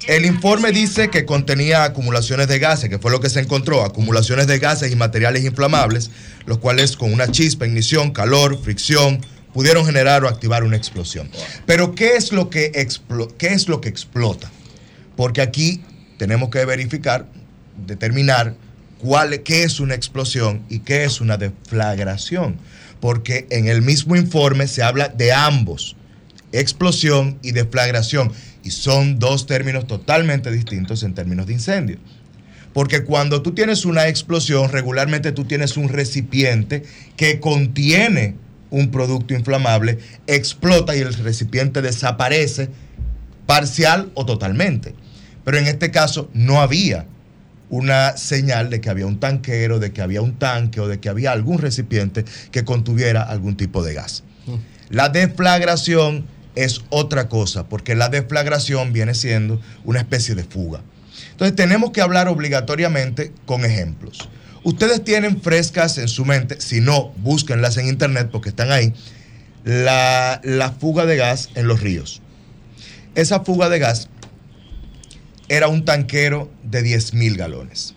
[0.08, 4.48] el informe dice que contenía acumulaciones de gases, que fue lo que se encontró, acumulaciones
[4.48, 6.10] de gases y materiales inflamables,
[6.48, 9.22] los cuales con una chispa, ignición, calor, fricción,
[9.54, 11.30] pudieron generar o activar una explosión.
[11.66, 14.52] Pero ¿qué es lo que, explo- qué es lo que explota?
[15.16, 15.82] Porque aquí
[16.18, 17.28] tenemos que verificar,
[17.86, 18.56] determinar
[19.00, 22.58] cuál, qué es una explosión y qué es una deflagración.
[23.00, 25.96] Porque en el mismo informe se habla de ambos,
[26.52, 28.32] explosión y deflagración.
[28.64, 31.98] Y son dos términos totalmente distintos en términos de incendio.
[32.74, 36.84] Porque cuando tú tienes una explosión, regularmente tú tienes un recipiente
[37.16, 38.36] que contiene
[38.72, 42.70] un producto inflamable, explota y el recipiente desaparece
[43.46, 44.94] parcial o totalmente.
[45.44, 47.06] Pero en este caso no había
[47.70, 51.10] una señal de que había un tanquero, de que había un tanque o de que
[51.10, 54.24] había algún recipiente que contuviera algún tipo de gas.
[54.90, 56.26] La deflagración
[56.56, 60.82] es otra cosa, porque la deflagración viene siendo una especie de fuga.
[61.32, 64.30] Entonces tenemos que hablar obligatoriamente con ejemplos.
[64.64, 68.94] Ustedes tienen frescas en su mente, si no, búsquenlas en internet porque están ahí,
[69.64, 72.22] la, la fuga de gas en los ríos.
[73.16, 74.10] Esa fuga de gas
[75.48, 77.96] era un tanquero de 10 mil galones.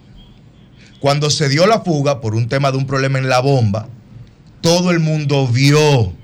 [1.00, 3.88] Cuando se dio la fuga por un tema de un problema en la bomba,
[4.60, 6.14] todo el mundo vio,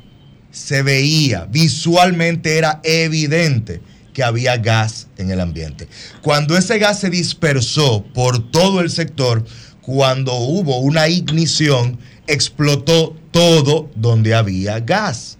[0.50, 3.81] se veía, visualmente era evidente
[4.15, 5.89] que había gas en el ambiente.
[6.23, 9.44] Cuando ese gas se dispersó por todo el sector,
[9.89, 15.39] cuando hubo una ignición, explotó todo donde había gas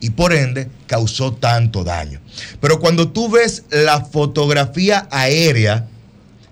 [0.00, 2.20] y por ende causó tanto daño.
[2.60, 5.86] Pero cuando tú ves la fotografía aérea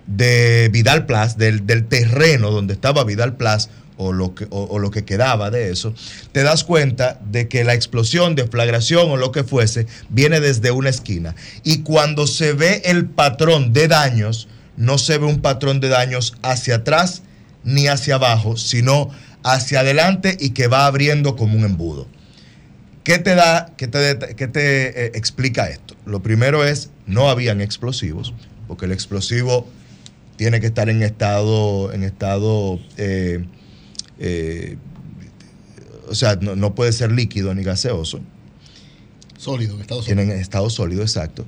[0.07, 3.67] de Vidal Plus, del, terreno donde estaba Vidal Plus,
[3.97, 5.93] o lo, que, o, lo que quedaba de eso,
[6.31, 10.89] te das cuenta de que la explosión, deflagración o lo que fuese, viene desde una
[10.89, 11.35] esquina.
[11.65, 14.47] Y cuando se ve el patrón de daños,
[14.79, 17.21] no se ve un patrón de daños hacia atrás
[17.65, 19.09] ni hacia abajo, sino
[19.43, 22.07] hacia adelante y que va abriendo como un embudo.
[23.03, 25.95] ¿Qué te da, qué te, te eh, explica esto?
[26.05, 28.33] Lo primero es, no habían explosivos,
[28.69, 29.67] porque el explosivo
[30.37, 33.43] tiene que estar en estado, en estado, eh,
[34.17, 34.77] eh,
[36.07, 38.21] o sea, no, puede ser líquido ni gaseoso.
[39.37, 40.23] Sólido, en estado sólido.
[40.23, 41.45] Tienen estado sólido, exacto.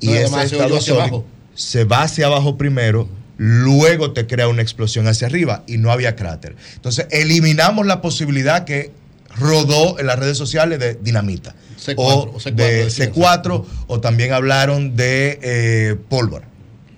[0.00, 1.24] Y ese estado sólido
[1.54, 6.16] se va hacia abajo primero, luego te crea una explosión hacia arriba y no había
[6.16, 6.56] cráter.
[6.74, 8.92] Entonces, eliminamos la posibilidad que
[9.36, 11.54] rodó en las redes sociales de dinamita.
[11.78, 16.46] C4, o, C4, de C4, o también hablaron de eh, pólvora.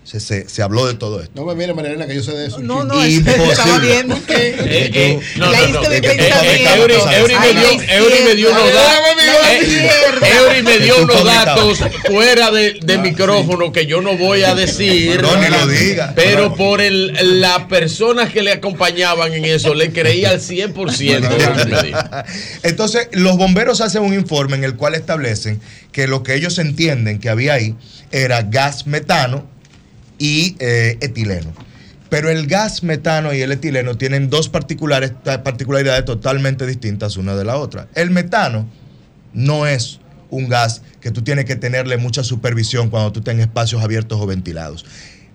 [0.06, 1.32] Se, se, se, habló de todo esto.
[1.34, 2.60] No me mire, Marilena, que yo sé de eso.
[2.60, 4.50] No, no, estaba viendo que.
[4.50, 5.56] Eh, eh, no, mi
[6.00, 7.10] pensamiento.
[7.90, 9.00] Eury me dio unos datos.
[10.22, 15.20] Eury me dio unos datos fuera de, de micrófono que yo no voy a decir.
[15.20, 16.12] No, ni lo diga.
[16.14, 22.24] Pero por el, las personas que le acompañaban en eso, le creía al 100%.
[22.62, 25.60] Entonces, los bomberos hacen un informe en el cual establecen
[25.90, 27.74] que lo que ellos entienden que había ahí
[28.12, 29.55] era gas metano
[30.18, 31.52] y eh, etileno.
[32.08, 37.56] Pero el gas metano y el etileno tienen dos particularidades totalmente distintas una de la
[37.56, 37.88] otra.
[37.94, 38.68] El metano
[39.32, 43.82] no es un gas que tú tienes que tenerle mucha supervisión cuando tú estás espacios
[43.82, 44.84] abiertos o ventilados.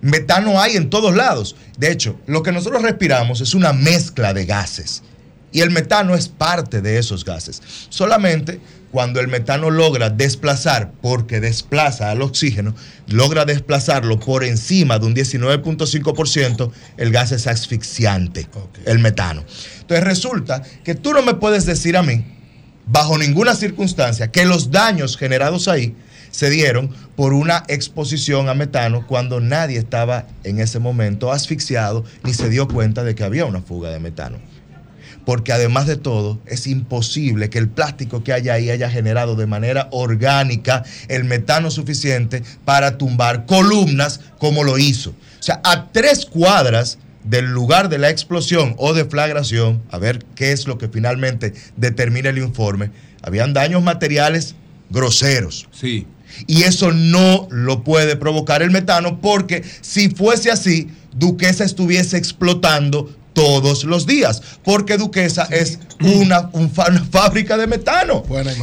[0.00, 1.56] Metano hay en todos lados.
[1.78, 5.02] De hecho, lo que nosotros respiramos es una mezcla de gases.
[5.52, 7.62] Y el metano es parte de esos gases.
[7.90, 8.58] Solamente
[8.92, 12.74] cuando el metano logra desplazar, porque desplaza al oxígeno,
[13.08, 18.46] logra desplazarlo por encima de un 19.5%, el gas es asfixiante,
[18.84, 19.44] el metano.
[19.80, 22.22] Entonces resulta que tú no me puedes decir a mí,
[22.84, 25.96] bajo ninguna circunstancia, que los daños generados ahí
[26.30, 32.34] se dieron por una exposición a metano cuando nadie estaba en ese momento asfixiado ni
[32.34, 34.51] se dio cuenta de que había una fuga de metano
[35.24, 39.46] porque además de todo es imposible que el plástico que haya ahí haya generado de
[39.46, 45.10] manera orgánica el metano suficiente para tumbar columnas como lo hizo.
[45.10, 50.52] O sea, a tres cuadras del lugar de la explosión o deflagración, a ver qué
[50.52, 52.90] es lo que finalmente determina el informe,
[53.22, 54.56] habían daños materiales
[54.90, 55.68] groseros.
[55.72, 56.06] Sí.
[56.46, 63.14] Y eso no lo puede provocar el metano porque si fuese así, Duquesa estuviese explotando
[63.32, 66.50] todos los días, porque Duquesa es una,
[67.10, 68.22] fábrica de metano.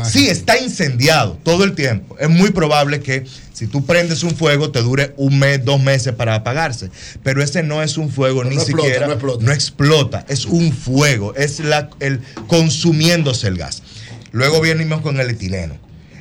[0.10, 2.18] Sí, está incendiado todo el tiempo.
[2.20, 6.14] Es muy probable que si tú prendes un fuego te dure un mes, dos meses
[6.14, 6.90] para apagarse,
[7.24, 10.26] pero ese no es un fuego ni siquiera no explota.
[10.30, 13.84] es un fuego, es la, el consumiéndose el gas.
[14.32, 15.76] Luego venimos con el etileno.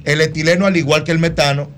[0.04, 1.70] El etileno, al igual que el metano,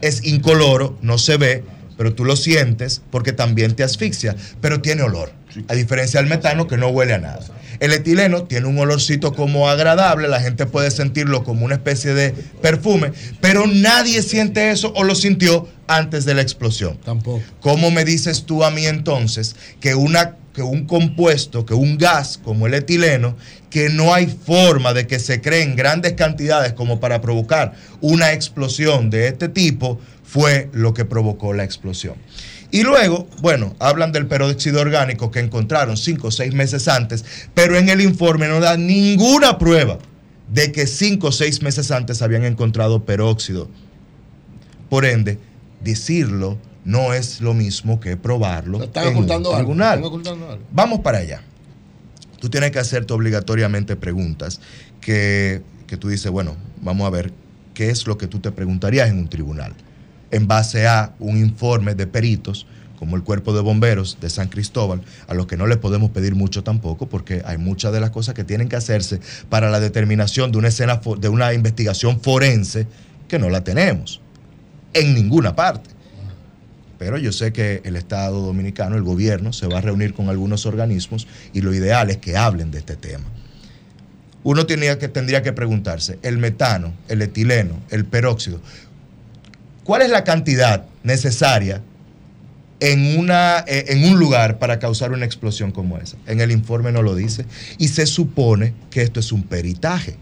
[0.00, 1.64] es incoloro, no se ve,
[1.96, 5.32] pero tú lo sientes porque también te asfixia, pero tiene olor
[5.68, 7.44] a diferencia del metano que no huele a nada.
[7.80, 12.32] El etileno tiene un olorcito como agradable, la gente puede sentirlo como una especie de
[12.62, 16.98] perfume, pero nadie siente eso o lo sintió antes de la explosión.
[17.04, 17.42] Tampoco.
[17.60, 22.38] ¿Cómo me dices tú a mí entonces que, una, que un compuesto, que un gas
[22.42, 23.36] como el etileno,
[23.70, 28.32] que no hay forma de que se cree en grandes cantidades como para provocar una
[28.32, 30.00] explosión de este tipo,
[30.34, 32.16] fue lo que provocó la explosión?
[32.72, 37.78] Y luego, bueno, hablan del peróxido orgánico que encontraron cinco o seis meses antes, pero
[37.78, 39.96] en el informe no da ninguna prueba
[40.52, 43.70] de que cinco o seis meses antes habían encontrado peróxido.
[44.90, 45.38] Por ende,
[45.84, 49.64] decirlo no es lo mismo que probarlo Están en ocultando un algo.
[49.68, 49.94] tribunal.
[49.98, 50.64] Están ocultando algo.
[50.72, 51.42] Vamos para allá.
[52.40, 54.60] Tú tienes que hacerte obligatoriamente preguntas
[55.00, 57.32] que, que tú dices, bueno, vamos a ver
[57.72, 59.74] qué es lo que tú te preguntarías en un tribunal.
[60.34, 62.66] En base a un informe de peritos,
[62.98, 66.34] como el Cuerpo de Bomberos de San Cristóbal, a los que no les podemos pedir
[66.34, 70.50] mucho tampoco, porque hay muchas de las cosas que tienen que hacerse para la determinación
[70.50, 72.88] de una escena de una investigación forense
[73.28, 74.20] que no la tenemos
[74.92, 75.90] en ninguna parte.
[76.98, 80.66] Pero yo sé que el Estado dominicano, el gobierno, se va a reunir con algunos
[80.66, 83.24] organismos y lo ideal es que hablen de este tema.
[84.44, 88.60] Uno tenía que, tendría que preguntarse, el metano, el etileno, el peróxido,
[89.84, 91.82] ¿cuál es la cantidad necesaria
[92.80, 96.16] en, una, eh, en un lugar para causar una explosión como esa?
[96.26, 97.46] En el informe no lo dice
[97.78, 100.16] y se supone que esto es un peritaje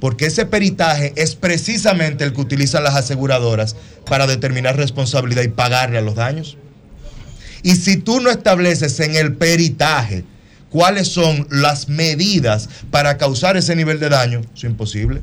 [0.00, 3.74] porque ese peritaje es precisamente el que utilizan las aseguradoras
[4.06, 6.56] para determinar responsabilidad y pagarle a los daños.
[7.62, 10.24] Y si tú no estableces en el peritaje
[10.70, 15.22] cuáles son las medidas para causar ese nivel de daño, es imposible.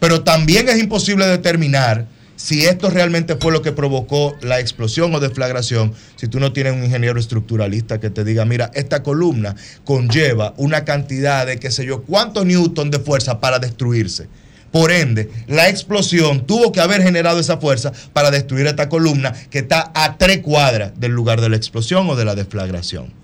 [0.00, 2.06] Pero también es imposible determinar
[2.44, 6.74] si esto realmente fue lo que provocó la explosión o deflagración, si tú no tienes
[6.74, 11.86] un ingeniero estructuralista que te diga, mira, esta columna conlleva una cantidad de qué sé
[11.86, 14.28] yo, cuántos newton de fuerza para destruirse.
[14.70, 19.60] Por ende, la explosión tuvo que haber generado esa fuerza para destruir esta columna que
[19.60, 23.23] está a tres cuadras del lugar de la explosión o de la deflagración.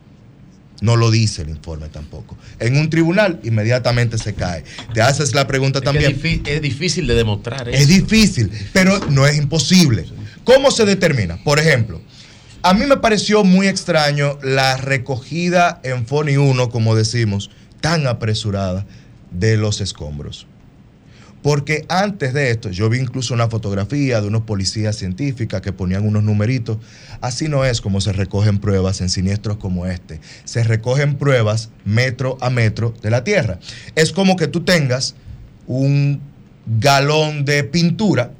[0.81, 2.37] No lo dice el informe tampoco.
[2.59, 4.65] En un tribunal inmediatamente se cae.
[4.95, 6.19] Te haces la pregunta Es también.
[6.47, 7.79] Es difícil de demostrar eso.
[7.79, 10.07] Es difícil, pero no es imposible.
[10.45, 11.43] ¿Cómo se determina?
[11.45, 12.01] Por ejemplo,
[12.63, 17.51] a mí me pareció muy extraño la recogida en Foni 1, como decimos,
[17.81, 18.87] tan apresurada
[19.31, 20.47] de los escombros.
[21.43, 26.07] Porque antes de esto, yo vi incluso una fotografía de unos policías científicas que ponían
[26.07, 26.79] unos numeritos.
[27.21, 30.21] Así no es como se recogen pruebas en siniestros como este.
[30.45, 33.59] Se recogen pruebas metro a metro de la Tierra.
[33.95, 35.15] Es como que tú tengas
[35.67, 36.21] un
[36.67, 38.33] galón de pintura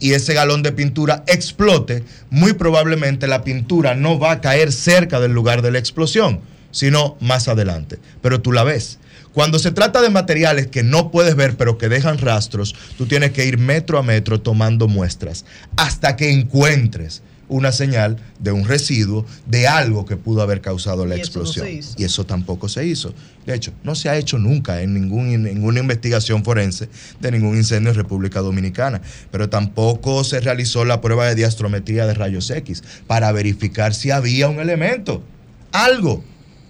[0.00, 5.20] y ese galón de pintura explote, muy probablemente la pintura no va a caer cerca
[5.20, 7.98] del lugar de la explosión, sino más adelante.
[8.22, 8.98] Pero tú la ves.
[9.38, 13.30] Cuando se trata de materiales que no puedes ver pero que dejan rastros, tú tienes
[13.30, 15.44] que ir metro a metro tomando muestras
[15.76, 21.16] hasta que encuentres una señal de un residuo, de algo que pudo haber causado la
[21.16, 21.68] Y eso no explosión.
[21.96, 23.14] Y eso tampoco se hizo.
[23.46, 26.88] De hecho, no se ha hecho nunca en ningún, en ninguna investigación forense
[27.20, 29.02] de ningún incendio en República Dominicana.
[29.30, 34.48] Pero tampoco se realizó la prueba de diastrometría de rayos X para verificar si había
[34.48, 35.22] un elemento,
[35.70, 36.24] algo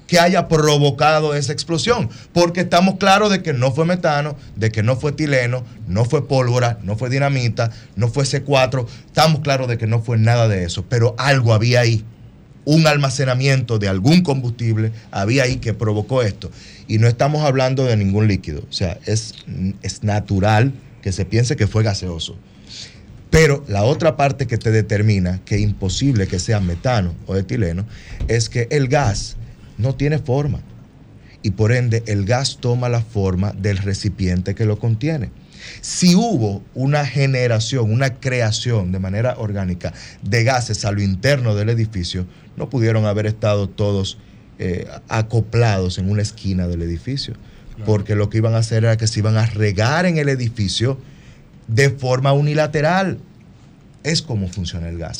[0.08, 2.10] que haya provocado esa explosión.
[2.32, 6.26] Porque estamos claros de que no fue metano, de que no fue etileno, no fue
[6.26, 8.86] pólvora, no fue dinamita, no fue C4.
[9.06, 10.84] Estamos claros de que no fue nada de eso.
[10.88, 12.04] Pero algo había ahí
[12.64, 16.50] un almacenamiento de algún combustible había ahí que provocó esto.
[16.86, 18.62] Y no estamos hablando de ningún líquido.
[18.68, 19.34] O sea, es,
[19.82, 20.72] es natural
[21.02, 22.36] que se piense que fue gaseoso.
[23.30, 27.86] Pero la otra parte que te determina que es imposible que sea metano o etileno
[28.26, 29.36] es que el gas
[29.78, 30.60] no tiene forma.
[31.42, 35.31] Y por ende el gas toma la forma del recipiente que lo contiene.
[35.81, 39.92] Si hubo una generación, una creación de manera orgánica
[40.23, 42.26] de gases a lo interno del edificio,
[42.57, 44.18] no pudieron haber estado todos
[44.58, 47.34] eh, acoplados en una esquina del edificio.
[47.86, 50.98] Porque lo que iban a hacer era que se iban a regar en el edificio
[51.68, 53.20] de forma unilateral.
[54.08, 55.18] Es como funciona el gas.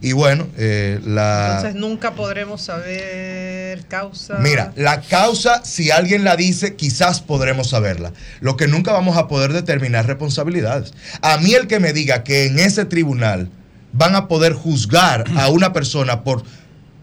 [0.00, 1.56] Y bueno, eh, la...
[1.56, 4.38] Entonces nunca podremos saber causa.
[4.38, 8.12] Mira, la causa, si alguien la dice, quizás podremos saberla.
[8.40, 10.94] Lo que nunca vamos a poder determinar responsabilidades.
[11.22, 13.50] A mí el que me diga que en ese tribunal
[13.92, 16.42] van a poder juzgar a una persona por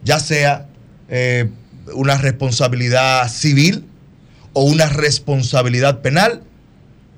[0.03, 0.67] ya sea
[1.09, 1.49] eh,
[1.93, 3.85] una responsabilidad civil
[4.53, 6.41] o una responsabilidad penal,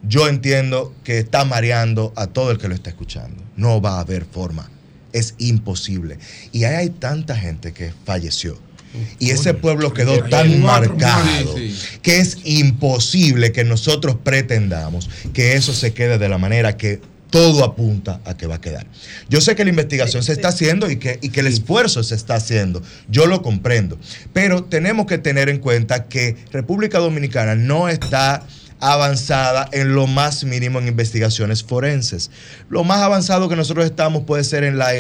[0.03, 3.43] yo entiendo que está mareando a todo el que lo está escuchando.
[3.55, 4.69] No va a haber forma.
[5.11, 6.17] Es imposible.
[6.51, 8.57] Y ahí hay tanta gente que falleció.
[9.19, 11.55] Y ese pueblo quedó tan marcado
[12.01, 17.63] que es imposible que nosotros pretendamos que eso se quede de la manera que todo
[17.63, 18.87] apunta a que va a quedar.
[19.29, 22.15] Yo sé que la investigación se está haciendo y que, y que el esfuerzo se
[22.15, 22.81] está haciendo.
[23.07, 23.99] Yo lo comprendo.
[24.33, 28.43] Pero tenemos que tener en cuenta que República Dominicana no está
[28.79, 32.31] avanzada en lo más mínimo en investigaciones forenses.
[32.69, 34.93] Lo más avanzado que nosotros estamos puede ser en la,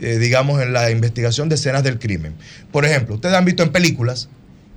[0.00, 2.34] eh, digamos, en la investigación de escenas del crimen.
[2.72, 4.28] Por ejemplo, ustedes han visto en películas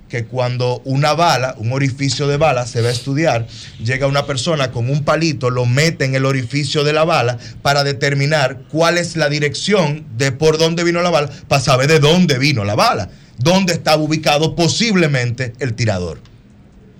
[0.08, 3.46] que cuando una bala, un orificio de bala se va a estudiar,
[3.84, 7.84] llega una persona con un palito, lo mete en el orificio de la bala para
[7.84, 12.38] determinar cuál es la dirección de por dónde vino la bala, para saber de dónde
[12.38, 16.20] vino la bala, dónde estaba ubicado posiblemente el tirador,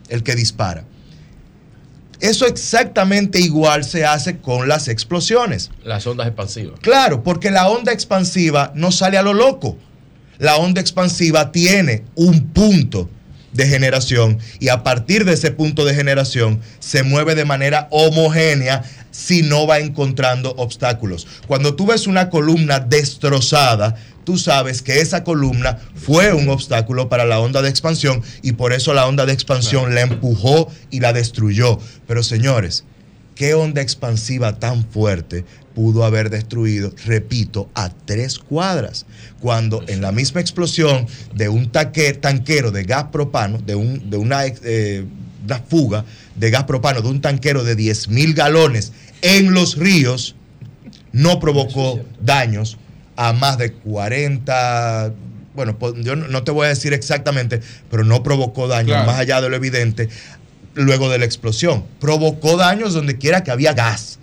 [0.09, 0.85] el que dispara.
[2.21, 5.71] Eso exactamente igual se hace con las explosiones.
[5.85, 6.81] Las ondas expansivas.
[6.81, 9.77] Claro, porque la onda expansiva no sale a lo loco.
[10.39, 13.09] La onda expansiva tiene un punto
[13.53, 18.83] de generación y a partir de ese punto de generación se mueve de manera homogénea
[19.11, 21.27] si no va encontrando obstáculos.
[21.47, 23.97] Cuando tú ves una columna destrozada,
[24.29, 28.75] tú sabes que esa columna fue un obstáculo para la onda de expansión y por
[28.75, 31.79] eso la onda de expansión la empujó y la destruyó.
[32.07, 32.85] Pero señores,
[33.35, 39.07] ¿qué onda expansiva tan fuerte pudo haber destruido, repito, a tres cuadras?
[39.41, 44.19] Cuando en la misma explosión de un taque- tanquero de gas propano, de, un- de
[44.19, 45.07] una, eh,
[45.47, 46.05] una fuga
[46.37, 48.93] de gas propano de un tanquero de 10 mil galones
[49.23, 50.35] en los ríos,
[51.13, 52.77] no provocó daños
[53.21, 55.13] a más de 40,
[55.57, 59.07] bueno, pues, yo no no te voy a decir exactamente, pero no provocó daños Claro.
[59.07, 60.09] más allá de lo evidente
[60.75, 61.85] luego de la explosión.
[62.01, 64.21] Provocó daños donde quiera que había gas,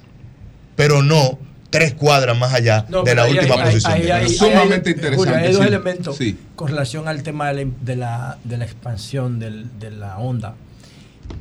[0.77, 1.37] pero no
[1.69, 3.91] tres cuadras más allá No, de la ahí- última ahí- posición.
[3.93, 5.67] ahí- ahí- Sumamente ahí- interesante, Julio, hay dos sí.
[5.67, 6.37] elementos Sí.
[6.55, 10.55] con relación al tema de la, de la, de la expansión del- de la onda.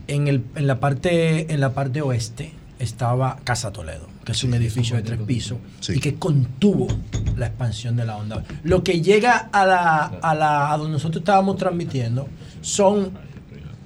[0.08, 4.54] En, el, en, la parte, en la parte oeste estaba Casa Toledo, que es un
[4.54, 6.88] edificio de tres pisos y que contuvo
[7.36, 8.42] la expansión de la onda.
[8.62, 12.28] Lo que llega a, la, a, la, a donde nosotros estábamos transmitiendo
[12.60, 13.12] son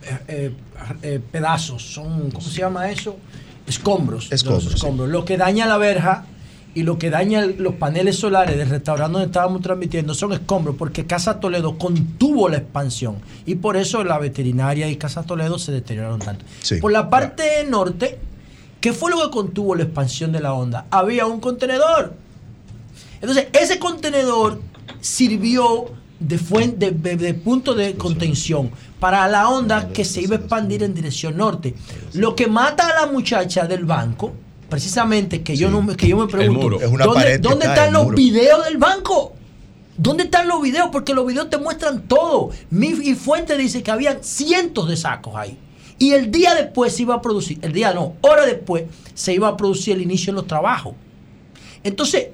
[0.02, 0.52] eh, eh,
[1.02, 3.16] eh, pedazos, son, ¿cómo se llama eso?
[3.66, 4.24] Escombros.
[4.24, 4.74] los Escombros, sí.
[4.74, 5.08] escombros.
[5.08, 6.24] Lo que daña la verja
[6.74, 11.06] y lo que daña los paneles solares del restaurante donde estábamos transmitiendo son escombros porque
[11.06, 16.20] Casa Toledo contuvo la expansión y por eso la veterinaria y Casa Toledo se deterioraron
[16.20, 16.44] tanto.
[16.62, 16.76] Sí.
[16.76, 18.18] Por la parte norte,
[18.80, 20.86] ¿qué fue lo que contuvo la expansión de la onda?
[20.90, 22.14] Había un contenedor.
[23.20, 24.60] Entonces, ese contenedor
[25.00, 25.86] sirvió
[26.20, 30.82] de, fuente, de, de punto de contención para la onda que se iba a expandir
[30.82, 31.74] en dirección norte.
[32.14, 34.32] Lo que mata a la muchacha del banco,
[34.68, 36.80] precisamente, que yo, no, me- que yo me pregunto.
[36.80, 38.16] Es ¿dónde, están los muro.
[38.16, 39.32] videos del banco?
[39.96, 40.88] ¿Dónde están los videos?
[40.92, 42.50] Porque los videos te muestran todo.
[42.70, 45.58] Mi y fuente dice que habían cientos de sacos ahí.
[45.98, 49.48] Y el día después se iba a producir, el día no, hora después se iba
[49.48, 50.94] a producir el inicio de los trabajos.
[51.82, 52.28] Entonces,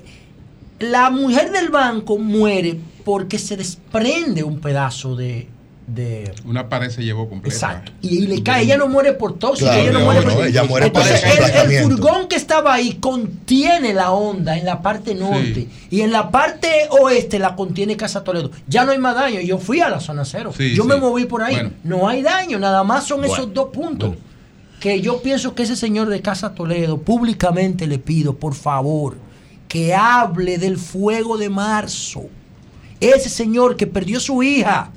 [0.79, 5.49] la mujer del banco muere porque se desprende un pedazo de...
[5.87, 7.55] de Una pared se llevó completa.
[7.55, 7.93] Exacto.
[8.01, 10.35] Y, y le cae, ella no muere por tóxica, Claro, ella no no, muere no,
[10.35, 14.81] por ella muere por Entonces, el, furgón que estaba ahí contiene la onda en la
[14.81, 18.51] parte norte y en la parte oeste la contiene Casa Toledo.
[18.67, 19.41] Ya no hay más daño.
[19.41, 20.53] Yo fui a la zona cero.
[20.57, 20.89] Sí, yo sí.
[20.89, 21.55] me moví por ahí.
[21.55, 21.71] Bueno.
[21.85, 23.35] No hay daño, nada más son Bueno.
[23.35, 24.15] esos dos puntos.
[24.81, 29.17] Que yo pienso que ese señor de Casa Toledo, públicamente le pido, por favor,
[29.69, 32.25] que hable del fuego de marzo.
[33.01, 34.91] Ese señor que perdió su hija,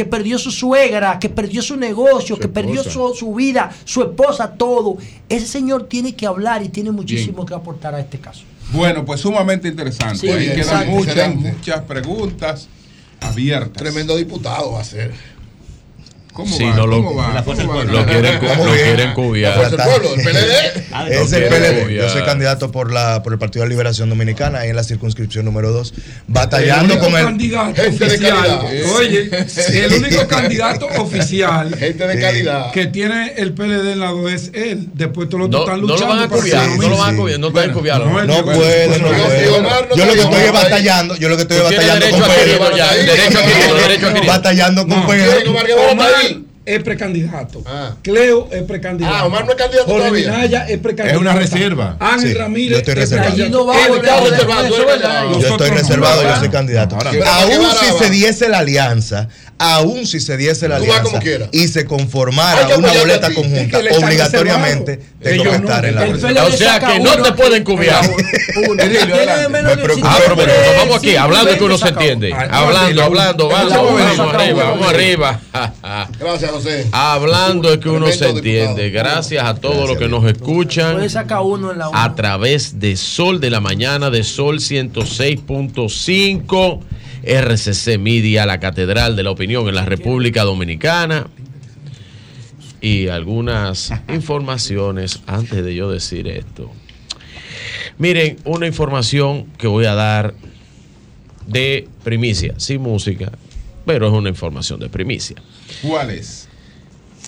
[0.00, 4.50] que perdió su suegra, que perdió su negocio, que perdió su, su vida, su esposa,
[4.52, 4.96] todo.
[5.28, 8.44] Ese señor tiene que hablar y tiene muchísimo que aportar a este caso.
[8.72, 10.16] Bueno, pues sumamente interesante.
[10.16, 12.68] Sí, Ahí quedan muchas, muchas preguntas
[13.20, 13.74] abiertas.
[13.74, 15.12] Tremendo diputado va a ser.
[16.32, 16.74] ¿Cómo Sí, va?
[16.76, 17.32] no lo- ¿Cómo va?
[17.34, 17.40] La.
[17.42, 19.56] Lo quieren, lo quieren cubiar.
[19.56, 20.90] La fuerza del pueblo, el PLD.
[20.90, 21.82] Lo Es el PLD.
[21.82, 22.04] cubiar.
[22.06, 24.84] Yo soy candidato por la por el Partido de la Liberación Dominicana ahí en la
[24.84, 25.92] circunscripción número 2,
[26.28, 28.60] batallando el con el candidato Gente oficial.
[28.96, 29.30] Oye,
[29.84, 32.70] el único candidato oficial Gente de calidad.
[32.72, 34.88] que tiene el PLD en la 2 es él.
[34.94, 36.14] Después todos los otros No, están no lo luchando.
[36.14, 38.04] van a cubiar, no lo van a cubiar, no están cubiarlo.
[38.06, 41.56] No, no Bueno, puede, no Yo lo que estoy es batallando, yo lo que estoy
[41.58, 42.70] es batallando con Pedro.
[42.70, 43.38] derecho
[44.10, 44.26] derecho.
[44.26, 45.06] Batallando con.
[45.06, 45.52] Pedro.
[46.66, 47.62] Es precandidato.
[47.66, 47.94] Ah.
[48.02, 49.16] Cleo es precandidato.
[49.16, 50.30] Ah, Omar no es candidato Jorge todavía.
[50.30, 51.14] Minaya es precandidato.
[51.14, 51.96] Es una reserva.
[51.98, 53.48] Ángel Sí, Ramírez yo estoy es reservado.
[53.48, 55.40] no va a reservado.
[55.40, 56.96] Yo estoy reservado, yo soy candidato.
[56.96, 59.28] Ahora, Aún ¿qué va a si se diese la alianza,
[59.62, 61.20] aún si se diese la alianza
[61.52, 63.34] y se conformara una boleta ti.
[63.34, 66.46] conjunta, Es obligatoriamente tengo que estar en la boleta.
[66.46, 68.02] O sea que no te pueden cubiar.
[70.02, 70.18] Ah,
[70.78, 72.32] vamos aquí, hablando que uno se entiende.
[72.32, 73.72] Ah, Hablando, hablando, vamos,
[74.34, 74.88] arriba, vamos.
[74.88, 75.40] arriba.
[76.18, 76.86] Gracias, José.
[76.92, 78.88] Hablando es que uno se entiende.
[78.90, 80.98] Gracias a todos los que nos escuchan
[81.92, 86.80] a través de Sol de la Mañana, de Sol 106.5,
[87.24, 91.26] RCC Media, la Catedral de la Opinión en la República Dominicana.
[92.80, 96.70] Y algunas informaciones antes de yo decir esto.
[97.98, 100.34] Miren, una información que voy a dar
[101.46, 103.30] de primicia, sin música.
[103.84, 105.36] pero es una información de primicia.
[105.82, 106.48] ¿Cuál es?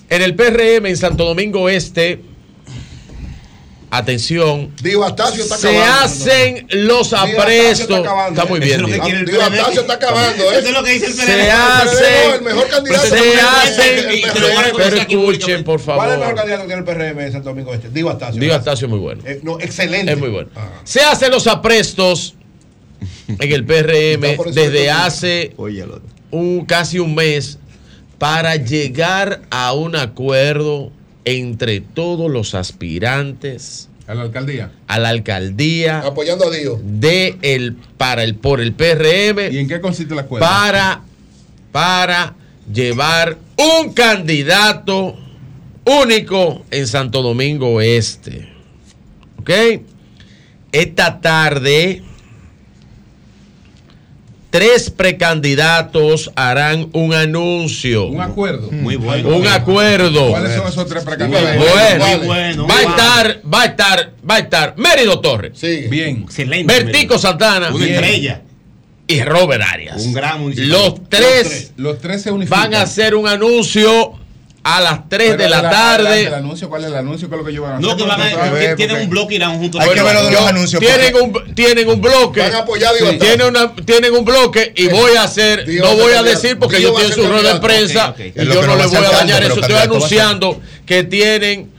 [0.08, 2.20] En el PRM en Santo Domingo Este,
[3.98, 6.04] atención, Digo, Astacio está se acabando.
[6.04, 7.80] hacen los Digo, aprestos.
[7.80, 8.40] está acabando.
[8.40, 9.02] Está muy Eso bien.
[9.02, 10.44] es Digo, Astacio está acabando.
[10.44, 10.48] ¿eh?
[10.58, 11.50] Eso es lo que dice el Se PRD.
[11.50, 16.34] hacen, el mejor candidato se hacen, pero, escuchen, por ¿Cuál es el mejor favor.
[16.36, 17.90] candidato que tiene el PRM en Santo Domingo Este?
[17.90, 18.40] Digo, Astacio.
[18.40, 19.22] Digo, Astacio es muy bueno.
[19.26, 20.12] Eh, no, excelente.
[20.12, 20.48] Es muy bueno.
[20.84, 22.34] Se hacen los aprestos
[23.28, 25.54] en el PRM eso desde hace
[26.30, 27.58] un, casi un mes
[28.18, 30.92] para llegar a un acuerdo
[31.24, 34.72] entre todos los aspirantes ¿A la alcaldía?
[34.88, 36.78] a la alcaldía Apoyando a Dios.
[36.82, 40.46] de el, para el, por el PRM ¿Y en qué consiste el acuerdo?
[40.46, 41.02] para,
[41.70, 42.34] para
[42.72, 45.16] llevar un candidato
[45.84, 48.48] único en Santo Domingo Este.
[49.38, 49.50] ¿Ok?
[50.72, 52.02] Esta tarde,
[54.52, 58.04] tres precandidatos harán un anuncio.
[58.04, 58.70] Un acuerdo.
[58.70, 59.30] Muy bueno.
[59.30, 60.28] Un acuerdo.
[60.28, 62.26] ¿Cuáles son esos tres precandidatos?
[62.26, 65.58] Bueno, va a estar, va a estar, va a estar Mérido Torres.
[65.88, 66.24] Bien.
[66.24, 66.72] Excelente.
[66.72, 67.74] Vertico Santana.
[67.74, 68.42] Una estrella.
[69.08, 70.04] Y Robert Arias.
[70.04, 70.68] Un gran municipal.
[70.68, 74.18] Los tres Los tres se van a hacer un anuncio
[74.64, 76.20] a las 3 Pero de la adelante, tarde.
[76.26, 77.28] El anuncio, ¿cuál es el anuncio?
[77.28, 77.88] ¿Qué es lo que ellos van a hacer?
[77.90, 79.80] No, que van a, Porque- tienen un bloque y irán juntos.
[79.80, 80.80] Hay que ver los anuncios.
[80.80, 82.40] Tienen un, tienen un bloque.
[82.40, 85.90] Van a apoyar Sí, tienen, una- tienen un bloque y voy a hacer, Diego no
[85.92, 88.42] a voy a decir porque va a tienen ser su rueda de prensa Ok, ok.
[88.42, 89.60] y yo no les voy a dañar eso.
[89.60, 91.72] Estoy anunciando que tienen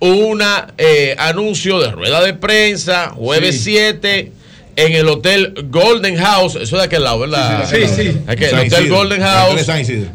[0.00, 3.72] una eh, anuncio de rueda de prensa jueves Sí.
[3.74, 4.32] 7
[4.76, 6.56] en el hotel Golden House.
[6.56, 7.68] Eso de aquel lado, ¿verdad?
[7.70, 8.18] Sí, sí, sí.
[8.26, 8.96] Aquí, el hotel Isidro.
[8.96, 9.66] Golden House.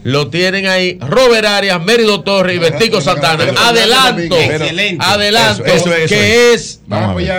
[0.03, 3.45] Lo tienen ahí Robert Arias, Mérido Torres y Vertico Santana.
[3.57, 5.03] Adelanto, Excelente.
[5.05, 6.79] adelanto, Eso, eso, eso que es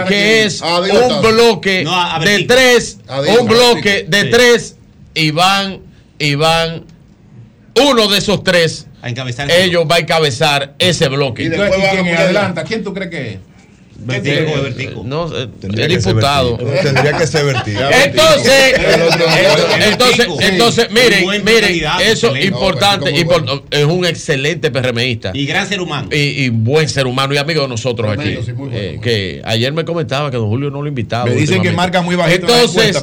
[0.08, 1.86] que es un bloque
[2.24, 2.98] de tres,
[3.40, 4.76] un bloque de tres
[5.14, 5.80] y van
[6.18, 6.84] y van
[7.74, 9.50] uno de esos tres A encabezar.
[9.50, 11.48] ellos va a encabezar ese bloque.
[11.48, 12.64] Después ¿y van a quién adelanta?
[12.64, 13.38] ¿Quién tú crees que es?
[13.98, 15.02] Vertigo, Vertigo.
[15.04, 16.56] No, eh, Tendría el que ser diputado.
[16.56, 16.80] Vertigo.
[16.82, 17.90] Tendría que ser vertido.
[18.04, 18.74] Entonces,
[19.90, 26.08] entonces, entonces, miren, miren, eso importante, Vertigo es un excelente PRMista Y gran ser humano.
[26.12, 28.46] y, y buen ser humano y amigo de nosotros Tremendo, aquí.
[28.46, 31.26] sí, muy bueno, eh, que ayer me comentaba que don Julio no lo invitaba.
[31.26, 33.02] Me dicen que marca muy bajito en la Entonces,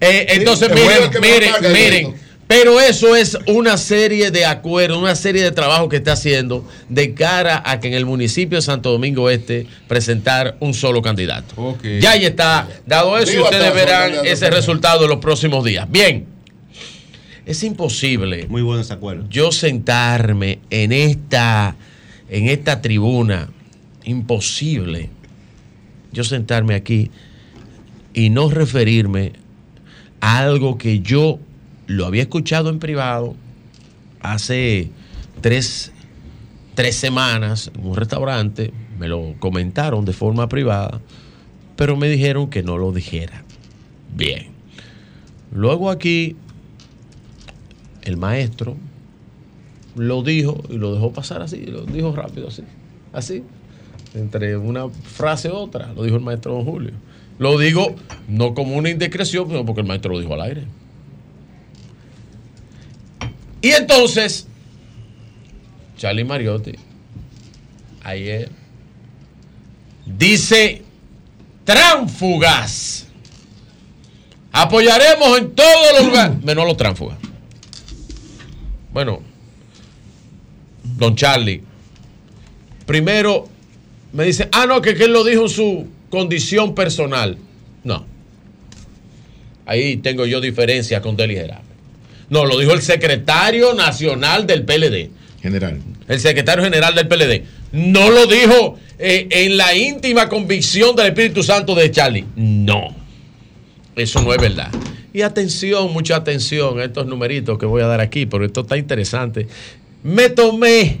[0.00, 2.23] eh, entonces miren, que miren, miren.
[2.46, 7.14] Pero eso es una serie de acuerdos, una serie de trabajo que está haciendo de
[7.14, 11.54] cara a que en el municipio de Santo Domingo Este presentar un solo candidato.
[11.56, 11.84] Ok.
[12.00, 15.90] Ya ahí está dado eso y ustedes verán ese resultado en los próximos días.
[15.90, 16.26] Bien,
[17.46, 19.26] es imposible Muy bueno ese acuerdo.
[19.30, 21.76] yo sentarme en esta,
[22.28, 23.48] en esta tribuna,
[24.04, 25.10] imposible
[26.12, 27.10] yo sentarme aquí
[28.14, 29.32] y no referirme
[30.20, 31.40] a algo que yo
[31.86, 33.34] lo había escuchado en privado
[34.20, 34.90] hace
[35.40, 35.92] tres,
[36.74, 41.00] tres semanas en un restaurante, me lo comentaron de forma privada,
[41.76, 43.44] pero me dijeron que no lo dijera.
[44.14, 44.48] Bien.
[45.52, 46.36] Luego aquí
[48.02, 48.76] el maestro
[49.96, 52.62] lo dijo y lo dejó pasar así, lo dijo rápido así,
[53.12, 53.42] así,
[54.14, 56.92] entre una frase y otra, lo dijo el maestro don Julio.
[57.38, 57.94] Lo digo
[58.28, 60.64] no como una indiscreción, sino porque el maestro lo dijo al aire.
[63.64, 64.46] Y entonces,
[65.96, 66.72] Charlie Mariotti,
[68.02, 68.50] ayer,
[70.04, 70.82] dice,
[71.64, 73.06] tránfugas.
[74.52, 77.16] Apoyaremos en todos los lugares, menos los tránfugas.
[78.92, 79.22] Bueno,
[80.98, 81.62] don Charlie,
[82.84, 83.48] primero
[84.12, 87.38] me dice, ah, no, que, que él lo dijo en su condición personal.
[87.82, 88.04] No.
[89.64, 91.73] Ahí tengo yo diferencia con Deli Gerardo.
[92.30, 95.10] No, lo dijo el secretario nacional del PLD.
[95.42, 95.78] General.
[96.08, 97.44] El secretario general del PLD.
[97.72, 102.24] No lo dijo eh, en la íntima convicción del Espíritu Santo de Charlie.
[102.36, 102.94] No.
[103.96, 104.70] Eso no es verdad.
[105.12, 108.76] Y atención, mucha atención a estos numeritos que voy a dar aquí, porque esto está
[108.76, 109.46] interesante.
[110.02, 111.00] Me tomé,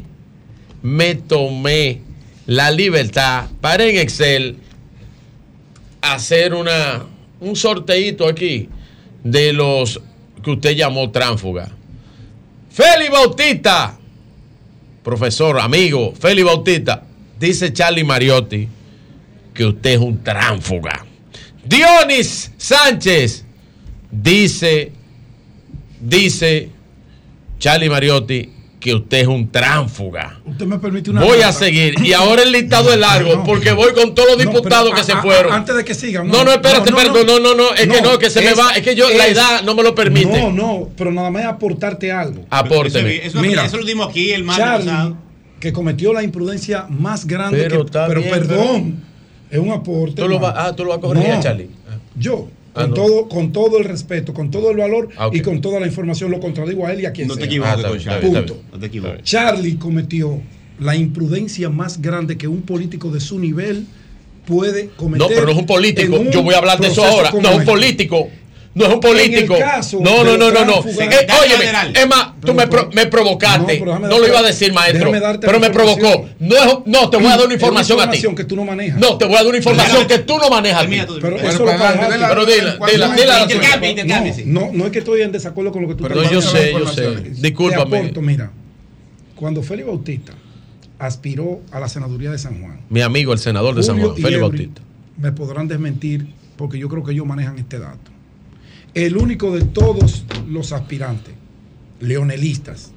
[0.82, 2.00] me tomé
[2.46, 4.56] la libertad para en Excel
[6.00, 7.06] hacer una,
[7.40, 8.68] un sorteito aquí
[9.24, 10.00] de los
[10.42, 11.70] que usted llamó tránfuga.
[12.70, 13.98] Félix Bautista,
[15.02, 17.02] profesor, amigo, Félix Bautista,
[17.38, 18.68] dice Charlie Mariotti
[19.54, 21.06] que usted es un tránfuga.
[21.64, 23.44] Dionis Sánchez
[24.10, 24.92] dice,
[26.00, 26.70] dice
[27.58, 28.53] Charlie Mariotti
[28.84, 30.40] que usted es un tránfuga.
[30.44, 31.94] Usted me permite una Voy a seguir.
[32.04, 35.00] Y ahora el listado es largo porque voy con todos los No, diputados pero que
[35.00, 35.54] a- se a- fueron.
[35.54, 36.28] Antes de que sigan.
[36.28, 38.82] No, no, espérate, espérate, no, no, no, es que no, que se me va, es
[38.82, 40.38] que yo- la edad no me lo permite.
[40.38, 42.44] No, no, pero nada más es aportarte algo.
[42.50, 43.24] Apórteme.
[43.24, 44.86] Eso, eso, eso lo dimos aquí el martes
[45.60, 47.92] que cometió la imprudencia más grande Pero que.
[48.06, 49.02] pero bien, perdón,
[49.50, 50.20] es un aporte.
[50.20, 51.70] Tú lo ah, tú lo vas a corregir, No, Charlie.
[52.16, 52.96] Yo, Ah, con, no.
[52.96, 56.30] todo, con todo el respeto, con todo el valor Ah, y con toda la información,
[56.30, 57.46] lo contradigo a él y a quien No te sea.
[57.46, 58.62] equivoques, Ah, está bien, está bien, Punto.
[58.72, 58.78] No
[59.16, 59.22] te.
[59.22, 60.40] Charlie cometió
[60.80, 63.86] la imprudencia más grande que un político de su nivel
[64.46, 65.20] puede cometer.
[65.22, 66.16] No, pero no es un político.
[66.18, 67.30] un Yo voy a hablar de eso ahora.
[67.30, 68.30] No es un este.
[68.74, 69.56] No es un político.
[69.56, 70.82] Caso No, no, no, no, no.
[70.82, 71.08] tránsfugas-
[71.94, 73.78] Eh, más, tú me, pro- me provocaste.
[73.84, 75.12] No, lo iba a decir, maestro.
[75.40, 76.28] Pero me provocó.
[76.40, 78.20] No, es- no, te voy a dar una información a ti.
[78.34, 78.98] que tú no manejas.
[78.98, 80.82] No, te voy a dar una información que tú no manejas.
[80.82, 80.96] a ti.
[80.96, 81.64] Pero Pero eso
[82.28, 82.76] Pero dila,
[83.16, 84.04] dila, dila.
[84.46, 86.72] No, no, no es que estoy en desacuerdo con lo que tú Pero yo sé,
[86.72, 87.30] yo sé.
[87.40, 88.12] Discúlpame.
[88.22, 88.50] Mira,
[89.36, 90.32] cuando Félix Bautista
[90.98, 94.40] aspiró a la senaduría de San Juan, Mi amigo, el senador de San Juan, Félix
[94.40, 94.82] Bautista.
[95.16, 98.10] Me podrán desmentir porque yo creo que ellos manejan este dato.
[98.94, 101.34] El único de todos los aspirantes,
[101.98, 102.92] leonelistas,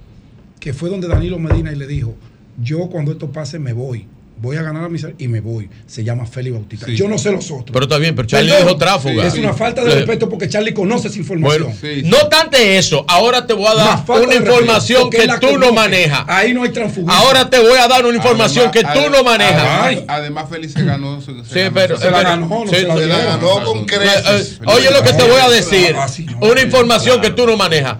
[0.60, 2.16] que fue donde Danilo Medina y le dijo,
[2.62, 4.06] yo cuando esto pase me voy,
[4.40, 5.70] voy a ganar a mis y me voy.
[5.86, 6.86] Se llama Félix Bautista.
[6.86, 6.96] Sí.
[6.96, 7.72] Yo no sé los otros.
[7.72, 9.26] Pero está bien, pero Charlie dijo tráfuga.
[9.28, 9.98] Es una falta de Sí.
[9.98, 11.74] respeto porque Charlie conoce esa información.
[11.82, 16.24] Bueno, no obstante eso, ahora te voy a dar una información que tú no manejas.
[16.28, 17.12] Ahí no hay transfugismo.
[17.14, 19.64] Ahora te voy a dar una información Además- que tú no manejas.
[19.84, 21.22] Además, además Félix se ganó.
[21.22, 24.54] Se, Sí, pero se la pero- ganó, no se la ganó con creces.
[24.62, 25.96] Eh, Oye lo que te voy a decir.
[26.42, 27.98] Una información que tú no manejas.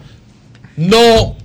[0.76, 1.37] No.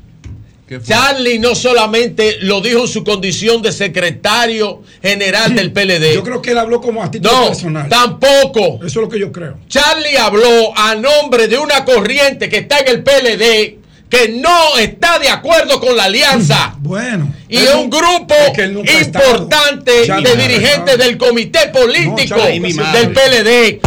[0.80, 6.14] Charlie no solamente lo dijo en su condición de secretario general del PLD.
[6.14, 7.88] Yo creo que él habló como a título No, personal.
[7.88, 8.76] tampoco.
[8.76, 9.58] Eso es lo que yo creo.
[9.68, 13.78] Charlie habló a nombre de una corriente que está en el PLD
[14.08, 16.76] que no está de acuerdo con la alianza.
[16.82, 17.32] Bueno.
[17.48, 23.12] Y es un grupo importante Charlie de dirigentes del comité político No, Charlie del.
[23.12, 23.80] PLD.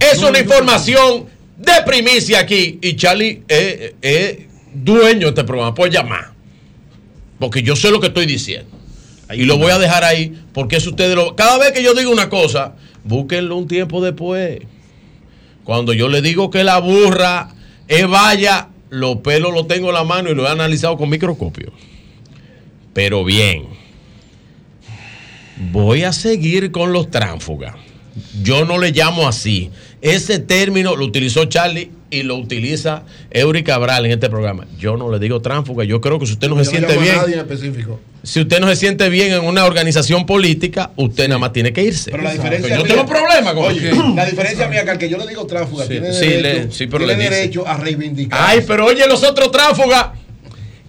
[0.00, 1.26] Es No, una información
[1.56, 2.78] de primicia aquí.
[2.82, 4.38] Y Charlie es, es
[4.84, 5.74] dueño de este programa.
[5.74, 6.32] Puedes llamar.
[7.38, 8.78] Porque yo sé lo que estoy diciendo.
[9.32, 11.36] Y lo voy a dejar ahí porque eso ustedes lo...
[11.36, 12.74] Cada vez que yo digo una cosa,
[13.04, 14.60] búsquenlo un tiempo después.
[15.64, 17.50] Cuando yo le digo que la burra
[17.86, 21.72] es vaya, los pelos los tengo en la mano y lo he analizado con microscopio.
[22.94, 23.66] Pero bien,
[25.70, 27.76] voy a seguir con los tránfugas.
[28.42, 29.70] Yo no le llamo así.
[30.00, 34.66] Ese término lo utilizó Charlie y lo utiliza Eury Cabral en este programa.
[34.78, 35.84] Yo no le digo tránfuga.
[35.84, 38.00] Yo creo que si usted no se Yo siente llamo a bien, nadie en específico.
[38.22, 41.82] si usted no se siente bien en una organización política, usted nada más tiene que
[41.82, 42.10] irse.
[42.10, 45.08] Pero la diferencia yo mía- tengo problema con Oye, la diferencia mía que al que
[45.10, 47.76] yo le digo tránsfuga Sí, tiene sí, derecho, le- sí, pero tiene le derecho a
[47.76, 48.40] reivindicar.
[48.42, 50.06] Ay, pero oye, los otros tránsfugas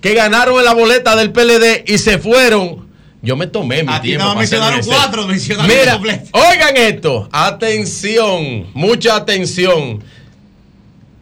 [0.02, 2.88] que ganaron en la boleta del PLD y se fueron.
[3.22, 4.24] Yo me tomé mi A ti tiempo.
[4.24, 5.68] nada más para hacer mencionaron cuatro, mencionaron
[6.02, 7.28] Mira, oigan esto.
[7.34, 10.02] Atención, mucha atención.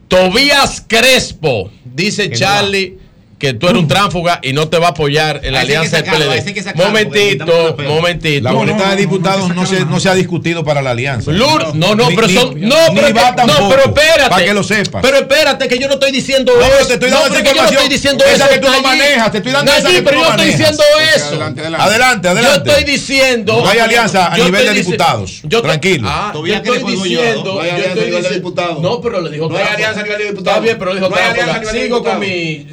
[0.07, 2.97] Tobías Crespo, dice Charlie.
[3.39, 5.97] Que tú eres un tránsfuga y no te va a apoyar en la hay alianza
[5.97, 6.63] del sacarlo, hay PLD.
[6.63, 8.43] sacarlo, Momentito, momentito.
[8.43, 11.29] La boleta de diputados no, se, no se ha discutido para la alianza.
[11.31, 12.59] Lur- no, no, Ni- pero ni- son.
[12.61, 14.29] No, ni pero, no, tampoco, pero espérate.
[14.31, 15.01] Para que lo sepas.
[15.03, 16.87] Pero espérate, que yo no estoy diciendo No, eso.
[16.87, 17.83] te estoy dando no, esa que yo no información.
[17.83, 18.53] estoy diciendo Esa eso.
[18.53, 20.31] que tú no manejas, te estoy dando no, esa sí, que tú pero no yo
[20.31, 20.83] estoy diciendo
[21.15, 21.25] eso.
[21.27, 21.85] adelante, adelante.
[21.87, 22.59] Adelante, adelante.
[22.65, 23.61] Yo estoy diciendo.
[23.63, 25.41] No hay alianza a nivel de diputados.
[25.61, 26.07] Tranquilo.
[26.11, 27.53] Ah, yo estoy diciendo.
[27.53, 28.81] no hay alianza a nivel de diputados.
[28.81, 30.57] No, pero le dijo No hay alianza a nivel de diputados.
[30.57, 32.65] Está bien, pero dijo No nivel de Sigo con mi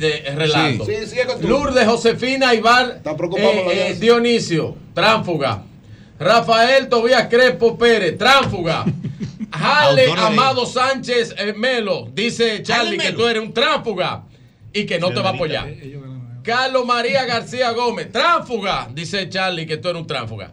[0.55, 0.87] de- relato.
[0.87, 3.97] Sí, sí, sigue con tu- Lourdes Josefina Ibar eh, eh.
[3.99, 5.63] Dionisio, tránfuga.
[6.19, 8.85] Rafael Tobías Crespo Pérez, tránfuga.
[9.51, 14.25] Jale Amado Sánchez eh, Melo, dice Charlie que tú eres un tránfuga
[14.73, 15.69] y que no te va a apoyar.
[16.43, 20.53] Carlos María García Gómez, tránfuga, dice Charlie que tú eres un tránfuga.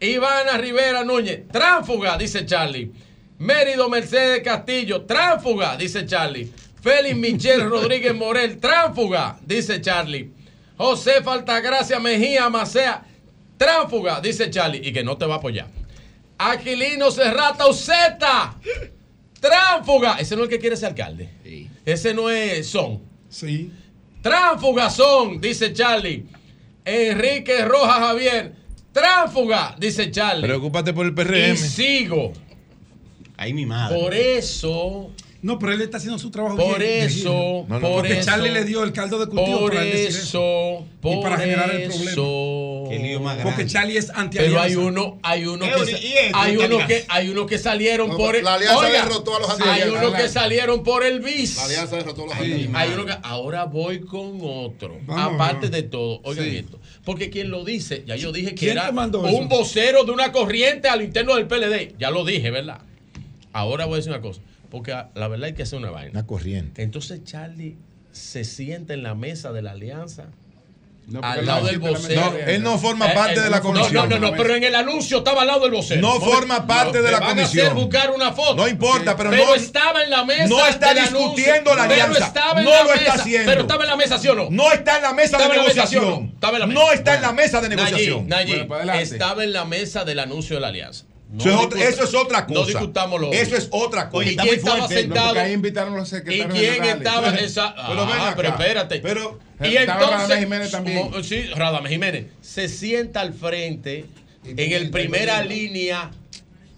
[0.00, 2.90] Ivana Rivera Núñez, tránfuga, dice Charlie.
[3.38, 6.50] Mérido Mercedes Castillo, tránfuga, dice Charlie.
[6.80, 10.30] Félix Michel Rodríguez Morel, tránfuga, dice Charlie.
[10.76, 13.04] José Faltagracia Mejía Macea,
[13.56, 15.66] tránfuga, dice Charlie, y que no te va a apoyar.
[16.38, 18.54] Aquilino Serrata Uceta,
[19.40, 20.18] tránfuga.
[20.20, 21.28] Ese no es el que quiere ser alcalde.
[21.84, 23.00] Ese no es Son.
[23.28, 23.72] Sí.
[24.22, 26.24] Tránfuga son, dice Charlie.
[26.84, 28.52] Enrique Rojas Javier,
[28.92, 30.42] tránfuga, dice Charlie.
[30.46, 31.56] Preocúpate por el Y PRM.
[31.56, 32.32] sigo.
[33.36, 33.98] Ahí mi madre.
[33.98, 35.10] Por eso,
[35.40, 38.24] No, pero él está haciendo su trabajo por bien, eso, por Porque eso.
[38.28, 41.82] Charlie le dio el caldo de cultivo por para eso, Y para por generar el
[41.88, 42.10] problema.
[42.10, 43.66] eso, Qué lío más Porque.
[43.66, 46.64] Charlie es anti Pero hay uno, hay uno que, Eury, sa- ¿y este, hay uno
[46.64, 46.86] alianza?
[46.88, 49.56] que hay uno que salieron No, por el, la alianza Oiga, derrotó a los hay
[49.58, 50.02] antialianzas.
[50.08, 51.56] uno que salieron por el bis.
[51.56, 54.98] La alianza derrotó a los Sí, hay uno que ahora voy con otro.
[55.06, 55.70] Vamos, aparte vamos.
[55.70, 56.56] de todo, oigan Sí.
[56.56, 59.44] esto, porque quien lo dice, ya yo dije que ¿Quién era un eso?
[59.48, 62.80] vocero de una corriente al interno del PLD, ya lo dije, ¿verdad?
[63.52, 66.10] Ahora voy a decir una cosa, porque a- la verdad hay que hacer una vaina.
[66.12, 66.82] Una corriente.
[66.82, 67.76] Entonces Charlie
[68.12, 70.26] se sienta en la mesa de la alianza.
[71.10, 72.20] porque al lado no del vocero.
[72.20, 73.94] No, él no forma parte de la comisión.
[74.10, 76.02] No, no, no, pero en el anuncio estaba al lado del vocero.
[76.02, 77.66] No forma parte de la van a comisión.
[77.68, 78.56] hacer buscar una foto.
[78.56, 80.48] No importa, pero pero no- estaba en la mesa.
[80.48, 81.18] no está anuncio.
[81.18, 82.12] discutiendo la alianza.
[82.12, 83.50] Pero estaba en No la lo está haciendo.
[83.50, 84.50] Pero estaba en la mesa, ¿sí o no?
[84.50, 86.24] No está en la mesa de Estaba en la mesa, ¿sí o negociación.
[86.26, 86.34] no?
[86.34, 86.80] Estaba en la mesa.
[86.80, 88.28] No está en la mesa de Nayib, negociación.
[88.28, 89.02] Nayib, Bueno, para adelante.
[89.14, 91.04] estaba en la mesa del anuncio de la alianza.
[91.30, 92.66] No Eso es otra- eso es otra No cosa.
[92.66, 94.26] discutamos lo Eso es otra cosa.
[94.26, 94.94] ¿Y Está quién estaba fuerte.
[94.94, 95.34] sentado?
[95.34, 96.96] No, ahí invitaron los ¿Y secretarios quién generales.
[97.06, 97.74] estaba esa?
[97.88, 98.98] Pero ah, pero espérate.
[99.00, 101.10] Pero y entonces, Jiménez también.
[101.22, 104.06] sí, Radamés Jiménez se sienta al frente
[104.44, 106.10] en el primera línea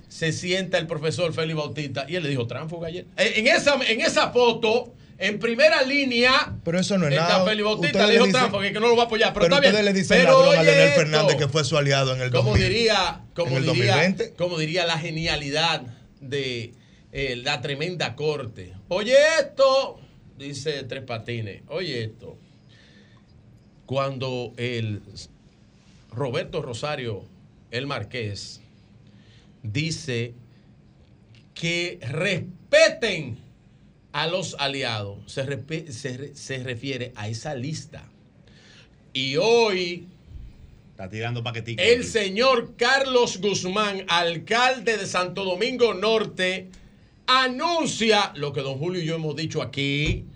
[0.08, 3.06] se sienta el profesor Félix Bautista y él le dijo tránfuga ayer.
[3.16, 7.44] Eh, En esa, en esa foto, en primera línea, Pero eso no es está nada.
[7.44, 9.32] Félix Bautista, le dijo tránfuga y que no lo va a apoyar.
[9.34, 9.84] Pero, Pero, está bien.
[9.84, 11.00] le dicen Pero a Leonel esto.
[11.00, 12.68] Fernández, que fue su aliado en el como 2000.
[12.68, 14.32] diría, como el diría, 2020.
[14.34, 15.82] como diría la genialidad
[16.20, 16.72] de
[17.12, 18.72] eh, la tremenda corte.
[18.88, 20.00] Oye esto,
[20.38, 21.62] dice Tres Patines.
[21.68, 22.38] Oye esto.
[23.86, 25.02] Cuando el
[26.12, 27.24] Roberto Rosario,
[27.70, 28.60] el Marqués,
[29.62, 30.32] dice
[31.54, 33.38] que respeten
[34.12, 38.08] a los aliados, se, se se refiere a esa lista.
[39.12, 40.06] Y hoy
[40.90, 41.84] Está tirando paquetitos.
[41.84, 46.68] el señor Carlos Guzmán, alcalde de Santo Domingo Norte,
[47.26, 50.26] anuncia lo que don Julio y yo hemos dicho aquí,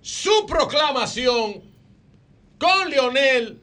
[0.00, 1.62] su proclamación
[2.58, 3.60] con Leonel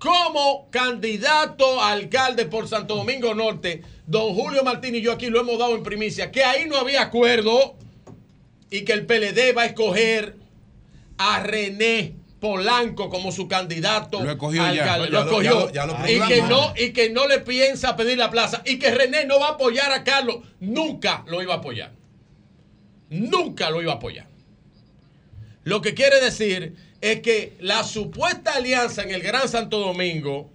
[0.00, 3.82] como candidato a alcalde por Santo Domingo Norte.
[4.06, 7.02] Don Julio Martín y yo aquí lo hemos dado en primicia, que ahí no había
[7.02, 7.76] acuerdo
[8.70, 10.36] y que el PLD va a escoger
[11.18, 14.22] a René Polanco como su candidato.
[14.24, 15.10] Lo escogió alcalde.
[15.12, 15.70] Ya Lo lo- escogió.
[15.72, 18.62] ya lo- ya lo y, que no, y que no le piensa pedir la plaza.
[18.64, 20.38] Y que René no va a apoyar a Carlos.
[20.60, 21.92] Nunca lo iba a apoyar.
[23.10, 24.26] Nunca lo iba a apoyar.
[25.64, 30.50] Lo que quiere decir es que la supuesta alianza en el Gran Santo Domingo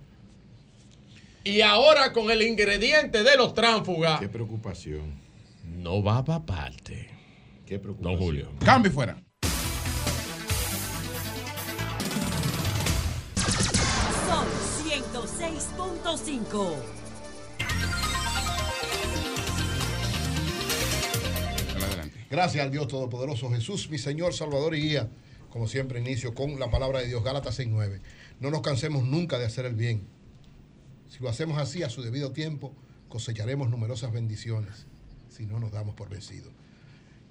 [1.43, 5.19] y ahora con el ingrediente de los tránsfugas Qué preocupación.
[5.77, 7.09] no va para parte.
[7.65, 8.17] Qué preocupación.
[8.17, 8.51] Don Julio.
[8.63, 9.17] Cambio fuera.
[14.27, 14.47] Sol
[14.85, 16.75] 106.5.
[22.29, 25.07] Gracias al Dios Todopoderoso Jesús, mi Señor, Salvador y Guía.
[25.55, 28.01] Como siempre, inicio con la palabra de Dios, Gálatas 6.9.
[28.41, 30.05] No nos cansemos nunca de hacer el bien.
[31.09, 32.75] Si lo hacemos así a su debido tiempo,
[33.07, 34.85] cosecharemos numerosas bendiciones.
[35.29, 36.51] Si no nos damos por vencidos.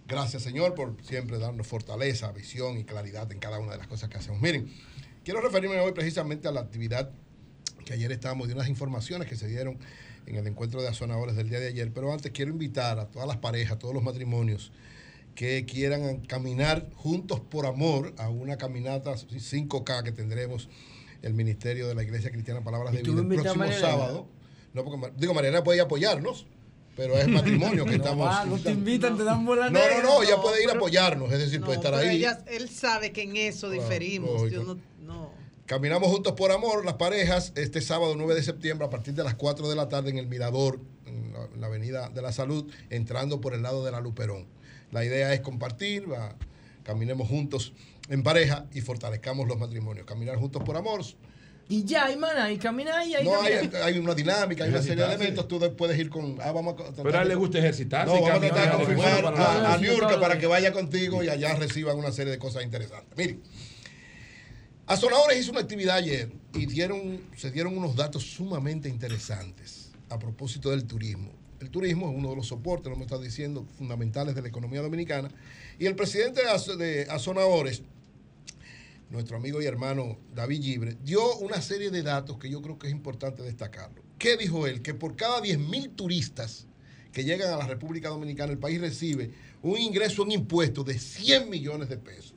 [0.08, 4.08] Gracias, Señor, por siempre darnos fortaleza, visión y claridad en cada una de las cosas
[4.08, 4.40] que hacemos.
[4.40, 4.72] Miren,
[5.22, 7.10] quiero referirme hoy precisamente a la actividad
[7.84, 9.76] que ayer estábamos de unas informaciones que se dieron
[10.24, 11.92] en el encuentro de azonadores del día de ayer.
[11.92, 14.72] Pero antes quiero invitar a todas las parejas, a todos los matrimonios
[15.34, 20.68] que quieran caminar juntos por amor a una caminata 5K que tendremos
[21.22, 24.26] el Ministerio de la Iglesia Cristiana Palabras ¿Y de Vida el próximo sábado.
[24.72, 26.46] No, porque, digo, Mariana puede apoyarnos,
[26.96, 28.26] pero es matrimonio que No estamos.
[28.28, 30.74] va, no te invitan, te dan bola No, no, no, ella No, puede ir a
[30.74, 32.16] apoyarnos, es decir, puede estar Pero ahí.
[32.18, 34.42] ella- él sabe que en eso diferimos.
[34.42, 34.62] lógico.
[34.62, 35.30] Yo no, no.
[35.66, 39.34] Caminamos juntos por amor, las parejas, este sábado 9 de septiembre a partir de las
[39.34, 42.70] 4 de la tarde en el Mirador, en la, en la Avenida de la Salud,
[42.90, 44.46] entrando por el lado de la Luperón.
[44.94, 46.36] La idea es compartir, va,
[46.84, 47.72] caminemos juntos
[48.08, 50.06] en pareja y fortalezcamos los matrimonios.
[50.06, 51.02] Caminar juntos por amor.
[51.68, 55.04] Y ya, y mana, y caminar y ahí No, hay, una dinámica, hay una serie
[55.04, 55.48] de elementos.
[55.48, 56.38] Tú puedes ir con.
[56.40, 58.70] Ah, vamos a tratar Pero a él le gusta ejercitarse No, y vamos a tratar
[58.70, 59.78] de confirmar a, a.
[59.78, 63.18] Niurka para que vaya contigo y allá reciban una serie de cosas interesantes.
[63.18, 63.42] Miren,
[64.86, 70.70] Azonadores hizo una actividad ayer y dieron, se dieron unos datos sumamente interesantes a propósito
[70.70, 71.32] del turismo.
[71.64, 74.82] El turismo es uno de los soportes, lo hemos estado diciendo, fundamentales de la economía
[74.82, 75.30] dominicana.
[75.78, 77.82] Y el presidente de, Az- de Azonadores,
[79.10, 82.88] nuestro amigo y hermano David Gibre, dio una serie de datos que yo creo que
[82.88, 84.02] es importante destacarlo.
[84.18, 84.82] ¿Qué dijo él?
[84.82, 86.66] Que por cada 10.000 turistas
[87.12, 89.30] que llegan a la República Dominicana, el país recibe
[89.62, 92.34] un ingreso en impuestos de 100 millones de pesos.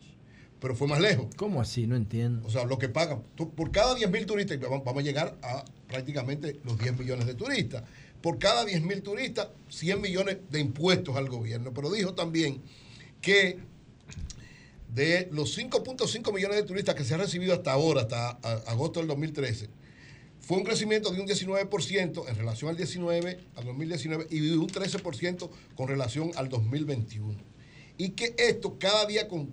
[0.61, 1.27] Pero fue más lejos.
[1.35, 1.85] ¿Cómo así?
[1.85, 2.47] No entiendo.
[2.47, 3.21] O sea, lo que pagan.
[3.35, 7.27] Por cada 10 mil turistas, y vamos vamos a llegar a prácticamente los 10 millones
[7.27, 7.83] de turistas.
[8.21, 11.73] Por cada 10 mil turistas, 100 millones de impuestos al gobierno.
[11.73, 12.61] Pero dijo también
[13.21, 13.59] que
[14.93, 18.29] de los 5.5 millones de turistas que se han recibido hasta ahora, hasta
[18.67, 19.69] agosto del 2013,
[20.39, 24.67] fue un crecimiento de un 19% en relación al 19, al 2019 y de un
[24.69, 27.35] 13% con relación al 2021.
[27.97, 29.49] Y que esto cada día con-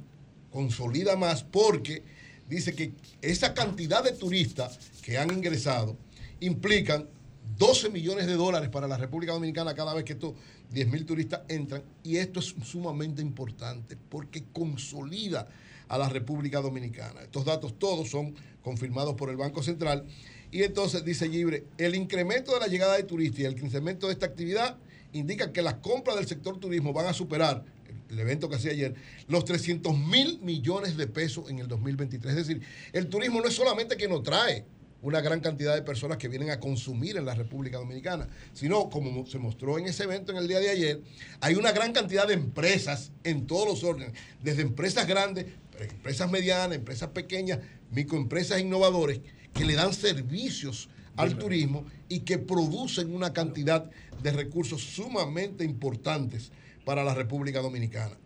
[0.50, 2.02] consolida más porque
[2.48, 5.96] dice que esa cantidad de turistas que han ingresado
[6.40, 7.08] implican
[7.58, 10.34] 12 millones de dólares para la República Dominicana cada vez que estos
[10.70, 11.82] 10 mil turistas entran.
[12.02, 15.48] Y esto es sumamente importante porque consolida
[15.88, 17.22] a la República Dominicana.
[17.22, 20.04] Estos datos todos son confirmados por el Banco Central.
[20.50, 24.14] Y entonces dice Libre, el incremento de la llegada de turistas y el incremento de
[24.14, 24.76] esta actividad
[25.12, 27.64] indica que las compras del sector turismo van a superar
[28.10, 28.94] el evento que hacía ayer,
[29.28, 32.36] los 300 mil millones de pesos en el 2023.
[32.36, 34.64] Es decir, el turismo no es solamente que nos trae
[35.04, 39.26] una gran cantidad de personas que vienen a consumir en la República Dominicana, sino como
[39.26, 41.02] se mostró en ese evento en el día de ayer,
[41.40, 45.46] hay una gran cantidad de empresas en todos los órdenes, desde empresas grandes,
[45.78, 47.58] empresas medianas, empresas pequeñas,
[47.90, 49.20] microempresas innovadores,
[49.52, 53.90] que le dan servicios al turismo y que producen una cantidad
[54.22, 56.50] de recursos sumamente importantes
[56.86, 58.16] para la República Dominicana.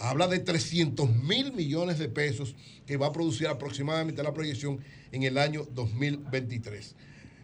[0.00, 2.56] Habla de 300 mil millones de pesos
[2.86, 4.80] que va a producir aproximadamente la proyección
[5.12, 6.96] en el año 2023.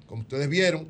[0.06, 0.88] Como ustedes vieron,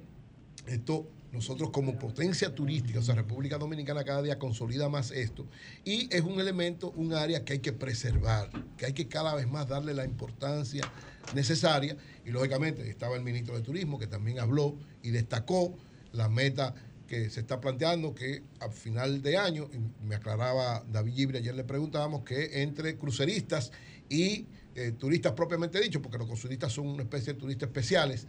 [0.66, 5.44] esto nosotros como potencia turística, o sea, República Dominicana cada día consolida más esto
[5.84, 9.48] y es un elemento, un área que hay que preservar, que hay que cada vez
[9.48, 10.90] más darle la importancia
[11.34, 15.76] necesaria y lógicamente estaba el ministro de Turismo que también habló y destacó
[16.12, 16.74] la meta
[17.06, 19.68] que se está planteando que a final de año,
[20.04, 23.72] me aclaraba David Gibre, ayer le preguntábamos que entre cruceristas
[24.08, 28.26] y eh, turistas propiamente dicho, porque los cruceristas son una especie de turistas especiales,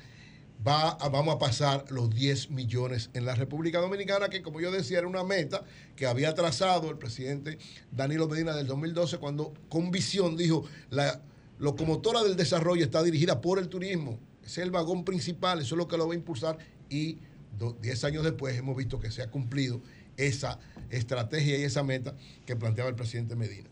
[0.66, 5.00] va vamos a pasar los 10 millones en la República Dominicana, que como yo decía
[5.00, 5.64] era una meta
[5.96, 7.58] que había trazado el presidente
[7.92, 11.22] Danilo Medina del 2012 cuando con visión dijo, la
[11.60, 15.88] locomotora del desarrollo está dirigida por el turismo, es el vagón principal, eso es lo
[15.88, 16.58] que lo va a impulsar
[16.90, 17.18] y
[17.58, 19.82] 10 años después hemos visto que se ha cumplido
[20.16, 23.70] esa estrategia y esa meta que planteaba el presidente Medina.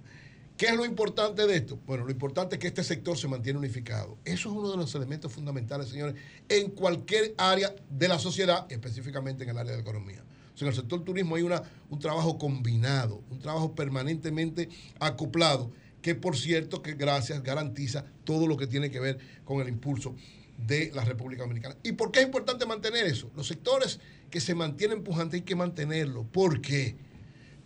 [0.57, 1.77] ¿Qué es lo importante de esto?
[1.85, 4.17] Bueno, lo importante es que este sector se mantiene unificado.
[4.23, 6.15] Eso es uno de los elementos fundamentales, señores,
[6.47, 10.23] en cualquier área de la sociedad, específicamente en el área de la economía.
[10.61, 16.37] En el sector turismo hay una, un trabajo combinado, un trabajo permanentemente acoplado, que por
[16.37, 20.15] cierto, que gracias garantiza todo lo que tiene que ver con el impulso
[20.57, 21.75] de la República Dominicana.
[21.83, 23.29] ¿Y por qué es importante mantener eso?
[23.35, 26.23] Los sectores que se mantienen pujantes hay que mantenerlo.
[26.23, 26.95] ¿Por qué?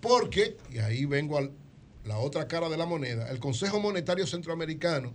[0.01, 1.49] Porque, y ahí vengo a
[2.05, 5.13] la otra cara de la moneda, el Consejo Monetario Centroamericano,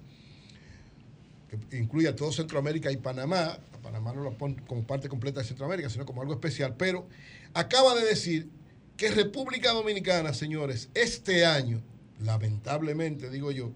[1.71, 5.47] que incluye a todo Centroamérica y Panamá, Panamá no lo pone como parte completa de
[5.47, 7.07] Centroamérica, sino como algo especial, pero
[7.53, 8.49] acaba de decir
[8.97, 11.83] que República Dominicana, señores, este año,
[12.21, 13.73] lamentablemente digo yo,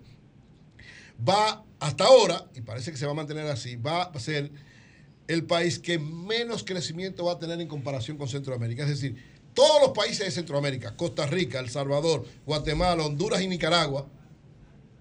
[1.26, 4.50] va hasta ahora, y parece que se va a mantener así, va a ser
[5.28, 8.82] el país que menos crecimiento va a tener en comparación con Centroamérica.
[8.84, 9.16] Es decir,
[9.54, 14.06] todos los países de Centroamérica, Costa Rica, El Salvador, Guatemala, Honduras y Nicaragua,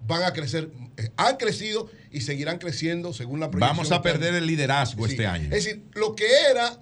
[0.06, 3.76] van a crecer, eh, han crecido y seguirán creciendo según la proyección.
[3.76, 5.12] Vamos a perder el liderazgo Sí.
[5.12, 5.44] este año.
[5.44, 6.80] Es decir, lo que era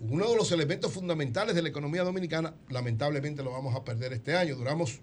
[0.00, 4.34] uno de los elementos fundamentales de la economía dominicana, lamentablemente lo vamos a perder este
[4.36, 4.56] año.
[4.56, 5.00] Duramos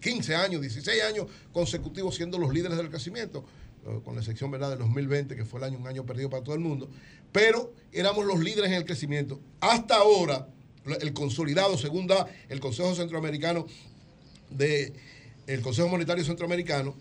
[0.00, 3.44] 15 años, 16 años consecutivos siendo los líderes del crecimiento,
[3.86, 4.70] eh, con la excepción ¿verdad?
[4.70, 6.88] del 2020, que fue el año, un año perdido para todo el mundo,
[7.32, 9.40] pero éramos los líderes en el crecimiento.
[9.60, 10.48] Hasta ahora,
[11.00, 13.66] el consolidado, según da el Consejo Centroamericano
[14.50, 14.92] de
[15.46, 16.94] el Consejo Monetario Centroamericano,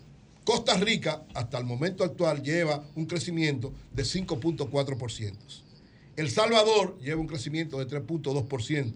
[0.46, 5.34] Costa Rica hasta el momento actual lleva un crecimiento de 5.4%.
[6.16, 8.94] El Salvador lleva un crecimiento de 3.2%.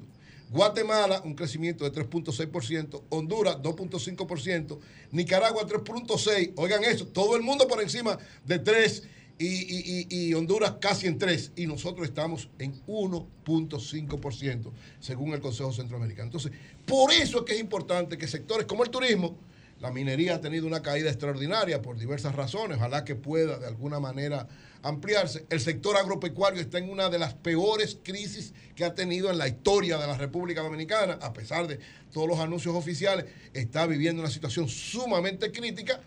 [0.52, 3.04] Guatemala, un crecimiento de 3.6%.
[3.10, 4.80] Honduras, 2.5%.
[5.12, 6.54] Nicaragua, 3.6%.
[6.58, 9.04] Oigan eso, todo el mundo por encima de 3%
[9.40, 11.52] y, Honduras casi en 3%.
[11.56, 16.26] Y nosotros estamos en 1.5%, según el Consejo Centroamericano.
[16.26, 16.52] Entonces,
[16.86, 19.38] por eso es que es importante que sectores como el turismo,
[19.80, 24.00] la minería ha tenido una caída extraordinaria por diversas razones, ojalá que pueda de alguna
[24.00, 24.48] manera
[24.84, 25.46] ampliarse.
[25.50, 29.48] El sector agropecuario está en una de las peores crisis que ha tenido en la
[29.48, 31.80] historia de la República Dominicana, a pesar de
[32.12, 36.02] todos los anuncios oficiales, está viviendo una situación sumamente crítica.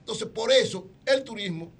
[0.00, 1.72] Entonces, por eso el turismo,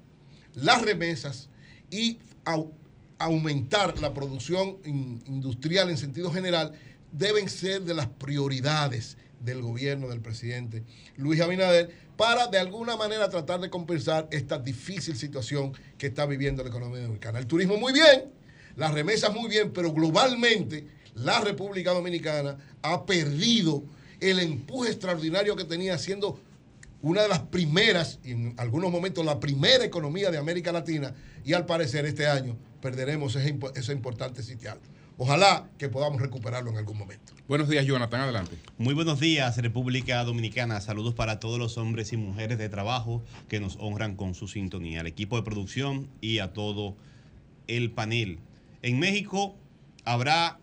[0.55, 1.49] las remesas
[1.89, 2.71] y au-
[3.19, 6.73] aumentar la producción in- industrial en sentido general
[7.11, 10.83] deben ser de las prioridades del gobierno del presidente
[11.17, 16.63] Luis Abinader para de alguna manera tratar de compensar esta difícil situación que está viviendo
[16.63, 17.39] la economía dominicana.
[17.39, 18.31] El turismo muy bien,
[18.75, 23.83] las remesas muy bien, pero globalmente la República Dominicana ha perdido
[24.19, 26.39] el empuje extraordinario que tenía siendo
[27.01, 31.13] una de las primeras, y en algunos momentos la primera economía de América Latina,
[31.43, 34.79] y al parecer este año perderemos ese, ese importante sitial.
[35.17, 37.31] Ojalá que podamos recuperarlo en algún momento.
[37.47, 38.57] Buenos días, Jonathan, adelante.
[38.77, 40.81] Muy buenos días, República Dominicana.
[40.81, 44.99] Saludos para todos los hombres y mujeres de trabajo que nos honran con su sintonía,
[44.99, 46.97] al equipo de producción y a todo
[47.67, 48.39] el panel.
[48.81, 49.55] En México
[50.03, 50.59] habrá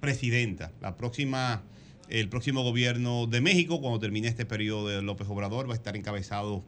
[0.00, 0.72] presidenta.
[0.82, 1.62] La próxima,
[2.10, 5.96] el próximo gobierno de México, cuando termine este periodo de López Obrador, va a estar
[5.96, 6.62] encabezado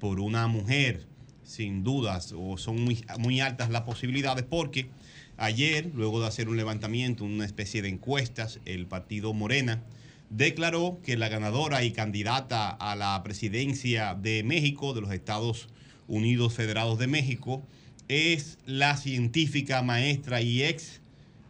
[0.00, 1.06] por una mujer,
[1.44, 4.88] sin dudas, o son muy, muy altas las posibilidades, porque
[5.36, 9.82] ayer, luego de hacer un levantamiento, una especie de encuestas, el partido Morena
[10.30, 15.68] declaró que la ganadora y candidata a la presidencia de México, de los Estados
[16.08, 17.62] Unidos Federados de México,
[18.08, 21.00] es la científica, maestra y ex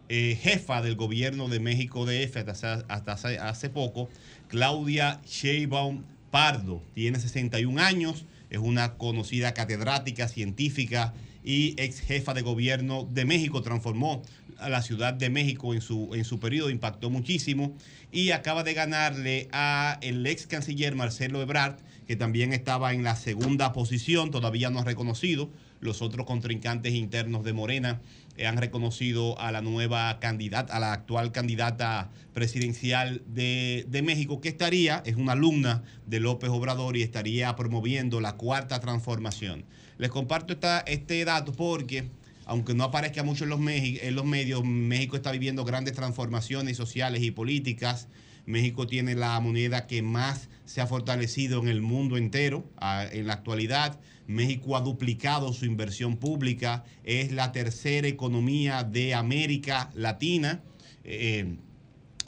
[0.09, 4.09] eh, jefa del gobierno de México DF hasta, hasta hace, hace poco,
[4.49, 6.83] Claudia Sheinbaum Pardo.
[6.95, 11.13] Tiene 61 años, es una conocida catedrática científica
[11.47, 13.63] y ex jefa de gobierno de México.
[13.63, 14.23] Transformó
[14.59, 17.75] a la Ciudad de México en su, en su periodo, impactó muchísimo
[18.11, 21.77] y acaba de ganarle a el ex canciller Marcelo Ebrard,
[22.07, 25.49] que también estaba en la segunda posición, todavía no ha reconocido.
[25.81, 28.01] Los otros contrincantes internos de Morena
[28.37, 34.41] eh, han reconocido a la nueva candidata, a la actual candidata presidencial de, de México,
[34.41, 39.65] que estaría, es una alumna de López Obrador y estaría promoviendo la cuarta transformación.
[39.99, 42.05] Les comparto esta- este dato porque,
[42.45, 47.23] aunque no aparezca mucho en los, en los medios, México está viviendo grandes transformaciones sociales
[47.23, 48.09] y políticas.
[48.45, 52.65] México tiene la moneda que más se ha fortalecido en el mundo entero
[53.13, 53.99] en la actualidad.
[54.29, 60.63] México ha duplicado su inversión pública, es la tercera economía de América Latina.
[61.09, 61.57] eh,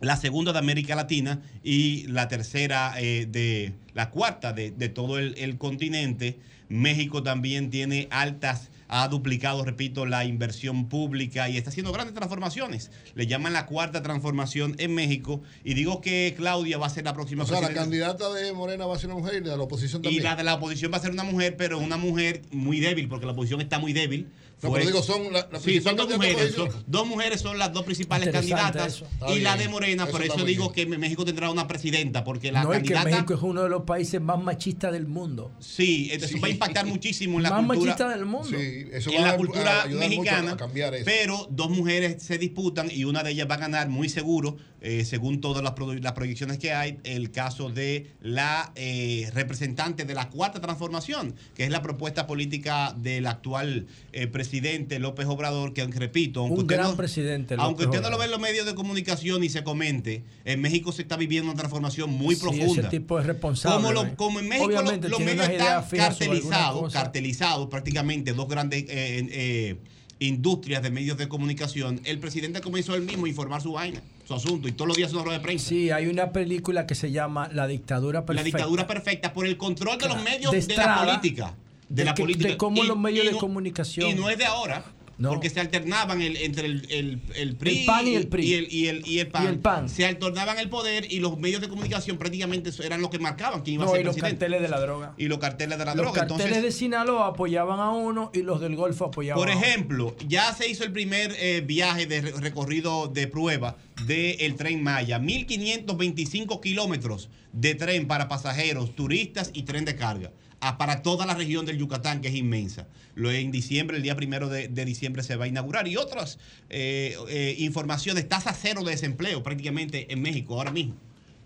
[0.01, 5.18] la segunda de América Latina y la tercera eh, de la cuarta de, de todo
[5.18, 6.39] el, el continente.
[6.68, 12.91] México también tiene altas, ha duplicado, repito, la inversión pública y está haciendo grandes transformaciones.
[13.15, 17.15] Le llaman la cuarta transformación en México y digo que Claudia va a ser la
[17.15, 19.57] próxima O sea, la candidata de Morena va a ser una mujer y la de
[19.57, 20.25] la oposición Y también.
[20.25, 23.25] la de la oposición va a ser una mujer, pero una mujer muy débil, porque
[23.25, 24.28] la oposición está muy débil.
[24.60, 26.54] No, pero digo, son la- la sí, son dos candidata mujeres.
[26.54, 29.00] son- dos mujeres son las dos principales candidatas.
[29.00, 29.58] Y Está la bien.
[29.58, 32.82] de Morena, Eso por eso digo que México tendrá una presidenta, porque la no es
[32.82, 33.08] que candidata.
[33.22, 35.52] México es uno de los países más machistas del mundo.
[35.60, 37.92] Sí, eso va a impactar muchísimo en la Más cultura.
[37.92, 38.48] machista del mundo.
[38.48, 40.52] Sí, eso en va la a- cultura a mexicana.
[40.52, 41.04] a cambiar eso.
[41.04, 45.05] Pero dos mujeres se disputan y una de ellas va a ganar muy seguro, eh,
[45.05, 45.73] según todas las,
[46.12, 51.70] proyecciones que hay, el caso de la eh, representante de la cuarta transformación, que es
[51.70, 56.90] la propuesta política del actual eh, presidente López Obrador, que repito, aunque Un usted gran
[56.90, 57.57] no- presidente.
[57.58, 60.92] aunque usted no lo ve en los medios de comunicación y se comente, en México
[60.92, 62.82] se está viviendo una transformación muy Sí, profunda.
[62.82, 63.76] ese tipo es responsable.
[63.76, 64.12] Como, lo- ¿eh?
[64.16, 69.76] como en México los tiene medios están cartelizados, cartelizados prácticamente, dos grandes eh,
[70.20, 74.34] industrias de medios de comunicación, el presidente comenzó él mismo a informar su vaina, su
[74.34, 75.68] asunto, y todos los días una rueda de prensa.
[75.68, 78.42] Sí, hay una película que se llama La dictadura perfecta.
[78.50, 81.55] La dictadura perfecta por el control de los medios de, Estrada, la política.
[81.88, 82.48] De, de la que- política.
[82.50, 84.84] de cómo los medios de comunicación- Y no es de ahora.
[85.20, 88.44] Porque se alternaban el- entre el, el, el PRI, El PAN y el PRI.
[88.47, 89.42] y el, y el- y el PAN.
[89.44, 89.88] Y el PAN.
[89.88, 93.74] Se alternaban el poder y los medios de comunicación prácticamente eran los que marcaban quién
[93.74, 95.14] iba a ser y los carteles de la droga.
[95.18, 96.20] Y los carteles de la Los droga.
[96.20, 99.66] carteles Entonces, de Sinaloa apoyaban a uno y los del Golfo apoyaban por a otro.
[99.68, 104.82] ejemplo, ya se hizo el primer eh, viaje de re- recorrido de prueba del tren
[104.84, 105.18] Maya.
[105.18, 110.30] 1.525 kilómetros de tren para pasajeros, turistas y tren de carga.
[110.60, 112.86] Ah, para toda la región del Yucatán, que es inmensa.
[113.14, 115.88] Lo en diciembre, el día primero de, diciembre se va a inaugurar.
[115.88, 116.38] Y otras
[116.70, 120.94] eh, eh, informaciones, tasa cero de desempleo prácticamente en México ahora mismo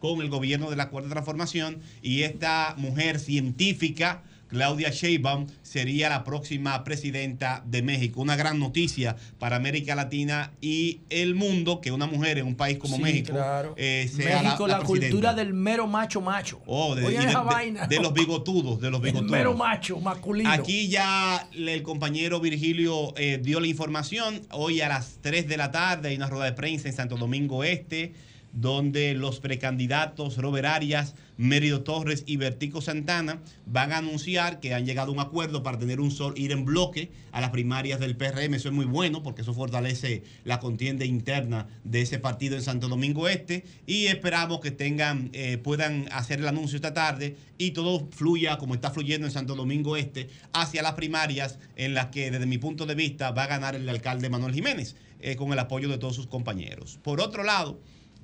[0.03, 6.25] con el gobierno de la Cuarta Transformación y esta mujer científica, Claudia Sheinbaum, sería la
[6.25, 8.21] próxima presidenta de México.
[8.21, 12.77] Una gran noticia para América Latina y el mundo que una mujer en un país
[12.77, 13.75] como Sí, México claro.
[13.79, 16.61] eh, sea México, la, cultura del mero macho macho.
[16.67, 17.87] Oh, de, Oigan y de- de- vaina.
[17.87, 19.31] de los bigotudos, de los El bigotudos.
[19.33, 20.51] mero macho, masculino.
[20.53, 24.43] Aquí ya el compañero Virgilio eh, dio la información.
[24.51, 27.65] Hoy a las 3 de la tarde hay una rueda de prensa en Santo Domingo
[27.65, 28.13] Este,
[28.53, 34.85] donde los precandidatos Robert Arias, Mérido Torres y Vertico Santana van a anunciar que han
[34.85, 38.17] llegado a un acuerdo para tener un sol, ir en bloque a las primarias del
[38.17, 38.55] PRM.
[38.55, 42.89] Eso es muy bueno porque eso fortalece la contienda interna de ese partido en Santo
[42.89, 48.09] Domingo Este y esperamos que tengan, eh, puedan hacer el anuncio esta tarde y todo
[48.11, 52.47] fluya como está fluyendo en Santo Domingo Este hacia las primarias en las que desde
[52.47, 55.89] mi punto de vista va a ganar el alcalde Manuel Jiménez eh, con el apoyo
[55.89, 56.99] de todos sus compañeros.
[57.03, 57.81] Por otro lado,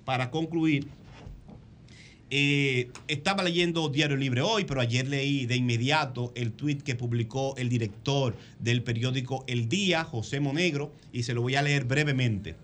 [0.09, 0.87] para concluir,
[2.31, 7.55] Eh, estaba leyendo Diario Libre hoy, pero ayer leí de inmediato el tuit que publicó
[7.57, 12.55] el director del periódico El Día, José Monegro, y se lo voy a leer brevemente.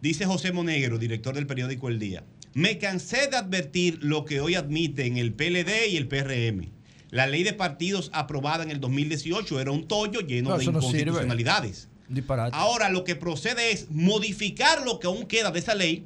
[0.00, 2.22] Dice José Monegro, director del periódico El Día.
[2.54, 6.70] Me cansé de advertir lo que hoy admiten el PLD y el PRM.
[7.10, 10.70] La ley de partidos aprobada en el 2018 era un tollo lleno No, de no
[10.70, 11.88] inconstitucionalidades.
[12.08, 12.56] Disparate.
[12.56, 16.04] Ahora lo que procede es modificar lo que aún queda de esa ley,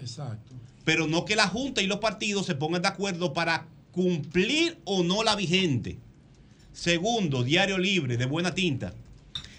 [0.84, 5.02] pero no que la Junta y los partidos se pongan de acuerdo para cumplir o
[5.02, 5.98] no la vigente.
[6.72, 8.94] Segundo, Diario Libre de buena tinta,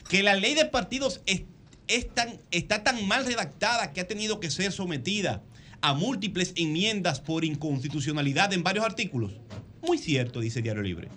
[0.09, 1.43] que la ley de partidos es,
[1.87, 5.43] es tan, está tan mal redactada que ha tenido que ser sometida
[5.81, 9.33] a múltiples enmiendas por inconstitucionalidad en varios artículos.
[9.81, 11.09] Muy cierto, dice Diario Libre.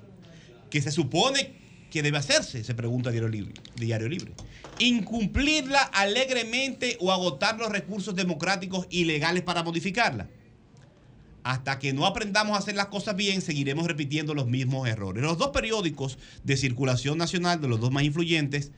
[0.70, 1.64] Que se supone
[1.94, 4.32] que debe hacerse, se pregunta Diario Libre.
[4.81, 10.28] Incumplirla alegremente o agotar los recursos democráticos y legales para modificarla.
[11.44, 15.23] Hasta que no aprendamos a hacer las cosas bien, seguiremos repitiendo los mismos errores.
[15.23, 18.73] Los dos periódicos de circulación nacional, de los dos más influyentes,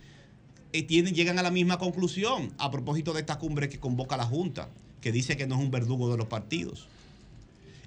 [0.75, 4.69] eh, llegan a la misma conclusión a propósito de esta cumbre que convoca la Junta,
[5.01, 6.87] que dice que no es un verdugo de los partidos.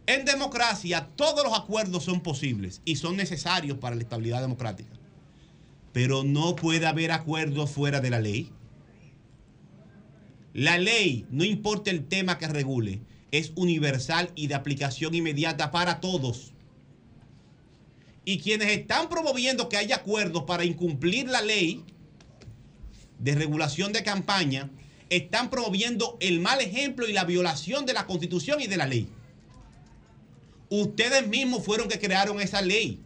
[0.08, 4.99] En democracia, todos los acuerdos son posibles y son necesarios para la estabilidad democrática.
[5.94, 8.52] Pero no puede haber acuerdos fuera de la ley.
[10.54, 13.02] La ley, no importa el tema que regule,
[13.32, 16.54] es universal y de aplicación inmediata para todos.
[18.26, 21.84] Y quienes están promoviendo que haya acuerdos para incumplir la ley
[23.20, 24.70] de regulación de campaña,
[25.10, 29.10] están promoviendo el mal ejemplo y la violación de la constitución y de la ley.
[30.70, 33.00] Ustedes mismos fueron que crearon esa ley.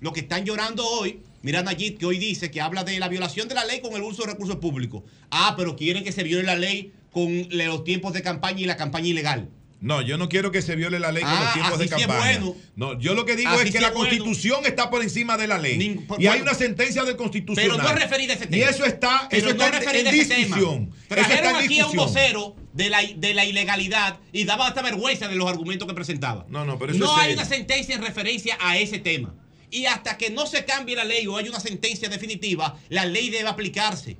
[0.00, 3.46] Lo que están llorando hoy, mira Nayib que hoy dice que habla de la violación
[3.46, 5.04] de la ley con el uso de recursos públicos.
[5.30, 8.76] Ah, pero quieren que se viole la ley con los tiempos de campaña y la
[8.76, 9.48] campaña ilegal.
[9.80, 12.18] No, yo no quiero que se viole la ley con Ah, los tiempos de campaña.
[12.40, 12.56] bueno.
[12.74, 14.08] No, yo lo que digo Así es que la bueno.
[14.08, 16.02] constitución está por encima de la ley.
[16.18, 17.70] Y hay una sentencia del constitucional.
[17.76, 18.70] Pero no a ese Y tema.
[18.70, 20.56] eso está, eso no está es en- en ese tema.
[20.56, 20.84] discusión.
[20.84, 22.06] Eso está Trajeron en aquí a un discusión.
[22.32, 26.46] vocero de la, de la ilegalidad y daba hasta vergüenza de los argumentos que presentaba.
[26.48, 27.42] No, no, pero eso no es hay serio.
[27.42, 29.34] una sentencia en referencia a ese tema.
[29.74, 33.28] Y hasta que no se cambie la ley o haya una sentencia definitiva, la ley
[33.28, 34.16] debe aplicarse.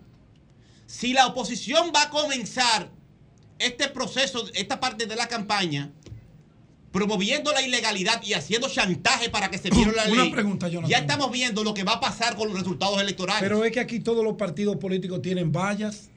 [0.85, 2.91] Si la oposición va a comenzar
[3.61, 5.93] este proceso, esta parte de la campaña,
[6.91, 10.91] promoviendo la ilegalidad y haciendo chantaje para que se viola la Una ley, pregunta, Jonathan.
[10.91, 13.41] ya estamos viendo lo que va a pasar con los resultados electorales.
[13.41, 16.11] Pero es que aquí todos los partidos políticos tienen vallas.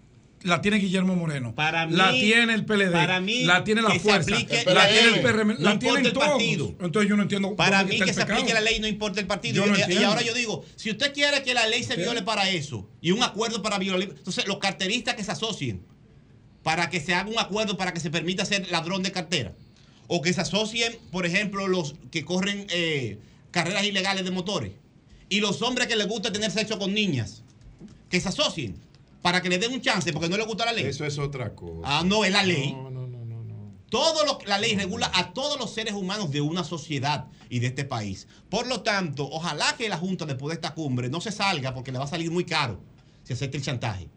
[0.43, 1.55] La tiene Guillermo Moreno.
[1.55, 2.91] Para mí- la tiene el PLD.
[2.91, 4.33] para mí, la tiene la fuerza.
[4.35, 5.47] aplique la tiene el PRM.
[5.57, 6.27] No la tienen el todos.
[6.29, 6.75] partido.
[6.79, 7.55] Entonces yo no entiendo.
[7.55, 8.33] Para mí que se pecado.
[8.33, 9.65] aplique la ley no importa el partido.
[9.65, 10.07] No y, y entiendo.
[10.07, 13.23] ahora yo digo, si usted quiere que la ley se viole para eso y un
[13.23, 15.81] acuerdo para violar, entonces los carteristas que se asocien
[16.63, 19.53] para que se haga un acuerdo para que se permita ser ladrón de cartera
[20.07, 23.17] o que se asocien, por ejemplo, los que corren eh,
[23.51, 24.71] carreras ilegales de motores
[25.29, 27.43] y los hombres que les gusta tener sexo con niñas,
[28.09, 28.77] que se asocien
[29.27, 30.85] para que le den un chance porque no les gusta la ley.
[30.85, 31.81] Eso es otra cosa.
[31.83, 32.73] Ah, no, es la ley.
[33.89, 37.67] Todo lo, la ley regula a todos los seres humanos de una sociedad y de
[37.67, 38.25] este país.
[38.49, 41.91] Por lo tanto, ojalá que la Junta después de esta cumbre no se salga porque
[41.91, 42.79] le va a salir muy caro
[43.23, 44.07] si acepta el chantaje.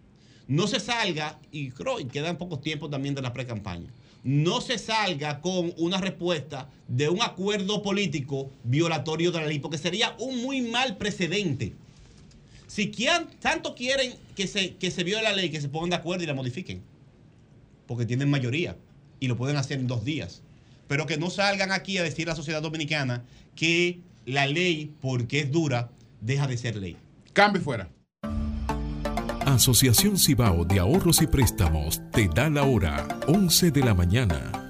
[0.47, 4.78] No se salga, y creo que quedan pocos tiempos también de la pre-campaña, no se
[4.78, 10.40] salga con una respuesta de un acuerdo político violatorio de la ley, porque sería un
[10.40, 11.74] muy mal precedente.
[12.70, 15.97] Si quieran, tanto quieren que se, que se viole la ley, que se pongan de
[15.97, 16.82] acuerdo y la modifiquen
[17.89, 18.76] porque tienen mayoría
[19.18, 20.42] y lo pueden hacer en dos días.
[20.86, 23.24] Pero que no salgan aquí a decir a la sociedad dominicana
[23.57, 25.90] que la ley, porque es dura,
[26.20, 26.97] deja de ser ley.
[27.32, 27.89] Cambio fuera.
[29.44, 34.69] Asociación Cibao de Ahorros y Préstamos te da la hora 11 de la mañana.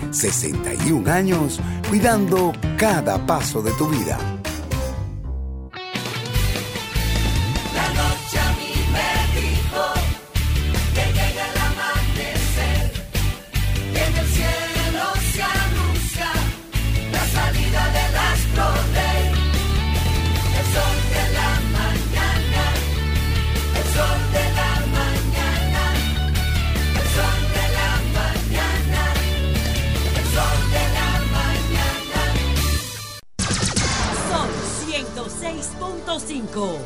[0.11, 1.59] 61 años
[1.89, 4.40] cuidando cada paso de tu vida.
[36.19, 36.77] 96.5.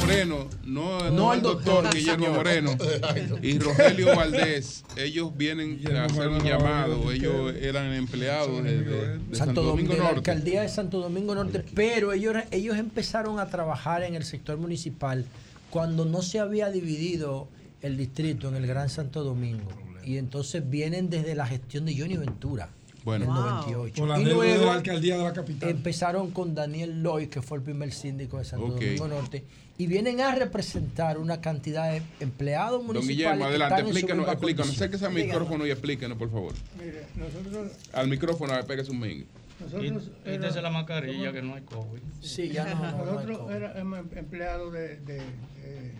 [0.00, 2.38] Moreno, no, No no el doctor doctor, Guillermo señor.
[2.38, 2.76] Moreno
[3.42, 9.36] y Rogelio Valdés, ellos vienen a hacer un llamado, ellos eran empleados de, de- de
[9.36, 10.18] Santo Domingo, de la Norte.
[10.30, 15.26] alcaldía de Santo Domingo Norte, pero ellos, ellos empezaron a trabajar en el sector municipal
[15.68, 17.48] cuando no se había dividido
[17.82, 19.68] el distrito en el Gran Santo Domingo.
[20.02, 22.70] Y entonces vienen desde la gestión de Johnny Ventura.
[23.04, 23.24] Bueno.
[23.24, 23.44] en el Wow.
[23.50, 23.94] 98.
[24.02, 25.68] Por la y de la alcaldía de la capital.
[25.70, 28.68] empezaron con Daniel Loy, que fue el primer síndico de Santo.
[28.68, 29.44] Domingo Norte,
[29.78, 33.16] y vienen a representar una cantidad de empleados Don municipales.
[33.16, 34.70] Guillermo, que adelante, explícanos, explícanos.
[34.74, 36.54] Acérquese al micrófono y explíquenos, por favor.
[36.78, 39.26] Mire, nosotros, Al micrófono, pégase un mingo.
[39.60, 42.00] nosotros Quítese la mascarilla que no hay COVID.
[42.20, 43.52] Sí, ya no, no, no nosotros COVID.
[43.54, 45.92] éramos empleados de, de, de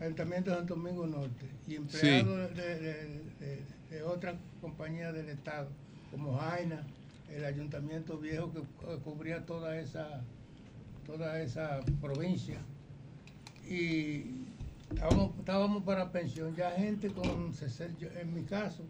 [0.00, 2.92] Ayuntamiento de Santo Domingo Norte y empleados de, de,
[3.40, 5.68] de- de otras compañías del Estado,
[6.10, 6.82] como Jaina,
[7.32, 8.60] el ayuntamiento viejo que
[9.04, 10.22] cubría toda esa,
[11.06, 12.58] toda esa provincia.
[13.68, 14.24] Y
[14.90, 18.82] estábamos, estábamos para pensión, ya gente con 60, yo- en mi caso,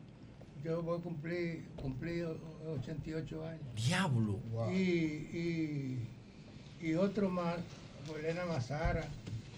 [0.65, 2.27] yo voy a cumplir, cumplir
[2.79, 3.63] 88 años.
[3.77, 4.39] Diablo.
[4.73, 5.99] Y, y,
[6.83, 7.57] y otro más,
[8.19, 9.07] Elena Mazara.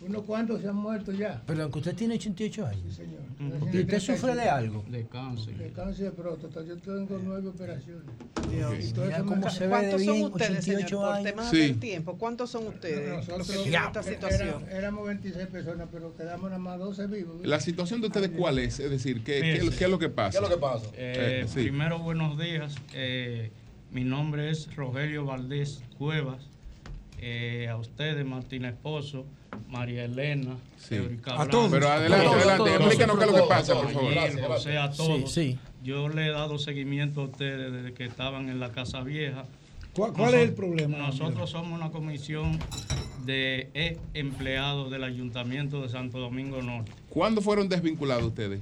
[0.04, 1.42] Unos cuantos se han muerto ya.
[1.46, 2.82] Pero aunque usted tiene 88 años.
[2.88, 3.22] Sí, señor.
[3.72, 4.84] ¿Y usted sufre de algo?
[4.88, 5.56] De cáncer.
[5.56, 6.62] De cáncer de próstata.
[6.64, 8.04] Yo tengo nueve operaciones.
[8.50, 8.74] Dios.
[8.84, 10.80] Y todo Mira eso me- cómo se ve de ¿Cuántos son bien, ustedes, señor?
[10.82, 11.24] 88 Por años.
[11.24, 11.58] temas Sí.
[11.58, 14.64] del tiempo, ¿cuántos son ustedes los Nosotros que tienen esta era- situación?
[14.70, 17.36] éramos 26 personas, pero quedamos nada más 12 vivos.
[17.46, 18.78] La situación de ustedes, ¿cuál es?
[18.80, 20.38] Es decir, ¿qué, qué, qué es lo que pasa?
[20.38, 20.86] ¿Qué es lo que pasa?
[20.94, 21.54] Eh, Eh, sí.
[21.62, 22.74] Primero, buenos días.
[22.94, 23.50] Eh,
[23.90, 26.48] mi nombre es Rogelio Valdés Cuevas.
[27.24, 29.24] Eh, a ustedes, Martín Esposo,
[29.68, 30.96] María Elena, Sí.
[31.26, 31.70] A todos.
[31.70, 34.10] Pero adelante, todos, adelante, todos, explícanos qué es lo que pasa, por favor.
[34.12, 34.96] Gracias, José, a gracias.
[34.96, 35.32] todos.
[35.32, 35.58] Sí, sí.
[35.84, 39.44] Yo le he dado seguimiento a ustedes desde que estaban en la Casa Vieja.
[39.94, 40.98] ¿Cuál, cuál es el problema?
[40.98, 42.58] Nosotros somos una comisión
[43.24, 46.90] de ex empleados del Ayuntamiento de Santo Domingo Norte.
[47.08, 48.60] ¿Cuándo fueron desvinculados ustedes?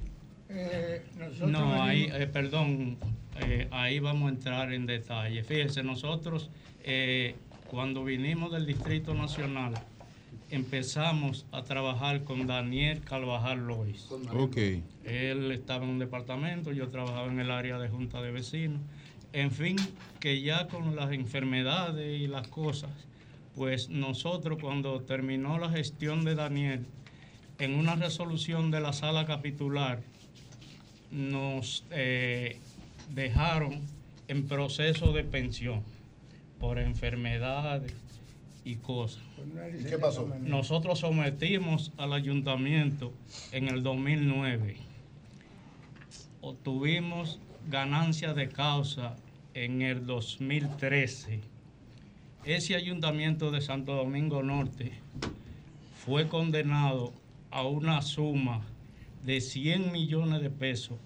[0.51, 1.03] Eh,
[1.47, 2.99] No, ahí, eh, perdón,
[3.41, 5.45] eh, ahí vamos a entrar en detalle.
[5.45, 6.51] Fíjese, nosotros
[6.85, 7.37] eh,
[7.71, 9.75] cuando vinimos del Distrito Nacional
[10.51, 14.09] empezamos a trabajar con Daniel Carvajal Lois.
[14.35, 14.57] Ok.
[15.05, 18.81] Él estaba en un departamento, yo trabajaba en el área de junta de vecinos.
[19.33, 19.77] En fin,
[20.19, 22.91] que ya con las enfermedades y las cosas,
[23.55, 26.85] pues nosotros cuando terminó la gestión de Daniel,
[27.61, 30.03] en una resolución de la sala capitular,
[31.13, 32.59] nos eh,
[33.15, 33.81] dejaron
[34.27, 35.85] en proceso de pensión
[36.61, 37.95] por enfermedades
[38.65, 39.23] y cosas.
[39.81, 40.29] ¿Y qué pasó?
[40.43, 43.13] Nosotros sometimos al ayuntamiento
[43.51, 44.77] en el 2009.
[46.43, 49.17] Obtuvimos ganancia de causa
[49.55, 51.41] en el 2013.
[52.45, 54.93] Ese ayuntamiento de Santo Domingo Norte
[56.05, 57.13] fue condenado
[57.51, 58.63] a una suma
[59.25, 60.99] de 100 millones de pesos,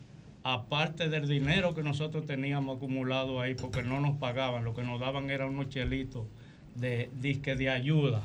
[0.45, 5.01] aparte del dinero que nosotros teníamos acumulado ahí, porque no nos pagaban, lo que nos
[5.01, 6.27] daban era unos chelitos
[6.75, 8.23] de disque de ayuda,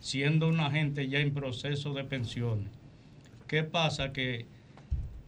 [0.00, 2.68] siendo una gente ya en proceso de pensiones.
[3.46, 4.12] ¿Qué pasa?
[4.12, 4.46] Que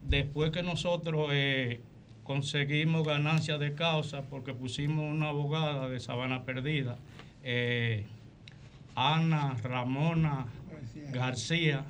[0.03, 1.81] después que nosotros eh,
[2.25, 6.99] conseguimos ganancias de causa, porque pusimos una abogada de Sabana Perdida,
[7.45, 8.05] eh,
[8.97, 10.47] Ana Ramona
[11.13, 11.85] García,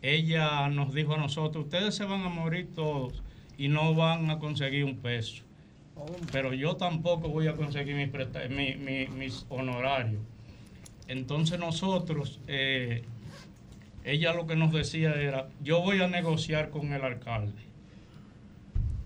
[0.00, 3.24] ella nos dijo a nosotros, ustedes se van a morir todos
[3.58, 5.42] y no van a conseguir un peso.
[6.32, 10.22] Pero yo tampoco voy a conseguir mis honorarios.
[11.08, 13.02] Entonces nosotros, eh,
[14.04, 17.60] ella lo que nos decía era, yo voy a negociar con el alcalde.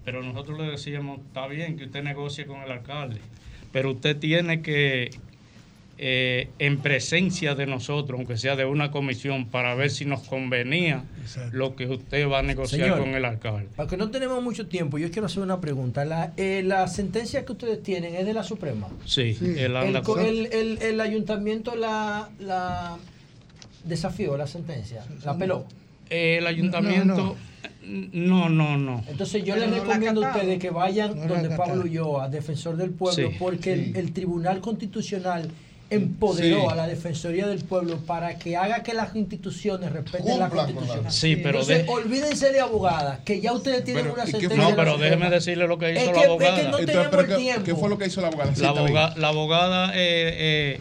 [0.04, 3.20] Pero nosotros le decíamos, está bien que usted negocie con el alcalde,
[3.72, 5.10] pero usted tiene que,
[6.04, 11.04] eh, en presencia de nosotros, aunque sea de una comisión, para ver si nos convenía
[11.52, 12.98] lo que usted va a negociar Señor.
[12.98, 13.68] con el alcalde.
[13.76, 16.04] Para que no tenemos mucho tiempo, yo quiero hacer una pregunta.
[16.04, 18.88] La, eh, la sentencia que ustedes tienen es de la Suprema.
[19.04, 22.96] Sí, El, el- el- el ayuntamiento la, la
[23.84, 25.66] desafió la sentencia, la peló.
[26.10, 27.36] El ayuntamiento,
[27.84, 29.04] no, no, no.
[29.08, 31.56] Entonces yo Pero les no recomiendo a ustedes que vayan No donde.
[31.56, 33.36] Pablo Ulloa, defensor del pueblo, Sí.
[33.38, 35.48] porque el, Tribunal Constitucional
[35.94, 36.66] empoderó Sí.
[36.70, 40.56] a la Defensoría del Pueblo para que haga que las instituciones respeten la Cumplan con
[40.56, 41.12] la- Constitución.
[41.12, 44.40] Sí, pero Entonces, de- olvídense de abogada, que ya ustedes tienen Pero, una ¿y qué
[44.40, 44.68] sentencia.
[44.70, 46.52] No, pero déjeme decirle lo que hizo Es la que- es que abogada.
[46.56, 47.64] no Entonces, tenemos pero el ¿qué- tiempo.
[47.64, 48.50] qué fue lo que hizo la abogada?
[48.50, 49.20] La, Sí, está aboga- bien.
[49.22, 49.98] la abogada eh,
[50.76, 50.80] eh,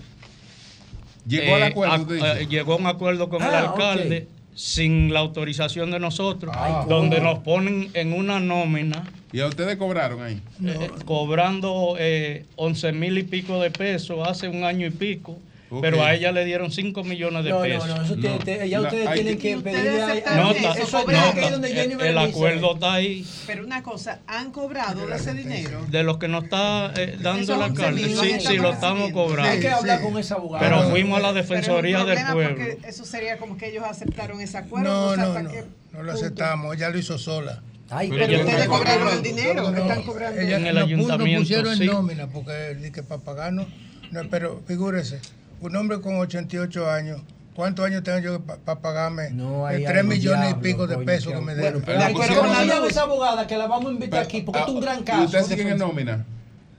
[1.28, 5.14] Llegó al eh, acuerdo, a- eh, llegó a un acuerdo con el Ah, alcalde sin
[5.14, 7.30] la autorización de nosotros, Ay, donde ¿cómo?
[7.30, 9.04] nos ponen en una nómina.
[9.34, 10.42] ¿Y a ustedes cobraron ahí?
[10.66, 15.38] eh, cobrando eh, 11 mil y pico de pesos hace un año y pico,
[15.80, 17.88] pero a ella le dieron 5 millones de No, no, pesos.
[17.88, 21.70] no, eso tiene- te- ya ustedes tienen que pedirle a- No, está- eso es donde
[21.70, 22.30] Jenny el, Berenice.
[22.30, 23.26] acuerdo está ahí.
[23.48, 25.86] Pero una cosa, ¿han cobrado de ese dinero?
[25.88, 29.12] De los que nos está eh, dando la 11 carne, mil sí, sí, lo estamos
[29.12, 29.50] cobrando.
[29.50, 30.68] Hay que hablar con esa abogada.
[30.68, 32.66] Pero fuimos a la Defensoría del Pueblo.
[32.86, 35.16] Eso sería como que ellos aceptaron ese acuerdo.
[35.16, 35.50] No, no, no,
[35.94, 37.64] no lo aceptamos, ella lo hizo sola.
[37.92, 40.40] Ay, pero ustedes cobraron el dinero, No, no, están cobrando.
[40.40, 41.84] Ella En el ayuntamiento, Nos pusieron sí.
[41.84, 43.68] en nómina, porque que para pagarnos,
[44.12, 45.20] no, pero figúrese,
[45.60, 47.22] un hombre con 88 años,
[47.54, 49.24] ¿cuántos años tengo yo para pagarme?
[49.68, 51.98] hay De 3 algo millones diablo, y pico de pesos que- que me Bueno, pero
[52.00, 54.72] de acuerdo con la llave esa abogada que la vamos a invitar aquí porque esto
[54.72, 55.22] es un gran caso.
[55.22, 56.26] ¿Y ustedes siguen en nómina?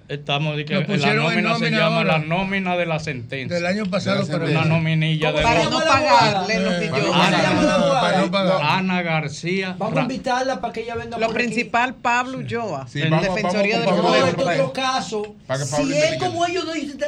[0.08, 2.18] Estamos de que la en nómina se nómina llama ahora.
[2.18, 3.54] la nómina de la sentencia.
[3.56, 6.90] Del año pasado para una nominilla ¿Cómo de llama la pagarle los Ana- millones?
[6.90, 8.30] ¿Cómo se llama la abogada?
[8.30, 8.58] Para no.
[8.58, 9.76] Ana García.
[9.78, 11.44] Vamos a invitarla para que ella venga Lo por aquí.
[11.46, 14.26] principal, Pablo Ulloa, Sí, en vamos- Defensoría vamos del No, Pueblo.
[14.28, 15.36] este otro caso.
[15.46, 16.64] Para que Si es como ellos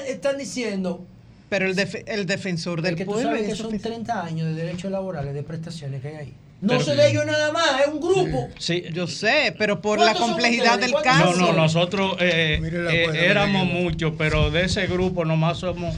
[0.09, 1.05] están diciendo.
[1.51, 3.29] Pero el, def- el defensor del que tú pueblo.
[3.31, 6.35] sabes es que que son 30 años de derechos laborales, de prestaciones que hay ahí.
[6.65, 8.49] No Pero- se de ellos nada más, es un grupo.
[8.59, 8.85] Sí.
[8.93, 11.37] Yo sé, pero por la ¿Cuántos son complejidad del ¿Cuántos caso.
[11.41, 15.95] No, no, nosotros eh, eh, éramos muchos, pero de ese grupo nomás somos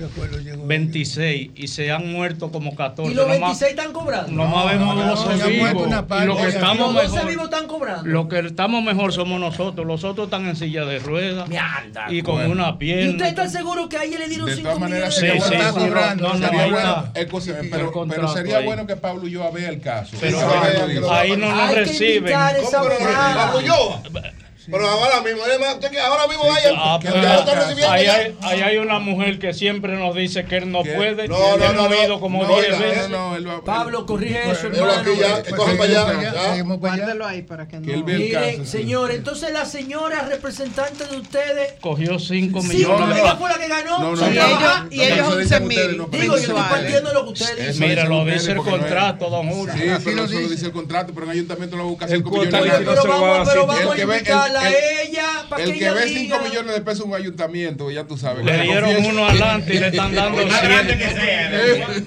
[0.67, 3.13] 26 y se han muerto como 14.
[3.13, 4.33] Y los nomás- 26 están cobrando.
[4.33, 6.23] Nomás vemos no, no, 12 ya han muerto vivos.
[6.23, 7.31] Y los que estamos los 12 mejor.
[7.31, 8.09] vivos están cobrando.
[8.09, 9.87] Los que estamos mejor somos nosotros.
[9.87, 11.49] Los otros están en silla de ruedas.
[12.09, 12.53] Y con Bueno.
[12.53, 13.11] una ¿Y pierna.
[13.13, 15.31] usted está seguro que a ella le dieron De 5 todas millones maneras, Sí, sí,
[15.31, 15.39] sí,
[17.71, 20.17] pero, sería bueno que Pablo Ulloa vea el caso.
[20.21, 20.39] Pero
[21.11, 22.33] ahí- no nos reciben.
[24.67, 24.77] Invitar esa ¿Cómo que no.
[24.77, 25.43] Pero ahora mismo,
[25.75, 26.71] usted que ahora mismo vaya.
[26.77, 28.15] Ah, que pero ya lo está recibiendo ahí, ya.
[28.15, 31.29] hay, ahí hay una mujer que siempre nos dice que él no puede.
[31.29, 32.21] No, que no, no, no.
[32.21, 33.09] como No, 10 oiga, veces.
[33.11, 35.01] no, va- Pablo, corrige eso, Pero hermano.
[35.01, 36.57] aquí ya, cojan para allá.
[36.57, 36.63] ya.
[36.63, 38.05] Guárdelo ahí para que no.
[38.33, 38.67] caso, sí.
[38.67, 41.75] señor, entonces la señora representante de ustedes.
[41.81, 43.19] Cogió 5 Sí, millones.
[43.19, 43.99] ella fue la que ganó.
[43.99, 46.55] No, no, no, no, Y ellos- no, eso dicen ustedes, no, pero Digo, yo estoy
[46.63, 47.89] partiendo lo que ustedes dicen.
[47.89, 49.75] Mira, lo dice el no contrato, don Julio.
[49.75, 52.79] Sí, pero eso lo dice el contrato, pero en ayuntamiento lo busca 5 cuota millones.
[52.79, 53.03] que no.
[53.47, 54.23] Pero vamos que a ve-
[54.63, 56.21] el- invitarla a el- ella para que El que ella ve diga.
[56.37, 58.45] 5 millones de pesos en un ayuntamiento, ya tú sabes.
[58.45, 61.09] Le que dieron confía- uno adelante y le están dando Más grande 100.
[61.09, 61.51] que sea.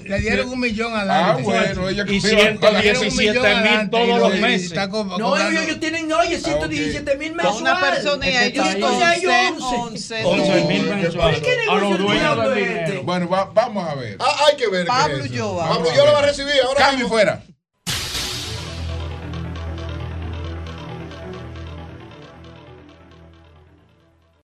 [0.04, 1.44] Le dieron un millón Ah, año.
[1.44, 4.72] bueno, ella Y confía- 117 mil todos los meses.
[5.18, 7.60] No, ellos, ellos tienen, oye, 117 mil mensuales.
[7.60, 10.24] Una persona y ellos Entonces hay 11, 11.
[10.24, 11.40] 11 mil ¿Por mensuales.
[11.40, 12.84] qué A negocio los dueños del este?
[12.84, 13.02] dinero.
[13.04, 14.16] Bueno, va- vamos a ver.
[14.20, 14.86] Ah, hay que ver.
[14.86, 15.24] Pablo.
[15.24, 15.68] Ulloa.
[15.68, 16.78] Pablo Ulloa lo va a recibir ahora.
[16.86, 17.42] Cambio fuera.